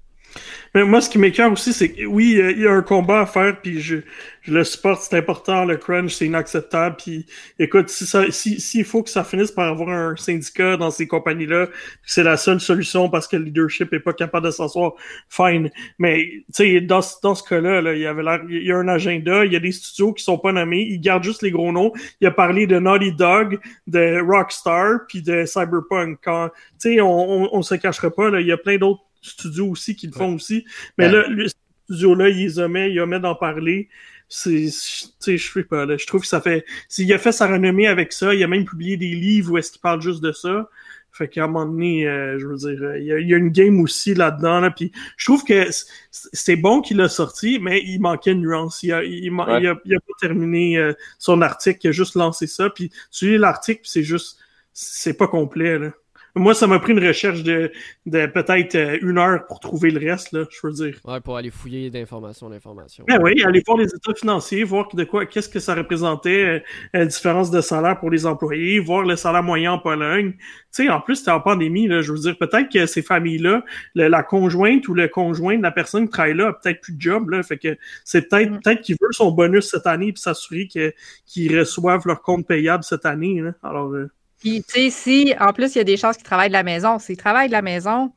Mais 0.73 0.83
moi, 0.85 1.01
ce 1.01 1.09
qui 1.09 1.17
m'écœure 1.17 1.51
aussi, 1.51 1.73
c'est 1.73 1.91
que 1.91 2.05
oui, 2.05 2.39
il 2.39 2.61
y 2.61 2.67
a 2.67 2.71
un 2.71 2.81
combat 2.81 3.21
à 3.21 3.25
faire, 3.25 3.59
puis 3.61 3.81
je, 3.81 3.97
je 4.41 4.53
le 4.53 4.63
supporte, 4.63 5.01
c'est 5.01 5.17
important, 5.17 5.65
le 5.65 5.77
crunch, 5.77 6.13
c'est 6.13 6.25
inacceptable. 6.25 6.95
Puis 6.97 7.25
écoute, 7.59 7.89
si 7.89 8.05
ça, 8.05 8.23
si, 8.31 8.59
s'il 8.59 8.85
faut 8.85 9.03
que 9.03 9.09
ça 9.09 9.23
finisse 9.23 9.51
par 9.51 9.67
avoir 9.67 9.89
un 9.89 10.15
syndicat 10.15 10.77
dans 10.77 10.89
ces 10.89 11.07
compagnies-là, 11.07 11.67
c'est 12.05 12.23
la 12.23 12.37
seule 12.37 12.59
solution 12.59 13.09
parce 13.09 13.27
que 13.27 13.35
le 13.35 13.43
leadership 13.43 13.93
est 13.93 13.99
pas 13.99 14.13
capable 14.13 14.45
de 14.45 14.51
s'asseoir, 14.51 14.93
fine. 15.29 15.69
Mais 15.99 16.23
tu 16.23 16.43
sais, 16.53 16.81
dans, 16.81 17.01
dans 17.21 17.35
ce 17.35 17.43
cas-là, 17.43 17.81
là, 17.81 17.93
il 17.93 18.01
y 18.01 18.05
avait 18.07 18.23
il 18.49 18.63
y 18.65 18.71
a 18.71 18.77
un 18.77 18.87
agenda, 18.87 19.45
il 19.45 19.53
y 19.53 19.55
a 19.55 19.59
des 19.59 19.71
studios 19.71 20.13
qui 20.13 20.23
sont 20.23 20.37
pas 20.37 20.51
nommés, 20.53 20.87
ils 20.89 21.01
gardent 21.01 21.23
juste 21.23 21.41
les 21.41 21.51
gros 21.51 21.71
noms. 21.71 21.91
Il 22.19 22.27
a 22.27 22.31
parlé 22.31 22.65
de 22.65 22.79
Naughty 22.79 23.11
Dog, 23.11 23.59
de 23.87 24.21
Rockstar, 24.21 25.05
puis 25.07 25.21
de 25.21 25.45
Cyberpunk. 25.45 26.19
Quand, 26.23 26.49
tu 26.79 26.95
sais, 26.95 27.01
on, 27.01 27.43
on, 27.43 27.49
on 27.51 27.61
se 27.61 27.75
cachera 27.75 28.09
pas, 28.09 28.29
il 28.39 28.47
y 28.47 28.51
a 28.51 28.57
plein 28.57 28.77
d'autres 28.77 29.01
studios 29.21 29.67
aussi 29.67 29.95
qui 29.95 30.07
le 30.07 30.13
font 30.13 30.35
aussi. 30.35 30.65
Mais 30.97 31.09
là, 31.09 31.27
le 31.27 31.47
studio-là, 31.85 32.29
il 32.29 32.37
les 32.37 32.59
omet, 32.59 32.91
il 32.91 32.99
omet 32.99 33.19
d'en 33.19 33.35
parler. 33.35 33.89
C'est, 34.27 34.67
tu 34.67 35.09
sais, 35.19 35.37
je 35.37 35.51
sais 35.51 35.63
pas, 35.63 35.85
là, 35.85 35.97
je 35.97 36.07
trouve 36.07 36.21
que 36.21 36.27
ça 36.27 36.39
fait, 36.39 36.65
s'il 36.87 37.11
a 37.13 37.17
fait 37.17 37.33
sa 37.33 37.47
renommée 37.47 37.87
avec 37.87 38.13
ça, 38.13 38.33
il 38.33 38.41
a 38.43 38.47
même 38.47 38.63
publié 38.63 38.95
des 38.95 39.09
livres 39.09 39.51
où 39.51 39.57
est-ce 39.57 39.71
qu'il 39.71 39.81
parle 39.81 40.01
juste 40.01 40.21
de 40.21 40.31
ça. 40.31 40.69
Fait 41.11 41.27
qu'à 41.27 41.43
un 41.43 41.47
moment 41.47 41.65
donné, 41.65 42.07
euh, 42.07 42.39
je 42.39 42.47
veux 42.47 42.55
dire, 42.55 42.95
il 42.95 43.03
y, 43.03 43.33
a, 43.33 43.37
une 43.37 43.49
game 43.49 43.81
aussi 43.81 44.13
là-dedans. 44.13 44.61
Là, 44.61 44.71
puis 44.71 44.93
je 45.17 45.25
trouve 45.25 45.43
que 45.43 45.67
c'est 46.09 46.55
bon 46.55 46.79
qu'il 46.79 47.01
a 47.01 47.09
sorti, 47.09 47.59
mais 47.59 47.81
il 47.83 47.99
manquait 47.99 48.31
une 48.31 48.43
nuance. 48.43 48.81
Il 48.83 48.93
a, 48.93 49.03
il, 49.03 49.27
a, 49.67 49.75
pas 49.75 50.13
terminé 50.21 50.93
son 51.19 51.41
article, 51.41 51.81
il 51.83 51.89
a 51.89 51.91
juste 51.91 52.15
lancé 52.15 52.47
ça. 52.47 52.69
Puis 52.69 52.91
tu 53.11 53.29
lis 53.29 53.37
l'article, 53.37 53.81
c'est 53.83 54.03
juste, 54.03 54.39
c'est 54.71 55.17
pas 55.17 55.27
complet. 55.27 55.77
Là. 55.77 55.91
Moi, 56.35 56.53
ça 56.53 56.67
m'a 56.67 56.79
pris 56.79 56.93
une 56.93 57.05
recherche 57.05 57.43
de, 57.43 57.71
de 58.05 58.25
peut-être 58.27 58.75
euh, 58.75 58.97
une 59.01 59.17
heure 59.17 59.45
pour 59.47 59.59
trouver 59.59 59.91
le 59.91 59.99
reste, 59.99 60.31
là, 60.31 60.45
je 60.49 60.59
veux 60.65 60.73
dire. 60.73 60.99
Ouais, 61.05 61.19
pour 61.19 61.37
aller 61.37 61.49
fouiller 61.49 61.89
d'informations, 61.89 62.49
d'informations. 62.49 63.03
Ben 63.07 63.19
oui, 63.21 63.43
aller 63.43 63.61
voir 63.65 63.77
les 63.77 63.87
états 63.87 64.13
financiers, 64.13 64.63
voir 64.63 64.87
de 64.93 65.03
quoi, 65.03 65.25
qu'est-ce 65.25 65.49
que 65.49 65.59
ça 65.59 65.75
représentait, 65.75 66.43
euh, 66.43 66.59
la 66.93 67.05
différence 67.05 67.51
de 67.51 67.59
salaire 67.59 67.99
pour 67.99 68.09
les 68.09 68.25
employés, 68.25 68.79
voir 68.79 69.03
le 69.03 69.15
salaire 69.15 69.43
moyen 69.43 69.73
en 69.73 69.79
Pologne. 69.79 70.31
Tu 70.31 70.85
sais, 70.85 70.89
en 70.89 71.01
plus, 71.01 71.17
c'était 71.17 71.31
en 71.31 71.41
pandémie, 71.41 71.87
là, 71.87 72.01
je 72.01 72.13
veux 72.13 72.19
dire, 72.19 72.37
peut-être 72.37 72.71
que 72.71 72.85
ces 72.85 73.01
familles-là, 73.01 73.63
la 73.95 74.23
conjointe 74.23 74.87
ou 74.87 74.93
le 74.93 75.09
conjoint 75.09 75.57
de 75.57 75.63
la 75.63 75.71
personne 75.71 76.05
qui 76.05 76.11
travaille 76.11 76.35
là 76.35 76.47
a 76.49 76.53
peut-être 76.53 76.81
plus 76.81 76.93
de 76.93 77.01
job, 77.01 77.29
là, 77.29 77.43
fait 77.43 77.57
que 77.57 77.77
c'est 78.05 78.29
peut-être, 78.29 78.51
mm. 78.51 78.59
peut-être 78.61 78.81
qu'il 78.81 78.95
veut 79.01 79.11
son 79.11 79.31
bonus 79.31 79.69
cette 79.69 79.87
année 79.87 80.13
puis 80.13 80.21
s'assurer 80.21 80.67
qu'ils 80.67 81.59
reçoivent 81.59 82.05
leur 82.05 82.21
compte 82.21 82.47
payable 82.47 82.83
cette 82.83 83.05
année, 83.05 83.41
là. 83.41 83.51
Alors, 83.63 83.91
euh, 83.91 84.09
puis, 84.41 84.63
tu 84.63 84.73
sais, 84.73 84.89
si 84.89 85.35
en 85.39 85.53
plus, 85.53 85.75
il 85.75 85.77
y 85.77 85.81
a 85.81 85.83
des 85.83 85.97
chances 85.97 86.17
qu'ils 86.17 86.25
travaillent 86.25 86.49
de 86.49 86.53
la 86.53 86.63
maison, 86.63 86.97
s'ils 86.97 87.15
travaillent 87.15 87.47
de 87.47 87.53
la 87.53 87.61
maison, 87.61 88.11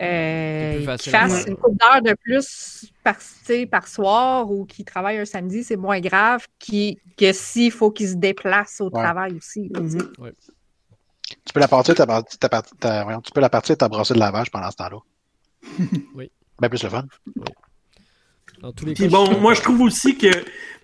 euh, 0.00 0.96
qu'ils 0.96 1.12
fassent 1.12 1.44
une 1.46 1.56
couple 1.56 1.76
d'heures 1.76 2.00
de 2.00 2.14
plus 2.14 2.90
par, 3.04 3.16
par 3.70 3.86
soir 3.86 4.50
ou 4.50 4.64
qu'ils 4.64 4.86
travaillent 4.86 5.18
un 5.18 5.26
samedi, 5.26 5.62
c'est 5.62 5.76
moins 5.76 6.00
grave 6.00 6.46
que 6.58 7.32
s'il 7.32 7.70
faut 7.70 7.90
qu'ils 7.90 8.08
se 8.08 8.14
déplacent 8.14 8.80
au 8.80 8.88
travail 8.88 9.36
aussi. 9.36 9.68
Mm-hmm. 9.68 10.32
Tu 11.44 11.52
peux 11.52 11.60
la 11.60 11.68
partir 11.68 11.94
ta, 11.94 12.06
ta, 12.06 12.48
ta, 12.48 13.20
tu 13.22 13.32
peux 13.32 13.40
la 13.40 13.50
partir 13.50 13.76
ta 13.76 13.88
de 13.88 14.18
lavage 14.18 14.50
pendant 14.50 14.70
ce 14.70 14.76
temps-là. 14.76 14.98
oui. 16.14 16.30
Bien 16.60 16.68
plus 16.70 16.82
le 16.82 16.88
fun. 16.88 17.04
Oui. 17.36 17.44
Puis 18.94 19.08
bon, 19.08 19.40
moi 19.40 19.54
je 19.54 19.60
trouve 19.60 19.80
aussi 19.80 20.16
que 20.16 20.28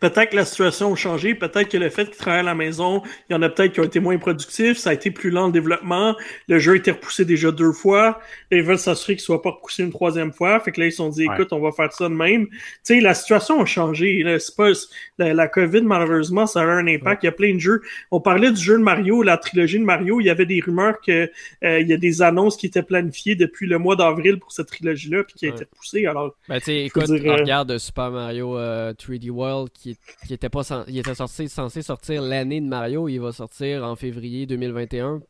peut-être 0.00 0.30
que 0.30 0.36
la 0.36 0.44
situation 0.44 0.92
a 0.92 0.96
changé, 0.96 1.34
peut-être 1.34 1.68
que 1.68 1.76
le 1.76 1.90
fait 1.90 2.06
qu'ils 2.06 2.16
travaillent 2.16 2.40
à 2.40 2.44
la 2.44 2.54
maison, 2.54 3.02
il 3.28 3.32
y 3.32 3.36
en 3.36 3.42
a 3.42 3.48
peut-être 3.48 3.72
qui 3.72 3.80
ont 3.80 3.84
été 3.84 4.00
moins 4.00 4.18
productifs, 4.18 4.78
ça 4.78 4.90
a 4.90 4.92
été 4.94 5.10
plus 5.10 5.30
lent 5.30 5.46
le 5.46 5.52
développement, 5.52 6.16
le 6.48 6.58
jeu 6.58 6.72
a 6.72 6.76
été 6.76 6.90
repoussé 6.90 7.24
déjà 7.24 7.50
deux 7.50 7.72
fois, 7.72 8.20
ils 8.50 8.62
veulent 8.62 8.78
s'assurer 8.78 9.14
qu'il 9.14 9.22
soit 9.22 9.42
pas 9.42 9.50
repoussé 9.50 9.82
une 9.82 9.92
troisième 9.92 10.32
fois, 10.32 10.60
fait 10.60 10.72
que 10.72 10.80
là 10.80 10.86
ils 10.86 10.92
se 10.92 10.98
sont 10.98 11.08
dit 11.08 11.24
écoute, 11.24 11.52
on 11.52 11.60
va 11.60 11.72
faire 11.72 11.92
ça 11.92 12.08
de 12.08 12.14
même. 12.14 12.46
Tu 12.48 12.56
sais, 12.82 13.00
la 13.00 13.14
situation 13.14 13.60
a 13.60 13.64
changé, 13.64 14.24
c'est 14.38 14.56
pas 14.56 14.70
la, 15.18 15.48
COVID 15.48 15.82
malheureusement, 15.82 16.46
ça 16.46 16.60
a 16.60 16.64
eu 16.64 16.68
un 16.68 16.86
impact, 16.86 17.22
il 17.22 17.26
y 17.26 17.28
a 17.28 17.32
plein 17.32 17.54
de 17.54 17.58
jeux. 17.58 17.80
On 18.10 18.20
parlait 18.20 18.50
du 18.50 18.60
jeu 18.60 18.78
de 18.78 18.82
Mario, 18.82 19.22
la 19.22 19.36
trilogie 19.36 19.78
de 19.78 19.84
Mario, 19.84 20.20
il 20.20 20.24
y 20.24 20.30
avait 20.30 20.46
des 20.46 20.60
rumeurs 20.60 21.00
que 21.00 21.30
euh, 21.64 21.80
il 21.80 21.88
y 21.88 21.92
a 21.92 21.96
des 21.96 22.22
annonces 22.22 22.56
qui 22.56 22.66
étaient 22.66 22.82
planifiées 22.82 23.34
depuis 23.34 23.66
le 23.66 23.78
mois 23.78 23.96
d'avril 23.96 24.38
pour 24.38 24.52
cette 24.52 24.68
trilogie 24.68 25.10
là 25.10 25.24
puis 25.24 25.34
qui 25.34 25.46
a 25.46 25.50
été 25.50 25.64
repoussée. 25.64 26.06
Alors, 26.06 26.34
ben, 26.48 26.60
écoute, 26.66 27.08
euh, 27.10 27.36
regarde 27.36 27.67
Super 27.76 28.10
Mario 28.10 28.56
3D 28.56 29.28
euh, 29.28 29.32
World 29.32 29.70
qui 29.72 29.98
qui, 30.26 30.32
était 30.32 30.48
pas 30.48 30.62
il 30.88 30.96
était 30.96 31.14
censé 31.14 31.48
sortir 31.82 32.22
l'année 32.22 32.60
de 32.60 32.66
Mario, 32.66 33.08
il 33.08 33.18
va 33.18 33.32
sortir 33.32 33.84
en 33.84 33.96
février 33.96 34.46
2021. 34.46 35.20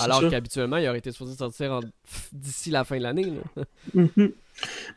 Alors 0.00 0.28
qu'habituellement, 0.30 0.76
il 0.76 0.88
aurait 0.88 0.98
été 0.98 1.12
supposé 1.12 1.36
sortir 1.36 1.80
d'ici 2.32 2.70
la 2.70 2.84
fin 2.84 2.98
de 2.98 3.02
l'année. 3.02 3.32
Mm-hmm. 3.96 4.32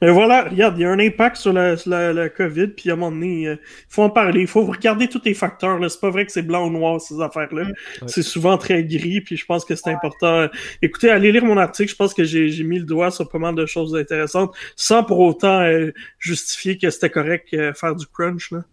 Mais 0.01 0.11
voilà, 0.11 0.49
regarde, 0.49 0.77
il 0.77 0.81
y 0.81 0.85
a 0.85 0.89
un 0.89 0.99
impact 0.99 1.37
sur 1.37 1.53
la, 1.53 2.29
COVID, 2.29 2.67
puis 2.67 2.89
à 2.89 2.93
un 2.93 2.95
moment 2.97 3.11
donné, 3.11 3.47
euh, 3.47 3.55
il 3.55 3.85
faut 3.87 4.03
en 4.03 4.09
parler, 4.09 4.41
il 4.41 4.47
faut 4.47 4.65
regarder 4.65 5.07
tous 5.07 5.21
les 5.23 5.33
facteurs. 5.33 5.79
C'est 5.89 6.01
pas 6.01 6.09
vrai 6.09 6.25
que 6.25 6.33
c'est 6.33 6.41
blanc 6.41 6.67
ou 6.67 6.69
noir, 6.69 6.99
ces 6.99 7.21
affaires-là. 7.21 7.67
C'est 8.07 8.23
souvent 8.23 8.57
très 8.57 8.83
gris, 8.83 9.21
puis 9.21 9.37
je 9.37 9.45
pense 9.45 9.63
que 9.63 9.75
c'est 9.75 9.89
important. 9.89 10.49
Écoutez, 10.81 11.09
allez 11.09 11.31
lire 11.31 11.45
mon 11.45 11.57
article, 11.57 11.89
je 11.89 11.95
pense 11.95 12.13
que 12.13 12.25
j'ai 12.25 12.63
mis 12.63 12.79
le 12.79 12.85
doigt 12.85 13.09
sur 13.09 13.29
pas 13.29 13.39
mal 13.39 13.55
de 13.55 13.65
choses 13.65 13.95
intéressantes, 13.95 14.53
sans 14.75 15.03
pour 15.03 15.19
autant 15.19 15.61
euh, 15.61 15.91
justifier 16.19 16.77
que 16.77 16.89
c'était 16.89 17.09
correct 17.09 17.47
euh, 17.53 17.73
faire 17.73 17.95
du 17.95 18.05
crunch. 18.05 18.51
Là. 18.51 18.65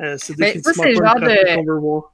Euh, 0.00 0.16
c'est 0.18 0.36
ben, 0.36 0.46
définitivement 0.46 0.84
le 0.84 0.94
genre 0.94 1.20
de... 1.20 2.13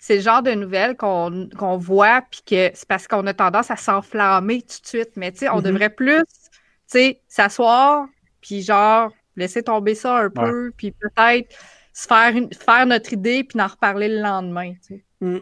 C'est 0.00 0.16
le 0.16 0.22
genre 0.22 0.42
de 0.42 0.52
nouvelles 0.52 0.96
qu'on 0.96 1.76
voit, 1.76 2.22
puis 2.22 2.40
que 2.44 2.70
c'est 2.74 2.88
parce 2.88 3.06
qu'on 3.06 3.26
a 3.26 3.34
tendance 3.34 3.70
à 3.70 3.76
s'enflammer 3.76 4.62
tout 4.62 4.80
de 4.82 4.86
suite. 4.86 5.10
Mais 5.16 5.30
tu 5.30 5.38
sais, 5.38 5.48
on 5.48 5.58
mm-hmm. 5.58 5.62
devrait 5.62 5.90
plus, 5.90 6.24
tu 6.24 6.58
sais, 6.86 7.20
s'asseoir, 7.28 8.06
puis 8.40 8.62
genre, 8.62 9.12
laisser 9.36 9.62
tomber 9.62 9.94
ça 9.94 10.16
un 10.16 10.30
peu, 10.30 10.72
puis 10.76 10.92
peut-être 10.92 11.54
se 11.92 12.06
faire, 12.06 12.34
faire 12.58 12.86
notre 12.86 13.12
idée, 13.12 13.44
puis 13.44 13.60
en 13.60 13.66
reparler 13.66 14.08
le 14.08 14.22
lendemain. 14.22 14.72
Tu 14.86 14.94
sais. 14.94 15.04
Mm. 15.20 15.40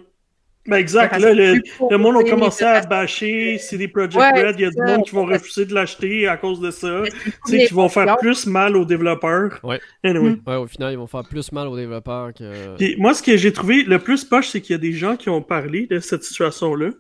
Ben 0.69 0.77
exact. 0.77 1.19
Là, 1.19 1.33
le, 1.33 1.97
monde 1.97 2.19
a 2.19 2.31
commencé 2.31 2.63
à 2.63 2.83
bâcher 2.83 3.57
CD 3.57 3.89
Projekt 3.89 4.17
Red. 4.19 4.57
Il 4.59 4.63
y 4.63 4.65
a 4.67 4.71
du 4.71 4.83
monde 4.83 5.03
qui 5.03 5.15
vont 5.15 5.25
refuser 5.25 5.65
de 5.65 5.75
l'acheter 5.75 6.29
à 6.29 6.37
cause 6.37 6.61
de 6.61 6.71
ça. 6.71 7.03
Tu 7.07 7.33
sais, 7.47 7.67
qui 7.67 7.75
vont 7.75 7.89
faire 7.89 8.19
plus 8.19 8.47
mal 8.47 8.77
aux 8.77 8.85
développeurs. 8.85 9.59
Ouais. 9.63 9.81
Anyway. 10.05 10.37
Ouais, 10.47 10.57
au 10.57 10.67
final, 10.67 10.93
ils 10.93 10.99
vont 10.99 11.07
faire 11.07 11.25
plus 11.25 11.51
mal 11.53 11.69
aux 11.69 11.77
développeurs 11.77 12.35
que. 12.35 12.77
Puis 12.77 12.97
moi, 12.99 13.15
ce 13.15 13.23
que 13.23 13.37
j'ai 13.39 13.53
trouvé 13.53 13.83
le 13.83 13.99
plus 13.99 14.25
poche, 14.25 14.49
c'est 14.49 14.61
qu'il 14.61 14.75
y 14.75 14.79
a 14.79 14.81
des 14.81 14.93
gens 14.93 15.17
qui 15.17 15.31
ont 15.31 15.43
parlé 15.43 15.87
de 15.87 16.01
cette 16.01 16.23
situation-là. 16.23 16.91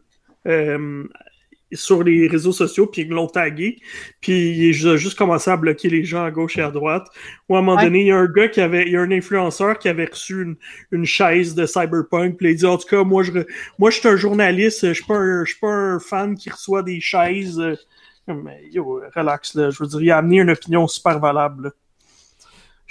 Euh, 0.46 1.04
sur 1.72 2.02
les 2.02 2.28
réseaux 2.28 2.52
sociaux, 2.52 2.86
puis 2.86 3.02
ils 3.02 3.08
l'ont 3.08 3.26
tagué, 3.26 3.76
puis 4.20 4.70
il 4.70 4.88
a 4.88 4.96
juste 4.96 5.18
commencé 5.18 5.50
à 5.50 5.56
bloquer 5.56 5.88
les 5.88 6.04
gens 6.04 6.24
à 6.24 6.30
gauche 6.30 6.56
et 6.58 6.62
à 6.62 6.70
droite. 6.70 7.06
Ou 7.48 7.56
à 7.56 7.58
un 7.58 7.62
moment 7.62 7.80
donné, 7.80 8.00
il 8.00 8.06
y 8.06 8.10
a 8.10 8.16
un 8.16 8.26
gars 8.26 8.48
qui 8.48 8.60
avait, 8.60 8.86
il 8.86 8.92
y 8.92 8.96
a 8.96 9.00
un 9.00 9.10
influenceur 9.10 9.78
qui 9.78 9.88
avait 9.88 10.06
reçu 10.06 10.42
une, 10.42 10.56
une 10.92 11.04
chaise 11.04 11.54
de 11.54 11.66
Cyberpunk, 11.66 12.36
puis 12.36 12.48
il 12.48 12.50
a 12.52 12.54
dit, 12.54 12.66
en 12.66 12.78
tout 12.78 12.88
cas, 12.88 13.04
moi, 13.04 13.22
je, 13.22 13.32
moi, 13.78 13.90
je 13.90 13.98
suis 13.98 14.08
un 14.08 14.16
journaliste, 14.16 14.86
je 14.86 14.92
suis 14.92 15.04
pas 15.04 15.16
un, 15.16 15.44
je 15.44 15.52
suis 15.52 15.60
pas 15.60 15.68
un 15.68 15.98
fan 15.98 16.34
qui 16.36 16.50
reçoit 16.50 16.82
des 16.82 17.00
chaises. 17.00 17.60
Mais 18.26 18.62
yo, 18.72 19.00
relax, 19.14 19.54
là. 19.54 19.70
Je 19.70 19.82
veux 19.82 19.88
dire, 19.88 20.02
il 20.02 20.10
a 20.10 20.18
amené 20.18 20.40
une 20.40 20.50
opinion 20.50 20.86
super 20.86 21.18
valable 21.18 21.72
je 21.72 21.87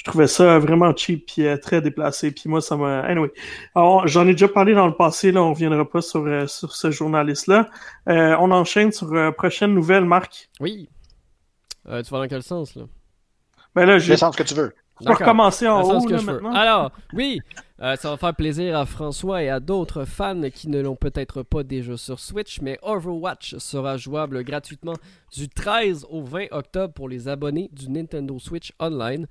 trouvais 0.07 0.27
ça 0.27 0.59
vraiment 0.59 0.95
cheap 0.95 1.29
et 1.37 1.47
euh, 1.47 1.57
très 1.57 1.81
déplacé. 1.81 2.31
Puis 2.31 2.49
moi, 2.49 2.61
ça 2.61 2.75
m'a. 2.75 3.01
Anyway, 3.01 3.31
j'en 3.75 4.27
ai 4.27 4.31
déjà 4.31 4.47
parlé 4.47 4.73
dans 4.73 4.87
le 4.87 4.93
passé. 4.93 5.31
Là, 5.31 5.43
on 5.43 5.53
reviendra 5.53 5.87
pas 5.87 6.01
sur, 6.01 6.25
euh, 6.25 6.47
sur 6.47 6.75
ce 6.75 6.91
journaliste-là. 6.91 7.69
Euh, 8.09 8.35
on 8.39 8.51
enchaîne 8.51 8.91
sur 8.91 9.09
prochaine 9.35 9.73
nouvelle, 9.73 10.05
Marc. 10.05 10.49
Oui. 10.59 10.89
tu 11.85 11.91
vas 11.91 12.19
dans 12.19 12.27
quel 12.27 12.43
sens 12.43 12.75
là? 12.75 12.83
Ben 13.75 13.85
là, 13.85 13.99
je. 13.99 14.11
Le 14.11 14.17
sens 14.17 14.35
que 14.35 14.43
tu 14.43 14.53
veux. 14.53 14.73
On 14.99 15.05
va 15.05 15.13
recommencer 15.13 15.67
en 15.67 15.83
haut 15.83 16.09
là, 16.09 16.21
maintenant. 16.23 16.53
Alors, 16.55 16.91
oui, 17.13 17.39
ça 17.77 18.09
va 18.09 18.17
faire 18.17 18.33
plaisir 18.33 18.75
à 18.75 18.87
François 18.87 19.43
et 19.43 19.49
à 19.49 19.59
d'autres 19.59 20.05
fans 20.05 20.49
qui 20.51 20.69
ne 20.69 20.81
l'ont 20.81 20.95
peut-être 20.95 21.43
pas 21.43 21.61
déjà 21.61 21.97
sur 21.97 22.19
Switch, 22.19 22.61
mais 22.61 22.79
Overwatch 22.81 23.57
sera 23.57 23.97
jouable 23.97 24.43
gratuitement 24.43 24.95
du 25.31 25.49
13 25.49 26.07
au 26.09 26.23
20 26.23 26.47
octobre 26.49 26.95
pour 26.95 27.07
les 27.07 27.27
abonnés 27.27 27.69
du 27.71 27.91
Nintendo 27.91 28.39
Switch 28.39 28.73
Online. 28.79 29.27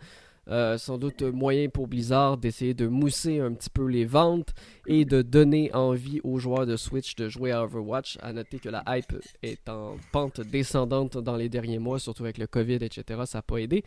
Euh, 0.48 0.78
sans 0.78 0.96
doute 0.96 1.22
moyen 1.22 1.68
pour 1.68 1.88
Blizzard 1.88 2.36
d'essayer 2.36 2.72
de 2.72 2.86
mousser 2.86 3.40
un 3.40 3.52
petit 3.52 3.68
peu 3.68 3.86
les 3.86 4.04
ventes 4.04 4.54
et 4.86 5.04
de 5.04 5.20
donner 5.20 5.74
envie 5.74 6.20
aux 6.22 6.38
joueurs 6.38 6.66
de 6.66 6.76
Switch 6.76 7.16
de 7.16 7.28
jouer 7.28 7.50
à 7.50 7.64
Overwatch. 7.64 8.18
À 8.22 8.32
noter 8.32 8.60
que 8.60 8.68
la 8.68 8.84
hype 8.86 9.12
est 9.42 9.68
en 9.68 9.96
pente 10.12 10.40
descendante 10.40 11.18
dans 11.18 11.34
les 11.34 11.48
derniers 11.48 11.80
mois, 11.80 11.98
surtout 11.98 12.22
avec 12.22 12.38
le 12.38 12.46
Covid, 12.46 12.76
etc. 12.76 13.22
Ça 13.26 13.38
n'a 13.38 13.42
pas 13.42 13.56
aidé. 13.58 13.82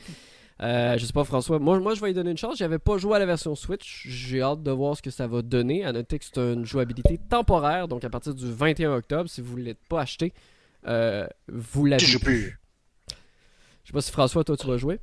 Euh, 0.61 0.97
je 0.97 1.05
sais 1.05 1.13
pas, 1.13 1.23
François. 1.23 1.59
Moi, 1.59 1.79
moi, 1.79 1.95
je 1.95 2.01
vais 2.01 2.11
y 2.11 2.13
donner 2.13 2.31
une 2.31 2.37
chance. 2.37 2.57
J'avais 2.57 2.79
pas 2.79 2.97
joué 2.97 3.15
à 3.15 3.19
la 3.19 3.25
version 3.25 3.55
Switch. 3.55 4.05
J'ai 4.07 4.41
hâte 4.41 4.61
de 4.61 4.71
voir 4.71 4.97
ce 4.97 5.01
que 5.01 5.11
ça 5.11 5.27
va 5.27 5.41
donner. 5.41 5.85
À 5.85 5.93
noter 5.93 6.19
que 6.19 6.25
c'est 6.25 6.37
une 6.37 6.65
jouabilité 6.65 7.17
temporaire. 7.29 7.87
Donc, 7.87 8.03
à 8.03 8.09
partir 8.09 8.35
du 8.35 8.51
21 8.51 8.95
octobre, 8.95 9.29
si 9.29 9.39
vous 9.39 9.57
ne 9.57 9.63
l'êtes 9.63 9.85
pas 9.87 10.01
acheté, 10.01 10.33
euh, 10.87 11.25
vous 11.47 11.85
l'avez. 11.85 12.05
Je 13.83 13.87
sais 13.87 13.93
pas 13.93 14.01
si 14.01 14.11
François, 14.11 14.43
toi, 14.43 14.57
tu 14.57 14.67
vas 14.67 14.75
jouer. 14.75 14.99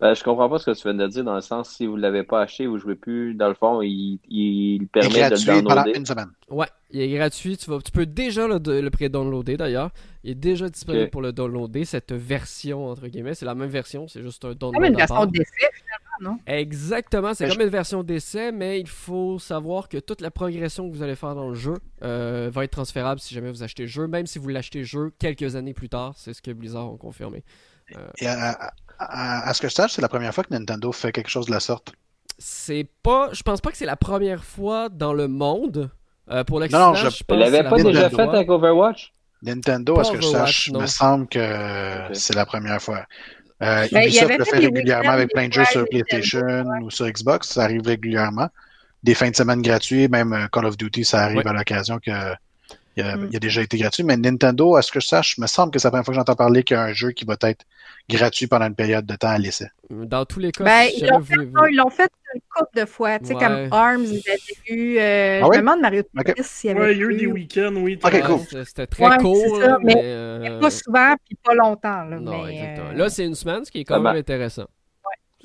Ben, 0.00 0.14
je 0.14 0.24
comprends 0.24 0.48
pas 0.48 0.58
ce 0.58 0.70
que 0.70 0.76
tu 0.76 0.82
viens 0.84 0.94
de 0.94 1.06
dire 1.08 1.24
dans 1.24 1.34
le 1.34 1.42
sens 1.42 1.68
si 1.68 1.84
vous 1.84 1.96
ne 1.96 2.00
l'avez 2.00 2.22
pas 2.22 2.40
acheté, 2.40 2.66
vous 2.66 2.76
ne 2.76 2.80
jouez 2.80 2.94
plus. 2.94 3.34
Dans 3.34 3.48
le 3.48 3.54
fond, 3.54 3.82
il, 3.82 4.18
il 4.30 4.88
permet 4.88 5.28
de 5.28 5.34
le 5.34 5.62
downloader. 5.62 5.92
Une 5.94 6.06
semaine. 6.06 6.30
Ouais, 6.48 6.68
il 6.90 7.02
est 7.02 7.08
gratuit. 7.10 7.58
Tu, 7.58 7.68
vas, 7.68 7.80
tu 7.84 7.92
peux 7.92 8.06
déjà 8.06 8.48
le, 8.48 8.58
le 8.80 8.90
pré-downloader 8.90 9.58
d'ailleurs. 9.58 9.90
Il 10.24 10.30
est 10.30 10.34
déjà 10.34 10.70
disponible 10.70 11.10
pour 11.10 11.20
le 11.20 11.32
downloader. 11.32 11.84
Cette 11.84 12.12
version, 12.12 12.86
entre 12.88 13.08
guillemets, 13.08 13.34
c'est 13.34 13.44
la 13.44 13.54
même 13.54 13.68
version, 13.68 14.08
c'est 14.08 14.22
juste 14.22 14.42
un 14.46 14.54
download. 14.54 14.72
C'est 14.72 14.78
comme 14.78 14.84
une 14.84 14.96
version 14.96 15.26
d'essai 15.26 15.68
finalement, 15.74 16.32
non? 16.32 16.38
Exactement, 16.46 17.34
c'est 17.34 17.48
comme 17.48 17.60
une 17.60 17.68
version 17.68 18.02
d'essai, 18.02 18.52
mais 18.52 18.80
il 18.80 18.88
faut 18.88 19.38
savoir 19.38 19.88
que 19.88 19.98
toute 19.98 20.22
la 20.22 20.30
progression 20.30 20.88
que 20.88 20.94
vous 20.94 21.02
allez 21.02 21.14
faire 21.14 21.34
dans 21.34 21.48
le 21.50 21.54
jeu 21.54 21.74
euh, 22.02 22.50
va 22.50 22.64
être 22.64 22.72
transférable 22.72 23.20
si 23.20 23.34
jamais 23.34 23.50
vous 23.50 23.62
achetez 23.62 23.82
le 23.82 23.88
jeu, 23.88 24.06
même 24.06 24.26
si 24.26 24.38
vous 24.38 24.48
l'achetez 24.48 24.78
le 24.78 24.84
jeu 24.86 25.12
quelques 25.18 25.56
années 25.56 25.74
plus 25.74 25.90
tard. 25.90 26.14
C'est 26.16 26.32
ce 26.32 26.40
que 26.40 26.50
Blizzard 26.52 26.90
ont 26.90 26.96
confirmé. 26.96 27.44
Euh, 27.96 28.08
Et 28.18 28.26
à, 28.26 28.72
à, 29.00 29.54
ce 29.54 29.60
que 29.60 29.68
je 29.68 29.74
sache, 29.74 29.92
c'est 29.92 30.02
la 30.02 30.08
première 30.08 30.34
fois 30.34 30.44
que 30.44 30.52
Nintendo 30.52 30.92
fait 30.92 31.10
quelque 31.10 31.30
chose 31.30 31.46
de 31.46 31.52
la 31.52 31.60
sorte. 31.60 31.92
C'est 32.38 32.86
pas. 33.02 33.30
Je 33.32 33.42
pense 33.42 33.60
pas 33.60 33.70
que 33.70 33.76
c'est 33.76 33.86
la 33.86 33.96
première 33.96 34.44
fois 34.44 34.88
dans 34.88 35.12
le 35.12 35.28
monde. 35.28 35.90
Euh, 36.30 36.44
pour 36.44 36.60
l'Occident, 36.60 36.88
non, 36.90 36.94
je, 36.94 37.08
je 37.08 37.24
pense 37.24 37.38
l'avait 37.38 37.68
pas 37.68 37.82
déjà 37.82 38.08
fait 38.08 38.20
avec 38.20 38.48
Overwatch? 38.48 39.12
Nintendo, 39.42 39.98
à 39.98 40.04
ce 40.04 40.12
que 40.12 40.20
je 40.20 40.26
sache, 40.26 40.68
il 40.68 40.76
me 40.76 40.86
semble 40.86 41.26
que 41.26 42.08
c'est 42.12 42.34
la 42.34 42.46
première 42.46 42.80
fois. 42.80 43.06
Euh, 43.62 43.86
ben, 43.90 44.04
Ubisoft 44.04 44.38
le 44.38 44.44
fait 44.44 44.58
régulièrement 44.58 45.10
avec 45.10 45.32
plein 45.32 45.48
de 45.48 45.52
jeux 45.52 45.64
sur 45.66 45.86
PlayStation 45.88 46.64
ou 46.82 46.90
sur 46.90 47.06
Xbox, 47.06 47.48
ça 47.48 47.64
arrive 47.64 47.82
régulièrement. 47.84 48.48
Des 49.02 49.14
fins 49.14 49.30
de 49.30 49.36
semaine 49.36 49.62
gratuits, 49.62 50.08
même 50.08 50.32
euh, 50.32 50.46
Call 50.48 50.66
of 50.66 50.76
Duty, 50.76 51.04
ça 51.04 51.22
arrive 51.22 51.46
à 51.46 51.52
l'occasion 51.52 51.98
que 51.98 52.10
Il 52.96 53.02
a, 53.02 53.16
mm. 53.16 53.28
il 53.30 53.36
a, 53.36 53.38
déjà 53.38 53.62
été 53.62 53.78
gratuit, 53.78 54.02
mais 54.02 54.16
Nintendo, 54.16 54.76
à 54.76 54.82
ce 54.82 54.90
que 54.90 55.00
je 55.00 55.06
sache, 55.06 55.38
me 55.38 55.46
semble 55.46 55.72
que 55.72 55.78
c'est 55.78 55.86
la 55.86 55.90
première 55.90 56.04
fois 56.04 56.12
que 56.12 56.18
j'entends 56.18 56.34
parler 56.34 56.64
qu'il 56.64 56.76
y 56.76 56.80
a 56.80 56.82
un 56.82 56.92
jeu 56.92 57.12
qui 57.12 57.24
va 57.24 57.36
être 57.40 57.64
gratuit 58.08 58.46
pendant 58.46 58.66
une 58.66 58.74
période 58.74 59.06
de 59.06 59.14
temps 59.14 59.28
à 59.28 59.38
l'essai. 59.38 59.68
Dans 59.90 60.24
tous 60.24 60.40
les 60.40 60.50
cas, 60.50 60.64
ben, 60.64 60.88
ils 60.96 61.06
l'ont 61.06 61.22
fait, 61.22 61.36
fait, 61.36 62.02
fait, 62.02 62.10
une 62.34 62.40
couple 62.48 62.80
de 62.80 62.84
fois. 62.86 63.18
Tu 63.18 63.26
sais, 63.26 63.34
comme 63.34 63.68
Arms, 63.70 64.04
ils 64.04 64.22
avaient 64.28 64.38
vu. 64.68 64.98
Euh, 64.98 65.40
ah 65.42 65.46
Je 65.46 65.50
me 65.50 65.56
demande 65.58 65.80
Mario 65.80 66.02
okay. 66.18 66.34
s'il 66.42 66.68
y 66.68 66.70
avait. 66.72 66.80
Ouais, 66.80 66.94
il 66.94 66.98
y 66.98 67.04
a 67.04 67.06
eu 67.06 67.16
des 67.16 67.26
week-ends, 67.26 67.74
oui. 67.76 67.98
Ok, 68.02 68.22
cool. 68.22 68.64
C'était 68.66 68.86
très 68.86 69.18
court. 69.18 69.60
Ça, 69.60 69.78
mais, 69.82 69.94
mais 69.94 70.02
euh... 70.04 70.60
pas 70.60 70.70
souvent, 70.70 71.14
puis 71.24 71.36
pas 71.42 71.54
longtemps. 71.54 72.04
Là, 72.04 72.18
non, 72.18 72.44
mais, 72.44 72.54
exactement. 72.54 72.90
Euh... 72.90 72.94
Là, 72.94 73.08
c'est 73.08 73.24
une 73.24 73.34
semaine, 73.34 73.64
ce 73.64 73.70
qui 73.70 73.80
est 73.80 73.84
quand 73.84 74.00
même 74.00 74.16
intéressant. 74.16 74.66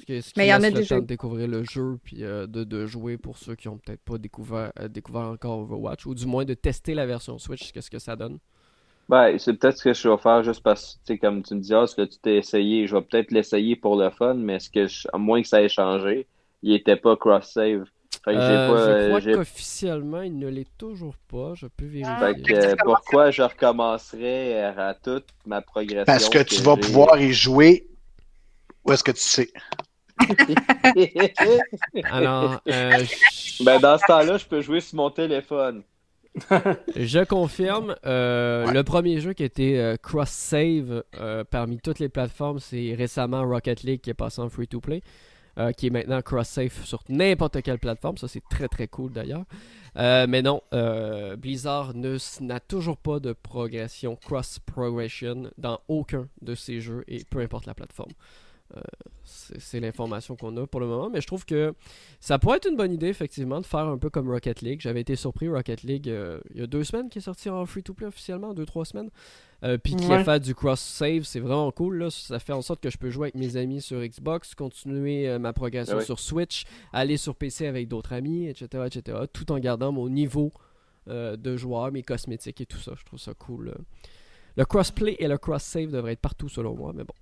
Ce 0.08 0.34
qui, 0.34 0.34
mais 0.38 0.48
il 0.48 0.50
y 0.50 0.54
en 0.54 0.64
a 0.64 0.72
déjà. 0.72 1.00
de 1.00 1.06
découvrir 1.06 1.48
le 1.48 1.64
jeu 1.64 1.98
puis 2.04 2.24
euh, 2.24 2.48
de, 2.48 2.64
de, 2.64 2.86
jouer 2.86 3.18
pour 3.18 3.38
ceux 3.38 3.56
qui 3.56 3.68
n'ont 3.68 3.78
peut-être 3.78 4.02
pas 4.02 4.18
découvert, 4.18 4.72
euh, 4.80 4.88
découvert 4.88 5.24
encore 5.24 5.60
Overwatch 5.60 6.06
ou 6.06 6.14
du 6.14 6.26
moins 6.26 6.46
de 6.46 6.54
tester 6.54 6.94
la 6.94 7.06
version 7.06 7.38
Switch, 7.40 7.72
qu'est-ce 7.72 7.90
que 7.90 8.00
ça 8.00 8.16
donne? 8.16 8.38
Ben, 9.08 9.38
c'est 9.38 9.54
peut-être 9.54 9.78
ce 9.78 9.84
que 9.84 9.94
je 9.94 10.10
vais 10.10 10.18
faire 10.18 10.44
juste 10.44 10.64
parce 10.64 11.00
que, 11.08 11.14
comme 11.14 11.44
tu 11.44 11.54
me 11.54 11.60
dis, 11.60 11.74
ah, 11.74 11.86
ce 11.86 11.96
que 11.96 12.02
tu 12.04 12.18
t'es 12.18 12.38
essayé, 12.38 12.88
je 12.88 12.96
vais 12.96 13.02
peut-être 13.04 13.32
l'essayer 13.32 13.76
pour 13.76 13.96
le 13.96 14.10
fun, 14.10 14.34
mais 14.34 14.60
ce 14.60 14.70
que 14.70 14.88
à 15.14 15.18
moins 15.18 15.42
que 15.42 15.48
ça 15.48 15.62
ait 15.62 15.70
changé, 15.70 16.28
il 16.64 16.72
n'était 16.72 16.96
pas 16.96 17.16
cross-save. 17.16 17.86
Fait 18.24 18.34
que 18.34 18.38
euh, 18.40 19.12
pas, 19.12 19.20
je 19.20 19.20
crois 19.20 19.34
qu'officiellement, 19.36 20.22
il 20.24 20.40
ne 20.40 20.48
l'est 20.48 20.78
toujours 20.80 21.16
pas. 21.32 21.54
Je 21.54 21.68
peux 21.68 21.86
vérifier. 21.86 22.16
Fait 22.20 22.42
que, 22.42 22.84
pourquoi 22.84 23.30
je 23.30 23.44
recommencerais 23.44 24.64
à 24.64 24.96
toute 24.96 25.28
ma 25.46 25.62
progression? 25.62 26.06
Parce 26.06 26.28
que, 26.30 26.42
tu 26.42 26.62
vas 26.64 26.76
pouvoir 26.76 27.22
y 27.22 27.32
jouer. 27.34 27.88
Où 28.84 28.92
est-ce 28.92 29.04
que 29.04 29.12
tu 29.12 29.22
sais? 29.22 29.52
Alors, 32.06 32.62
euh, 32.68 33.04
ben, 33.64 33.80
dans 33.80 33.98
ce 33.98 34.06
temps-là, 34.08 34.38
je 34.38 34.46
peux 34.46 34.62
jouer 34.62 34.80
sur 34.80 34.98
mon 34.98 35.10
téléphone. 35.10 35.84
je 36.96 37.24
confirme, 37.24 37.96
euh, 38.06 38.70
le 38.72 38.84
premier 38.84 39.22
jeu 39.22 39.34
qui 39.34 39.44
a 39.44 39.46
été 39.46 39.80
euh, 39.80 39.96
cross-save 39.96 41.04
parmi 41.50 41.80
toutes 41.80 42.00
les 42.00 42.10
plateformes, 42.10 42.60
c'est 42.60 42.94
récemment 42.98 43.44
Rocket 43.44 43.84
League 43.84 44.02
qui 44.02 44.10
est 44.10 44.16
passé 44.16 44.42
en 44.42 44.50
free-to-play, 44.50 45.02
qui 45.78 45.88
est 45.88 45.92
maintenant 45.92 46.22
cross-save 46.22 46.84
sur 46.84 47.04
n'importe 47.08 47.62
quelle 47.62 47.80
plateforme. 47.80 48.18
Ça, 48.18 48.28
c'est 48.28 48.44
très 48.50 48.68
très 48.68 48.88
cool 48.88 49.14
d'ailleurs. 49.14 49.46
mais 49.96 50.42
non, 50.42 50.62
Blizzard 51.38 51.94
n'a 51.96 52.60
toujours 52.60 52.98
pas 52.98 53.22
de 53.22 53.32
progression 53.32 54.18
cross-progression 54.18 55.52
dans 55.58 55.80
aucun 55.88 56.28
de 56.42 56.54
ses 56.54 56.82
jeux 56.82 57.06
et 57.08 57.24
peu 57.30 57.40
importe 57.40 57.66
la 57.66 57.74
plateforme. 57.74 58.12
Euh, 58.76 58.82
c'est 59.24 59.80
l'information 59.80 60.36
qu'on 60.36 60.56
a 60.58 60.66
pour 60.66 60.80
le 60.80 60.88
moment. 60.88 61.10
Mais 61.10 61.22
je 61.22 61.28
trouve 61.28 61.46
que 61.46 61.74
ça 62.20 62.40
pourrait 62.40 62.58
être 62.58 62.68
une 62.70 62.76
bonne 62.76 62.92
idée, 62.92 63.08
effectivement, 63.08 63.62
de 63.62 63.66
faire 63.66 63.88
un 63.88 63.98
peu 63.98 64.10
comme 64.10 64.30
Rocket 64.30 64.62
League. 64.62 64.82
J'avais 64.82 65.02
été 65.02 65.16
surpris, 65.16 65.48
Rocket 65.48 65.84
League, 65.84 66.10
euh, 66.10 66.40
il 66.54 66.60
y 66.60 66.64
a 66.64 66.68
deux 66.68 66.84
semaines 66.84 67.10
qui 67.10 67.20
est 67.20 67.22
sorti 67.22 67.50
en 67.50 67.66
free-to-play 67.66 68.08
officiellement, 68.08 68.54
deux, 68.54 68.66
trois 68.66 68.86
semaines. 68.86 69.10
Euh, 69.64 69.78
puis 69.78 69.96
qui 69.96 70.12
a 70.12 70.24
fait 70.24 70.40
du 70.40 70.54
cross-save, 70.54 71.24
c'est 71.24 71.40
vraiment 71.40 71.72
cool. 71.72 71.98
Là. 71.98 72.10
Ça 72.10 72.40
fait 72.40 72.54
en 72.54 72.62
sorte 72.62 72.82
que 72.82 72.90
je 72.90 72.98
peux 72.98 73.10
jouer 73.10 73.26
avec 73.28 73.36
mes 73.36 73.58
amis 73.58 73.82
sur 73.82 74.00
Xbox, 74.02 74.54
continuer 74.54 75.40
ma 75.40 75.54
progression 75.54 76.02
sur 76.02 76.20
Switch, 76.20 76.66
aller 76.92 77.18
sur 77.18 77.36
PC 77.36 77.66
avec 77.68 77.88
d'autres 77.88 78.14
amis, 78.14 78.48
etc., 78.48 78.84
etc., 78.86 79.20
tout 79.32 79.52
en 79.52 79.60
gardant 79.60 79.92
mon 79.92 80.10
niveau 80.10 80.52
de 81.08 81.58
joueur, 81.58 81.92
mes 81.92 82.04
cosmétiques 82.04 82.62
et 82.62 82.66
tout 82.66 82.80
ça. 82.80 82.94
Je 82.98 83.06
trouve 83.06 83.20
ça 83.20 83.34
cool. 83.34 83.74
Le 84.58 84.66
crossplay 84.66 85.16
et 85.20 85.28
le 85.28 85.38
cross-save 85.38 85.90
devraient 85.90 86.14
être 86.14 86.20
partout 86.20 86.50
selon 86.50 86.76
moi, 86.76 86.94
mais 86.94 87.04
bon. 87.04 87.14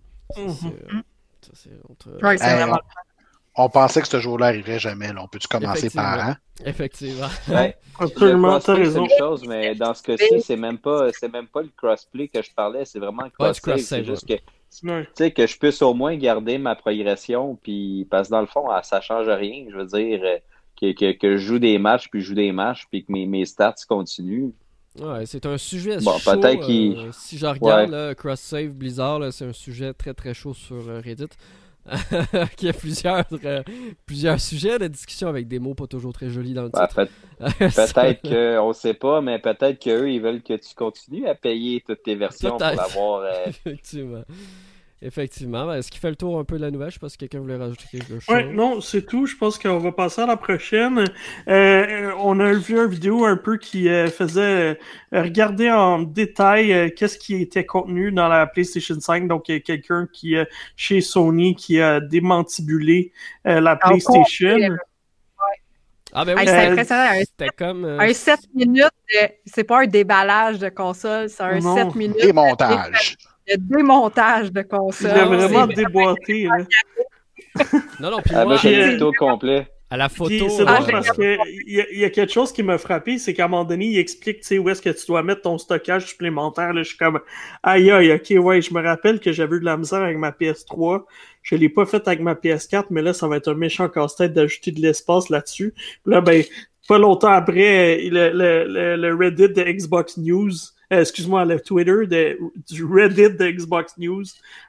On 3.56 3.70
pensait 3.70 4.02
que 4.02 4.08
ce 4.08 4.20
jour-là 4.20 4.48
arriverait 4.48 4.80
jamais. 4.80 5.10
On 5.18 5.28
peut-tu 5.28 5.48
commencer 5.48 5.90
par 5.90 6.30
an? 6.30 6.36
Effectivement. 6.66 7.28
Absolument, 8.00 8.60
tu 8.60 8.72
raison. 8.72 9.08
Chose, 9.20 9.48
mais 9.48 9.76
dans 9.76 9.94
ce 9.94 10.02
cas-ci, 10.02 10.42
c'est 10.42 10.56
même 10.56 10.80
pas, 10.80 11.12
c'est 11.12 11.32
même 11.32 11.48
pas 11.48 11.62
le 11.62 11.70
crossplay 11.76 12.28
que 12.28 12.42
je 12.42 12.52
parlais, 12.52 12.86
c'est 12.86 13.00
vraiment 13.00 13.24
le 13.24 13.30
crossplay. 13.30 13.78
c'est 13.78 14.04
juste 14.04 14.28
que, 14.28 14.34
tu 14.34 15.08
sais, 15.14 15.32
que 15.32 15.46
je 15.46 15.58
puisse 15.58 15.82
au 15.84 15.94
moins 15.94 16.16
garder 16.18 16.58
ma 16.58 16.76
progression, 16.76 17.56
puis 17.62 18.08
parce 18.10 18.28
que 18.30 18.32
dans 18.32 18.42
le 18.42 18.48
fond, 18.48 18.70
ah, 18.70 18.82
ça 18.82 19.02
change 19.02 19.28
rien. 19.28 19.66
Je 19.70 19.78
veux 19.78 19.86
dire 19.86 20.22
euh, 20.24 20.38
que, 20.82 21.12
que, 21.12 21.38
je 21.38 21.46
joue 21.46 21.60
des 21.60 21.78
matchs, 21.78 22.10
puis 22.10 22.22
je 22.22 22.28
joue 22.28 22.36
des 22.36 22.52
matchs, 22.52 22.88
puis 22.90 23.06
que 23.06 23.12
mes, 23.12 23.28
mes 23.28 23.46
stats 23.46 23.76
continuent. 23.88 24.52
Ouais, 25.00 25.26
c'est 25.26 25.46
un 25.46 25.58
sujet 25.58 25.98
bon, 25.98 26.18
chaud. 26.20 26.44
Euh, 26.44 27.10
si 27.12 27.38
je 27.38 27.46
regarde 27.46 28.14
Cross 28.16 28.40
Save 28.40 28.70
Blizzard, 28.70 29.34
c'est 29.34 29.46
un 29.46 29.54
sujet 29.54 29.94
très 29.94 30.14
très 30.14 30.34
chaud 30.34 30.54
sur 30.54 30.88
euh, 30.88 31.02
Reddit. 31.04 31.30
qui 32.56 32.70
a 32.70 32.72
plusieurs, 32.72 33.26
euh, 33.44 33.62
plusieurs 34.06 34.40
sujets 34.40 34.80
de 34.80 34.88
discussion 34.88 35.28
avec 35.28 35.50
des 35.50 35.60
mots 35.60 35.74
pas 35.74 35.86
toujours 35.86 36.14
très 36.14 36.30
jolis 36.30 36.54
dans 36.54 36.64
le 36.64 36.70
bah, 36.70 36.88
titre. 36.88 37.10
peut-être 37.38 38.22
qu'on 38.22 38.70
ne 38.70 38.74
sait 38.74 38.94
pas, 38.94 39.20
mais 39.20 39.38
peut-être 39.38 39.84
qu'eux, 39.84 40.10
ils 40.10 40.22
veulent 40.22 40.42
que 40.42 40.54
tu 40.54 40.74
continues 40.76 41.28
à 41.28 41.36
payer 41.36 41.84
toutes 41.86 42.04
tes 42.04 42.16
versions 42.16 42.58
pour 42.58 42.64
avoir. 42.64 43.26
Effectivement. 43.48 44.24
Effectivement. 45.06 45.66
Ben, 45.66 45.76
est-ce 45.76 45.92
qu'il 45.92 46.00
fait 46.00 46.10
le 46.10 46.16
tour 46.16 46.40
un 46.40 46.46
peu 46.46 46.56
de 46.56 46.62
la 46.62 46.72
nouvelle? 46.72 46.90
Je 46.90 46.94
sais 46.94 47.00
pas 47.00 47.10
si 47.10 47.18
quelqu'un 47.18 47.40
voulait 47.40 47.58
rajouter 47.58 47.84
quelque 47.92 48.22
chose. 48.22 48.36
Oui, 48.36 48.46
non, 48.54 48.80
c'est 48.80 49.06
tout. 49.06 49.26
Je 49.26 49.36
pense 49.36 49.60
qu'on 49.60 49.78
va 49.78 49.92
passer 49.92 50.22
à 50.22 50.26
la 50.26 50.38
prochaine. 50.38 51.04
Euh, 51.50 52.12
on 52.20 52.40
a 52.40 52.54
vu 52.54 52.78
une 52.78 52.88
vidéo 52.88 53.26
un 53.26 53.36
peu 53.36 53.58
qui 53.58 53.90
euh, 53.90 54.08
faisait 54.08 54.80
euh, 55.12 55.22
regarder 55.22 55.70
en 55.70 56.00
détail 56.00 56.94
qu'est-ce 56.96 57.18
qui 57.18 57.36
était 57.42 57.66
contenu 57.66 58.14
dans 58.14 58.30
la 58.30 58.48
PlayStation 58.48 58.98
5. 58.98 59.28
Donc, 59.28 59.50
il 59.50 59.56
y 59.56 59.58
a 59.58 59.60
quelqu'un 59.60 60.08
qui, 60.14 60.36
chez 60.78 61.02
Sony, 61.02 61.56
qui 61.56 61.82
a 61.82 62.00
démantibulé 62.00 63.12
la 63.44 63.76
PlayStation. 63.76 64.58
Ah 66.16 66.26
ben 66.26 66.38
oui, 66.38 66.44
c'est 66.46 66.68
impressionnant. 66.68 67.10
C'était 67.20 67.50
comme. 67.58 67.86
Un 67.86 68.14
7 68.14 68.40
minutes, 68.54 68.86
c'est 69.48 69.64
pas 69.64 69.82
un 69.82 69.88
déballage 69.88 70.60
de 70.60 70.70
console, 70.70 71.28
c'est 71.28 71.44
un 71.44 71.60
7 71.60 71.96
minutes. 71.96 72.22
Démontage 72.22 73.18
le 73.48 73.58
démontage 73.58 74.52
de 74.52 74.62
console. 74.62 75.12
Il 75.14 75.20
a 75.20 75.26
vraiment 75.26 75.68
déboîté. 75.68 76.48
non, 78.00 78.12
non, 78.12 78.22
puis 78.24 78.34
ah, 78.36 78.46
moi, 78.46 78.58
j'ai 78.58 78.76
le 78.76 78.94
tuto 78.94 79.12
complet. 79.18 79.68
À 79.90 79.98
la 79.98 80.10
photo. 80.10 80.50
C'est 80.50 80.66
bon 80.66 80.84
parce 80.90 81.12
qu'il 81.12 81.38
y, 81.68 82.00
y, 82.00 82.04
a 82.04 82.10
quelque 82.10 82.32
chose 82.34 82.52
qui 82.52 82.64
m'a 82.64 82.80
frappé, 82.80 83.20
c'est 83.20 83.36
qu'à 83.36 83.46
un 83.46 83.48
moment 83.48 83.64
donné, 83.64 83.86
il 83.86 84.00
explique 84.00 84.44
où 84.60 84.68
est-ce 84.68 84.82
que 84.82 84.90
tu 84.90 85.06
dois 85.06 85.22
mettre 85.22 85.42
ton 85.42 85.60
stockage 85.60 86.08
supplémentaire. 86.08 86.74
Là, 86.74 86.82
je 86.82 86.88
suis 86.88 86.98
comme 86.98 87.20
aïe 87.62 87.92
aïe, 87.92 88.12
ok, 88.12 88.44
ouais, 88.44 88.60
je 88.60 88.74
me 88.74 88.82
rappelle 88.82 89.20
que 89.20 89.32
j'avais 89.32 89.58
eu 89.58 89.60
de 89.60 89.66
la 89.66 89.78
misère 89.78 90.02
avec 90.02 90.18
ma 90.18 90.32
PS3. 90.32 91.04
Je 91.44 91.56
l'ai 91.56 91.70
pas 91.70 91.86
fait 91.86 92.08
avec 92.08 92.22
ma 92.22 92.34
PS4, 92.34 92.86
mais 92.90 93.04
là, 93.04 93.14
ça 93.14 93.28
va 93.28 93.38
être 93.38 93.52
un 93.52 93.56
méchant 93.56 93.88
casse-tête 93.88 94.34
d'ajouter 94.34 94.72
de 94.72 94.82
l'espace 94.82 95.30
là-dessus. 95.30 95.76
Là, 96.08 96.22
ben, 96.22 96.44
pas 96.88 96.98
longtemps 96.98 97.32
après, 97.32 98.02
le, 98.10 98.32
le, 98.32 98.96
le 98.96 99.16
Reddit 99.16 99.50
de 99.50 99.62
Xbox 99.62 100.18
News 100.18 100.50
euh, 100.50 100.73
excuse-moi, 101.02 101.46
le 101.46 101.60
Twitter 101.60 102.06
du 102.70 102.86
Reddit 102.86 103.38
de 103.38 103.52
Xbox 103.52 103.98
News 103.98 104.26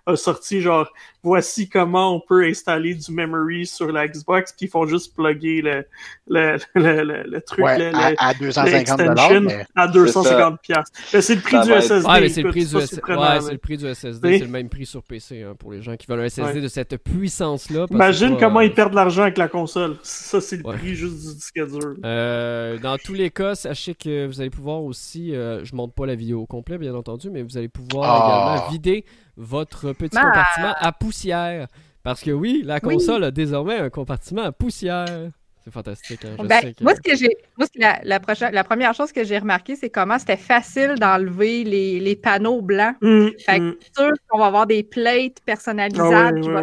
a 0.07 0.17
sorti 0.17 0.61
genre 0.61 0.93
voici 1.25 1.69
comment 1.69 2.15
on 2.15 2.21
peut 2.21 2.45
installer 2.45 2.95
du 2.95 3.11
memory 3.11 3.67
sur 3.67 3.91
la 3.91 4.07
Xbox, 4.07 4.53
puis 4.53 4.67
ils 4.67 4.69
font 4.69 4.87
juste 4.87 5.15
plugger 5.17 5.63
le, 5.63 5.87
le, 6.29 6.59
le, 6.75 7.23
le 7.27 7.41
truc, 7.41 7.65
ouais, 7.65 7.79
le, 7.79 7.97
à, 7.97 8.13
à 8.19 8.35
250 8.35 9.01
mais... 9.43 9.67
à 9.75 9.89
250 9.89 10.61
C'est 11.07 11.35
le 11.35 11.41
prix 11.41 11.61
du 11.61 11.73
SSD. 11.73 12.07
Ouais, 12.07 12.29
c'est 12.29 12.43
le 12.43 12.51
prix 12.51 12.67
du, 12.67 12.77
ouais, 12.77 12.85
le 12.85 13.57
prix 13.57 13.77
du 13.79 13.95
SSD, 13.95 14.39
c'est 14.39 14.45
le 14.45 14.51
même 14.51 14.69
prix 14.69 14.87
sur 14.87 15.03
PC 15.03 15.43
hein, 15.43 15.55
pour 15.59 15.73
les 15.73 15.83
gens 15.83 15.97
qui 15.97 16.07
veulent 16.07 16.21
un 16.21 16.29
SSD 16.29 16.61
de 16.61 16.69
cette 16.69 16.97
puissance-là. 17.03 17.87
Imagine 17.91 18.37
comment 18.39 18.61
ils 18.61 18.75
perdent 18.75 18.93
de 18.93 18.97
l'argent 18.97 19.23
avec 19.23 19.39
la 19.39 19.49
console. 19.49 19.97
Ça, 20.03 20.41
c'est 20.41 20.59
le 20.59 20.63
prix 20.63 20.95
juste 20.95 21.15
du 21.15 21.35
disque 21.35 21.67
dur. 21.67 21.97
Euh, 22.05 22.79
dans 22.79 22.99
tous 22.99 23.15
les 23.15 23.31
cas, 23.31 23.55
sachez 23.55 23.95
que 23.95 24.27
vous 24.27 24.41
allez 24.41 24.51
pouvoir 24.51 24.83
aussi, 24.83 25.35
euh, 25.35 25.65
je 25.65 25.75
montre 25.75 25.95
pas 25.95 26.07
la 26.07 26.15
vidéo 26.15 26.43
au 26.43 26.47
complet, 26.47 26.77
bien 26.77 26.95
entendu, 26.95 27.31
mais 27.31 27.43
vous 27.43 27.57
allez 27.57 27.69
pouvoir 27.69 28.11
ah. 28.11 28.27
également 28.27 28.71
vider 28.71 29.05
votre 29.37 29.93
petit 29.93 30.17
compartiment 30.17 30.75
à 30.79 30.93
poussière. 30.93 31.69
Parce 32.03 32.23
que 32.23 32.31
oui, 32.31 32.63
la 32.65 32.81
console 32.81 33.25
a 33.25 33.31
désormais 33.31 33.79
un 33.79 33.91
compartiment 33.91 34.43
à 34.43 34.53
poussière. 34.53 35.31
C'est 35.65 35.73
fantastique. 35.73 36.21
Hein, 36.27 36.45
ben, 36.45 36.75
Moi, 36.83 36.95
ce 36.95 37.01
que 37.01 37.17
j'ai, 37.17 37.31
la, 37.77 37.99
la, 38.51 38.65
première 38.65 38.93
chose 38.93 39.13
que 39.13 39.25
j'ai 39.25 39.39
remarqué, 39.39 39.77
c'est 39.77 39.89
comment 39.89 40.19
c'était 40.19 40.37
facile 40.37 40.97
d'enlever 41.01 41.65
les, 41.65 42.01
les, 42.01 42.17
panneaux 42.17 42.61
blancs. 42.61 42.97
Mmh, 43.01 43.29
fait 43.39 43.59
que, 43.59 43.63
mmh. 43.63 43.77
sûr 43.97 44.13
qu'on 44.29 44.39
va 44.39 44.47
avoir 44.47 44.67
des 44.67 44.83
plates 44.83 45.41
personnalisables. 45.47 46.43
Ah 46.55 46.61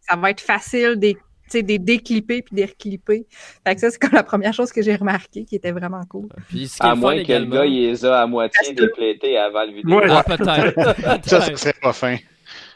ça 0.00 0.16
va 0.16 0.30
être 0.30 0.40
facile 0.40 0.96
des 0.96 1.18
des 1.52 1.78
déclipper 1.78 2.42
puis 2.42 2.54
des 2.54 2.64
reclipper. 2.64 3.26
Fait 3.66 3.74
que 3.74 3.80
ça, 3.80 3.90
c'est 3.90 3.98
comme 3.98 4.12
la 4.12 4.22
première 4.22 4.52
chose 4.52 4.72
que 4.72 4.82
j'ai 4.82 4.96
remarqué 4.96 5.44
qui 5.44 5.56
était 5.56 5.72
vraiment 5.72 6.02
cool. 6.08 6.28
Puis, 6.48 6.70
à 6.80 6.94
moins 6.94 7.22
que 7.22 7.32
le 7.32 7.46
gars, 7.46 7.64
il 7.64 7.90
les 7.90 8.04
a 8.04 8.22
à 8.22 8.26
moitié 8.26 8.72
déplétés 8.72 9.36
avant 9.38 9.64
le 9.64 9.72
vidéo. 9.72 10.00
Ah, 10.08 10.22
peut-être. 10.24 11.24
ça, 11.28 11.40
c'est 11.56 11.80
pas 11.80 11.92
fin. 11.92 12.16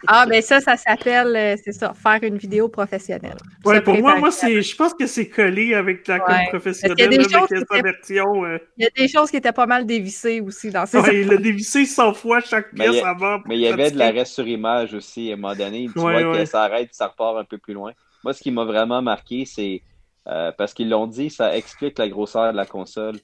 Ah, 0.07 0.27
ben 0.27 0.41
ça, 0.43 0.61
ça 0.61 0.77
s'appelle, 0.77 1.35
euh, 1.35 1.57
c'est 1.63 1.73
ça, 1.73 1.93
faire 1.93 2.21
une 2.23 2.37
vidéo 2.37 2.69
professionnelle. 2.69 3.37
Ouais, 3.65 3.81
pour 3.81 3.99
moi, 3.99 4.17
moi 4.17 4.31
c'est, 4.31 4.63
je 4.63 4.77
pense 4.77 4.95
que 4.95 5.07
c'est 5.07 5.29
collé 5.29 5.75
avec 5.75 6.07
la 6.07 6.21
com 6.21 6.37
professionnelle. 6.51 6.97
Il 6.99 7.03
y, 7.03 7.07
a 7.07 7.09
des 7.09 7.29
choses 7.29 7.49
qui 7.49 7.55
étaient, 7.55 7.83
version, 7.83 8.45
euh. 8.45 8.59
il 8.77 8.85
y 8.85 8.87
a 8.87 8.91
des 8.97 9.09
choses 9.09 9.31
qui 9.31 9.37
étaient 9.37 9.53
pas 9.53 9.67
mal 9.67 9.87
dévissées 9.87 10.41
aussi 10.41 10.71
dans 10.71 10.87
ces 10.87 10.99
Ouais, 10.99 11.23
il 11.23 11.33
a 11.33 11.37
dévissé 11.37 11.85
100 11.85 12.15
fois 12.15 12.41
chaque 12.41 12.73
pièce 12.75 13.03
avant. 13.05 13.41
Mais 13.47 13.57
il 13.57 13.63
y 13.63 13.69
avait 13.69 13.91
de 13.91 13.99
l'arrêt 13.99 14.25
sur 14.25 14.47
image 14.47 14.95
aussi 14.95 15.31
à 15.31 15.35
un 15.35 15.37
moment 15.37 15.55
donné. 15.55 15.89
Tu 15.93 15.99
vois 15.99 16.23
que 16.23 16.45
ça 16.45 16.63
arrête, 16.63 16.91
ça 16.93 17.09
repart 17.09 17.37
un 17.37 17.45
peu 17.45 17.59
plus 17.59 17.75
loin. 17.75 17.93
Moi, 18.25 18.33
ce 18.33 18.43
qui 18.43 18.51
m'a 18.51 18.65
vraiment 18.65 19.03
marqué, 19.03 19.45
c'est 19.45 19.83
euh, 20.29 20.53
parce 20.57 20.75
qu'ils 20.75 20.91
l'ont 20.91 21.07
dit, 21.07 21.31
ça 21.31 21.57
explique 21.57 21.99
la 21.99 22.09
grosseur 22.09 22.53
de 22.53 22.57
la 22.57 22.67
console. 22.67 23.17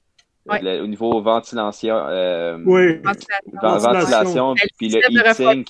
au 0.47 0.87
niveau 0.87 1.21
ventilation, 1.21 1.95
euh, 1.95 2.57
oui. 2.65 2.99
ventilation, 3.53 4.55
puis 4.77 4.89
le 4.89 4.99
heatsink. 5.11 5.67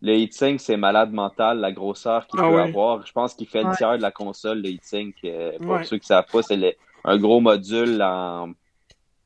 Le 0.00 0.12
heatsink, 0.12 0.60
c'est 0.60 0.76
malade 0.76 1.12
mental, 1.12 1.58
la 1.58 1.72
grosseur 1.72 2.26
qu'il 2.26 2.40
ah 2.40 2.48
peut 2.48 2.60
avoir. 2.60 3.06
Je 3.06 3.12
pense 3.12 3.34
qu'il 3.34 3.46
fait 3.46 3.62
le 3.62 3.74
tiers 3.76 3.96
de 3.96 4.02
la 4.02 4.10
console, 4.10 4.62
le 4.62 4.70
heatsink. 4.70 5.16
Euh, 5.24 5.52
pour 5.58 5.84
ceux 5.84 5.98
qui 5.98 6.04
ne 6.04 6.16
savent 6.16 6.30
pas, 6.30 6.42
c'est 6.42 6.76
un 7.04 7.18
gros 7.18 7.40
module 7.40 8.02
en, 8.02 8.52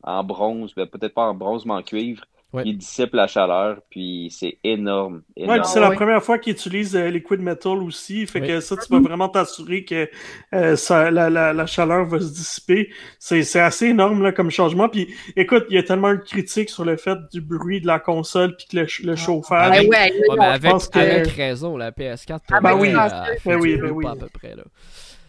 en 0.03 0.25
bronze, 0.25 0.75
ben, 0.75 0.87
peut-être 0.87 1.15
pas 1.15 1.25
en 1.25 1.35
bronze, 1.35 1.65
mais 1.67 1.75
en 1.75 1.83
cuivre, 1.83 2.25
il 2.65 2.79
dissipe 2.79 3.15
la 3.15 3.27
chaleur, 3.27 3.79
puis 3.91 4.35
c'est 4.37 4.59
énorme. 4.65 5.23
Ouais, 5.37 5.59
c'est 5.65 5.81
la 5.81 5.93
première 5.93 6.23
fois 6.23 6.39
qu'il 6.39 6.53
utilise 6.53 6.97
euh, 6.97 7.09
Liquid 7.09 7.41
Metal 7.41 7.79
aussi. 7.79 8.27
Fait 8.27 8.41
que 8.41 8.61
ça, 8.61 8.77
tu 8.77 8.93
vas 8.93 9.01
vraiment 9.01 9.29
t'assurer 9.29 9.85
que 9.85 10.09
euh, 10.55 10.75
ça, 10.75 11.11
la, 11.11 11.31
la, 11.31 11.53
la, 11.53 11.67
chaleur 11.67 12.07
va 12.07 12.19
se 12.19 12.33
dissiper. 12.33 12.91
C'est 13.19 13.61
assez 13.61 13.87
énorme 13.87 14.23
là, 14.23 14.33
comme 14.33 14.51
changement. 14.51 14.89
Puis 14.89 15.15
écoute, 15.37 15.67
il 15.71 15.77
y 15.77 15.79
a 15.79 15.83
tellement 15.83 16.13
de 16.13 16.19
critiques 16.19 16.71
sur 16.71 16.85
le 16.85 16.97
fait 16.97 17.19
du 17.33 17.41
bruit 17.41 17.81
de 17.81 17.87
la 17.87 18.01
console 18.01 18.57
puis 18.57 18.67
que 18.67 18.77
le, 18.79 18.87
le 19.05 19.13
ah. 19.13 19.17
chauffage. 19.17 19.77
Ah, 19.77 19.83
ouais, 19.83 19.97
avec, 20.41 20.97
avec, 20.97 21.29
raison, 21.29 21.77
la 21.77 21.93
PS4. 21.93 22.41
Ah, 22.51 22.61
ben 22.61 22.75
oui, 22.75 22.93
ben 22.93 23.61
oui, 23.61 23.77
ben 23.77 23.91
oui. 23.91 24.07
à 24.07 24.17
peu 24.17 24.29
près. 24.29 24.57
Là. 24.57 24.65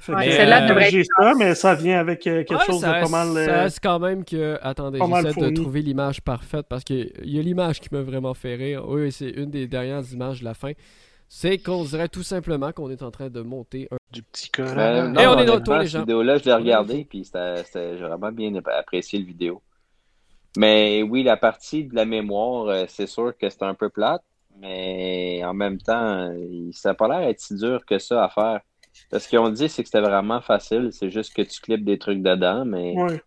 Ouais, 0.10 0.46
là 0.46 0.72
euh, 0.72 0.82
j'ai 0.90 1.04
ça, 1.04 1.34
mais 1.38 1.54
ça 1.54 1.76
vient 1.76 2.00
avec 2.00 2.26
euh, 2.26 2.44
quelque 2.44 2.64
chose 2.66 2.82
de 2.82 2.86
pas 2.86 3.08
mal. 3.08 3.34
Ça 3.34 3.40
euh, 3.40 3.62
reste 3.64 3.80
quand 3.84 4.00
même 4.00 4.26
que. 4.26 4.58
Attendez, 4.62 5.00
j'essaie 5.00 5.42
de 5.42 5.56
trouver 5.56 5.82
l'image 5.82 6.22
parfaite 6.22 6.66
parce 6.68 6.84
qu'il 6.84 7.12
y 7.24 7.38
a 7.38 7.42
l'image 7.42 7.80
qui 7.80 7.90
m'a 7.92 8.02
vraiment 8.02 8.34
fait 8.34 8.56
rire. 8.56 8.88
Oui, 8.88 9.12
c'est 9.12 9.30
une 9.30 9.52
des 9.52 9.68
dernières 9.68 10.04
images 10.12 10.40
de 10.40 10.46
la 10.46 10.54
fin. 10.54 10.72
C'est 11.28 11.60
qu'on 11.60 11.84
dirait 11.84 12.10
tout 12.10 12.24
simplement 12.24 12.72
qu'on 12.72 12.90
est 12.90 13.04
en 13.04 13.12
train 13.12 13.30
de 13.30 13.42
monter 13.42 13.88
un. 13.92 13.98
Du 14.12 14.24
petit 14.24 14.50
cœur. 14.50 14.78
et 14.78 15.28
on 15.28 15.38
est 15.40 15.46
dans 15.46 15.54
retour, 15.56 15.76
les 15.76 15.86
gens. 15.86 16.00
Cette 16.00 16.02
vidéo-là, 16.02 16.38
je 16.38 16.46
l'ai 16.46 16.54
regardé, 16.54 17.06
puis 17.06 17.30
j'ai 17.34 17.96
vraiment 17.96 18.32
bien 18.32 18.54
apprécié 18.56 19.20
le 19.20 19.26
vidéo. 19.26 19.62
Mais 20.58 21.02
oui, 21.04 21.24
la 21.24 21.38
partie 21.38 21.86
de 21.86 21.96
la 21.96 22.04
mémoire, 22.04 22.86
c'est 22.90 23.08
sûr 23.08 23.38
que 23.38 23.50
c'est 23.50 23.64
un 23.64 23.74
peu 23.74 23.90
plate, 23.90 24.24
mais 24.60 25.42
en 25.46 25.54
même 25.54 25.78
temps, 25.78 26.30
ça 26.74 26.90
n'a 26.90 26.96
pas 26.96 27.08
l'air 27.08 27.30
être 27.30 27.40
si 27.40 27.56
dur 27.56 27.86
que 27.86 28.00
ça 28.00 28.26
à 28.26 28.30
faire. 28.30 28.62
Ce 29.14 29.28
qu'ils 29.28 29.40
ont 29.40 29.50
dit, 29.50 29.68
c'est 29.68 29.84
que 29.84 29.90
c'était 29.90 30.02
vraiment 30.06 30.42
facile. 30.42 30.90
C'est 30.92 31.10
juste 31.10 31.34
que 31.34 31.42
tu 31.42 31.60
clips 31.60 31.84
des 31.84 31.98
trucs 31.98 32.22
dedans, 32.22 32.64
mais. 32.66 32.94
Ouais. 32.96 33.22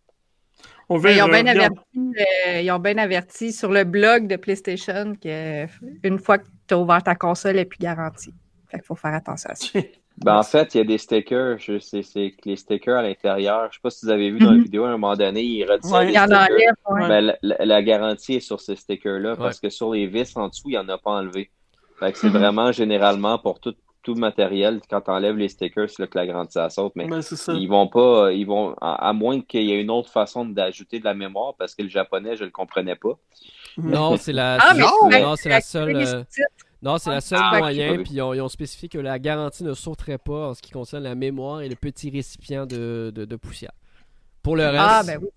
ils, 0.90 1.22
ont 1.22 1.28
bien 1.28 1.46
averti, 1.46 1.76
euh, 1.96 2.60
ils 2.60 2.70
ont 2.70 2.78
bien 2.78 2.98
averti 2.98 3.52
sur 3.52 3.70
le 3.70 3.84
blog 3.84 4.26
de 4.26 4.36
PlayStation 4.36 5.14
qu'une 5.14 6.18
fois 6.18 6.38
que 6.38 6.46
tu 6.66 6.74
as 6.74 6.78
ouvert 6.78 7.02
ta 7.02 7.14
console, 7.14 7.52
elle 7.52 7.56
n'est 7.58 7.64
plus 7.64 7.78
garantie. 7.78 8.32
Fait 8.70 8.78
qu'il 8.78 8.86
faut 8.86 8.94
faire 8.94 9.14
attention 9.14 9.50
à 9.50 9.54
ça. 9.54 9.78
Ben, 10.18 10.36
en 10.36 10.42
fait, 10.44 10.74
il 10.74 10.78
y 10.78 10.80
a 10.80 10.84
des 10.84 10.98
stickers. 10.98 11.58
Je 11.58 11.78
sais, 11.78 12.02
c'est 12.02 12.32
les 12.44 12.56
stickers 12.56 12.96
à 12.96 13.02
l'intérieur. 13.02 13.68
Je 13.70 13.76
sais 13.76 13.80
pas 13.82 13.90
si 13.90 14.06
vous 14.06 14.12
avez 14.12 14.30
vu 14.30 14.38
dans 14.38 14.50
la 14.50 14.56
mhm. 14.58 14.62
vidéo 14.62 14.84
à 14.84 14.88
un 14.88 14.92
moment 14.92 15.16
donné, 15.16 15.42
ils 15.42 15.64
retirent 15.64 16.02
les 16.02 16.14
stickers. 16.14 17.08
Ben, 17.08 17.36
la, 17.42 17.82
garantie 17.82 18.34
est 18.34 18.40
sur 18.40 18.60
ces 18.60 18.76
stickers-là 18.76 19.36
parce 19.36 19.58
que 19.60 19.68
sur 19.70 19.92
les 19.92 20.06
vis 20.06 20.36
en 20.36 20.48
dessous, 20.48 20.68
il 20.68 20.72
n'y 20.72 20.78
en 20.78 20.88
a 20.88 20.98
pas 20.98 21.10
enlevé. 21.10 21.50
Fait 21.98 22.12
que 22.12 22.18
c'est 22.18 22.28
mhm. 22.28 22.38
vraiment 22.38 22.72
généralement 22.72 23.38
pour 23.38 23.60
tout, 23.60 23.74
tout 24.04 24.14
le 24.14 24.20
matériel, 24.20 24.80
quand 24.88 25.00
tu 25.00 25.10
enlèves 25.10 25.36
les 25.36 25.48
stickers, 25.48 25.88
c'est 25.88 26.00
là 26.00 26.06
que 26.06 26.18
la 26.18 26.26
garantie 26.26 26.58
saute. 26.68 26.92
Mais 26.94 27.08
ben, 27.08 27.20
ils 27.48 27.66
vont 27.66 27.88
pas, 27.88 28.30
ils 28.32 28.44
vont, 28.44 28.76
à, 28.80 29.12
moins 29.14 29.40
qu'il 29.40 29.62
y 29.62 29.72
ait 29.72 29.80
une 29.80 29.90
autre 29.90 30.10
façon 30.10 30.44
d'ajouter 30.44 31.00
de 31.00 31.04
la 31.04 31.14
mémoire, 31.14 31.54
parce 31.58 31.74
que 31.74 31.82
le 31.82 31.88
japonais, 31.88 32.36
je 32.36 32.44
le 32.44 32.50
comprenais 32.50 32.96
pas. 32.96 33.18
Non, 33.78 34.16
c'est 34.16 34.32
la, 34.32 34.58
ah, 34.60 34.74
non, 34.74 35.36
c'est 35.36 35.48
la 35.48 35.62
seule. 35.62 35.96
Euh, 35.96 36.22
non, 36.82 36.98
c'est 36.98 37.10
la 37.10 37.22
seule 37.22 37.40
ah, 37.42 37.58
moyen, 37.58 37.96
puis 38.02 38.12
ils 38.12 38.22
ont, 38.22 38.48
spécifié 38.48 38.90
que 38.90 38.98
la 38.98 39.18
garantie 39.18 39.64
ne 39.64 39.72
sauterait 39.72 40.18
pas 40.18 40.50
en 40.50 40.54
ce 40.54 40.60
qui 40.60 40.70
concerne 40.70 41.04
la 41.04 41.14
mémoire 41.14 41.62
et 41.62 41.68
le 41.68 41.74
petit 41.74 42.10
récipient 42.10 42.66
de, 42.66 43.10
de, 43.14 43.36
poussière. 43.36 43.72
Pour 44.42 44.54
le 44.54 44.64
ah, 44.64 44.70
reste. 44.70 44.82
Ah, 44.84 45.02
ben 45.06 45.18
oui, 45.22 45.28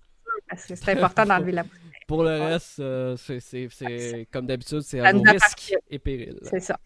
parce 0.48 0.66
que 0.66 0.74
c'est 0.74 0.92
important 0.92 1.24
d'enlever 1.24 1.52
la 1.52 1.64
poussière. 1.64 1.82
Pour 2.06 2.22
le 2.22 2.38
reste, 2.38 2.80
euh, 2.80 3.16
c'est 3.16 4.28
comme 4.30 4.46
d'habitude, 4.46 4.82
c'est 4.82 5.00
un 5.00 5.22
risque 5.22 5.74
et 5.90 5.98
péril. 5.98 6.38
C'est 6.42 6.60
ça. 6.60 6.78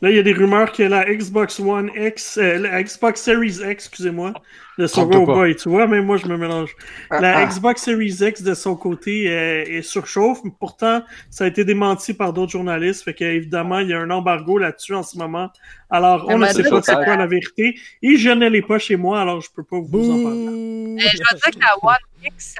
Là, 0.00 0.10
il 0.10 0.16
y 0.16 0.18
a 0.18 0.22
des 0.22 0.32
rumeurs 0.32 0.72
que 0.72 0.82
la 0.82 1.04
Xbox 1.04 1.60
One 1.60 1.90
X, 1.94 2.38
euh, 2.38 2.58
la 2.58 2.82
Xbox 2.82 3.20
Series 3.20 3.58
X, 3.60 3.62
excusez-moi, 3.62 4.32
de 4.78 4.86
son 4.86 5.06
boy, 5.06 5.54
tu 5.56 5.68
vois, 5.68 5.86
mais 5.86 6.00
moi 6.00 6.16
je 6.16 6.26
me 6.26 6.36
mélange. 6.36 6.74
Ah, 7.10 7.20
la 7.20 7.38
ah. 7.38 7.46
Xbox 7.46 7.82
Series 7.82 8.16
X 8.20 8.42
de 8.42 8.54
son 8.54 8.74
côté 8.74 9.28
euh, 9.28 9.64
est 9.64 9.82
surchauffe, 9.82 10.40
mais 10.44 10.52
pourtant 10.58 11.02
ça 11.30 11.44
a 11.44 11.46
été 11.46 11.64
démenti 11.64 12.14
par 12.14 12.32
d'autres 12.32 12.52
journalistes, 12.52 13.04
fait 13.04 13.14
qu'évidemment 13.14 13.80
il 13.80 13.90
y 13.90 13.92
a 13.92 14.00
un 14.00 14.10
embargo 14.10 14.58
là-dessus 14.58 14.94
en 14.94 15.02
ce 15.02 15.16
moment. 15.18 15.50
Alors 15.90 16.26
on 16.28 16.38
ne 16.38 16.46
sait 16.46 16.68
pas 16.68 16.82
c'est 16.82 16.94
quoi 16.94 17.16
la 17.16 17.26
vérité. 17.26 17.78
Et 18.02 18.16
je 18.16 18.30
ne 18.30 18.48
l'ai 18.48 18.62
pas 18.62 18.78
chez 18.78 18.96
moi, 18.96 19.20
alors 19.20 19.40
je 19.40 19.50
peux 19.54 19.64
pas 19.64 19.78
vous 19.78 20.10
en 20.10 20.22
parler. 20.22 20.46
Euh, 20.46 20.98
je 20.98 21.18
veux 21.18 21.38
dire 21.38 21.50
que 21.52 21.60
la 21.60 21.90
One 21.90 21.96
X, 22.24 22.54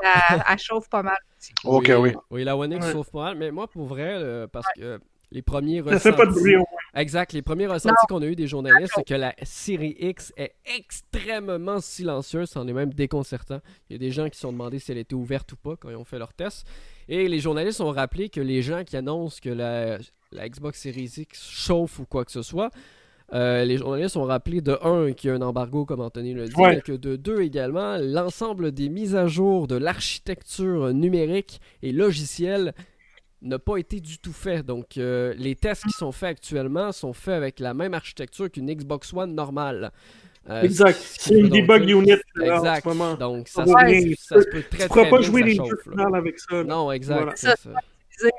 elle, 0.49 0.59
chauffe 0.59 0.89
pas 0.89 1.03
mal. 1.03 1.19
Ok, 1.65 1.91
oui. 1.99 2.13
Oui, 2.31 2.45
la 2.45 2.57
One 2.57 2.73
X 2.73 2.93
chauffe 2.93 3.11
pas 3.11 3.25
mal, 3.25 3.37
mais 3.37 3.51
moi 3.51 3.67
pour 3.69 3.87
vrai, 3.87 4.47
parce 4.53 4.67
que 4.77 5.01
les 5.33 5.43
premiers 5.43 5.81
ressentis. 5.81 6.03
Ça 6.03 6.11
fait 6.11 6.17
pas 6.17 6.27
de 6.27 6.33
bruit 6.33 6.55
Exact. 6.95 7.33
Les 7.33 7.43
premiers 7.43 7.67
ressentis 7.67 8.07
qu'on 8.09 8.21
a 8.21 8.27
eu 8.27 8.37
des 8.37 8.47
journalistes, 8.47 8.93
c'est 8.95 9.07
que 9.07 9.15
la 9.15 9.35
série 9.43 9.97
X 9.99 10.33
est 10.37 10.55
extrêmement 10.77 11.81
silencieuse. 11.81 12.51
Ça 12.51 12.61
en 12.61 12.69
est 12.69 12.73
même 12.73 12.93
déconcertant. 12.93 13.61
Il 13.89 13.95
y 13.95 13.97
a 13.97 13.99
des 13.99 14.11
gens 14.11 14.29
qui 14.29 14.37
se 14.37 14.43
sont 14.43 14.53
demandé 14.53 14.79
si 14.79 14.93
elle 14.93 14.99
était 14.99 15.15
ouverte 15.15 15.51
ou 15.53 15.57
pas 15.57 15.77
quand 15.77 15.89
ils 15.89 15.97
ont 15.97 16.05
fait 16.05 16.19
leur 16.19 16.35
test. 16.35 16.67
Et 17.09 17.29
les 17.29 17.39
journalistes 17.39 17.81
ont 17.81 17.91
rappelé 17.91 18.29
que 18.29 18.41
les 18.41 18.61
gens 18.61 18.85
qui 18.85 18.97
annoncent 18.97 19.39
que 19.43 19.49
la, 19.49 19.99
Xbox 20.35 20.81
Series 20.81 21.13
X 21.17 21.51
chauffe 21.51 21.99
ou 21.99 22.05
quoi 22.05 22.27
que 22.27 22.33
ce 22.33 22.43
soit, 22.43 22.71
euh, 23.33 23.65
les 23.65 23.79
journalistes 23.79 24.19
ont 24.19 24.25
rappelé 24.25 24.61
de 24.61 24.79
un 24.83 25.13
qu'il 25.13 25.29
y 25.29 25.33
a 25.33 25.37
un 25.37 25.41
embargo, 25.41 25.87
comme 25.87 26.01
Anthony 26.01 26.35
l'a 26.35 26.47
dit, 26.47 26.55
mais 26.59 26.83
que 26.83 26.93
de 26.93 27.17
deux 27.17 27.41
également, 27.41 27.97
l'ensemble 27.97 28.73
des 28.73 28.91
mises 28.91 29.17
à 29.17 29.27
jour 29.27 29.67
de 29.67 29.77
l'architecture 29.77 30.93
numérique 30.93 31.61
et 31.83 31.93
logicielle 31.93 32.75
n'a 33.43 33.59
pas 33.59 33.77
été 33.77 34.01
du 34.01 34.19
tout 34.19 34.33
fait. 34.33 34.63
Donc, 34.63 34.97
euh, 34.97 35.35
les 35.37 35.55
tests 35.55 35.85
qui 35.85 35.93
sont 35.93 36.13
faits 36.13 36.31
actuellement 36.31 36.93
sont 36.93 37.13
faits 37.13 37.35
avec 37.35 37.61
la 37.61 37.75
même 37.75 37.95
architecture 37.95 38.51
qu'une 38.51 38.73
Xbox 38.73 39.13
One 39.13 39.35
normale. 39.35 39.91
Euh, 40.51 40.63
exact. 40.63 40.99
C'est 41.01 41.39
une 41.39 41.49
debug 41.49 41.89
unit. 41.89 42.13
exact. 42.41 42.87
Donc, 43.19 43.49
ça, 43.49 43.65
se, 43.65 44.15
ça, 44.19 44.41
se 44.41 44.49
peut 44.49 44.63
très, 44.69 44.89
très, 44.89 44.89
très 44.89 45.01
bien 45.03 45.11
pas 45.11 45.21
jouer 45.21 45.43
les 45.43 45.55
jeux 45.55 45.63
avec 46.15 46.39
ça. 46.39 46.65
Non, 46.65 46.91
exact. 46.91 47.37
Ça, 47.37 47.55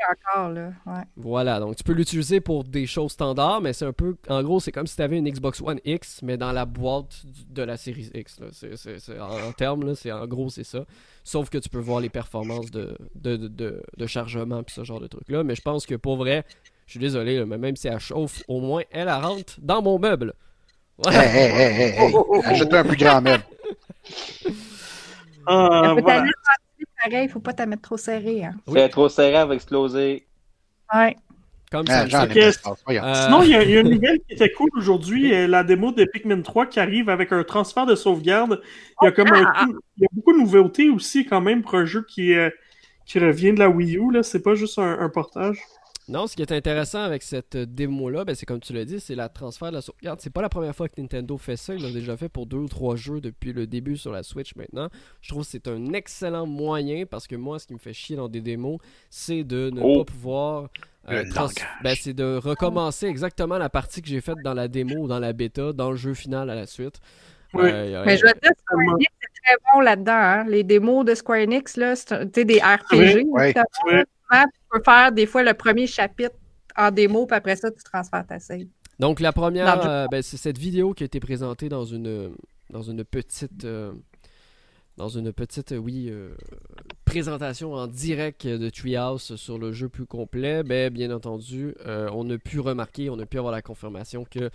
encore. 0.09 0.49
Là. 0.49 0.71
Voilà, 1.15 1.59
donc 1.59 1.75
tu 1.75 1.83
peux 1.83 1.93
l'utiliser 1.93 2.41
pour 2.41 2.63
des 2.63 2.85
choses 2.85 3.11
standards, 3.11 3.61
mais 3.61 3.73
c'est 3.73 3.85
un 3.85 3.93
peu. 3.93 4.15
En 4.29 4.41
gros, 4.43 4.59
c'est 4.59 4.71
comme 4.71 4.87
si 4.87 4.95
tu 4.95 5.01
avais 5.01 5.17
une 5.17 5.29
Xbox 5.29 5.61
One 5.61 5.79
X, 5.85 6.21
mais 6.21 6.37
dans 6.37 6.51
la 6.51 6.65
boîte 6.65 7.23
de 7.49 7.63
la 7.63 7.77
série 7.77 8.09
X. 8.13 8.39
en, 9.19 9.51
termes, 9.53 9.95
c'est, 9.95 10.11
en 10.11 10.25
gros, 10.27 10.49
c'est 10.49 10.63
ça. 10.63 10.85
Sauf 11.23 11.49
que 11.49 11.57
tu 11.57 11.69
peux 11.69 11.79
voir 11.79 11.99
les 11.99 12.09
performances 12.09 12.71
de, 12.71 12.97
de, 13.15 13.37
de, 13.37 14.07
chargement 14.07 14.61
et 14.61 14.65
ce 14.67 14.83
genre 14.83 14.99
de 14.99 15.07
trucs-là. 15.07 15.43
Mais 15.43 15.55
je 15.55 15.61
pense 15.61 15.85
que 15.85 15.95
pour 15.95 16.17
vrai, 16.17 16.43
je 16.85 16.91
suis 16.91 16.99
désolé, 16.99 17.43
mais 17.45 17.57
même 17.57 17.75
si 17.75 17.87
elle 17.87 17.99
chauffe, 17.99 18.43
au 18.47 18.59
moins 18.59 18.83
elle, 18.91 19.09
rentre 19.09 19.55
dans 19.61 19.81
mon 19.81 19.99
meuble. 19.99 20.33
Ouais. 20.97 21.13
Hey, 21.13 21.51
hey, 21.51 21.51
hey, 21.51 22.13
hey, 22.13 22.15
Achète-toi 22.45 22.79
un 22.79 22.83
plus 22.83 22.97
grand 22.97 23.21
meuble. 23.21 23.43
Ah, 25.45 25.93
voilà 26.01 26.23
pareil, 27.03 27.27
faut 27.29 27.39
pas 27.39 27.53
te 27.53 27.63
mettre 27.63 27.81
trop 27.81 27.97
serré. 27.97 28.45
Hein. 28.45 28.55
Oui. 28.67 28.89
trop 28.89 29.09
serré, 29.09 29.33
elle 29.33 29.47
va 29.47 29.55
exploser. 29.55 30.25
Ouais. 30.93 31.15
Comme 31.71 31.85
ah, 31.89 32.07
ça. 32.07 32.25
Euh, 32.25 32.51
Sinon, 32.51 33.41
il 33.41 33.49
y, 33.49 33.55
a, 33.55 33.63
une 33.63 33.89
nouvelle 33.89 34.19
qui 34.27 34.35
était 34.35 34.51
cool 34.51 34.69
aujourd'hui, 34.77 35.33
euh, 35.33 35.47
la 35.47 35.63
démo 35.63 35.91
de 35.91 36.05
Pikmin 36.05 36.43
3 36.43 36.67
qui 36.67 36.79
arrive 36.79 37.09
avec 37.09 37.31
un 37.31 37.43
transfert 37.43 37.87
de 37.87 37.95
sauvegarde. 37.95 38.61
Il 39.01 39.05
y 39.05 39.07
a 39.07 39.11
comme 39.11 39.29
ah! 39.33 39.65
il 39.97 40.03
y 40.03 40.05
a 40.05 40.09
beaucoup 40.11 40.33
de 40.33 40.37
nouveautés 40.37 40.91
aussi 40.91 41.25
quand 41.25 41.41
même 41.41 41.63
pour 41.63 41.73
un 41.73 41.85
jeu 41.85 42.05
qui, 42.07 42.35
euh, 42.35 42.51
qui 43.07 43.17
revient 43.17 43.53
de 43.53 43.59
la 43.59 43.69
Wii 43.69 43.97
U. 43.97 44.03
C'est 44.21 44.43
pas 44.43 44.53
juste 44.53 44.77
un 44.77 45.09
portage. 45.09 45.57
Non, 46.09 46.27
ce 46.27 46.35
qui 46.35 46.41
est 46.41 46.51
intéressant 46.51 47.01
avec 47.01 47.23
cette 47.23 47.55
démo-là, 47.55 48.25
ben, 48.25 48.35
c'est 48.35 48.45
comme 48.45 48.59
tu 48.59 48.73
l'as 48.73 48.83
dit, 48.83 48.99
c'est 48.99 49.15
la 49.15 49.29
transfert 49.29 49.69
de 49.69 49.75
la 49.75 49.81
sauvegarde. 49.81 50.19
C'est 50.21 50.33
pas 50.33 50.41
la 50.41 50.49
première 50.49 50.75
fois 50.75 50.89
que 50.89 50.99
Nintendo 50.99 51.37
fait 51.37 51.55
ça. 51.55 51.73
Il 51.73 51.81
l'a 51.81 51.91
déjà 51.91 52.17
fait 52.17 52.27
pour 52.27 52.45
deux 52.45 52.57
ou 52.57 52.67
trois 52.67 52.97
jeux 52.97 53.21
depuis 53.21 53.53
le 53.53 53.67
début 53.67 53.95
sur 53.95 54.11
la 54.11 54.21
Switch 54.21 54.53
maintenant. 54.55 54.89
Je 55.21 55.29
trouve 55.29 55.43
que 55.43 55.49
c'est 55.49 55.67
un 55.69 55.93
excellent 55.93 56.45
moyen 56.45 57.05
parce 57.05 57.25
que 57.25 57.37
moi, 57.37 57.57
ce 57.57 57.67
qui 57.67 57.73
me 57.73 57.79
fait 57.79 57.93
chier 57.93 58.17
dans 58.17 58.27
des 58.27 58.41
démos, 58.41 58.79
c'est 59.09 59.45
de 59.45 59.69
ne 59.69 59.79
oh. 59.81 60.03
pas 60.03 60.11
pouvoir. 60.11 60.69
Euh, 61.09 61.23
ben, 61.83 61.95
c'est 61.99 62.13
de 62.13 62.37
recommencer 62.37 63.07
exactement 63.07 63.57
la 63.57 63.69
partie 63.69 64.01
que 64.01 64.07
j'ai 64.07 64.21
faite 64.21 64.37
dans 64.43 64.53
la 64.53 64.67
démo 64.67 65.03
ou 65.03 65.07
dans 65.07 65.19
la 65.19 65.31
bêta, 65.31 65.71
dans 65.71 65.91
le 65.91 65.97
jeu 65.97 66.13
final 66.13 66.49
à 66.49 66.55
la 66.55 66.65
suite. 66.65 66.99
Oui. 67.53 67.71
Mais 67.71 68.17
je 68.17 68.25
veux 68.25 68.33
dire, 68.41 68.51
Square 68.59 68.79
Enix 68.93 69.11
c'est 69.21 69.41
très 69.41 69.55
bon 69.71 69.79
là-dedans. 69.81 70.11
Hein. 70.13 70.45
Les 70.47 70.63
démos 70.63 71.05
de 71.05 71.15
Square 71.15 71.39
Enix, 71.39 71.77
là, 71.77 71.95
c'est 71.95 72.45
des 72.45 72.59
RPG. 72.59 73.25
Oui, 73.27 73.53
tu 74.41 74.59
peux 74.71 74.81
faire 74.83 75.11
des 75.11 75.25
fois 75.25 75.43
le 75.43 75.53
premier 75.53 75.87
chapitre 75.87 76.35
en 76.75 76.91
démo, 76.91 77.25
puis 77.25 77.35
après 77.35 77.55
ça, 77.55 77.71
tu 77.71 77.83
transfères 77.83 78.25
ta 78.25 78.39
save. 78.39 78.67
Donc, 78.99 79.19
la 79.19 79.33
première, 79.33 79.85
euh, 79.85 80.07
ben, 80.09 80.21
c'est 80.21 80.37
cette 80.37 80.57
vidéo 80.57 80.93
qui 80.93 81.03
a 81.03 81.05
été 81.05 81.19
présentée 81.19 81.69
dans 81.69 81.85
une, 81.85 82.31
dans 82.69 82.83
une 82.83 83.03
petite. 83.03 83.65
Euh, 83.65 83.91
dans 84.95 85.09
une 85.09 85.33
petite, 85.33 85.73
oui, 85.75 86.09
euh, 86.11 86.35
présentation 87.03 87.73
en 87.73 87.87
direct 87.87 88.45
de 88.45 88.69
Treehouse 88.69 89.35
sur 89.37 89.57
le 89.57 89.71
jeu 89.71 89.89
plus 89.89 90.05
complet, 90.05 90.61
ben, 90.61 90.93
bien 90.93 91.09
entendu, 91.09 91.73
on 91.83 92.29
a 92.29 92.37
pu 92.37 92.59
remarquer, 92.59 93.09
on 93.09 93.17
a 93.17 93.25
pu 93.25 93.39
avoir 93.39 93.51
la 93.51 93.63
confirmation 93.63 94.23
que 94.23 94.51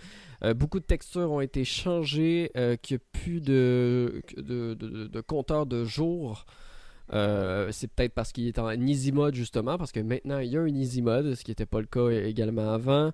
beaucoup 0.53 0.79
de 0.79 0.85
textures 0.85 1.29
ont 1.29 1.41
été 1.41 1.65
changées, 1.65 2.51
qu'il 2.81 2.95
n'y 2.95 3.01
a 3.01 3.19
plus 3.19 3.41
de, 3.41 4.23
de, 4.37 4.75
de, 4.75 5.07
de 5.07 5.21
compteur 5.21 5.65
de 5.65 5.83
jours 5.83 6.45
c'est 7.11 7.91
peut-être 7.91 8.13
parce 8.13 8.31
qu'il 8.31 8.47
est 8.47 8.59
en 8.59 8.71
easy 8.71 9.11
mode 9.11 9.35
justement, 9.35 9.77
parce 9.77 9.91
que 9.91 9.99
maintenant 9.99 10.39
il 10.39 10.49
y 10.49 10.57
a 10.57 10.61
un 10.61 10.67
easy 10.67 11.01
mode, 11.01 11.35
ce 11.35 11.43
qui 11.43 11.51
n'était 11.51 11.65
pas 11.65 11.79
le 11.79 11.87
cas 11.87 12.09
également 12.09 12.71
avant. 12.71 13.11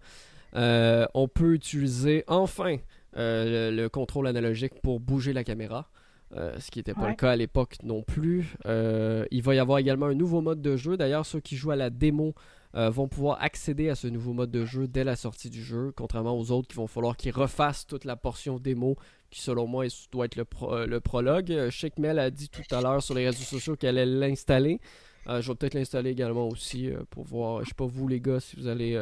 on 0.53 1.27
peut 1.27 1.53
utiliser 1.53 2.23
enfin 2.27 2.77
le, 3.15 3.87
contrôle 3.87 4.27
analogique 4.27 4.81
pour 4.81 4.99
bouger 4.99 5.33
la 5.33 5.43
caméra. 5.43 5.89
ce 6.33 6.71
qui 6.71 6.79
n'était 6.79 6.93
pas 6.93 7.09
le 7.09 7.15
cas 7.15 7.31
à 7.31 7.35
l'époque 7.35 7.75
non 7.83 8.01
plus. 8.03 8.55
il 8.65 9.41
va 9.41 9.55
y 9.55 9.59
avoir 9.59 9.79
également 9.79 10.07
un 10.07 10.15
nouveau 10.15 10.41
mode 10.41 10.61
de 10.61 10.75
jeu. 10.75 10.97
D'ailleurs, 10.97 11.25
ceux 11.25 11.39
qui 11.39 11.55
jouent 11.55 11.71
à 11.71 11.75
la 11.75 11.89
démo 11.89 12.33
euh, 12.75 12.89
vont 12.89 13.07
pouvoir 13.07 13.41
accéder 13.41 13.89
à 13.89 13.95
ce 13.95 14.07
nouveau 14.07 14.33
mode 14.33 14.51
de 14.51 14.65
jeu 14.65 14.87
dès 14.87 15.03
la 15.03 15.15
sortie 15.15 15.49
du 15.49 15.63
jeu, 15.63 15.93
contrairement 15.95 16.37
aux 16.37 16.51
autres 16.51 16.67
qui 16.67 16.75
vont 16.75 16.87
falloir 16.87 17.15
qu'ils 17.15 17.31
refassent 17.31 17.87
toute 17.87 18.05
la 18.05 18.15
portion 18.15 18.59
démo 18.59 18.97
qui 19.29 19.41
selon 19.41 19.67
moi 19.67 19.85
doit 20.11 20.25
être 20.25 20.35
le, 20.35 20.45
euh, 20.63 20.85
le 20.85 20.99
prologue. 20.99 21.51
Euh, 21.51 21.69
Shake 21.69 21.97
Mel 21.99 22.19
a 22.19 22.29
dit 22.29 22.49
tout 22.49 22.63
à 22.75 22.81
l'heure 22.81 23.01
sur 23.01 23.15
les 23.15 23.25
réseaux 23.25 23.43
sociaux 23.43 23.75
qu'elle 23.75 23.97
allait 23.97 24.27
l'installer. 24.27 24.79
je 25.27 25.47
vais 25.47 25.55
peut-être 25.55 25.73
l'installer 25.73 26.11
également 26.11 26.47
aussi 26.47 26.89
pour 27.09 27.23
voir, 27.23 27.63
je 27.63 27.69
sais 27.69 27.75
pas 27.75 27.85
vous 27.85 28.07
les 28.07 28.19
gars, 28.19 28.39
si 28.39 28.55
vous 28.57 28.67
allez 28.67 29.01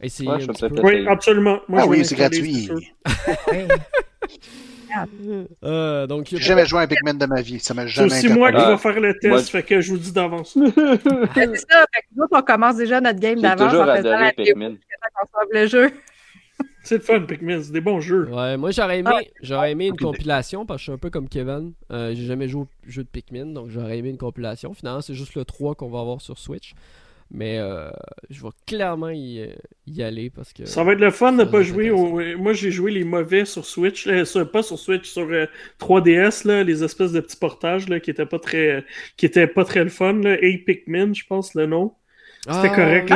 essayer 0.00 0.30
un 0.30 0.38
petit 0.38 0.68
peu. 0.68 0.80
Oui, 0.82 1.06
absolument. 1.06 1.60
ah 1.72 1.86
oui, 1.86 2.04
c'est 2.04 2.16
gratuit. 2.16 2.68
Euh, 5.64 6.06
donc, 6.06 6.26
J'ai 6.30 6.38
jamais 6.38 6.66
joué 6.66 6.80
à 6.80 6.82
un 6.82 6.86
Pikmin 6.86 7.14
de 7.14 7.26
ma 7.26 7.42
vie. 7.42 7.60
Ça 7.60 7.74
m'a 7.74 7.86
jamais 7.86 8.08
C'est 8.10 8.26
aussi 8.26 8.38
moi 8.38 8.52
qui 8.52 8.64
vais 8.64 8.78
faire 8.78 9.00
le 9.00 9.18
test, 9.18 9.48
fait 9.48 9.62
que 9.62 9.80
je 9.80 9.92
vous 9.92 9.98
dis 9.98 10.12
d'avance. 10.12 10.52
c'est 11.34 11.56
ça, 11.56 11.84
fait 11.94 12.02
que 12.02 12.06
nous, 12.16 12.26
on 12.30 12.42
commence 12.42 12.76
déjà 12.76 13.00
notre 13.00 13.20
game 13.20 13.40
d'avance 13.40 13.74
en 13.74 13.96
faisant 13.96 14.18
la 14.18 14.32
Pikmin. 14.32 14.76
le 15.50 15.66
jeu. 15.66 15.90
C'est 16.84 16.96
le 16.96 17.00
fun, 17.00 17.20
Pikmin, 17.20 17.62
c'est 17.62 17.72
des 17.72 17.80
bons 17.80 18.00
jeux. 18.00 18.28
Ouais, 18.28 18.56
moi 18.56 18.72
j'aurais 18.72 18.98
aimé, 18.98 19.10
ah. 19.12 19.20
j'aurais 19.40 19.70
aimé 19.70 19.86
une 19.86 19.96
compilation 19.96 20.66
parce 20.66 20.78
que 20.78 20.80
je 20.80 20.84
suis 20.84 20.92
un 20.92 20.98
peu 20.98 21.10
comme 21.10 21.28
Kevin. 21.28 21.74
Euh, 21.92 22.12
j'ai 22.12 22.24
jamais 22.24 22.48
joué 22.48 22.62
au 22.62 22.68
jeu 22.88 23.04
de 23.04 23.08
Pikmin, 23.08 23.46
donc 23.46 23.68
j'aurais 23.70 23.98
aimé 23.98 24.10
une 24.10 24.18
compilation. 24.18 24.74
Finalement, 24.74 25.00
c'est 25.00 25.14
juste 25.14 25.36
le 25.36 25.44
3 25.44 25.76
qu'on 25.76 25.88
va 25.88 26.00
avoir 26.00 26.20
sur 26.20 26.38
Switch. 26.38 26.74
Mais 27.34 27.58
euh, 27.58 27.90
je 28.28 28.42
vais 28.42 28.50
clairement 28.66 29.08
y, 29.08 29.48
aller 30.00 30.28
parce 30.28 30.52
que. 30.52 30.66
Ça 30.66 30.84
va 30.84 30.92
être 30.92 31.00
le 31.00 31.10
fun 31.10 31.32
de 31.32 31.44
pas 31.44 31.62
jouer. 31.62 31.90
Moi, 32.36 32.52
j'ai 32.52 32.70
joué 32.70 32.90
les 32.90 33.04
mauvais 33.04 33.46
sur 33.46 33.64
Switch. 33.64 34.06
Euh, 34.06 34.44
pas 34.44 34.62
sur 34.62 34.78
Switch, 34.78 35.08
sur 35.08 35.28
3DS, 35.80 36.46
euh, 36.46 36.52
là, 36.52 36.62
les 36.62 36.84
espèces 36.84 37.12
de 37.12 37.20
petits 37.20 37.38
portages 37.38 37.88
là, 37.88 38.00
qui 38.00 38.10
étaient 38.10 38.26
pas 38.26 38.38
très 38.38 38.84
qui 39.16 39.24
étaient 39.24 39.46
pas 39.46 39.64
très 39.64 39.82
le 39.82 39.88
fun. 39.88 40.12
Là. 40.12 40.36
Pikmin, 40.66 41.14
je 41.14 41.24
pense 41.26 41.54
le 41.54 41.64
nom. 41.64 41.94
C'était 42.42 42.68
ah, 42.70 42.76
correct. 42.76 43.12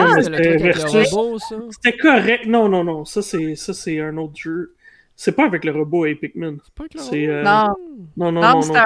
C'était 1.71 1.97
correct. 1.99 2.47
Non, 2.47 2.71
non, 2.71 2.85
non. 2.85 3.05
Ça, 3.05 3.21
c'est 3.21 4.01
un 4.01 4.17
autre 4.17 4.37
jeu. 4.37 4.75
C'est 5.15 5.33
pas 5.33 5.45
avec 5.45 5.65
le 5.65 5.73
robot 5.73 6.07
et 6.07 6.15
Pikmin. 6.15 6.57
C'est 6.97 7.27
euh... 7.27 7.43
non. 7.43 7.75
non. 8.17 8.33
Non, 8.33 8.41
non, 8.41 8.63
c'est 8.63 8.77
un, 8.77 8.85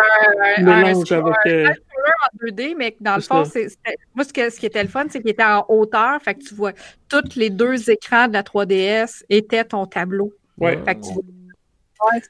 un, 0.59 0.63
mélange 0.63 1.13
avec. 1.13 1.79
Euh... 2.01 2.47
en 2.47 2.47
2D, 2.47 2.75
mais 2.77 2.97
dans 3.01 3.17
le 3.17 3.23
fond, 3.23 3.45
c'est, 3.45 3.69
moi, 4.15 4.25
ce, 4.25 4.33
que, 4.33 4.51
ce 4.51 4.59
qui 4.59 4.67
était 4.67 4.83
le 4.83 4.89
fun, 4.89 5.07
c'est 5.09 5.21
qu'il 5.21 5.31
était 5.31 5.45
en 5.45 5.65
hauteur. 5.69 6.21
Fait 6.23 6.35
que 6.35 6.45
tu 6.45 6.55
vois, 6.55 6.73
tous 7.09 7.37
les 7.37 7.51
deux 7.51 7.91
écrans 7.91 8.29
de 8.29 8.33
la 8.33 8.43
3DS 8.43 9.25
étaient 9.29 9.65
ton 9.65 9.87
tableau. 9.87 10.33
Ouais. 10.59 10.79
Fait 10.85 10.95
que 10.95 11.01
tu... 11.01 11.13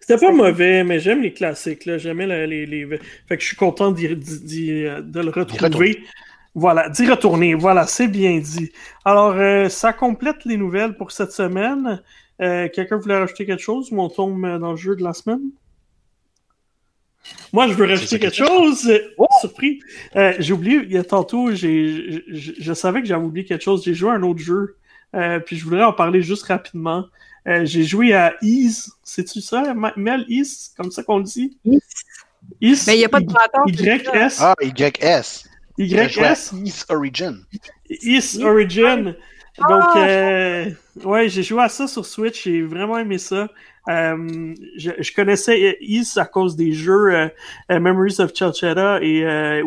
C'était 0.01 0.19
pas 0.19 0.33
mauvais, 0.33 0.83
mais 0.83 0.99
j'aime 0.99 1.23
les 1.23 1.33
classiques. 1.33 1.85
Là. 1.87 1.97
J'aimais 1.97 2.27
les, 2.47 2.67
les, 2.67 2.87
Fait 3.29 3.37
que 3.37 3.43
je 3.43 3.47
suis 3.47 3.57
content 3.57 3.93
de 3.93 4.01
le 4.01 5.31
retrouver. 5.31 6.03
Voilà, 6.55 6.89
d'y 6.89 7.09
retourner. 7.09 7.55
Voilà, 7.55 7.87
c'est 7.87 8.09
bien 8.09 8.39
dit. 8.39 8.73
Alors, 9.05 9.35
euh, 9.35 9.69
ça 9.69 9.93
complète 9.93 10.45
les 10.45 10.57
nouvelles 10.57 10.97
pour 10.97 11.13
cette 11.13 11.31
semaine. 11.31 12.03
Euh, 12.43 12.69
quelqu'un 12.69 12.97
voulait 12.97 13.19
rajouter 13.19 13.47
quelque 13.47 13.63
chose 13.63 13.93
ou 13.93 14.01
on 14.01 14.09
tombe 14.09 14.59
dans 14.59 14.73
le 14.73 14.77
jeu 14.77 14.97
de 14.97 15.05
la 15.05 15.13
semaine? 15.13 15.53
Moi, 17.53 17.69
je 17.69 17.75
veux 17.75 17.87
rajouter 17.87 18.19
quelque 18.19 18.37
chose. 18.37 18.91
Oh! 19.19 19.27
Surpris. 19.41 19.81
Euh, 20.17 20.35
j'ai 20.39 20.53
oublié, 20.53 20.81
il 20.85 20.93
y 20.93 20.99
a 20.99 21.05
tantôt, 21.05 21.53
j'ai, 21.53 22.25
je 22.29 22.73
savais 22.73 23.01
que 23.01 23.07
j'avais 23.07 23.25
oublié 23.25 23.45
quelque 23.45 23.63
chose. 23.63 23.85
J'ai 23.85 23.95
joué 23.95 24.11
à 24.11 24.15
un 24.15 24.23
autre 24.23 24.41
jeu. 24.41 24.77
Euh, 25.15 25.41
puis 25.41 25.57
je 25.57 25.65
voudrais 25.65 25.83
en 25.83 25.93
parler 25.93 26.23
juste 26.23 26.45
rapidement. 26.45 27.07
j'ai 27.47 27.85
joué 27.85 28.15
à 28.15 28.35
Ease. 28.43 28.93
C'est-tu 29.03 29.41
ça, 29.41 29.75
Mel? 29.97 30.25
Ease? 30.29 30.73
Comme 30.77 30.91
ça 30.91 31.03
qu'on 31.03 31.19
le 31.19 31.25
dit? 31.25 31.57
Ease. 32.61 32.87
Mais 32.87 32.95
il 32.95 32.99
n'y 32.99 33.05
a 33.05 33.09
pas 33.09 33.21
de 33.21 33.27
YS. 33.67 34.37
Ah, 34.41 34.55
YS. 34.63 35.45
YS. 35.79 36.53
Ease 36.65 36.87
Origin. 36.89 37.45
Ease 37.89 38.41
Origin. 38.43 39.15
Donc, 39.59 39.83
ah! 39.95 39.99
euh, 39.99 40.71
ouais, 41.05 41.29
j'ai 41.29 41.43
joué 41.43 41.63
à 41.63 41.69
ça 41.69 41.87
sur 41.87 42.07
Switch, 42.07 42.45
j'ai 42.45 42.63
vraiment 42.63 42.99
aimé 42.99 43.19
ça. 43.19 43.49
Euh, 43.89 44.55
je, 44.77 45.15
connaissais 45.15 45.79
Is 45.81 46.13
à 46.17 46.25
cause 46.25 46.57
des 46.57 46.73
jeux 46.73 47.15
euh, 47.15 47.29
Memories 47.69 48.17
of 48.21 48.33
Chalchetta 48.35 49.03
et, 49.03 49.25
euh, 49.25 49.63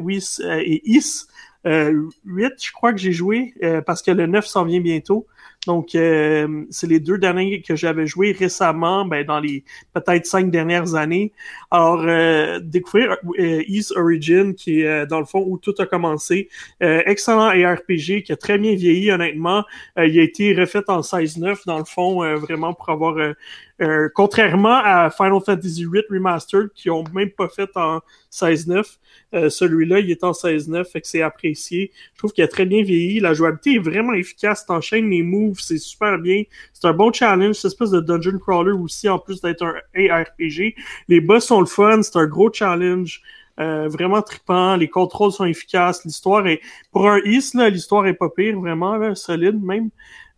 et 0.50 0.82
Is. 0.86 1.28
8, 1.66 2.14
je 2.62 2.72
crois 2.74 2.92
que 2.92 3.00
j'ai 3.00 3.14
joué 3.14 3.54
parce 3.86 4.02
que 4.02 4.12
le 4.12 4.28
9 4.28 4.46
s'en 4.46 4.66
vient 4.66 4.82
bientôt. 4.82 5.28
Donc, 5.66 5.96
euh, 5.96 6.66
c'est 6.70 6.88
les 6.88 7.00
deux 7.00 7.18
derniers 7.18 7.62
que 7.62 7.76
j'avais 7.76 8.06
joués 8.06 8.34
récemment, 8.34 9.06
ben, 9.06 9.26
dans 9.26 9.40
les 9.40 9.64
peut-être 9.94 10.26
cinq 10.26 10.52
dernières 10.52 10.96
années. 10.96 11.32
Alors, 11.72 12.04
euh, 12.06 12.60
découvrir 12.60 13.18
euh, 13.40 13.64
East 13.68 13.94
Origin, 13.96 14.56
qui 14.56 14.82
est 14.82 15.06
dans 15.06 15.20
le 15.20 15.26
fond 15.26 15.44
où 15.48 15.58
tout 15.58 15.74
a 15.80 15.86
commencé. 15.86 16.50
excellent 16.80 17.48
ARPG 17.48 18.24
qui 18.24 18.32
a 18.32 18.36
très 18.36 18.58
bien 18.58 18.76
vieilli, 18.76 19.12
honnêtement. 19.12 19.64
il 19.98 20.20
a 20.20 20.24
été 20.24 20.54
refait 20.54 20.84
en 20.88 21.02
16-9, 21.02 21.66
dans 21.66 21.78
le 21.78 21.86
fond, 21.86 22.38
vraiment 22.38 22.74
pour 22.74 22.90
avoir 22.90 23.16
euh, 23.84 24.10
contrairement 24.14 24.80
à 24.84 25.10
Final 25.10 25.40
Fantasy 25.46 25.86
VIII 25.86 26.04
Remastered, 26.10 26.70
qui 26.74 26.90
ont 26.90 27.04
même 27.14 27.30
pas 27.32 27.50
fait 27.50 27.70
en 27.76 28.00
16.9, 28.32 28.98
euh, 29.34 29.50
celui-là, 29.50 30.00
il 30.00 30.10
est 30.10 30.24
en 30.24 30.32
16.9, 30.32 30.86
fait 30.86 31.02
que 31.02 31.08
c'est 31.08 31.22
apprécié. 31.22 31.92
Je 32.14 32.18
trouve 32.18 32.32
qu'il 32.32 32.44
a 32.44 32.48
très 32.48 32.66
bien 32.66 32.84
vieilli. 32.84 33.20
La 33.20 33.34
jouabilité 33.34 33.76
est 33.76 33.80
vraiment 33.80 34.14
efficace. 34.14 34.66
T'enchaînes 34.66 35.10
les 35.10 35.24
moves, 35.24 35.60
c'est 35.60 35.78
super 35.78 36.18
bien. 36.20 36.44
C'est 36.74 36.88
un 36.88 36.94
bon 36.94 37.12
challenge, 37.12 37.56
cette 37.56 37.72
espèce 37.72 37.92
de 37.92 38.00
dungeon 38.00 38.40
crawler 38.40 38.72
aussi, 38.72 39.10
en 39.10 39.20
plus 39.20 39.42
d'être 39.42 39.64
un 39.64 39.76
ARPG. 39.96 40.76
Les 41.08 41.22
boss 41.22 41.46
sont 41.46 41.60
le 41.60 41.66
fun, 41.66 42.02
c'est 42.02 42.18
un 42.18 42.28
gros 42.28 42.52
challenge. 42.52 43.22
Euh, 43.60 43.88
vraiment 43.88 44.22
trippant, 44.24 44.76
les 44.76 44.90
contrôles 44.90 45.32
sont 45.32 45.46
efficaces, 45.46 46.04
l'histoire 46.06 46.48
est 46.48 46.60
pour 46.92 47.08
un 47.08 47.20
East 47.24 47.54
l'histoire 47.54 48.08
est 48.08 48.16
pas 48.16 48.30
pire, 48.30 48.60
vraiment 48.60 49.14
solide 49.14 49.64
même. 49.64 49.90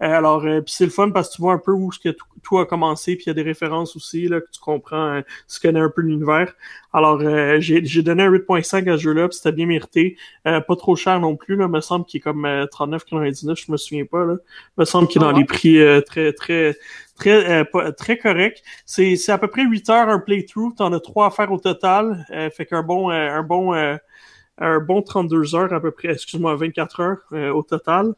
Euh, 0.02 0.12
alors, 0.12 0.44
euh, 0.46 0.62
puis 0.62 0.74
c'est 0.76 0.86
le 0.86 0.92
fun 0.92 1.12
parce 1.12 1.30
que 1.30 1.36
tu 1.36 1.42
vois 1.42 1.54
un 1.54 1.58
peu 1.58 1.72
où 1.72 1.92
ce 1.92 2.00
que 2.00 2.10
tout 2.44 2.58
a 2.58 2.66
commencé, 2.66 3.16
puis 3.16 3.26
il 3.26 3.30
y 3.30 3.32
a 3.32 3.34
des 3.34 3.44
références 3.44 3.96
aussi, 3.96 4.28
là, 4.28 4.42
que 4.42 4.50
tu 4.52 4.60
comprends, 4.60 5.14
euh, 5.16 5.22
tu 5.48 5.60
connais 5.62 5.80
un 5.80 5.90
peu 5.90 6.02
l'univers. 6.02 6.54
Alors, 6.92 7.20
j'ai 7.60 8.02
donné 8.02 8.24
un 8.24 8.30
8.5 8.30 8.90
à 8.90 8.98
ce 8.98 9.04
jeu-là, 9.04 9.28
puis 9.28 9.38
c'était 9.38 9.52
bien 9.52 9.66
mérité. 9.66 10.18
pas 10.44 10.76
trop 10.78 10.96
cher 10.96 11.20
non 11.20 11.36
plus, 11.36 11.56
là, 11.58 11.68
me 11.68 11.82
semble 11.82 12.06
qu'il 12.06 12.20
est 12.20 12.22
comme 12.22 12.46
39,99, 12.46 13.66
je 13.66 13.72
me 13.72 13.78
souviens 13.78 14.06
pas, 14.06 14.24
là. 14.26 14.36
me 14.78 14.86
semble 14.86 15.08
qu'il 15.10 15.22
est 15.22 15.26
dans 15.26 15.32
ah 15.32 15.38
les 15.38 15.44
prix 15.44 15.78
très, 16.06 16.32
très, 16.32 16.78
très, 17.18 17.66
très 17.98 18.18
correct. 18.18 18.64
C'est 18.86 19.30
à 19.30 19.38
peu 19.38 19.50
près 19.50 19.66
8 19.66 19.90
heures 19.90 20.10
un 20.10 20.20
playthrough, 20.20 20.74
t'en 20.76 20.94
as 20.94 21.02
3 21.02 21.28
à 21.28 21.30
faire 21.32 21.52
au 21.52 21.60
total, 21.60 22.26
fait 22.56 22.66
qu'un 22.66 22.84
bon, 22.84 23.10
un 23.10 23.44
bon, 23.44 23.74
un 23.74 24.80
bon 24.80 25.02
32 25.02 25.56
heures 25.56 25.74
à 25.74 25.82
peu 25.82 25.92
près, 25.92 26.14
excuse-moi, 26.14 26.56
24 26.56 27.00
heures 27.02 27.54
au 27.54 27.64
total. 27.64 28.14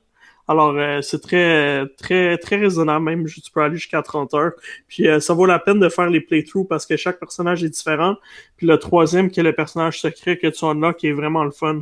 Alors, 0.48 0.76
euh, 0.78 1.02
c'est 1.02 1.20
très, 1.20 1.86
très, 1.98 2.38
très 2.38 2.56
raisonnable 2.56 3.04
même. 3.04 3.26
Tu 3.26 3.42
peux 3.52 3.62
aller 3.62 3.76
jusqu'à 3.76 4.02
30 4.02 4.34
heures. 4.34 4.54
Puis, 4.88 5.08
euh, 5.08 5.20
ça 5.20 5.34
vaut 5.34 5.46
la 5.46 5.60
peine 5.60 5.80
de 5.80 5.90
faire 5.90 6.10
les 6.10 6.22
playthroughs 6.22 6.66
parce 6.66 6.86
que 6.86 6.96
chaque 6.96 7.20
personnage 7.20 7.64
est 7.64 7.70
différent. 7.70 8.16
Puis, 8.56 8.66
le 8.66 8.78
troisième, 8.78 9.30
qui 9.30 9.42
est 9.42 9.44
le 9.44 9.54
personnage 9.54 10.00
secret 10.00 10.38
que 10.38 10.48
tu 10.48 10.66
as 10.66 10.94
qui 10.94 11.08
est 11.08 11.12
vraiment 11.12 11.44
le 11.44 11.52
fun. 11.52 11.82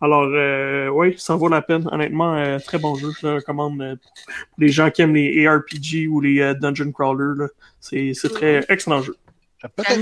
Alors, 0.00 0.28
euh, 0.32 0.88
oui, 0.88 1.14
ça 1.18 1.34
vaut 1.34 1.48
la 1.48 1.62
peine. 1.62 1.88
Honnêtement, 1.90 2.36
euh, 2.36 2.58
très 2.58 2.78
bon 2.78 2.94
jeu. 2.94 3.10
Je 3.20 3.26
le 3.26 3.34
recommande 3.36 3.78
pour 3.78 4.58
les 4.58 4.68
gens 4.68 4.90
qui 4.90 5.02
aiment 5.02 5.14
les 5.14 5.46
ARPG 5.46 6.06
ou 6.08 6.20
les 6.20 6.54
Dungeon 6.60 6.92
Crawler. 6.92 7.46
C'est 7.80 8.12
très 8.32 8.64
excellent 8.68 9.02
jeu. 9.02 9.16
Peut-être 9.60 9.98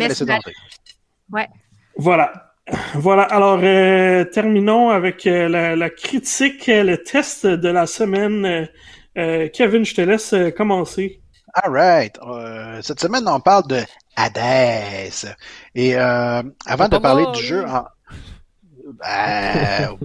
Ouais. 1.30 1.48
Voilà. 1.96 2.51
Voilà, 2.94 3.22
alors 3.24 3.58
euh, 3.62 4.24
terminons 4.24 4.90
avec 4.90 5.26
euh, 5.26 5.48
la, 5.48 5.90
critique, 5.90 6.68
euh, 6.68 6.84
le 6.84 7.02
test 7.02 7.46
de 7.46 7.68
la 7.68 7.86
semaine. 7.86 8.68
Kevin, 9.14 9.84
je 9.84 9.94
te 9.94 10.00
laisse 10.00 10.34
commencer. 10.56 11.20
All 11.54 11.70
right. 11.70 12.18
cette 12.80 13.00
semaine, 13.00 13.24
on 13.26 13.40
parle 13.40 13.66
de 13.66 13.80
Hades. 14.16 15.36
Et 15.74 15.96
avant 15.96 16.88
de 16.88 16.98
parler 16.98 17.26
du 17.34 17.42
jeu, 17.42 17.64
ben, 18.98 19.98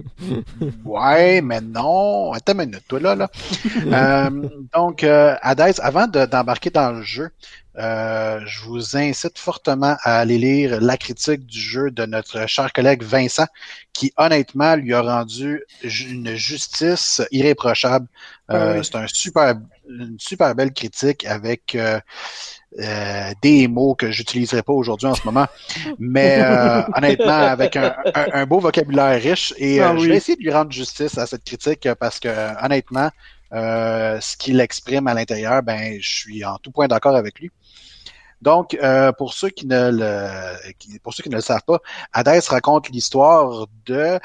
ouais, 0.84 1.40
mais 1.40 1.62
non. 1.62 2.32
Attends 2.32 2.52
une 2.52 2.66
minute, 2.66 2.84
toi 2.86 3.00
là. 3.00 3.14
là. 3.14 4.30
donc, 4.74 5.04
Hades, 5.04 5.80
avant 5.80 6.06
d'embarquer 6.06 6.68
dans 6.68 6.92
le 6.92 7.02
jeu, 7.02 7.30
euh, 7.78 8.40
je 8.44 8.60
vous 8.62 8.96
incite 8.96 9.38
fortement 9.38 9.96
à 10.02 10.18
aller 10.18 10.38
lire 10.38 10.80
la 10.80 10.96
critique 10.96 11.46
du 11.46 11.60
jeu 11.60 11.90
de 11.90 12.06
notre 12.06 12.46
cher 12.46 12.72
collègue 12.72 13.02
Vincent, 13.02 13.46
qui 13.92 14.12
honnêtement 14.16 14.74
lui 14.76 14.94
a 14.94 15.02
rendu 15.02 15.62
une 15.82 16.34
justice 16.34 17.22
irréprochable. 17.30 18.06
Euh, 18.50 18.82
c'est 18.82 18.96
un 18.96 19.06
super, 19.06 19.54
une 19.88 20.16
super 20.18 20.54
belle 20.54 20.72
critique 20.72 21.24
avec 21.26 21.76
euh, 21.76 22.00
des 23.42 23.68
mots 23.68 23.94
que 23.94 24.10
j'utiliserai 24.10 24.62
pas 24.62 24.72
aujourd'hui 24.72 25.06
en 25.06 25.14
ce 25.14 25.24
moment, 25.24 25.46
mais 25.98 26.42
honnêtement 26.96 27.28
avec 27.28 27.76
un, 27.76 28.46
beau 28.46 28.58
vocabulaire 28.58 29.20
riche. 29.22 29.54
Et 29.56 29.80
ah 29.80 29.94
je 29.96 30.06
vais 30.08 30.16
essayer 30.16 30.36
de 30.36 30.42
lui 30.42 30.52
rendre 30.52 30.72
justice 30.72 31.16
à 31.16 31.26
cette 31.26 31.44
critique 31.44 31.88
parce 32.00 32.18
que 32.18 32.28
honnêtement, 32.64 33.10
euh, 33.52 34.20
ce 34.20 34.36
qu'il 34.36 34.60
exprime 34.60 35.06
à 35.06 35.14
l'intérieur, 35.14 35.62
ben, 35.62 35.98
je 36.00 36.08
suis 36.08 36.44
en 36.44 36.58
tout 36.58 36.70
point 36.70 36.86
d'accord 36.86 37.16
avec 37.16 37.38
lui. 37.40 37.50
Donc, 38.42 38.74
euh, 38.74 39.12
pour 39.12 39.34
ceux 39.34 39.48
qui 39.50 39.66
ne 39.66 39.90
le, 39.90 40.98
pour 41.02 41.14
ceux 41.14 41.22
qui 41.22 41.30
ne 41.30 41.36
le 41.36 41.42
savent 41.42 41.64
pas, 41.66 41.78
Hadès 42.12 42.40
raconte 42.48 42.88
l'histoire 42.90 43.66
de 43.86 44.18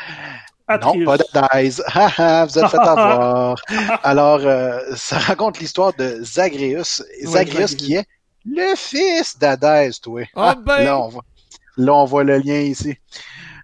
Non, 0.70 1.06
pas 1.06 1.18
d'Hadès. 1.18 1.82
vous 2.48 2.60
êtes 2.60 2.68
fait 2.70 2.78
avoir. 2.78 3.56
Alors, 4.04 4.42
euh, 4.44 4.80
ça 4.96 5.18
raconte 5.18 5.60
l'histoire 5.60 5.94
de 5.94 6.20
Zagreus. 6.24 7.04
Zagreus 7.24 7.76
qui 7.76 7.96
est 7.96 8.06
le 8.46 8.76
fils 8.76 9.38
d'Hadès, 9.38 9.92
toi. 10.02 10.24
Ah, 10.36 10.56
ben... 10.56 10.84
là, 10.84 11.00
on 11.00 11.08
voit, 11.08 11.26
là, 11.78 11.94
on 11.94 12.06
voit 12.06 12.24
le 12.24 12.38
lien 12.38 12.60
ici. 12.60 12.98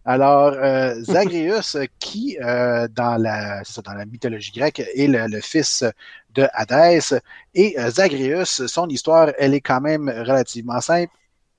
Alors, 0.09 0.53
euh, 0.53 1.03
Zagreus, 1.03 1.77
qui, 1.99 2.35
euh, 2.41 2.87
dans, 2.87 3.21
la, 3.21 3.61
mythologie 4.07 4.51
grecque, 4.51 4.79
est 4.79 5.05
le, 5.05 5.39
fils 5.39 5.83
de 6.33 6.47
Hadès. 6.51 7.13
Et 7.53 7.79
euh, 7.79 7.91
Zagreus, 7.91 8.65
son 8.65 8.89
histoire, 8.89 9.29
elle 9.37 9.53
est 9.53 9.61
quand 9.61 9.81
même 9.81 10.09
relativement 10.09 10.81
simple. 10.81 11.13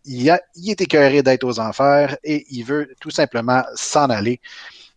Il, 0.05 0.29
a, 0.31 0.41
il 0.57 0.69
est 0.69 0.81
écœuré 0.81 1.23
d'être 1.23 1.45
aux 1.45 1.61
enfers 1.61 2.17
et 2.25 2.45
il 2.51 2.65
veut 2.65 2.93
tout 3.01 3.13
simplement 3.13 3.63
s'en 3.77 4.11
aller 4.11 4.41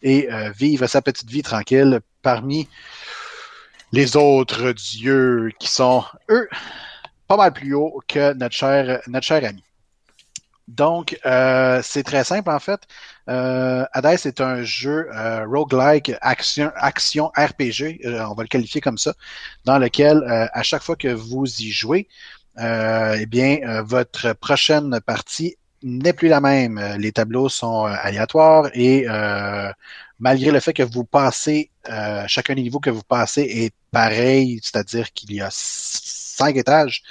et 0.01 0.33
euh, 0.33 0.49
vivre 0.49 0.87
sa 0.87 1.03
petite 1.03 1.29
vie 1.29 1.43
tranquille 1.43 1.99
parmi 2.23 2.67
les 3.91 4.17
autres 4.17 4.71
dieux 4.71 5.51
qui 5.59 5.67
sont, 5.67 6.03
eux, 6.31 6.49
pas 7.27 7.37
mal 7.37 7.53
plus 7.53 7.75
hauts 7.75 8.01
que 8.07 8.33
notre 8.33 8.55
cher, 8.55 8.99
notre 9.05 9.27
cher 9.27 9.47
ami. 9.47 9.63
Donc, 10.67 11.19
euh, 11.25 11.81
c'est 11.83 12.03
très 12.03 12.23
simple 12.23 12.49
en 12.49 12.59
fait. 12.59 12.81
Euh, 13.29 13.85
Hades 13.91 14.25
est 14.25 14.39
un 14.41 14.63
jeu 14.63 15.09
euh, 15.13 15.45
roguelike 15.45 16.13
action, 16.21 16.71
action 16.75 17.27
RPG, 17.35 17.99
euh, 18.05 18.25
on 18.29 18.33
va 18.33 18.43
le 18.43 18.47
qualifier 18.47 18.79
comme 18.79 18.97
ça, 18.97 19.13
dans 19.65 19.77
lequel 19.77 20.17
euh, 20.17 20.47
à 20.53 20.63
chaque 20.63 20.81
fois 20.83 20.95
que 20.95 21.09
vous 21.09 21.45
y 21.45 21.69
jouez, 21.69 22.07
eh 22.59 23.25
bien, 23.25 23.81
votre 23.83 24.33
prochaine 24.33 24.99
partie 25.05 25.55
n'est 25.81 26.13
plus 26.13 26.27
la 26.29 26.39
même. 26.39 26.79
Les 26.99 27.11
tableaux 27.11 27.49
sont 27.49 27.85
aléatoires 27.85 28.69
et 28.73 29.07
malgré 30.19 30.51
le 30.51 30.59
fait 30.59 30.73
que 30.73 30.83
vous 30.83 31.03
passez, 31.03 31.71
chacun 32.27 32.53
des 32.55 32.61
niveaux 32.61 32.79
que 32.79 32.91
vous 32.91 33.01
passez 33.03 33.41
est 33.41 33.73
pareil, 33.91 34.59
c'est-à-dire 34.61 35.11
qu'il 35.13 35.33
y 35.33 35.41
a 35.41 35.49
cinq 35.51 36.55
étages. 36.57 37.01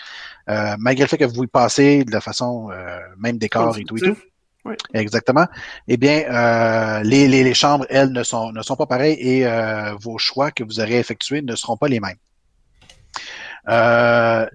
Euh, 0.49 0.75
malgré 0.79 1.05
le 1.05 1.09
fait 1.09 1.19
que 1.19 1.25
vous 1.25 1.45
y 1.45 1.47
passez 1.47 2.05
de 2.05 2.21
façon 2.21 2.71
euh, 2.71 2.99
même 3.19 3.39
décor 3.39 3.79
et 3.79 3.85
tout 3.85 3.97
et 3.97 4.01
tout. 4.01 4.17
Oui. 4.65 4.75
Exactement. 4.95 5.47
Eh 5.89 5.97
bien, 5.97 6.23
euh, 6.31 7.03
les, 7.03 7.27
les, 7.27 7.43
les, 7.43 7.55
chambres, 7.55 7.85
elles, 7.91 8.13
ne 8.13 8.23
sont, 8.23 8.53
ne 8.53 8.63
sont 8.63 8.77
pas 8.77 8.87
pareilles 8.87 9.19
et 9.19 9.47
euh, 9.47 9.95
vos 10.01 10.19
choix 10.19 10.53
que 10.53 10.63
vous 10.63 10.79
aurez 10.79 10.99
effectués 10.99 11.43
ne 11.43 11.57
seront 11.57 11.77
pas 11.77 11.89
les 11.89 11.99
mêmes. 11.99 12.17
Euh, 13.69 14.47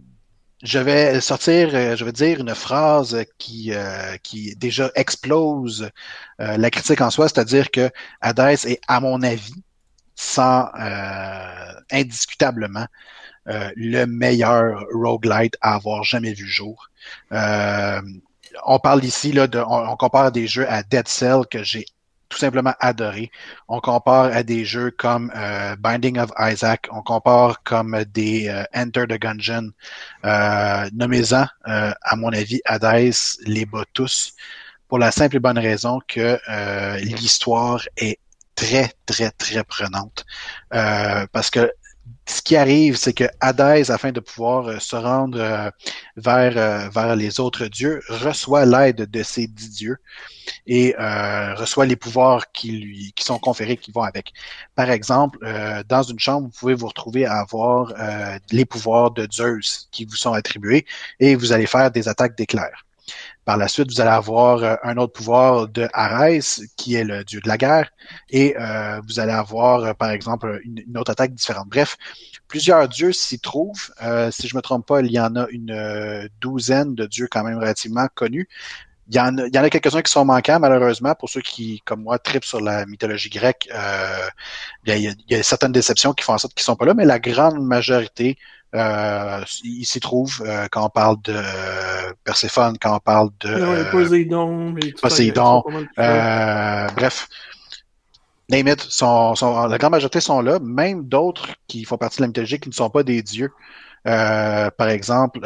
je 0.63 0.79
vais 0.79 1.19
sortir, 1.19 1.69
je 1.69 2.03
vais 2.03 2.11
dire 2.13 2.39
une 2.39 2.55
phrase 2.55 3.25
qui, 3.37 3.71
qui 4.23 4.55
déjà 4.55 4.89
explose 4.95 5.91
la 6.39 6.71
critique 6.71 6.99
en 6.99 7.11
soi, 7.11 7.29
c'est-à-dire 7.29 7.69
que 7.69 7.91
Hades 8.21 8.65
est, 8.65 8.79
à 8.87 8.99
mon 8.99 9.21
avis, 9.21 9.63
sans 10.15 10.67
indiscutablement 11.91 12.87
euh, 13.49 13.71
le 13.75 14.05
meilleur 14.05 14.83
roguelite 14.93 15.55
à 15.61 15.75
avoir 15.75 16.03
jamais 16.03 16.33
vu 16.33 16.47
jour. 16.47 16.89
Euh, 17.31 18.01
on 18.65 18.79
parle 18.79 19.03
ici, 19.05 19.33
on, 19.53 19.95
compare 19.95 20.31
des 20.31 20.47
jeux 20.47 20.69
à 20.69 20.83
Dead 20.83 21.07
Cell 21.07 21.41
que 21.49 21.63
j'ai 21.63 21.85
tout 22.27 22.37
simplement 22.37 22.73
adoré. 22.79 23.31
On 23.69 23.79
compare 23.79 24.25
à 24.35 24.43
des 24.43 24.65
jeux 24.65 24.91
comme 24.91 25.31
euh, 25.33 25.77
Binding 25.77 26.17
of 26.19 26.31
Isaac, 26.37 26.87
on 26.91 27.01
compare 27.01 27.63
comme 27.63 28.03
des 28.05 28.51
Enter 28.75 29.05
the 29.07 29.19
Gungeon. 29.19 29.69
Nommez-en, 30.93 31.45
à 31.63 32.15
mon 32.17 32.33
avis, 32.33 32.59
Hades 32.65 33.13
les 33.45 33.65
bat 33.65 33.85
pour 34.89 34.99
la 34.99 35.11
simple 35.11 35.37
et 35.37 35.39
bonne 35.39 35.59
raison 35.59 35.99
que 36.05 36.37
l'histoire 36.99 37.81
est 37.95 38.19
très, 38.55 38.91
très, 39.05 39.31
très 39.31 39.63
prenante. 39.63 40.25
parce 40.69 41.49
que 41.49 41.71
ce 42.27 42.41
qui 42.41 42.55
arrive, 42.57 42.97
c'est 42.97 43.13
que 43.13 43.23
Hadès, 43.39 43.89
afin 43.89 44.11
de 44.11 44.19
pouvoir 44.19 44.67
euh, 44.67 44.79
se 44.79 44.95
rendre 44.95 45.39
euh, 45.39 45.69
vers, 46.17 46.57
euh, 46.57 46.89
vers 46.89 47.15
les 47.15 47.39
autres 47.39 47.67
dieux, 47.67 48.01
reçoit 48.09 48.65
l'aide 48.65 49.09
de 49.09 49.23
ces 49.23 49.47
dix 49.47 49.69
dieux 49.69 49.97
et 50.65 50.95
reçoit 51.57 51.85
les 51.85 51.97
pouvoirs 51.97 52.51
qui 52.53 52.71
lui 52.71 53.13
qui 53.13 53.23
sont 53.25 53.37
conférés, 53.37 53.75
qui 53.77 53.91
vont 53.91 54.03
avec. 54.03 54.33
Par 54.75 54.89
exemple, 54.89 55.39
dans 55.89 56.03
une 56.03 56.19
chambre, 56.19 56.47
vous 56.47 56.57
pouvez 56.57 56.73
vous 56.73 56.87
retrouver 56.87 57.25
à 57.25 57.39
avoir 57.39 57.93
les 58.51 58.63
pouvoirs 58.65 59.11
de 59.11 59.27
Zeus 59.29 59.89
qui 59.91 60.05
vous 60.05 60.15
sont 60.15 60.31
attribués 60.31 60.85
et 61.19 61.35
vous 61.35 61.51
allez 61.51 61.67
faire 61.67 61.91
des 61.91 62.07
attaques 62.07 62.37
d'éclairs. 62.37 62.86
Par 63.47 63.55
la 63.55 63.69
suite, 63.69 63.89
vous 63.89 64.01
allez 64.01 64.09
avoir 64.09 64.61
euh, 64.61 64.75
un 64.83 64.97
autre 64.97 65.13
pouvoir 65.13 65.69
de 65.69 65.87
Arès, 65.93 66.61
qui 66.75 66.95
est 66.95 67.05
le 67.05 67.23
dieu 67.23 67.39
de 67.39 67.47
la 67.47 67.57
guerre, 67.57 67.89
et 68.29 68.57
euh, 68.59 68.99
vous 69.07 69.21
allez 69.21 69.31
avoir, 69.31 69.85
euh, 69.85 69.93
par 69.93 70.11
exemple, 70.11 70.59
une, 70.65 70.97
autre 70.97 71.11
attaque 71.11 71.33
différente. 71.33 71.69
Bref, 71.69 71.95
plusieurs 72.49 72.89
dieux 72.89 73.13
s'y 73.13 73.39
trouvent. 73.39 73.89
si 74.31 74.49
je 74.49 74.57
me 74.57 74.61
trompe 74.61 74.85
pas, 74.85 74.99
il 74.99 75.09
y 75.13 75.19
en 75.21 75.37
a 75.37 75.47
une 75.49 76.29
douzaine 76.41 76.93
de 76.93 77.05
dieux 77.05 77.29
quand 77.31 77.45
même 77.45 77.57
relativement 77.57 78.09
connus. 78.13 78.49
Il 79.09 79.15
y 79.15 79.19
en 79.19 79.37
a, 79.37 79.59
a 79.59 79.69
quelques-uns 79.69 80.01
qui 80.01 80.11
sont 80.11 80.25
manquants, 80.25 80.59
malheureusement, 80.59 81.15
pour 81.15 81.29
ceux 81.29 81.41
qui, 81.41 81.81
comme 81.85 82.03
moi, 82.03 82.19
tripent 82.19 82.43
sur 82.45 82.59
la 82.59 82.85
mythologie 82.85 83.29
grecque. 83.29 83.69
il, 83.71 84.89
y 84.89 84.91
a, 84.91 84.95
il, 84.97 85.15
y 85.29 85.35
a, 85.35 85.43
certaines 85.43 85.71
déceptions 85.71 86.13
qui 86.13 86.23
font 86.23 86.33
en 86.33 86.37
sorte 86.37 86.53
qu'ils 86.53 86.65
sont 86.65 86.75
pas 86.75 86.85
là, 86.85 86.93
mais 86.93 87.05
la 87.05 87.19
grande 87.19 87.59
majorité 87.59 88.37
euh, 88.75 89.43
il 89.63 89.85
s'y 89.85 89.99
trouve 90.01 90.43
euh, 90.45 90.67
quand 90.69 90.85
on 90.85 90.89
parle 90.89 91.21
de 91.23 91.35
Perséphone, 92.25 92.77
quand 92.79 92.95
on 92.95 92.99
parle 92.99 93.29
de 93.39 93.49
euh, 93.49 93.91
Poséidon, 93.91 94.75
Poséidon 95.01 95.63
bref. 96.95 97.27
Name 98.49 98.75
sont, 98.77 99.33
la 99.69 99.77
grande 99.77 99.91
majorité 99.91 100.21
sont 100.21 100.41
là, 100.41 100.59
même 100.59 101.03
d'autres 101.03 101.49
qui 101.67 101.83
font 101.83 101.97
partie 101.97 102.17
de 102.17 102.23
la 102.23 102.27
mythologie 102.27 102.59
qui 102.59 102.69
ne 102.69 102.73
sont 102.73 102.89
pas 102.89 103.03
des 103.03 103.21
dieux. 103.21 103.51
Par 104.03 104.89
exemple, 104.89 105.39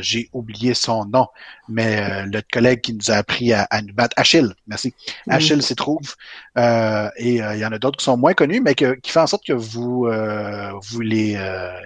j'ai 0.00 0.28
oublié 0.32 0.74
son 0.74 1.04
nom, 1.06 1.26
mais 1.68 2.24
le 2.26 2.42
collègue 2.52 2.80
qui 2.80 2.94
nous 2.94 3.10
a 3.10 3.14
appris 3.14 3.52
à, 3.52 3.66
nous 3.82 3.94
battre, 3.94 4.14
Achille, 4.16 4.54
merci. 4.66 4.94
Achille 5.28 5.62
s'y 5.62 5.76
trouve. 5.76 6.16
et 6.56 7.36
il 7.36 7.58
y 7.58 7.64
en 7.64 7.72
a 7.72 7.78
d'autres 7.78 7.98
qui 7.98 8.04
sont 8.04 8.16
moins 8.16 8.34
connus, 8.34 8.60
mais 8.60 8.74
qui 8.74 9.10
font 9.10 9.20
en 9.20 9.26
sorte 9.26 9.46
que 9.46 9.52
vous, 9.52 10.08
vous 10.82 11.00
les, 11.00 11.38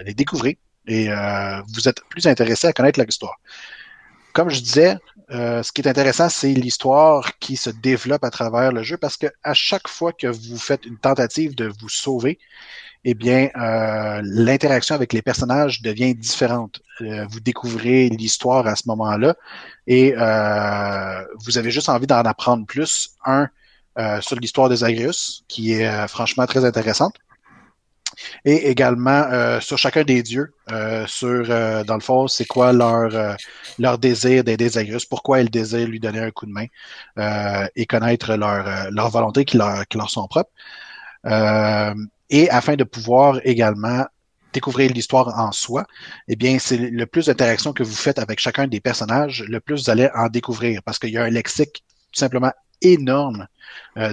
les 0.05 0.15
découvrez 0.15 0.59
et 0.87 1.11
euh, 1.11 1.61
vous 1.74 1.89
êtes 1.89 2.01
plus 2.09 2.27
intéressé 2.27 2.66
à 2.66 2.73
connaître 2.73 3.01
l'histoire. 3.01 3.39
Comme 4.33 4.51
je 4.51 4.61
disais, 4.61 4.97
euh, 5.31 5.62
ce 5.62 5.73
qui 5.73 5.81
est 5.81 5.89
intéressant, 5.89 6.28
c'est 6.28 6.53
l'histoire 6.53 7.39
qui 7.39 7.57
se 7.57 7.70
développe 7.70 8.24
à 8.24 8.31
travers 8.31 8.70
le 8.73 8.83
jeu 8.83 8.97
parce 8.97 9.16
que 9.16 9.27
à 9.43 9.55
chaque 9.55 9.89
fois 9.89 10.12
que 10.12 10.27
vous 10.27 10.59
faites 10.59 10.85
une 10.85 10.99
tentative 10.99 11.55
de 11.55 11.73
vous 11.81 11.89
sauver, 11.89 12.39
eh 13.09 13.15
bien, 13.15 13.49
euh, 13.57 14.20
l'interaction 14.24 14.95
avec 14.95 15.12
les 15.12 15.23
personnages 15.23 15.81
devient 15.83 16.15
différente. 16.15 16.81
vous 17.01 17.41
découvrez 17.41 18.09
l'histoire 18.09 18.66
à 18.66 18.74
ce 18.74 18.85
moment-là 18.89 19.37
et 19.87 20.12
vous 21.45 21.59
avez 21.59 21.70
juste 21.70 21.89
envie 21.89 22.07
d'en 22.07 22.23
apprendre 22.23 22.66
plus. 22.66 23.11
Un, 23.24 23.49
sur 24.20 24.37
l'histoire 24.37 24.69
des 24.69 24.85
Agrius, 24.85 25.45
qui 25.49 25.73
est 25.73 26.09
franchement 26.09 26.47
très 26.47 26.65
intéressante 26.65 27.15
et 28.45 28.70
également 28.70 29.24
euh, 29.31 29.61
sur 29.61 29.78
chacun 29.78 30.03
des 30.05 30.23
dieux, 30.23 30.53
euh, 30.70 31.07
sur 31.07 31.51
euh, 31.51 31.85
dans 31.85 31.95
le 31.95 32.01
fond, 32.01 32.28
c'est 32.28 32.47
quoi 32.47 32.73
leur 32.73 33.37
leur 33.78 33.99
désir 33.99 34.45
d'aider 34.45 34.69
Zagreus, 34.70 35.07
pourquoi 35.09 35.41
ils 35.41 35.51
désirent 35.51 35.89
lui 35.89 36.01
donner 36.01 36.20
un 36.20 36.31
coup 36.31 36.47
de 36.47 36.53
main 36.53 36.66
et 37.77 37.87
connaître 37.87 38.35
leur 38.35 38.91
leur 38.91 39.11
volonté 39.11 39.45
qui 39.45 39.57
leur 39.59 39.87
qui 39.89 39.99
leur 39.99 40.11
sont 40.11 40.27
propres. 40.28 40.51
Et 41.24 42.51
afin 42.51 42.76
de 42.76 42.84
pouvoir 42.84 43.40
également 43.44 44.05
découvrir 44.52 44.93
l'histoire 44.93 45.38
en 45.38 45.52
soi, 45.52 45.86
eh 46.28 46.36
bien, 46.36 46.59
c'est 46.59 46.78
le 46.78 47.06
plus 47.06 47.26
d'interactions 47.26 47.72
que 47.72 47.82
vous 47.82 47.94
faites 47.94 48.18
avec 48.18 48.40
chacun 48.40 48.66
des 48.66 48.80
personnages, 48.80 49.44
le 49.48 49.60
plus 49.60 49.84
vous 49.84 49.90
allez 49.90 50.09
en 50.14 50.28
découvrir 50.28 50.82
parce 50.82 50.98
qu'il 50.98 51.10
y 51.10 51.18
a 51.18 51.24
un 51.24 51.30
lexique 51.30 51.84
tout 52.12 52.18
simplement 52.20 52.52
énorme 52.80 53.47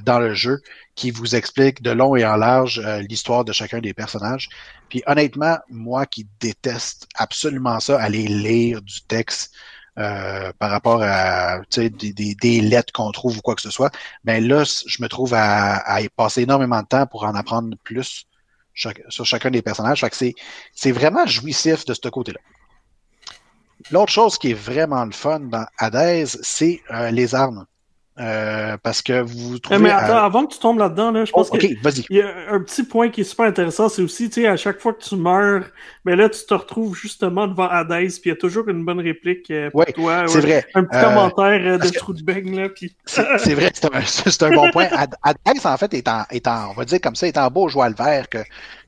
dans 0.03 0.19
le 0.19 0.33
jeu 0.33 0.61
qui 0.95 1.11
vous 1.11 1.35
explique 1.35 1.81
de 1.81 1.91
long 1.91 2.15
et 2.15 2.25
en 2.25 2.35
large 2.35 2.81
l'histoire 3.09 3.45
de 3.45 3.53
chacun 3.53 3.79
des 3.79 3.93
personnages. 3.93 4.49
Puis 4.89 5.01
honnêtement, 5.05 5.57
moi 5.69 6.05
qui 6.05 6.27
déteste 6.39 7.07
absolument 7.15 7.79
ça, 7.79 8.01
aller 8.01 8.27
lire 8.27 8.81
du 8.81 9.01
texte 9.01 9.53
euh, 9.99 10.51
par 10.57 10.71
rapport 10.71 11.01
à 11.03 11.59
des, 11.75 11.89
des, 11.89 12.35
des 12.35 12.61
lettres 12.61 12.91
qu'on 12.93 13.11
trouve 13.11 13.37
ou 13.37 13.41
quoi 13.41 13.55
que 13.55 13.61
ce 13.61 13.69
soit, 13.69 13.91
ben 14.23 14.45
là, 14.45 14.63
je 14.63 15.01
me 15.01 15.07
trouve 15.07 15.33
à, 15.33 15.75
à 15.75 16.01
y 16.01 16.09
passer 16.09 16.41
énormément 16.41 16.81
de 16.81 16.87
temps 16.87 17.05
pour 17.05 17.23
en 17.25 17.35
apprendre 17.35 17.75
plus 17.83 18.25
sur 18.73 19.25
chacun 19.25 19.51
des 19.51 19.61
personnages. 19.61 20.01
Fait 20.01 20.09
que 20.09 20.15
c'est, 20.15 20.33
c'est 20.73 20.91
vraiment 20.91 21.25
jouissif 21.25 21.85
de 21.85 21.93
ce 21.93 22.07
côté-là. 22.07 22.39
L'autre 23.91 24.11
chose 24.11 24.37
qui 24.37 24.51
est 24.51 24.55
vraiment 24.55 25.05
le 25.05 25.11
fun 25.11 25.41
dans 25.41 25.65
Hades, 25.77 26.25
c'est 26.25 26.81
euh, 26.91 27.11
les 27.11 27.35
armes. 27.35 27.65
Euh, 28.19 28.77
parce 28.83 29.01
que 29.01 29.21
vous 29.21 29.57
trouvez. 29.57 29.79
Mais 29.79 29.89
attends, 29.89 30.17
avant 30.17 30.45
que 30.45 30.53
tu 30.53 30.59
tombes 30.59 30.77
là-dedans, 30.77 31.11
là, 31.11 31.25
je 31.25 31.31
pense 31.31 31.49
oh, 31.51 31.57
qu'il 31.57 31.77
y 32.11 32.21
a 32.21 32.27
un 32.51 32.59
petit 32.59 32.83
point 32.83 33.09
qui 33.09 33.21
est 33.21 33.23
super 33.23 33.47
intéressant, 33.47 33.89
c'est 33.89 34.03
aussi, 34.03 34.29
tu 34.29 34.41
sais, 34.41 34.47
à 34.47 34.55
chaque 34.55 34.79
fois 34.79 34.93
que 34.93 35.01
tu 35.01 35.15
meurs, 35.15 35.63
mais 36.05 36.15
là, 36.15 36.29
tu 36.29 36.45
te 36.45 36.53
retrouves 36.53 36.95
justement 36.95 37.47
devant 37.47 37.67
Hades, 37.67 37.89
puis 37.89 38.21
il 38.25 38.29
y 38.29 38.31
a 38.31 38.35
toujours 38.35 38.69
une 38.69 38.85
bonne 38.85 38.99
réplique 38.99 39.49
euh, 39.49 39.71
pour 39.71 39.85
toi. 39.85 40.25
C'est 40.27 40.41
vrai. 40.41 40.63
Un 40.75 40.83
petit 40.83 40.99
commentaire 41.01 41.61
euh, 41.65 41.77
de 41.79 41.89
trou 41.89 42.13
de 42.13 42.55
là. 42.55 42.69
Puis... 42.69 42.95
C'est 43.05 43.55
vrai, 43.55 43.71
c'est 43.73 44.43
un, 44.43 44.47
un, 44.47 44.55
bon 44.55 44.69
point. 44.69 44.87
Hades, 45.23 45.59
en 45.63 45.77
fait, 45.77 45.93
est 45.95 46.07
en, 46.07 46.23
est 46.29 46.47
en, 46.47 46.69
on 46.69 46.73
va 46.73 46.85
dire 46.85 47.01
comme 47.01 47.15
ça, 47.15 47.27
est 47.27 47.37
en 47.37 47.49
beau 47.49 47.67
joie 47.67 47.89
le 47.89 47.95
vert 47.95 48.29
que 48.29 48.39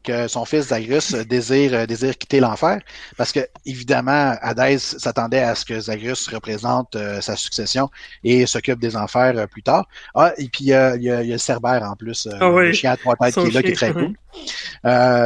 que 0.05 0.27
son 0.27 0.45
fils 0.45 0.67
Zagreus 0.67 1.13
désire, 1.27 1.73
euh, 1.73 1.85
désire 1.85 2.17
quitter 2.17 2.39
l'enfer. 2.39 2.79
Parce 3.17 3.31
que, 3.31 3.41
évidemment, 3.65 4.35
Hadès 4.41 4.77
s'attendait 4.77 5.41
à 5.41 5.55
ce 5.55 5.65
que 5.65 5.79
Zagreus 5.79 6.29
représente 6.31 6.95
euh, 6.95 7.19
sa 7.19 7.35
succession 7.35 7.89
et 8.23 8.45
s'occupe 8.45 8.79
des 8.79 8.95
enfers 8.95 9.14
euh, 9.17 9.47
plus 9.47 9.63
tard. 9.63 9.87
Ah, 10.13 10.33
et 10.37 10.49
puis 10.49 10.65
il 10.65 10.67
y 10.67 10.73
a, 10.73 10.95
y 10.95 11.33
a, 11.33 11.37
Cerbère 11.37 11.83
en 11.83 11.95
plus, 11.95 12.27
ah 12.39 12.49
le 12.49 12.71
chien 12.73 12.91
à 12.91 12.97
trois 12.97 13.15
têtes 13.15 13.35
qui 13.35 13.47
est 13.47 13.51
là, 13.51 13.61
qui 13.61 13.71
est 13.71 13.75
très 13.75 13.93
cool. 13.93 14.13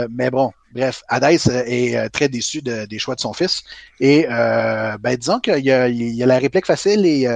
mais 0.09 0.29
bon, 0.31 0.51
bref, 0.73 1.03
Hadès 1.07 1.47
est 1.47 2.09
très 2.09 2.29
déçu 2.29 2.61
des 2.61 2.99
choix 2.99 3.15
de 3.15 3.19
son 3.21 3.33
fils. 3.33 3.63
Et 3.99 4.25
ben, 4.27 5.15
disons 5.17 5.39
qu'il 5.39 5.59
y, 5.59 5.69
y, 5.69 6.23
a 6.23 6.25
la 6.25 6.39
réplique 6.39 6.65
facile 6.65 7.05
et 7.05 7.27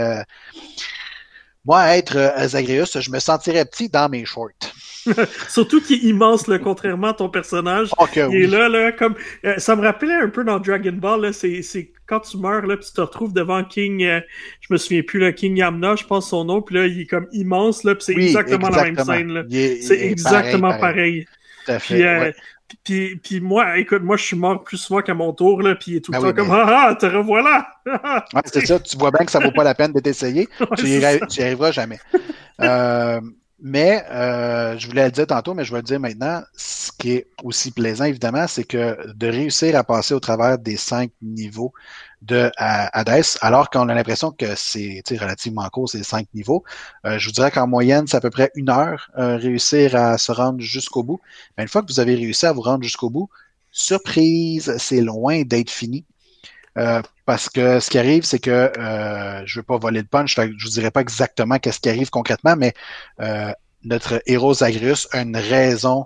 moi, 1.66 1.96
être 1.96 2.34
Zagreus, 2.46 3.00
je 3.00 3.10
me 3.10 3.20
sentirais 3.20 3.64
petit 3.66 3.88
dans 3.88 4.10
mes 4.10 4.26
shorts. 4.26 4.50
Surtout 5.50 5.82
qu'il 5.82 5.98
est 5.98 6.10
immense, 6.10 6.48
là, 6.48 6.60
contrairement 6.60 7.10
à 7.10 7.14
ton 7.14 7.30
personnage. 7.30 7.90
il 8.16 8.44
est 8.44 8.48
là, 8.48 8.70
là, 8.70 8.92
comme. 8.92 9.16
Euh, 9.46 9.56
ça 9.58 9.76
me 9.76 9.82
rappelait 9.82 10.14
un 10.14 10.30
peu 10.30 10.44
dans 10.44 10.60
Dragon 10.60 10.94
Ball, 10.94 11.22
là, 11.22 11.34
c'est, 11.34 11.92
quand 12.14 12.20
tu 12.20 12.38
meurs, 12.38 12.66
là, 12.66 12.78
puis 12.78 12.86
tu 12.86 12.94
te 12.94 13.02
retrouves 13.02 13.34
devant 13.34 13.64
King. 13.64 14.04
Euh, 14.04 14.22
je 14.62 14.74
me 14.74 14.78
souviens 14.78 15.02
plus, 15.02 15.20
là, 15.20 15.32
King 15.32 15.58
Yamna, 15.58 15.96
je 15.96 16.04
pense 16.06 16.30
son 16.30 16.46
nom, 16.46 16.62
puis 16.62 16.76
là, 16.76 16.86
il 16.86 17.02
est 17.02 17.06
comme 17.06 17.28
immense, 17.32 17.84
là, 17.84 17.96
puis 17.96 18.06
c'est 18.06 18.14
exactement, 18.14 18.70
la 18.70 18.84
même 18.84 18.98
scène, 18.98 19.34
là. 19.34 19.44
c'est 19.50 20.00
exactement 20.00 20.78
pareil. 20.78 21.26
Euh, 21.70 22.32
puis, 22.84 23.16
puis, 23.18 23.40
moi, 23.40 23.78
écoute, 23.78 24.02
moi, 24.04 24.18
je 24.18 24.24
suis 24.24 24.36
mort 24.36 24.64
plus 24.64 24.78
souvent 24.78 25.02
qu'à 25.02 25.14
mon 25.14 25.32
tour, 25.32 25.62
là, 25.62 25.76
puis 25.76 25.92
il 25.92 25.96
est 25.98 26.02
tout 26.02 26.12
le 26.12 26.20
ben 26.20 26.34
temps 26.34 26.44
comme 26.44 26.52
Ah, 26.52 26.88
ah, 26.90 26.96
te 26.96 27.06
revoilà! 27.06 27.68
ouais, 27.86 28.42
c'est 28.46 28.66
ça, 28.66 28.80
tu 28.80 28.98
vois 28.98 29.12
bien 29.12 29.26
que 29.26 29.32
ça 29.32 29.40
vaut 29.40 29.52
pas 29.52 29.64
la 29.64 29.76
peine 29.76 29.94
de 29.94 30.00
t'essayer. 30.00 30.48
tu, 30.78 30.88
y 30.88 31.06
arriveras 31.06 31.72
jamais. 31.72 32.00
Euh, 32.62 33.22
mais 33.66 34.04
euh, 34.12 34.78
je 34.78 34.88
voulais 34.88 35.06
le 35.06 35.12
dire 35.12 35.26
tantôt, 35.26 35.54
mais 35.54 35.64
je 35.64 35.72
vais 35.72 35.80
le 35.80 35.84
dire 35.84 36.00
maintenant. 36.00 36.44
Ce 36.54 36.92
qui 37.00 37.14
est 37.14 37.28
aussi 37.44 37.72
plaisant, 37.72 38.04
évidemment, 38.04 38.46
c'est 38.46 38.66
que 38.66 38.98
de 39.14 39.28
réussir 39.28 39.78
à 39.78 39.86
passer 39.86 40.14
au 40.14 40.20
travers 40.20 40.60
des 40.60 40.76
cinq 40.76 41.12
niveaux 41.22 41.72
de 42.22 42.52
Hades, 42.58 43.24
alors 43.40 43.70
qu'on 43.70 43.88
a 43.88 43.94
l'impression 43.94 44.32
que 44.32 44.54
c'est 44.56 45.02
relativement 45.12 45.68
court, 45.70 45.90
ces 45.90 46.04
cinq 46.04 46.28
niveaux. 46.34 46.66
Euh, 47.06 47.18
je 47.18 47.28
vous 47.28 47.32
dirais 47.32 47.52
qu'en 47.52 47.66
moyenne, 47.68 48.06
c'est 48.06 48.18
à 48.18 48.22
peu 48.22 48.30
près 48.30 48.52
une 48.56 48.70
heure 48.70 49.10
euh, 49.18 49.38
réussir 49.38 49.96
à 49.96 50.18
se 50.18 50.34
rendre 50.34 50.60
jusqu'au 50.60 51.04
bout. 51.04 51.22
Mais 51.58 51.64
une 51.64 51.70
fois 51.70 51.82
que 51.82 51.88
vous 51.88 52.02
avez 52.02 52.16
réussi 52.16 52.46
à 52.46 52.52
vous 52.52 52.62
rendre 52.62 52.84
jusqu'au 52.84 53.10
bout, 53.10 53.30
surprise, 53.72 54.76
c'est 54.78 55.02
loin 55.02 55.44
d'être 55.44 55.72
fini. 55.72 56.06
Euh, 56.78 57.02
parce 57.26 57.50
que 57.50 57.80
ce 57.80 57.90
qui 57.90 58.00
arrive, 58.00 58.24
c'est 58.24 58.40
que 58.40 58.50
euh, 58.78 59.46
je 59.46 59.58
ne 59.58 59.62
veux 59.62 59.64
pas 59.64 59.78
voler 59.78 60.02
le 60.02 60.08
punch, 60.08 60.36
je 60.36 60.42
ne 60.42 60.48
vous 60.48 60.70
dirai 60.70 60.92
pas 60.92 61.02
exactement 61.02 61.60
qu'est-ce 61.60 61.80
qui 61.80 61.90
arrive 61.90 62.10
concrètement, 62.10 62.56
mais 62.56 62.74
euh, 63.20 63.52
notre 63.84 64.22
héros 64.26 64.56
Zagreus 64.56 65.08
a 65.12 65.22
une 65.22 65.38
raison 65.38 66.06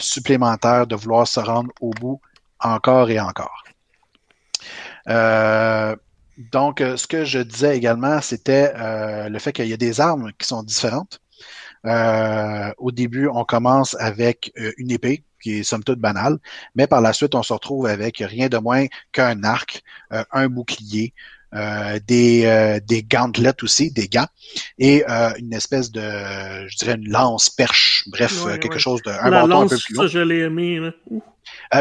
supplémentaire 0.00 0.86
de 0.86 0.96
vouloir 0.96 1.28
se 1.28 1.38
rendre 1.38 1.70
au 1.82 1.90
bout 1.90 2.18
encore 2.60 3.10
et 3.10 3.20
encore. 3.20 3.62
donc, 5.06 6.78
ce 6.78 7.06
que 7.06 7.26
je 7.26 7.40
disais 7.40 7.76
également, 7.76 8.22
c'était 8.22 8.72
le 9.28 9.38
fait 9.38 9.52
qu'il 9.52 9.66
y 9.66 9.74
a 9.74 9.76
des 9.76 10.00
armes 10.00 10.32
qui 10.38 10.46
sont 10.46 10.62
différentes. 10.62 11.20
au 11.84 12.90
début, 12.90 13.28
on 13.28 13.44
commence 13.44 13.94
avec 14.00 14.50
une 14.78 14.90
épée 14.90 15.24
qui 15.46 15.60
est 15.60 15.62
somme 15.62 15.84
toute 15.84 16.00
banal, 16.00 16.38
mais 16.74 16.88
par 16.88 17.00
la 17.00 17.12
suite, 17.12 17.36
on 17.36 17.42
se 17.44 17.52
retrouve 17.52 17.86
avec 17.86 18.18
rien 18.18 18.48
de 18.48 18.58
moins 18.58 18.86
qu'un 19.12 19.44
arc, 19.44 19.82
euh, 20.12 20.24
un 20.32 20.48
bouclier, 20.48 21.14
euh, 21.54 22.00
des, 22.04 22.46
euh, 22.46 22.80
des 22.84 23.06
aussi, 23.62 23.92
des 23.92 24.08
gants, 24.08 24.26
et 24.80 25.04
une 25.38 25.52
espèce 25.52 25.92
de, 25.92 26.02
je 26.66 26.76
dirais, 26.78 26.96
une 26.96 27.08
lance 27.08 27.48
perche, 27.48 28.04
bref, 28.08 28.44
quelque 28.60 28.80
chose 28.80 29.00
de 29.02 29.10
un 29.10 29.30
bâton 29.30 29.60
un 29.60 29.68
peu 29.68 29.78
plus 29.78 29.94
long. 29.94 30.02
Ça, 30.02 30.08
je 30.08 30.18
l'ai 30.18 30.40
aimé. 30.40 30.80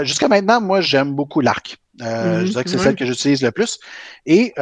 Jusqu'à 0.03 0.27
maintenant, 0.27 0.61
moi, 0.61 0.79
j'aime 0.81 1.13
beaucoup 1.13 1.41
l'arc. 1.41 1.77
je 1.99 2.05
mhm, 2.05 2.43
dirais 2.43 2.63
que 2.63 2.69
c'est 2.69 2.77
celle 2.77 2.95
que 2.95 3.05
j'utilise 3.07 3.41
le 3.41 3.51
plus. 3.51 3.79
Et 4.27 4.53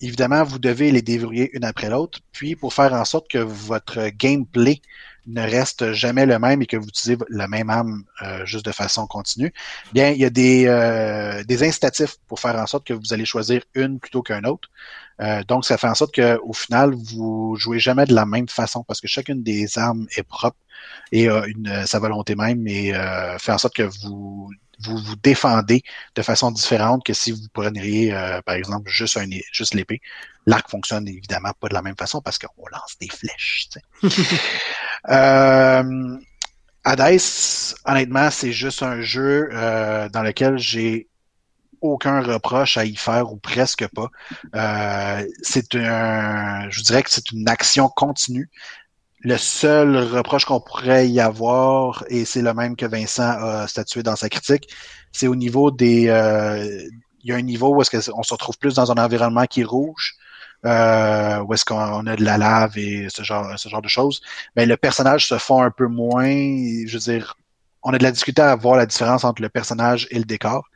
évidemment, 0.00 0.42
vous 0.42 0.58
devez 0.58 0.90
les 0.90 1.02
déverrouiller 1.02 1.50
une 1.56 1.64
après 1.64 1.88
l'autre. 1.88 2.18
Puis, 2.32 2.56
pour 2.56 2.74
faire 2.74 2.92
en 2.94 3.04
sorte 3.04 3.28
que 3.28 3.38
votre 3.38 4.08
gameplay 4.08 4.80
ne 5.26 5.42
reste 5.42 5.92
jamais 5.92 6.26
le 6.26 6.38
même 6.38 6.62
et 6.62 6.66
que 6.66 6.76
vous 6.76 6.88
utilisez 6.88 7.18
la 7.28 7.48
même 7.48 7.70
arme 7.70 8.04
euh, 8.22 8.44
juste 8.46 8.64
de 8.64 8.72
façon 8.72 9.06
continue, 9.06 9.52
bien, 9.92 10.10
il 10.10 10.18
y 10.18 10.24
a 10.24 10.30
des, 10.30 10.66
euh, 10.66 11.42
des 11.44 11.62
incitatifs 11.62 12.16
pour 12.28 12.40
faire 12.40 12.56
en 12.56 12.66
sorte 12.66 12.86
que 12.86 12.94
vous 12.94 13.12
allez 13.12 13.24
choisir 13.24 13.62
une 13.74 13.98
plutôt 13.98 14.22
qu'un 14.22 14.44
autre. 14.44 14.68
Euh, 15.20 15.42
donc, 15.44 15.64
ça 15.64 15.78
fait 15.78 15.88
en 15.88 15.94
sorte 15.94 16.14
qu'au 16.14 16.52
final, 16.52 16.94
vous 16.94 17.56
jouez 17.58 17.78
jamais 17.78 18.04
de 18.06 18.14
la 18.14 18.26
même 18.26 18.48
façon 18.48 18.84
parce 18.84 19.00
que 19.00 19.08
chacune 19.08 19.42
des 19.42 19.78
armes 19.78 20.06
est 20.16 20.22
propre 20.22 20.58
et 21.10 21.28
a 21.28 21.44
une, 21.46 21.86
sa 21.86 21.98
volonté 21.98 22.34
même 22.34 22.66
et 22.66 22.92
fait 23.38 23.52
en 23.52 23.58
sorte 23.58 23.74
que 23.74 23.82
vous 23.82 24.50
vous 24.78 24.98
vous 24.98 25.16
défendez 25.16 25.82
de 26.14 26.20
façon 26.20 26.50
différente 26.50 27.02
que 27.02 27.14
si 27.14 27.32
vous 27.32 27.48
preniez, 27.54 28.10
par 28.44 28.56
exemple, 28.56 28.90
juste, 28.90 29.16
un, 29.16 29.26
juste 29.50 29.72
l'épée. 29.72 30.02
L'arc 30.44 30.68
fonctionne 30.70 31.08
évidemment 31.08 31.52
pas 31.58 31.68
de 31.68 31.74
la 31.74 31.80
même 31.80 31.96
façon 31.96 32.20
parce 32.20 32.38
qu'on 32.38 32.66
lance 32.70 32.96
des 33.00 33.08
flèches. 33.08 33.68
euh, 35.10 36.16
Hades, 36.84 37.20
honnêtement, 37.84 38.30
c'est 38.30 38.52
juste 38.52 38.82
un 38.82 39.00
jeu 39.00 39.48
euh, 39.52 40.08
dans 40.08 40.22
lequel 40.22 40.58
j'ai 40.58 41.08
aucun 41.80 42.20
reproche 42.20 42.76
à 42.76 42.84
y 42.84 42.96
faire 42.96 43.32
ou 43.32 43.36
presque 43.36 43.86
pas. 43.88 44.08
Euh, 44.54 45.26
c'est 45.42 45.74
un, 45.74 46.68
je 46.70 46.82
dirais 46.82 47.02
que 47.02 47.10
c'est 47.10 47.30
une 47.32 47.48
action 47.48 47.88
continue. 47.88 48.48
Le 49.20 49.36
seul 49.36 49.96
reproche 49.96 50.44
qu'on 50.44 50.60
pourrait 50.60 51.08
y 51.08 51.20
avoir, 51.20 52.04
et 52.08 52.24
c'est 52.24 52.42
le 52.42 52.54
même 52.54 52.76
que 52.76 52.86
Vincent 52.86 53.30
a 53.30 53.66
statué 53.66 54.02
dans 54.02 54.14
sa 54.14 54.28
critique, 54.28 54.68
c'est 55.10 55.26
au 55.26 55.34
niveau 55.34 55.70
des, 55.70 56.08
euh, 56.08 56.88
il 57.24 57.30
y 57.30 57.32
a 57.32 57.36
un 57.36 57.42
niveau 57.42 57.74
où 57.74 57.82
est-ce 57.82 58.10
qu'on 58.10 58.22
se 58.22 58.32
retrouve 58.32 58.56
plus 58.58 58.74
dans 58.74 58.92
un 58.92 59.02
environnement 59.02 59.46
qui 59.46 59.62
est 59.62 59.64
rouge, 59.64 60.14
euh, 60.64 61.40
où 61.40 61.54
est-ce 61.54 61.64
qu'on 61.64 62.06
a 62.06 62.16
de 62.16 62.24
la 62.24 62.38
lave 62.38 62.78
et 62.78 63.08
ce 63.10 63.22
genre, 63.22 63.58
ce 63.58 63.68
genre 63.68 63.82
de 63.82 63.88
choses, 63.88 64.20
mais 64.56 64.66
le 64.66 64.76
personnage 64.76 65.28
se 65.28 65.38
fond 65.38 65.62
un 65.62 65.70
peu 65.70 65.86
moins. 65.86 66.26
Je 66.26 66.92
veux 66.92 67.12
dire, 67.12 67.36
on 67.82 67.92
a 67.92 67.98
de 67.98 68.02
la 68.02 68.12
difficulté 68.12 68.42
à 68.42 68.54
voir 68.56 68.76
la 68.76 68.86
différence 68.86 69.24
entre 69.24 69.42
le 69.42 69.48
personnage 69.48 70.08
et 70.10 70.18
le 70.18 70.24
décor. 70.24 70.68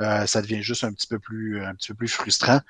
Euh, 0.00 0.26
ça 0.26 0.42
devient 0.42 0.62
juste 0.62 0.82
un 0.82 0.92
petit 0.92 1.06
peu 1.06 1.20
plus 1.20 1.64
un 1.64 1.74
petit 1.74 1.88
peu 1.88 1.94
plus 1.94 2.08
frustrant. 2.08 2.60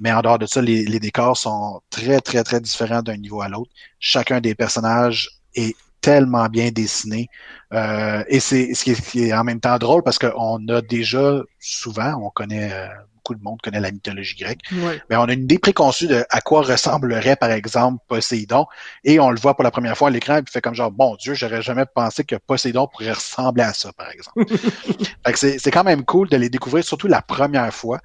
Mais 0.00 0.12
en 0.12 0.20
dehors 0.22 0.38
de 0.38 0.46
ça, 0.46 0.60
les, 0.62 0.84
les 0.84 1.00
décors 1.00 1.36
sont 1.36 1.80
très, 1.90 2.20
très, 2.20 2.42
très 2.44 2.60
différents 2.60 3.02
d'un 3.02 3.16
niveau 3.16 3.40
à 3.40 3.48
l'autre. 3.48 3.70
Chacun 4.00 4.40
des 4.40 4.54
personnages 4.54 5.28
est 5.54 5.76
tellement 6.02 6.48
bien 6.48 6.70
dessiné. 6.70 7.28
Euh, 7.72 8.22
et 8.28 8.40
c'est 8.40 8.74
ce 8.74 8.84
qui, 8.84 9.24
est, 9.24 9.32
en 9.32 9.44
même 9.44 9.60
temps 9.60 9.78
drôle 9.78 10.02
parce 10.02 10.18
qu'on 10.18 10.68
a 10.68 10.82
déjà 10.82 11.40
souvent, 11.58 12.14
on 12.22 12.28
connaît 12.30 12.70
euh, 12.72 12.88
beaucoup 13.22 13.38
de 13.38 13.42
monde 13.42 13.60
connaît 13.62 13.80
la 13.80 13.90
mythologie 13.90 14.36
grecque. 14.36 14.60
Mais 15.08 15.16
on 15.16 15.24
a 15.24 15.32
une 15.32 15.44
idée 15.44 15.58
préconçue 15.58 16.08
de 16.08 16.24
à 16.30 16.40
quoi 16.40 16.62
ressemblerait, 16.62 17.36
par 17.36 17.50
exemple, 17.50 18.02
Poséidon. 18.08 18.66
Et 19.04 19.20
on 19.20 19.30
le 19.30 19.38
voit 19.38 19.54
pour 19.54 19.64
la 19.64 19.70
première 19.70 19.96
fois 19.96 20.08
à 20.08 20.10
l'écran 20.10 20.36
et 20.36 20.42
puis 20.42 20.52
fait 20.52 20.60
comme 20.60 20.74
genre, 20.74 20.90
bon 20.90 21.16
Dieu, 21.16 21.34
j'aurais 21.34 21.62
jamais 21.62 21.84
pensé 21.86 22.24
que 22.24 22.36
Poséidon 22.36 22.88
pourrait 22.88 23.12
ressembler 23.12 23.62
à 23.62 23.72
ça, 23.72 23.92
par 23.92 24.10
exemple. 24.10 24.44
c'est 25.36 25.70
quand 25.70 25.84
même 25.84 26.04
cool 26.04 26.28
de 26.28 26.36
les 26.36 26.48
découvrir, 26.48 26.84
surtout 26.84 27.06
la 27.06 27.22
première 27.22 27.72
fois. 27.72 28.00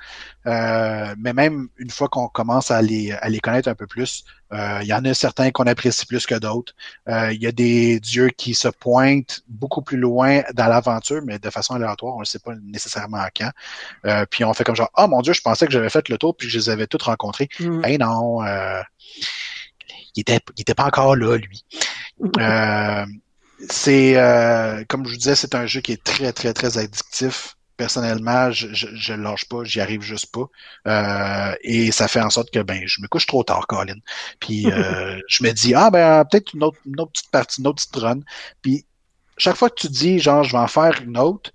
Euh, 0.47 1.13
mais 1.19 1.33
même 1.33 1.67
une 1.77 1.89
fois 1.89 2.07
qu'on 2.07 2.27
commence 2.27 2.71
à 2.71 2.81
les, 2.81 3.11
à 3.11 3.29
les 3.29 3.39
connaître 3.39 3.67
un 3.67 3.75
peu 3.75 3.85
plus, 3.85 4.23
euh, 4.53 4.79
il 4.81 4.87
y 4.87 4.93
en 4.93 5.03
a 5.05 5.13
certains 5.13 5.51
qu'on 5.51 5.65
apprécie 5.65 6.05
plus 6.05 6.25
que 6.25 6.35
d'autres. 6.35 6.73
Euh, 7.09 7.33
il 7.33 7.41
y 7.41 7.47
a 7.47 7.51
des 7.51 7.99
dieux 7.99 8.29
qui 8.29 8.53
se 8.55 8.69
pointent 8.69 9.41
beaucoup 9.47 9.81
plus 9.81 9.97
loin 9.97 10.41
dans 10.53 10.67
l'aventure, 10.67 11.21
mais 11.25 11.37
de 11.37 11.49
façon 11.49 11.75
aléatoire, 11.75 12.15
on 12.15 12.21
ne 12.21 12.25
sait 12.25 12.39
pas 12.39 12.53
nécessairement 12.63 13.17
à 13.17 13.29
quand. 13.29 13.51
puis 14.31 14.45
on 14.45 14.53
fait 14.53 14.63
comme 14.63 14.75
genre, 14.75 14.91
oh 14.97 15.07
mon 15.07 15.21
Dieu, 15.21 15.33
je 15.33 15.41
pensais 15.41 15.65
que 15.65 15.73
j'avais 15.73 15.89
fait 15.89 16.07
le 16.09 16.17
tour 16.17 16.35
puis 16.35 16.47
que 16.47 16.53
je 16.53 16.57
les 16.57 16.69
avais 16.69 16.87
tous 16.87 17.03
rencontrés. 17.03 17.49
Mm. 17.59 17.81
Eh 17.85 17.97
non. 17.97 18.41
il 20.15 20.21
était, 20.21 20.39
il 20.55 20.61
était 20.61 20.73
pas 20.73 20.85
encore 20.85 21.15
là, 21.15 21.37
lui. 21.37 21.63
Euh, 22.39 23.05
c'est, 23.69 24.17
euh, 24.17 24.83
comme 24.87 25.05
je 25.05 25.11
vous 25.11 25.17
disais, 25.17 25.35
c'est 25.35 25.55
un 25.55 25.65
jeu 25.65 25.81
qui 25.81 25.93
est 25.93 26.03
très, 26.03 26.31
très, 26.33 26.53
très 26.53 26.77
addictif. 26.77 27.56
Personnellement, 27.77 28.51
je, 28.51 28.73
je, 28.73 28.87
je 28.95 29.13
lâche 29.13 29.45
pas, 29.45 29.63
j'y 29.63 29.79
arrive 29.81 30.01
juste 30.01 30.31
pas. 30.31 30.47
Euh, 30.87 31.55
et 31.61 31.91
ça 31.91 32.07
fait 32.07 32.21
en 32.21 32.29
sorte 32.29 32.51
que 32.51 32.59
ben 32.59 32.81
je 32.87 33.01
me 33.01 33.07
couche 33.07 33.27
trop 33.27 33.43
tard, 33.43 33.67
Colin. 33.67 33.97
Puis 34.39 34.71
euh, 34.71 35.19
je 35.27 35.43
me 35.43 35.51
dis 35.51 35.73
Ah 35.75 35.89
ben 35.91 36.25
peut-être 36.25 36.53
une 36.53 36.63
autre, 36.63 36.79
une 36.85 36.99
autre 36.99 37.11
petite 37.11 37.31
partie, 37.31 37.61
une 37.61 37.67
autre 37.67 37.77
petite 37.77 37.95
run. 38.03 38.19
Puis 38.61 38.85
chaque 39.37 39.55
fois 39.55 39.69
que 39.69 39.75
tu 39.79 39.89
dis 39.89 40.19
genre 40.19 40.43
je 40.43 40.51
vais 40.53 40.57
en 40.57 40.67
faire 40.67 41.01
une 41.03 41.17
autre, 41.17 41.51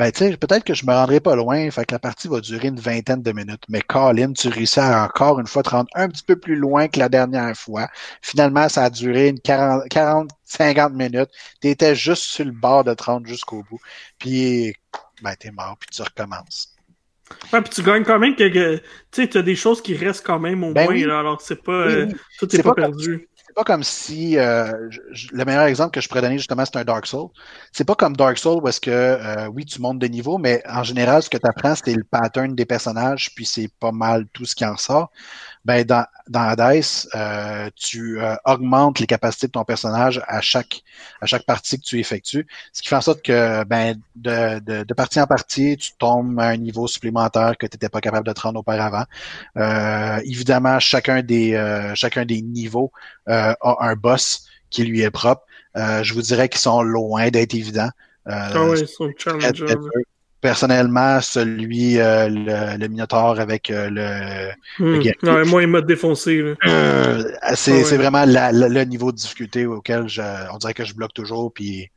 ben, 0.00 0.10
tu 0.12 0.18
sais, 0.30 0.36
peut-être 0.38 0.64
que 0.64 0.74
je 0.74 0.86
me 0.86 0.92
rendrai 0.92 1.20
pas 1.20 1.36
loin, 1.36 1.70
fait 1.70 1.84
que 1.84 1.94
la 1.94 1.98
partie 1.98 2.26
va 2.28 2.40
durer 2.40 2.68
une 2.68 2.80
vingtaine 2.80 3.22
de 3.22 3.32
minutes. 3.32 3.64
Mais 3.68 3.82
Colin, 3.82 4.32
tu 4.32 4.48
réussis 4.48 4.80
à 4.80 5.04
encore 5.04 5.38
une 5.40 5.46
fois 5.46 5.62
te 5.62 5.70
rendre 5.70 5.90
un 5.94 6.08
petit 6.08 6.24
peu 6.24 6.36
plus 6.36 6.56
loin 6.56 6.88
que 6.88 6.98
la 6.98 7.08
dernière 7.10 7.56
fois. 7.56 7.88
Finalement, 8.22 8.68
ça 8.70 8.84
a 8.84 8.90
duré 8.90 9.28
une 9.28 9.40
40, 9.40 9.88
40 9.90 10.30
50 10.44 10.94
minutes. 10.94 11.30
Tu 11.60 11.68
étais 11.68 11.94
juste 11.94 12.22
sur 12.24 12.44
le 12.46 12.52
bord 12.52 12.84
de 12.84 12.94
30 12.94 13.26
jusqu'au 13.26 13.62
bout. 13.64 13.80
Puis, 14.18 14.74
ben, 15.22 15.34
t'es 15.38 15.50
mort, 15.52 15.76
puis 15.78 15.88
tu 15.90 16.02
recommences. 16.02 16.74
Ouais, 17.52 17.60
puis 17.62 17.70
tu 17.70 17.82
gagnes 17.82 18.04
quand 18.04 18.18
même 18.18 18.36
que, 18.36 18.76
tu 18.78 18.82
sais, 19.12 19.28
tu 19.28 19.38
as 19.38 19.42
des 19.42 19.56
choses 19.56 19.82
qui 19.82 19.94
restent 19.96 20.24
quand 20.26 20.38
même 20.40 20.64
au 20.64 20.74
Ben 20.74 20.84
moins, 20.84 20.94
oui. 20.94 21.04
là, 21.04 21.18
alors 21.20 21.40
c'est 21.40 21.62
pas, 21.62 21.86
Oui, 21.86 21.92
euh, 21.92 22.06
oui. 22.06 22.14
tout 22.38 22.48
C'est 22.48 22.62
pas, 22.62 22.74
perdu. 22.74 23.28
C'est 23.50 23.54
pas 23.54 23.64
comme 23.64 23.82
si 23.82 24.38
euh, 24.38 24.88
le 25.32 25.44
meilleur 25.44 25.64
exemple 25.64 25.90
que 25.90 26.00
je 26.00 26.08
pourrais 26.08 26.20
donner 26.20 26.38
justement 26.38 26.64
c'est 26.64 26.76
un 26.76 26.84
Dark 26.84 27.04
Soul. 27.04 27.30
C'est 27.72 27.84
pas 27.84 27.96
comme 27.96 28.16
Dark 28.16 28.38
Soul 28.38 28.62
où 28.62 28.68
est-ce 28.68 28.80
que 28.80 28.90
euh, 28.92 29.48
oui 29.48 29.64
tu 29.64 29.80
montes 29.80 29.98
de 29.98 30.06
niveau, 30.06 30.38
mais 30.38 30.62
en 30.68 30.84
général 30.84 31.20
ce 31.24 31.28
que 31.28 31.36
tu 31.36 31.48
apprends 31.48 31.74
c'est 31.74 31.92
le 31.94 32.04
pattern 32.04 32.54
des 32.54 32.64
personnages 32.64 33.34
puis 33.34 33.44
c'est 33.44 33.68
pas 33.80 33.90
mal 33.90 34.26
tout 34.32 34.44
ce 34.44 34.54
qui 34.54 34.64
en 34.64 34.76
sort. 34.76 35.10
Ben 35.64 35.84
dans 35.84 36.06
dans 36.28 36.42
Hades, 36.42 36.84
euh, 37.16 37.68
tu 37.74 38.20
euh, 38.20 38.36
augmentes 38.44 39.00
les 39.00 39.06
capacités 39.06 39.48
de 39.48 39.52
ton 39.52 39.64
personnage 39.64 40.22
à 40.28 40.40
chaque 40.40 40.82
à 41.20 41.26
chaque 41.26 41.44
partie 41.44 41.78
que 41.78 41.84
tu 41.84 41.98
effectues, 41.98 42.46
ce 42.72 42.82
qui 42.82 42.88
fait 42.88 42.96
en 42.96 43.00
sorte 43.00 43.22
que 43.22 43.64
ben 43.64 44.00
de, 44.14 44.60
de, 44.60 44.84
de 44.84 44.94
partie 44.94 45.20
en 45.20 45.26
partie 45.26 45.76
tu 45.76 45.90
tombes 45.98 46.38
à 46.38 46.46
un 46.46 46.56
niveau 46.56 46.86
supplémentaire 46.86 47.58
que 47.58 47.66
tu 47.66 47.74
n'étais 47.74 47.88
pas 47.88 48.00
capable 48.00 48.26
de 48.28 48.32
te 48.32 48.40
rendre 48.42 48.60
auparavant. 48.60 49.04
Euh, 49.56 50.20
évidemment 50.24 50.78
chacun 50.78 51.22
des 51.22 51.54
euh, 51.54 51.94
chacun 51.96 52.24
des 52.24 52.42
niveaux 52.42 52.92
euh, 53.28 53.39
a 53.40 53.76
un 53.80 53.94
boss 53.96 54.46
qui 54.70 54.84
lui 54.84 55.00
est 55.02 55.10
propre. 55.10 55.42
Euh, 55.76 56.02
je 56.02 56.14
vous 56.14 56.22
dirais 56.22 56.48
qu'ils 56.48 56.60
sont 56.60 56.82
loin 56.82 57.28
d'être 57.30 57.54
évidents. 57.54 57.90
Euh, 58.28 58.76
Ah. 59.26 59.74
Personnellement, 60.40 61.20
celui, 61.20 61.98
euh, 62.00 62.28
le, 62.30 62.78
le 62.78 62.88
Minotaur 62.88 63.38
avec 63.38 63.70
euh, 63.70 63.90
le... 63.90 64.50
Hmm. 64.78 64.98
guerrier. 65.00 65.14
Ouais, 65.22 65.44
moi, 65.44 65.60
il 65.60 65.68
m'a 65.68 65.82
défoncé. 65.82 66.42
Euh, 66.66 67.22
c'est 67.54 67.72
Ah 67.72 67.88
ouais. 67.90 67.96
vraiment 67.98 68.24
la- 68.24 68.50
la- 68.50 68.68
le 68.70 68.84
niveau 68.84 69.12
de 69.12 69.18
difficulté 69.18 69.66
auquel 69.66 70.08
je, 70.08 70.22
on 70.50 70.56
dirait 70.56 70.72
que 70.72 70.86
je 70.86 70.94
bloque 70.94 71.12
toujours. 71.12 71.52
Puis, 71.52 71.90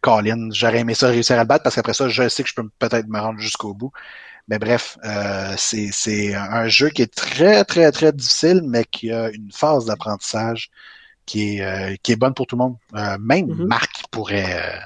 Colin, 0.00 0.48
j'aurais 0.50 0.78
aimé 0.78 0.94
ça 0.94 1.08
réussir 1.08 1.36
à 1.36 1.40
le 1.42 1.46
battre 1.46 1.62
parce 1.62 1.74
qu'après 1.74 1.92
ça, 1.92 2.08
je 2.08 2.26
sais 2.30 2.42
que 2.42 2.48
je 2.48 2.54
peux 2.54 2.68
peut-être 2.78 3.06
me 3.08 3.20
rendre 3.20 3.38
jusqu'au 3.38 3.74
bout. 3.74 3.92
Mais 4.52 4.58
bref, 4.58 4.98
euh, 5.02 5.54
c'est 5.56 6.34
un 6.34 6.68
jeu 6.68 6.90
qui 6.90 7.00
est 7.00 7.14
très, 7.14 7.64
très, 7.64 7.90
très 7.90 8.12
difficile, 8.12 8.60
mais 8.66 8.84
qui 8.84 9.10
a 9.10 9.30
une 9.30 9.50
phase 9.50 9.86
d'apprentissage 9.86 10.70
qui 11.24 11.56
est, 11.56 11.62
euh, 11.64 11.94
qui 12.02 12.12
est 12.12 12.16
bonne 12.16 12.34
pour 12.34 12.46
tout 12.46 12.56
le 12.56 12.64
monde. 12.64 12.76
Euh, 12.94 13.16
même 13.18 13.46
Mhm. 13.46 13.64
Marc 13.66 14.02
pourrait, 14.10 14.78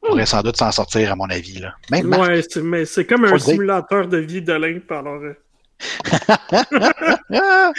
pourrait 0.00 0.24
sans 0.24 0.40
doute 0.40 0.56
s'en 0.56 0.72
sortir, 0.72 1.12
à 1.12 1.16
mon 1.16 1.28
avis. 1.28 1.58
Là. 1.58 1.74
Même 1.90 2.06
Marc. 2.06 2.22
Ouais, 2.30 2.40
c'est, 2.48 2.62
mais 2.62 2.86
c'est 2.86 3.04
comme 3.04 3.26
un 3.26 3.32
dire. 3.36 3.40
simulateur 3.42 4.08
de 4.08 4.16
vie 4.16 4.40
d'Olympe, 4.40 4.90
alors. 4.90 5.20
euh. 5.22 5.34
Ah! 7.30 7.72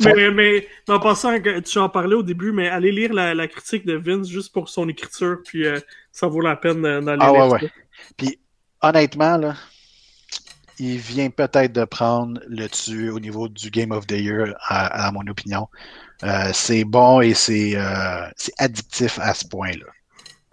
Mais, 0.00 0.30
mais, 0.32 0.66
en 0.88 0.98
passant, 0.98 1.32
tu 1.64 1.78
en 1.78 1.88
parlais 1.88 2.16
au 2.16 2.24
début, 2.24 2.50
mais 2.50 2.68
allez 2.68 2.90
lire 2.90 3.12
la, 3.14 3.34
la 3.34 3.46
critique 3.46 3.86
de 3.86 3.94
Vince 3.94 4.26
juste 4.28 4.52
pour 4.52 4.68
son 4.68 4.88
écriture, 4.88 5.38
puis 5.44 5.64
euh, 5.64 5.78
ça 6.10 6.26
vaut 6.26 6.40
la 6.40 6.56
peine 6.56 6.82
d'aller 6.82 7.18
Ah 7.20 7.30
lire 7.30 7.46
ouais, 7.46 7.52
ouais. 7.62 7.70
Puis 8.16 8.40
honnêtement, 8.82 9.36
là, 9.36 9.54
il 10.78 10.98
vient 10.98 11.30
peut-être 11.30 11.72
de 11.72 11.84
prendre 11.84 12.40
le 12.48 12.68
dessus 12.68 13.10
au 13.10 13.20
niveau 13.20 13.48
du 13.48 13.70
Game 13.70 13.92
of 13.92 14.06
the 14.06 14.12
Year, 14.12 14.54
à, 14.68 15.10
mon 15.12 15.26
opinion. 15.28 15.68
Euh, 16.24 16.50
c'est 16.52 16.84
bon 16.84 17.20
et 17.20 17.34
c'est 17.34 17.76
euh, 17.76 18.28
c'est 18.36 18.54
addictif 18.58 19.18
à 19.20 19.34
ce 19.34 19.46
point-là. 19.46 19.86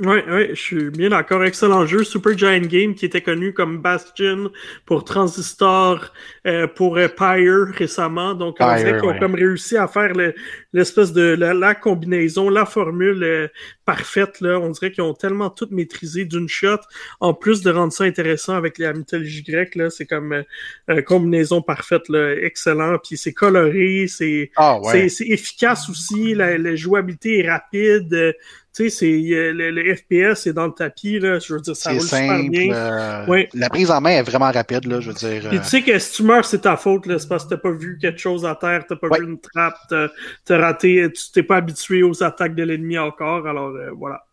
Oui, 0.03 0.18
oui, 0.28 0.48
je 0.49 0.56
suis 0.60 0.90
bien 0.90 1.10
d'accord. 1.10 1.44
Excellent 1.44 1.86
jeu. 1.86 2.03
Super 2.03 2.36
Giant 2.36 2.61
Game 2.61 2.95
qui 2.95 3.06
était 3.06 3.22
connu 3.22 3.53
comme 3.53 3.78
Bastion 3.78 4.49
pour 4.88 5.03
Transistor, 5.03 6.11
euh, 6.48 6.65
pour 6.65 6.98
euh, 6.98 7.07
Pyre 7.07 7.68
récemment. 7.78 8.34
Donc, 8.34 8.57
on 8.60 8.76
dirait 8.78 8.94
qu'ils 8.99 9.10
ont 9.10 9.11
ouais. 9.14 9.19
comme 9.19 9.36
réussi 9.36 9.78
à 9.78 9.88
faire 9.88 10.14
le- 10.14 10.34
l'espèce 10.73 11.14
de 11.14 11.22
la, 11.22 11.53
la 11.53 11.76
combinaison, 11.76 12.49
la 12.49 12.65
formule 12.65 13.22
euh, 13.23 13.48
parfaite. 13.86 14.41
Là. 14.41 14.60
On 14.60 14.72
dirait 14.72 14.91
qu'ils 14.91 15.03
ont 15.03 15.14
tellement 15.14 15.52
tout 15.52 15.68
maîtrisé 15.69 16.26
d'une 16.26 16.49
shot. 16.49 16.80
En 17.19 17.36
plus 17.36 17.61
de 17.61 17.69
rendre 17.69 17.94
ça 17.94 18.06
intéressant 18.06 18.56
avec 18.56 18.80
la 18.80 18.94
mythologie 18.94 19.44
grecque, 19.44 19.76
là, 19.76 19.91
c'est 19.91 20.07
comme 20.07 20.34
euh, 20.34 20.44
euh, 20.90 21.02
combinaison 21.03 21.61
parfaite. 21.61 22.10
Là. 22.10 22.34
Excellent. 22.41 22.98
Puis 22.98 23.18
c'est 23.18 23.34
coloré, 23.34 24.06
c'est 24.07 24.49
Ah 24.56 24.80
c'est 25.10 25.28
efficace 25.28 25.90
aussi, 25.91 26.34
la, 26.34 26.57
la 26.57 26.76
jouabilité 26.76 27.40
est 27.45 27.52
rapide. 27.52 28.36
Tu 28.73 28.89
sais, 28.89 28.89
c'est 28.89 29.52
le, 29.52 29.69
le 29.72 29.95
FPS 29.95 30.48
est 30.48 30.53
dans 30.53 30.68
le 30.68 30.72
tapis, 30.73 31.19
là. 31.19 31.39
Je 31.39 31.53
veux 31.53 31.60
dire, 31.60 31.76
ça 31.76 31.89
C'est 31.91 31.98
roule 31.98 32.02
super 32.07 32.27
simple. 32.38 32.49
bien. 32.49 32.73
euh, 32.73 33.26
Ouais. 33.27 33.49
La 33.53 33.69
prise 33.69 33.91
en 33.91 33.99
main 33.99 34.11
est 34.11 34.23
vraiment 34.23 34.49
rapide, 34.52 34.85
là, 34.85 34.99
je 35.02 35.10
veux 35.10 35.14
dire. 35.15 35.48
Puis 35.49 35.57
euh, 35.57 35.61
tu 35.61 35.68
sais 35.68 35.81
que 35.81 35.99
si 35.99 36.14
tu 36.14 36.23
meurs, 36.23 36.45
c'est 36.45 36.61
ta 36.61 36.77
faute, 36.77 37.06
là. 37.06 37.19
C'est 37.19 37.27
parce 37.27 37.43
que 37.43 37.49
t'as 37.49 37.57
pas 37.57 37.72
vu 37.72 37.98
quelque 37.99 38.19
chose 38.19 38.45
à 38.45 38.56
terre, 38.56 38.85
t'as 38.88 38.95
pas 38.95 39.07
Ouais. 39.10 39.19
vu 39.19 39.26
une 39.26 39.39
trappe, 39.41 39.76
t'as 39.89 40.07
t'as 40.45 40.57
raté, 40.57 41.07
tu 41.14 41.31
t'es 41.34 41.43
pas 41.43 41.57
habitué 41.57 42.02
aux 42.03 42.23
attaques 42.23 42.56
de 42.56 42.64
l'ennemi 42.64 42.98
encore, 42.98 43.45
alors 43.48 43.69
euh, 43.69 43.91
voilà. 43.95 44.23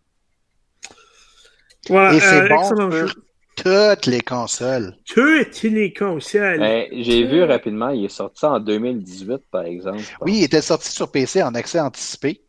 Voilà, 1.89 2.15
Et 2.15 2.21
c'est 2.21 2.43
euh, 2.43 2.49
bon 2.49 2.61
excellent 2.61 2.91
sur 2.91 3.07
jeu. 3.09 3.15
toutes 3.57 4.07
les 4.07 4.21
consoles. 4.21 4.95
Tu 5.07 5.47
les 5.71 5.93
consoles. 5.93 6.59
Ben, 6.59 6.87
J'ai 6.93 7.25
vu 7.27 7.43
rapidement, 7.43 7.89
il 7.91 8.05
est 8.05 8.09
sorti 8.09 8.45
en 8.45 8.61
2018, 8.61 9.39
par 9.51 9.63
exemple. 9.65 10.03
Oui, 10.21 10.39
il 10.39 10.45
était 10.45 10.61
sorti 10.61 10.91
sur 10.91 11.11
PC 11.11 11.43
en 11.43 11.55
accès 11.55 11.81
anticipé. 11.81 12.43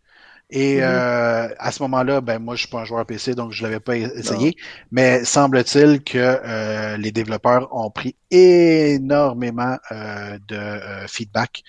Et 0.52 0.78
Mhm. 0.78 0.84
euh, 0.84 1.48
à 1.60 1.72
ce 1.72 1.84
moment-là, 1.84 2.22
ben 2.22 2.40
moi 2.40 2.56
je 2.56 2.62
suis 2.62 2.70
pas 2.70 2.80
un 2.82 2.86
joueur 2.86 3.06
PC, 3.06 3.36
donc 3.36 3.52
je 3.52 3.62
l'avais 3.64 3.80
pas 3.80 3.96
essayé. 3.98 4.56
Mais 4.92 5.24
semble-t-il 5.24 6.04
que 6.04 6.18
euh, 6.18 6.98
les 6.98 7.12
développeurs 7.12 7.68
ont 7.76 7.92
pris 7.92 8.16
énormément 8.32 9.78
euh, 9.92 10.38
de 10.48 10.56
euh, 10.56 11.08
feedback, 11.08 11.64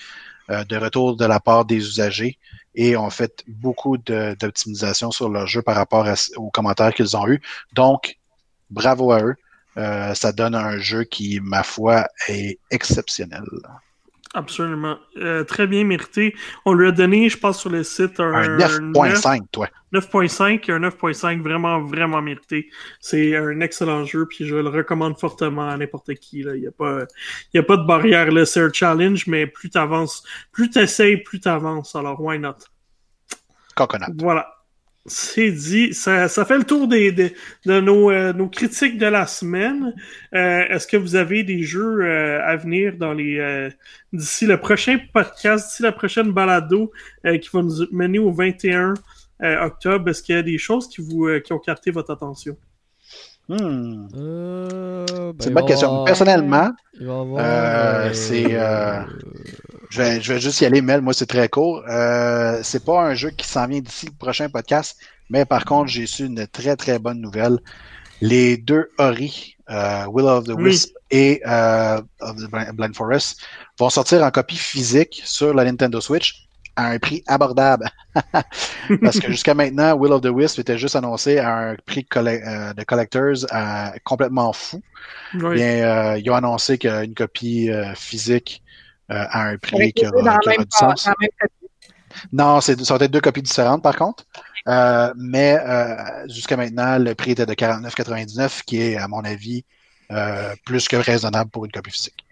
euh, 0.51 0.65
de 0.65 0.77
retour 0.77 1.17
de 1.17 1.25
la 1.27 1.41
part 1.41 1.65
des 1.67 1.77
usagers 1.77 2.39
et 2.75 2.97
ont 2.97 3.11
fait 3.11 3.45
beaucoup 3.49 3.99
d'optimisation 3.99 5.11
sur 5.11 5.29
leur 5.29 5.47
jeu 5.47 5.61
par 5.63 5.77
rapport 5.77 6.07
à- 6.07 6.15
aux 6.37 6.51
commentaires 6.51 6.95
qu'ils 6.95 7.17
ont 7.17 7.27
eus. 7.29 7.41
Donc, 7.75 8.17
bravo 8.71 9.13
à 9.13 9.23
eux. 9.23 9.35
Euh, 9.77 10.15
ça 10.15 10.33
donne 10.33 10.55
un 10.57 10.79
jeu 10.79 11.05
qui, 11.05 11.41
ma 11.43 11.63
foi, 11.63 12.09
est 12.29 12.59
exceptionnel. 12.71 13.45
Absolument. 14.33 14.97
Euh, 15.17 15.43
très 15.43 15.67
bien 15.67 15.83
mérité. 15.85 16.37
On 16.65 16.73
lui 16.73 16.87
a 16.87 16.93
donné, 16.93 17.29
je 17.29 17.37
pense, 17.37 17.59
sur 17.59 17.69
le 17.71 17.83
site 17.83 18.21
un, 18.21 18.33
Un 18.33 18.57
9.5, 18.93 19.41
toi. 19.51 19.69
9.5, 19.93 20.71
un 20.71 20.79
9.5 20.79 21.43
vraiment, 21.43 21.81
vraiment 21.83 22.23
mérité. 22.23 22.71
C'est 23.01 23.37
un 23.37 23.61
excellent 23.61 24.05
jeu, 24.05 24.27
puis 24.27 24.47
je 24.47 24.55
le 24.55 24.69
recommande 24.69 25.19
fortement 25.19 25.69
à 25.69 25.77
n'importe 25.77 26.15
qui. 26.15 26.43
là. 26.45 26.55
Il 26.55 26.61
n'y 26.61 26.69
a, 26.69 26.71
pas- 26.71 27.07
il 27.53 27.57
y 27.57 27.61
a 27.61 27.65
pas 27.65 27.77
de 27.77 27.85
barrière. 27.85 28.31
là. 28.31 28.47
C'est 28.47 28.61
un 28.61 28.73
challenge, 28.73 29.27
mais 29.27 29.49
plus 29.49 29.69
t'avances, 29.71 30.23
plus 30.53 30.71
t'essayes, 30.71 31.17
plus 31.17 31.41
t'avances. 31.41 31.97
Alors, 31.97 32.21
why 32.21 32.39
not? 32.39 32.55
Coconut. 33.75 34.07
Voilà. 34.17 34.47
C'est 35.07 35.51
dit. 35.51 35.95
Ça, 35.95 36.29
ça 36.29 36.45
fait 36.45 36.59
le 36.59 36.65
tour 36.65 36.87
des, 36.87 37.11
des- 37.11 37.35
de 37.67 37.81
nos, 37.81 38.11
euh, 38.11 38.33
nos 38.35 38.49
critiques 38.49 38.99
de 38.99 39.07
la 39.07 39.27
semaine. 39.27 39.95
Euh, 40.35 40.65
Est-ce 40.69 40.87
que 40.87 40.97
vous 40.99 41.17
avez 41.17 41.43
des 41.43 41.63
jeux 41.63 42.03
euh, 42.05 42.41
à 42.45 42.57
venir 42.57 42.97
dans 42.99 43.15
les 43.15 43.39
euh, 43.39 43.71
d'ici 44.13 44.47
le 44.47 44.59
prochain 44.61 44.99
podcast, 45.13 45.69
d'ici 45.71 45.83
la 45.83 45.93
prochaine 45.93 46.33
balado 46.33 46.93
euh, 47.27 47.39
qui 47.39 47.49
va 47.53 47.63
nous 47.63 47.87
mener 47.93 48.19
au 48.19 48.31
21 48.31 48.93
euh, 49.43 49.65
octobre? 49.65 50.11
Est-ce 50.11 50.23
qu'il 50.23 50.35
y 50.35 50.39
a 50.39 50.43
des 50.43 50.59
choses 50.59 50.87
qui 50.89 51.01
vous 51.01 51.27
euh, 51.27 51.41
qui 51.41 51.53
ont 51.55 51.59
capté 51.59 51.91
votre 51.91 52.13
attention? 52.13 52.57
Hmm. 53.49 54.07
Euh, 54.17 55.07
ben, 55.33 55.35
C'est 55.41 55.49
une 55.49 55.55
bonne 55.55 55.63
va 55.65 55.69
question. 55.69 55.89
avoir- 55.89 56.05
Personnellement, 56.05 56.71
avoir, 57.01 57.45
Euh, 57.45 58.09
euh, 58.11 58.13
c'est, 58.13 58.45
euh, 58.51 59.01
je 59.91 60.01
vais, 60.01 60.21
je 60.21 60.33
vais 60.33 60.41
juste 60.41 60.61
y 60.61 60.65
aller, 60.67 60.81
Mel. 60.81 61.01
Moi, 61.01 61.13
c'est 61.13 61.27
très 61.27 61.49
court. 61.49 61.83
Euh, 61.89 62.61
c'est 62.63 62.85
pas 62.85 63.03
un 63.03 63.15
jeu 63.15 63.31
qui 63.31 63.47
s'en 63.47 63.67
vient 63.67 63.81
d'ici 63.81 64.07
le 64.07 64.13
prochain 64.13 64.49
podcast, 64.49 64.97
mais 65.29 65.45
par 65.45 65.65
contre, 65.65 65.89
j'ai 65.91 66.07
su 66.07 66.27
une 66.27 66.47
très, 66.47 66.77
très 66.77 66.99
bonne 66.99 67.21
nouvelle. 67.21 67.59
Les 68.21 68.57
deux 68.57 68.91
Ori, 68.99 69.57
euh, 69.71 70.05
Will 70.07 70.27
of 70.27 70.45
the 70.45 70.53
Oui. 70.57 70.65
Wisp 70.71 70.95
et 71.11 71.41
euh, 71.47 72.01
of 72.21 72.37
the 72.37 72.49
Blind 72.75 72.95
Forest, 72.95 73.41
vont 73.79 73.91
sortir 73.91 74.23
en 74.23 74.31
copie 74.31 74.57
physique 74.57 75.21
sur 75.25 75.53
la 75.55 75.65
Nintendo 75.65 76.01
Switch 76.01 76.47
à 76.77 76.87
un 76.87 76.99
prix 76.99 77.25
abordable. 77.27 77.91
Parce 79.03 79.19
que 79.19 79.29
jusqu'à 79.29 79.55
maintenant, 79.55 79.95
Will 79.97 80.13
of 80.13 80.21
the 80.21 80.27
Wisp 80.27 80.59
était 80.61 80.79
juste 80.79 80.97
annoncé 80.97 81.39
à 81.39 81.57
un 81.57 81.77
prix 81.87 82.05
colle- 82.05 82.29
euh, 82.29 82.73
de 82.75 82.85
collectors 82.85 83.47
complètement 84.05 84.53
fou. 84.53 84.81
Oui. 85.35 85.55
Bien, 85.57 85.67
euh, 86.15 86.19
ils 86.19 86.31
ont 86.31 86.35
annoncé 86.37 86.79
qu'une 86.79 87.15
copie 87.15 87.71
euh, 87.71 87.95
physique 87.95 88.63
à 89.11 89.43
un 89.49 89.59
prix 89.59 89.93
qui 89.93 90.07
aura, 90.07 90.39
qui 90.39 90.49
aura 90.49 90.57
même, 90.57 90.65
du 90.65 90.71
sens. 90.71 91.09
Non, 92.33 92.61
c'est, 92.61 92.83
ça 92.85 92.97
va 92.97 93.05
être 93.05 93.11
deux 93.11 93.21
copies 93.21 93.43
différentes 93.43 93.83
par 93.83 93.97
contre. 93.97 94.25
Euh, 94.69 95.13
mais 95.17 95.59
euh, 95.59 96.29
jusqu'à 96.29 96.57
maintenant, 96.57 96.99
le 96.99 97.15
prix 97.15 97.33
était 97.33 97.47
de 97.47 97.55
49,99, 97.55 98.63
qui 98.65 98.81
est, 98.81 98.97
à 98.97 99.09
mon 99.09 99.25
avis, 99.25 99.65
euh, 100.11 100.55
plus 100.65 100.89
que 100.89 100.97
raisonnable 100.97 101.51
pour 101.51 101.65
une 101.65 101.73
copie 101.73 101.91
physique. 101.91 102.25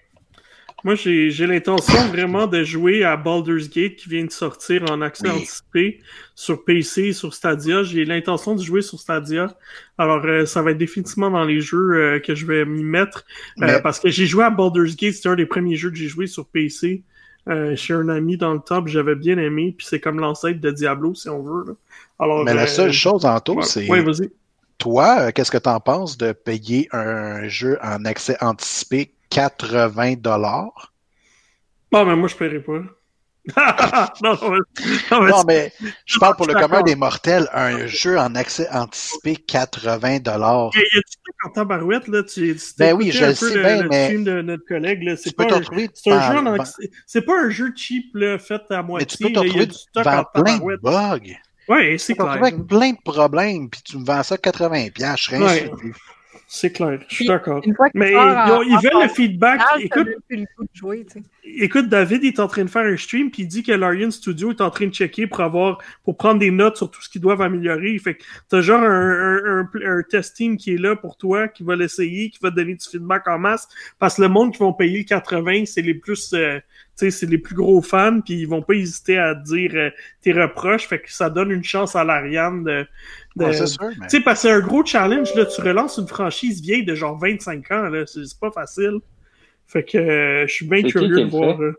Moi, 0.84 0.94
j'ai 0.94 1.46
l'intention 1.46 2.06
vraiment 2.08 2.46
de 2.46 2.62
jouer 2.62 3.02
à 3.02 3.16
Baldur's 3.16 3.68
Gate 3.68 3.96
qui 3.96 4.08
vient 4.08 4.24
de 4.24 4.30
sortir 4.30 4.84
en 4.88 5.00
accès 5.02 5.28
anticipé 5.28 6.00
sur 6.36 6.64
PC, 6.64 7.12
sur 7.12 7.34
Stadia. 7.34 7.82
J'ai 7.82 8.04
l'intention 8.04 8.54
de 8.54 8.62
jouer 8.62 8.80
sur 8.80 9.00
Stadia. 9.00 9.48
Alors, 9.98 10.24
euh, 10.24 10.46
ça 10.46 10.62
va 10.62 10.70
être 10.70 10.78
définitivement 10.78 11.30
dans 11.30 11.44
les 11.44 11.60
jeux 11.60 11.94
euh, 11.94 12.20
que 12.20 12.36
je 12.36 12.46
vais 12.46 12.64
m'y 12.64 12.84
mettre. 12.84 13.24
Euh, 13.60 13.80
parce 13.80 13.98
que 13.98 14.08
j'ai 14.08 14.26
joué 14.26 14.44
à 14.44 14.50
Baldur's 14.50 14.94
Gate, 14.94 15.14
c'était 15.14 15.30
un 15.30 15.34
des 15.34 15.46
premiers 15.46 15.74
jeux 15.74 15.90
que 15.90 15.96
j'ai 15.96 16.06
joué 16.06 16.28
sur 16.28 16.46
PC. 16.46 17.02
chez 17.74 17.94
un 17.94 18.08
ami 18.08 18.36
dans 18.36 18.54
le 18.54 18.60
top, 18.60 18.86
j'avais 18.86 19.16
bien 19.16 19.36
aimé, 19.36 19.74
puis 19.76 19.86
c'est 19.88 19.98
comme 19.98 20.20
l'ancêtre 20.20 20.60
de 20.60 20.70
Diablo, 20.70 21.12
si 21.14 21.28
on 21.28 21.42
veut. 21.42 21.76
Alors, 22.20 22.44
Mais 22.44 22.54
la 22.54 22.68
seule 22.68 22.92
chose 22.92 23.24
en 23.24 23.40
tout, 23.40 23.62
c'est... 23.62 23.90
Oui, 23.90 24.04
vas-y. 24.04 24.30
Toi, 24.76 25.32
qu'est-ce 25.32 25.50
que 25.50 25.58
tu 25.58 25.68
en 25.68 25.80
penses 25.80 26.16
de 26.18 26.30
payer 26.30 26.88
un 26.92 27.48
jeu 27.48 27.78
en 27.82 28.04
accès 28.04 28.36
anticipé 28.40 29.12
80 29.30 30.14
dollars. 30.14 30.92
Bon, 31.90 32.04
mais 32.04 32.16
moi, 32.16 32.28
je 32.28 32.36
paierai 32.36 32.60
pas. 32.60 32.82
non, 34.22 34.36
non, 35.10 35.44
mais, 35.46 35.72
je 36.04 36.18
parle 36.18 36.36
pour 36.36 36.46
le 36.46 36.54
commun 36.54 36.82
des 36.82 36.94
mortels. 36.94 37.48
Un 37.54 37.86
jeu 37.86 38.18
en 38.18 38.34
accès 38.34 38.68
anticipé 38.70 39.36
80 39.36 40.18
dollars. 40.18 40.70
Il 40.74 40.80
y 40.80 40.98
a 40.98 41.00
du 41.00 41.16
truc 41.24 41.36
en 41.44 41.50
tabarouette, 41.50 42.08
là? 42.08 42.22
Tu, 42.24 42.58
ben 42.78 42.94
oui, 42.94 43.10
je 43.10 43.24
le 43.24 43.34
sais 43.34 43.54
le, 43.54 43.62
bien, 43.62 43.82
le 43.82 43.88
mais... 43.88 44.18
de 44.18 44.42
notre 44.42 44.66
collègue, 44.66 45.02
là. 45.02 45.16
C'est 45.16 45.34
pas, 45.34 45.44
un, 45.44 45.62
c'est 45.94 46.12
un 46.12 46.32
jeu 46.32 46.38
en 46.38 46.46
accès... 46.46 46.90
C'est 47.06 47.22
pas 47.22 47.40
un 47.40 47.48
jeu 47.48 47.72
cheap, 47.74 48.14
là, 48.14 48.38
fait 48.38 48.60
à 48.70 48.82
moitié. 48.82 49.06
Mais 49.08 49.16
tu 49.16 49.24
peux 49.24 49.32
te 49.32 49.38
retrouver 49.38 49.68
devant 49.94 50.24
plein 50.34 50.58
de 50.58 50.76
bugs. 50.82 51.36
Oui, 51.68 51.98
c'est 51.98 52.14
clair. 52.14 52.32
Tu 52.32 52.38
avec 52.38 52.66
plein 52.66 52.92
de 52.92 52.98
problèmes, 53.02 53.70
puis 53.70 53.80
tu 53.82 53.98
me 53.98 54.04
vends 54.04 54.22
ça 54.22 54.36
80$, 54.36 55.16
je 55.16 55.22
serais 55.22 55.38
ouais. 55.38 55.70
C'est 56.50 56.72
clair, 56.72 56.98
je 57.08 57.14
suis 57.14 57.26
d'accord. 57.26 57.62
Mais 57.92 58.12
ils, 58.12 58.68
ils 58.68 58.78
veulent 58.82 59.02
le 59.02 59.08
feedback. 59.08 59.60
Écoute, 59.80 60.08
le 60.30 60.46
jouer, 60.72 61.04
écoute, 61.44 61.90
David 61.90 62.24
est 62.24 62.40
en 62.40 62.48
train 62.48 62.64
de 62.64 62.70
faire 62.70 62.86
un 62.86 62.96
stream 62.96 63.30
puis 63.30 63.42
il 63.42 63.48
dit 63.48 63.62
que 63.62 63.72
l'Arian 63.72 64.10
Studio 64.10 64.50
est 64.52 64.62
en 64.62 64.70
train 64.70 64.86
de 64.86 64.94
checker 64.94 65.26
pour 65.26 65.40
avoir 65.40 65.76
pour 66.04 66.16
prendre 66.16 66.38
des 66.40 66.50
notes 66.50 66.78
sur 66.78 66.90
tout 66.90 67.02
ce 67.02 67.10
qu'ils 67.10 67.20
doivent 67.20 67.42
améliorer. 67.42 67.98
Fait 67.98 68.14
que 68.14 68.24
t'as 68.48 68.62
genre 68.62 68.82
un, 68.82 69.38
un, 69.44 69.70
un, 69.84 70.02
test 70.08 70.36
team 70.36 70.56
qui 70.56 70.72
est 70.72 70.78
là 70.78 70.96
pour 70.96 71.18
toi, 71.18 71.48
qui 71.48 71.64
va 71.64 71.76
l'essayer, 71.76 72.30
qui 72.30 72.38
va 72.42 72.50
te 72.50 72.56
donner 72.56 72.74
du 72.76 72.86
feedback 72.90 73.28
en 73.28 73.38
masse. 73.38 73.68
Parce 73.98 74.16
que 74.16 74.22
le 74.22 74.28
monde 74.28 74.52
qui 74.52 74.58
vont 74.58 74.72
payer 74.72 74.98
le 74.98 75.04
80, 75.04 75.66
c'est 75.66 75.82
les 75.82 75.94
plus 75.94 76.32
euh, 76.32 76.58
c'est 76.98 77.26
les 77.26 77.38
plus 77.38 77.54
gros 77.54 77.80
fans, 77.80 78.20
puis 78.20 78.34
ils 78.34 78.48
vont 78.48 78.62
pas 78.62 78.74
hésiter 78.74 79.18
à 79.18 79.34
dire 79.34 79.70
euh, 79.74 79.90
tes 80.20 80.32
reproches, 80.32 80.88
fait 80.88 81.00
que 81.00 81.12
ça 81.12 81.30
donne 81.30 81.50
une 81.50 81.64
chance 81.64 81.94
à 81.94 82.04
l'Ariane 82.04 82.64
de, 82.64 82.86
de 83.36 83.44
tu 83.50 84.08
sais, 84.08 84.20
parce 84.20 84.42
que 84.42 84.48
c'est 84.48 84.50
un 84.52 84.60
gros 84.60 84.84
challenge, 84.84 85.34
là, 85.34 85.46
tu 85.46 85.60
relances 85.60 85.98
une 85.98 86.08
franchise 86.08 86.60
vieille 86.60 86.84
de 86.84 86.94
genre 86.94 87.16
25 87.18 87.70
ans, 87.70 87.82
là, 87.84 88.04
c'est 88.06 88.22
pas 88.40 88.50
facile. 88.50 88.98
Fait 89.66 89.84
que 89.84 89.98
euh, 89.98 90.46
je 90.46 90.52
suis 90.52 90.66
bien 90.66 90.82
curieux 90.82 91.24
de 91.24 91.30
voir. 91.30 91.60
Euh, 91.60 91.74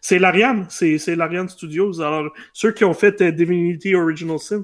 c'est 0.00 0.18
l'Ariane, 0.18 0.66
c'est 0.70 1.14
l'Ariane 1.14 1.48
Studios. 1.48 2.00
Alors, 2.00 2.32
ceux 2.52 2.72
qui 2.72 2.84
ont 2.84 2.94
fait 2.94 3.22
Divinity 3.22 3.94
Original 3.94 4.38
Sin. 4.38 4.62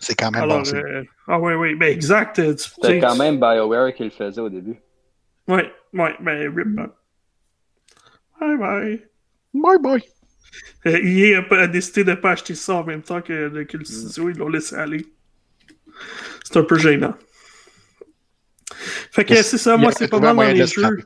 C'est 0.00 0.14
quand 0.14 0.30
même 0.30 0.42
Alors, 0.42 0.62
bon. 0.62 1.04
ah 1.28 1.38
ouais, 1.38 1.54
ouais, 1.54 1.74
ben 1.74 1.92
exact. 1.92 2.40
C'était 2.56 2.98
quand 2.98 3.16
même 3.16 3.38
BioWare 3.38 3.92
qui 3.94 4.04
le 4.04 4.10
faisait 4.10 4.40
au 4.40 4.48
début. 4.48 4.76
Ouais, 5.46 5.70
ouais, 5.92 6.14
ben 6.20 6.54
rip. 6.54 6.78
Hein. 6.78 6.90
Bye 8.40 8.56
bye. 8.56 9.02
Bye 9.52 9.78
bye. 9.80 10.02
Euh, 10.86 10.98
EA 11.02 11.44
a, 11.50 11.54
a, 11.54 11.66
décidé 11.66 12.04
de 12.04 12.10
ne 12.10 12.16
pas 12.16 12.32
acheter 12.32 12.54
ça 12.54 12.76
en 12.76 12.84
même 12.84 13.02
temps 13.02 13.20
que, 13.20 13.62
que 13.64 13.76
le 13.76 13.84
studio, 13.84 14.30
ils 14.30 14.36
l'ont 14.36 14.48
laissé 14.48 14.74
aller. 14.74 15.06
C'est 16.44 16.56
un 16.56 16.64
peu 16.64 16.78
gênant. 16.78 17.14
Fait 19.10 19.24
que 19.24 19.34
c'est 19.42 19.58
ça, 19.58 19.76
moi 19.76 19.92
c'est 19.92 20.08
pas 20.08 20.20
mal 20.20 20.36
dans 20.36 20.42
les 20.42 20.66
jeux. 20.66 21.04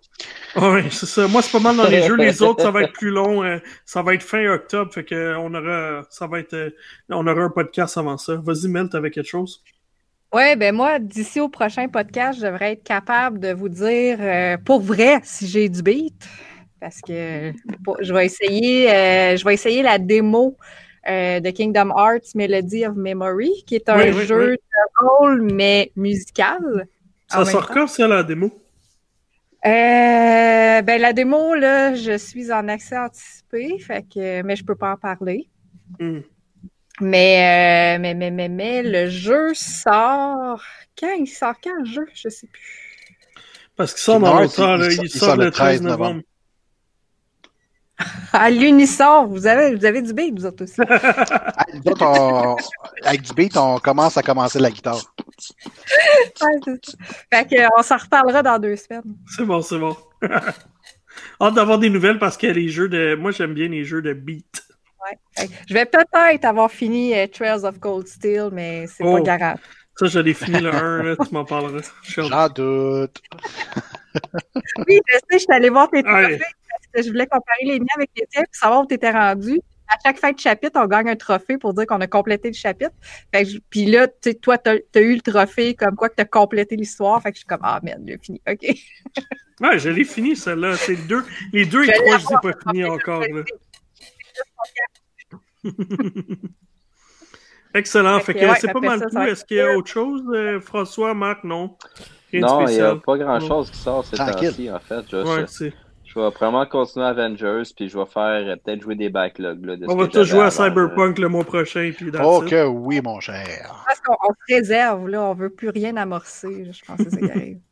Ouais, 0.56 0.84
c'est 0.90 1.06
ça. 1.06 1.26
Moi 1.26 1.42
c'est 1.42 1.52
pas 1.52 1.60
mal 1.60 1.76
dans 1.76 1.88
les 1.88 2.02
jeux. 2.02 2.16
Les 2.16 2.42
autres, 2.42 2.62
ça 2.62 2.70
va 2.70 2.82
être 2.82 2.92
plus 2.92 3.10
long. 3.10 3.42
Euh, 3.42 3.58
ça 3.84 4.02
va 4.02 4.14
être 4.14 4.22
fin 4.22 4.46
octobre. 4.46 4.92
Fait 4.92 5.04
que 5.04 5.34
on 5.36 5.52
aura. 5.54 6.02
Ça 6.10 6.26
va 6.26 6.38
être. 6.38 6.54
Euh, 6.54 6.70
on 7.08 7.26
aura 7.26 7.42
un 7.42 7.50
podcast 7.50 7.96
avant 7.98 8.16
ça. 8.16 8.36
Vas-y, 8.36 8.68
Mel, 8.68 8.88
t'avais 8.88 9.10
quelque 9.10 9.28
chose? 9.28 9.62
Oui, 10.32 10.56
ben 10.56 10.74
moi, 10.74 10.98
d'ici 10.98 11.40
au 11.40 11.48
prochain 11.48 11.88
podcast, 11.88 12.40
je 12.40 12.46
devrais 12.46 12.72
être 12.72 12.84
capable 12.84 13.38
de 13.38 13.52
vous 13.52 13.68
dire 13.68 14.18
euh, 14.20 14.56
pour 14.58 14.80
vrai 14.80 15.20
si 15.22 15.46
j'ai 15.46 15.68
du 15.68 15.82
beat 15.82 16.28
parce 16.84 17.00
que 17.00 17.50
je 18.00 18.12
vais 18.12 18.26
essayer, 18.26 18.92
euh, 18.92 19.38
je 19.38 19.44
vais 19.46 19.54
essayer 19.54 19.82
la 19.82 19.96
démo 19.96 20.54
euh, 21.08 21.40
de 21.40 21.48
Kingdom 21.48 21.90
Hearts 21.96 22.34
Melody 22.34 22.84
of 22.86 22.94
Memory, 22.94 23.64
qui 23.66 23.76
est 23.76 23.88
un 23.88 23.96
oui, 23.96 24.10
oui, 24.14 24.26
jeu 24.26 24.50
oui. 24.50 24.56
de 24.56 25.06
rôle, 25.06 25.50
mais 25.50 25.90
musical. 25.96 26.86
Ça 27.26 27.46
sort 27.46 27.68
quand, 27.68 27.86
ça, 27.86 28.06
la 28.06 28.22
démo? 28.22 28.52
Euh, 29.64 30.82
ben, 30.82 31.00
la 31.00 31.14
démo, 31.14 31.54
là, 31.54 31.94
je 31.94 32.18
suis 32.18 32.52
en 32.52 32.68
accès 32.68 32.98
anticipé, 32.98 33.78
fait 33.78 34.02
que, 34.02 34.42
mais 34.42 34.54
je 34.54 34.62
peux 34.62 34.76
pas 34.76 34.92
en 34.92 34.98
parler. 34.98 35.48
Mm. 35.98 36.18
Mais, 37.00 37.96
euh, 37.96 37.98
mais, 37.98 38.12
mais, 38.12 38.30
mais, 38.30 38.50
mais, 38.50 38.82
le 38.82 39.08
jeu 39.08 39.54
sort. 39.54 40.62
Quand? 41.00 41.14
Il 41.18 41.28
sort 41.28 41.54
quand 41.64 41.78
le 41.78 41.86
jeu? 41.86 42.06
Je 42.14 42.28
sais 42.28 42.46
plus. 42.46 42.84
Parce 43.74 43.94
qu'il 43.94 44.02
sort 44.02 44.20
dans 44.20 44.38
longtemps, 44.38 44.76
il, 44.76 45.02
il, 45.02 45.08
sort, 45.08 45.36
le 45.36 45.50
13 45.50 45.80
novembre. 45.80 46.02
novembre. 46.02 46.22
À 48.32 48.50
l'unisson, 48.50 49.26
vous 49.26 49.46
avez, 49.46 49.74
vous 49.74 49.84
avez 49.84 50.02
du 50.02 50.12
beat, 50.12 50.38
vous 50.38 50.46
autres 50.46 50.64
aussi. 50.64 50.80
nous 51.74 51.92
autres, 51.92 52.04
on, 52.04 52.56
avec 53.04 53.22
du 53.22 53.32
beat, 53.34 53.56
on 53.56 53.78
commence 53.78 54.16
à 54.16 54.22
commencer 54.22 54.58
la 54.58 54.70
guitare. 54.70 55.00
Ouais, 56.42 56.76
fait 57.32 57.48
que, 57.48 57.78
on 57.78 57.82
s'en 57.82 57.96
reparlera 57.96 58.42
dans 58.42 58.58
deux 58.58 58.76
semaines. 58.76 59.14
C'est 59.36 59.44
bon, 59.44 59.62
c'est 59.62 59.78
bon. 59.78 59.96
Hâte 61.40 61.54
d'avoir 61.54 61.78
des 61.78 61.90
nouvelles 61.90 62.18
parce 62.18 62.36
que 62.36 62.48
les 62.48 62.68
jeux 62.68 62.88
de. 62.88 63.14
Moi, 63.14 63.30
j'aime 63.30 63.54
bien 63.54 63.68
les 63.68 63.84
jeux 63.84 64.02
de 64.02 64.12
beat. 64.12 64.64
Ouais. 65.04 65.48
Je 65.68 65.74
vais 65.74 65.84
peut-être 65.84 66.44
avoir 66.44 66.70
fini 66.70 67.12
uh, 67.12 67.28
Trails 67.28 67.64
of 67.64 67.78
Cold 67.78 68.08
Steel, 68.08 68.48
mais 68.52 68.86
c'est 68.86 69.04
oh. 69.04 69.16
pas 69.16 69.20
garage. 69.20 69.58
Ça, 69.96 70.06
je 70.06 70.18
l'ai 70.18 70.34
fini 70.34 70.60
le 70.60 70.74
1, 70.74 71.02
là, 71.02 71.16
tu 71.16 71.32
m'en 71.32 71.44
parleras. 71.44 71.88
J'en 72.02 72.48
doute. 72.48 73.22
oui, 74.88 75.00
je 75.08 75.18
sais, 75.18 75.22
je 75.32 75.38
suis 75.38 75.52
allé 75.52 75.70
voir 75.70 75.90
tes 75.90 76.02
trophées 76.02 76.38
parce 76.38 76.86
que 76.94 77.02
je 77.02 77.08
voulais 77.08 77.26
comparer 77.26 77.64
les 77.64 77.80
miens 77.80 77.86
avec 77.96 78.10
les 78.16 78.26
tiens 78.30 78.44
pour 78.44 78.54
savoir 78.54 78.82
où 78.82 78.86
tu 78.86 78.94
étais 78.94 79.10
rendu. 79.10 79.60
À 79.86 79.96
chaque 80.02 80.18
fin 80.18 80.32
de 80.32 80.38
chapitre, 80.38 80.80
on 80.82 80.86
gagne 80.86 81.10
un 81.10 81.16
trophée 81.16 81.58
pour 81.58 81.74
dire 81.74 81.86
qu'on 81.86 82.00
a 82.00 82.06
complété 82.06 82.48
le 82.48 82.54
chapitre. 82.54 82.92
Fait 83.32 83.44
que 83.44 83.50
je- 83.50 83.58
Puis 83.68 83.84
là, 83.84 84.08
tu 84.08 84.14
sais, 84.22 84.34
toi, 84.34 84.56
tu 84.56 84.70
as, 84.70 85.00
eu 85.00 85.14
le 85.14 85.20
trophée 85.20 85.74
comme 85.74 85.94
quoi 85.94 86.08
que 86.08 86.14
tu 86.14 86.22
as 86.22 86.24
complété 86.24 86.74
l'histoire. 86.74 87.20
Fait 87.22 87.30
que 87.30 87.36
je 87.36 87.40
suis 87.40 87.46
comme, 87.46 87.60
ah 87.62 87.80
merde, 87.82 88.02
j'ai 88.06 88.18
fini. 88.18 88.40
OK. 88.48 88.60
Ouais, 89.60 89.78
je 89.78 89.88
l'ai 89.88 90.02
fini, 90.02 90.34
celle-là. 90.34 90.76
C'est 90.76 90.96
les 90.96 91.02
deux, 91.02 91.24
les 91.52 91.64
deux 91.64 91.84
et 91.84 91.86
Je 91.86 91.92
trois, 91.92 92.18
je 92.18 92.22
les 92.22 92.26
ai 92.26 92.34
l'avoir, 92.34 92.40
pas 92.40 92.72
fait, 92.72 92.84
encore. 92.84 93.20
Là. 93.20 93.44
Excellent. 97.74 98.18
Fait 98.20 98.34
que, 98.34 98.46
ouais, 98.46 98.56
c'est 98.60 98.72
pas 98.72 98.80
mal 98.80 98.98
ça, 98.98 99.06
tout. 99.06 99.20
Est-ce 99.20 99.44
qu'il 99.44 99.58
y 99.58 99.60
a 99.60 99.76
autre 99.76 99.88
chose, 99.88 100.24
euh, 100.34 100.60
François, 100.60 101.14
Marc? 101.14 101.44
Non. 101.44 101.76
Non, 102.40 102.66
il 102.66 102.74
n'y 102.74 102.80
a 102.80 102.96
pas 102.96 103.16
grand-chose 103.18 103.70
qui 103.70 103.78
sort 103.78 104.04
Tranquille. 104.04 104.48
temps-ci, 104.50 104.70
en 104.70 104.78
fait. 104.80 105.04
Je, 105.10 105.16
Ouais, 105.16 105.70
je 106.04 106.20
vais 106.20 106.30
vraiment 106.30 106.64
continuer 106.66 107.06
Avengers, 107.06 107.62
puis 107.76 107.88
je 107.88 107.98
vais 107.98 108.06
faire 108.06 108.46
euh, 108.46 108.56
peut-être 108.56 108.82
jouer 108.82 108.94
des 108.94 109.08
backlogs. 109.10 109.64
Là, 109.64 109.76
de 109.76 109.86
On 109.88 109.96
va 109.96 110.06
tous 110.06 110.22
jouer 110.24 110.42
à 110.44 110.50
Cyberpunk 110.50 111.18
le 111.18 111.28
mois 111.28 111.44
prochain. 111.44 111.90
Puis 111.96 112.10
Oh 112.22 112.42
que 112.48 112.66
oui, 112.66 113.00
mon 113.02 113.18
cher. 113.20 113.82
Parce 113.86 114.00
qu'on 114.00 114.14
on 114.28 114.32
se 114.32 114.54
réserve, 114.54 115.08
là. 115.08 115.22
On 115.22 115.34
veut 115.34 115.50
plus 115.50 115.70
rien 115.70 115.96
amorcer. 115.96 116.70
Je 116.72 116.84
pense 116.84 116.98
que 116.98 117.10
c'est 117.10 117.30
arrive. 117.30 117.58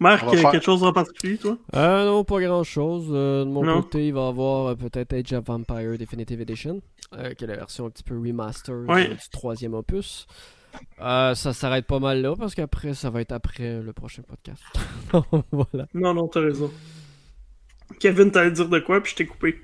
Marc, 0.00 0.24
euh, 0.24 0.36
faire- 0.36 0.50
quelque 0.52 0.64
chose 0.64 0.82
en 0.82 0.92
particulier, 0.94 1.36
toi? 1.36 1.58
Euh, 1.76 2.06
non, 2.06 2.24
pas 2.24 2.40
grand 2.40 2.64
chose. 2.64 3.08
de 3.10 3.44
mon 3.44 3.62
Non. 3.62 3.82
côté, 3.82 4.06
il 4.08 4.14
va 4.14 4.22
y 4.22 4.28
avoir 4.28 4.68
euh, 4.68 4.74
peut-être 4.74 5.12
Age 5.12 5.32
of 5.34 5.44
Vampire 5.44 5.98
Definitive 5.98 6.40
Edition, 6.40 6.80
euh, 7.18 7.34
qui 7.34 7.44
est 7.44 7.46
la 7.46 7.56
version 7.56 7.84
un 7.86 7.90
petit 7.90 8.02
peu 8.02 8.16
remaster 8.18 8.74
Ouais. 8.88 9.10
euh, 9.10 9.14
du 9.14 9.28
troisième 9.30 9.74
opus. 9.74 10.26
Euh, 11.00 11.34
ça 11.34 11.52
s'arrête 11.52 11.86
pas 11.86 11.98
mal 11.98 12.20
là 12.22 12.34
parce 12.36 12.54
qu'après, 12.54 12.94
ça 12.94 13.10
va 13.10 13.20
être 13.20 13.32
après 13.32 13.80
le 13.80 13.92
prochain 13.92 14.22
podcast. 14.22 14.62
voilà. 15.50 15.86
Non, 15.94 16.14
non, 16.14 16.28
t'as 16.28 16.40
raison. 16.40 16.70
Kevin, 17.98 18.30
t'allais 18.30 18.50
dire 18.52 18.68
de 18.68 18.78
quoi, 18.80 19.02
puis 19.02 19.12
je 19.12 19.16
t'ai 19.16 19.26
coupé. 19.26 19.60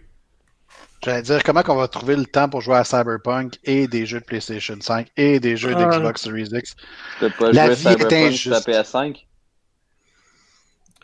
J'allais 1.04 1.22
dire 1.22 1.42
comment 1.44 1.62
qu'on 1.62 1.76
va 1.76 1.88
trouver 1.88 2.16
le 2.16 2.24
temps 2.24 2.48
pour 2.48 2.60
jouer 2.62 2.76
à 2.76 2.84
Cyberpunk 2.84 3.58
et 3.64 3.86
des 3.86 4.06
jeux 4.06 4.20
de 4.20 4.24
PlayStation 4.24 4.76
5 4.80 5.08
et 5.16 5.38
des 5.38 5.56
jeux 5.56 5.74
Ah. 5.76 5.84
d'Xbox 5.86 6.22
Series 6.22 6.48
X. 6.52 6.74
Pas 7.20 7.52
La 7.52 7.66
vie 7.68 7.72
est 7.72 7.76
Cyberpunk 7.76 8.12
injuste. 8.12 8.46
la 8.48 8.60
PS5? 8.82 9.26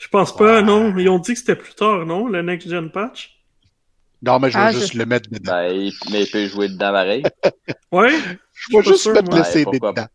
Je 0.00 0.08
pense 0.08 0.34
pas, 0.34 0.56
Ouais. 0.56 0.62
non. 0.62 0.96
Ils 0.96 1.08
ont 1.08 1.18
dit 1.20 1.32
que 1.34 1.38
c'était 1.38 1.54
plus 1.54 1.74
tard, 1.74 2.04
non? 2.06 2.26
Le 2.26 2.42
Next 2.42 2.68
Gen 2.68 2.90
Patch? 2.90 3.31
Non, 4.22 4.38
mais 4.38 4.50
je 4.50 4.56
vais 4.58 4.64
Ah, 4.64 4.72
juste 4.72 4.92
je- 4.92 4.98
le 4.98 5.06
mettre 5.06 5.28
dedans. 5.30 5.52
Ben, 5.52 5.72
il- 5.72 5.92
mais 6.10 6.22
il 6.22 6.30
peut 6.30 6.46
jouer 6.46 6.68
dedans 6.68 6.92
pareil. 6.92 7.22
Ouais? 7.92 8.10
je 8.70 8.76
vais 8.76 8.82
juste 8.84 9.02
sûr, 9.02 9.12
mettre 9.12 9.30
moi. 9.30 9.38
le 9.40 9.44
Ouais, 9.44 9.50
CD 9.50 9.64
pourquoi 9.64 9.92
dedans. 9.92 10.06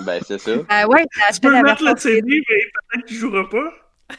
Ben, 0.00 0.20
c'est 0.26 0.38
ça. 0.38 0.50
Ah 0.68 0.88
ouais, 0.88 1.04
Tu 1.34 1.40
peux 1.40 1.62
mettre 1.62 1.84
le 1.84 1.96
CD, 1.98 2.22
mais 2.48 2.56
peut-être 2.90 3.06
qu'il 3.06 3.16
jouera 3.18 3.48
pas. 3.48 3.72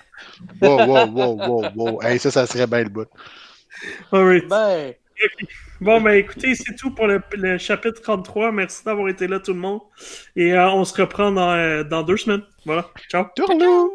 Wow, 0.61 0.85
wow, 0.85 1.06
wow, 1.07 1.48
wow, 1.48 1.65
wow. 1.76 2.02
Hey, 2.03 2.19
ça, 2.19 2.30
ça 2.31 2.45
serait 2.45 2.68
bien 2.68 2.84
le 2.84 2.89
bout. 2.89 3.07
Alright. 4.11 4.48
Ben, 4.48 4.94
Bon, 5.81 5.99
ben 5.99 6.11
écoutez, 6.11 6.53
c'est 6.53 6.76
tout 6.76 6.91
pour 6.91 7.07
le, 7.07 7.57
chapitre 7.57 8.02
33. 8.02 8.52
Merci 8.52 8.84
d'avoir 8.84 9.10
été 9.10 9.27
là, 9.27 9.39
tout 9.39 9.53
le 9.53 9.60
monde. 9.60 9.81
Et 10.35 10.56
on 10.57 10.84
se 10.85 10.99
reprend 11.02 11.31
dans, 11.31 11.88
dans 11.88 12.03
deux 12.03 12.18
semaines. 12.18 12.44
Voilà. 12.65 12.88
Ciao. 13.10 13.26
Tournou! 13.35 13.91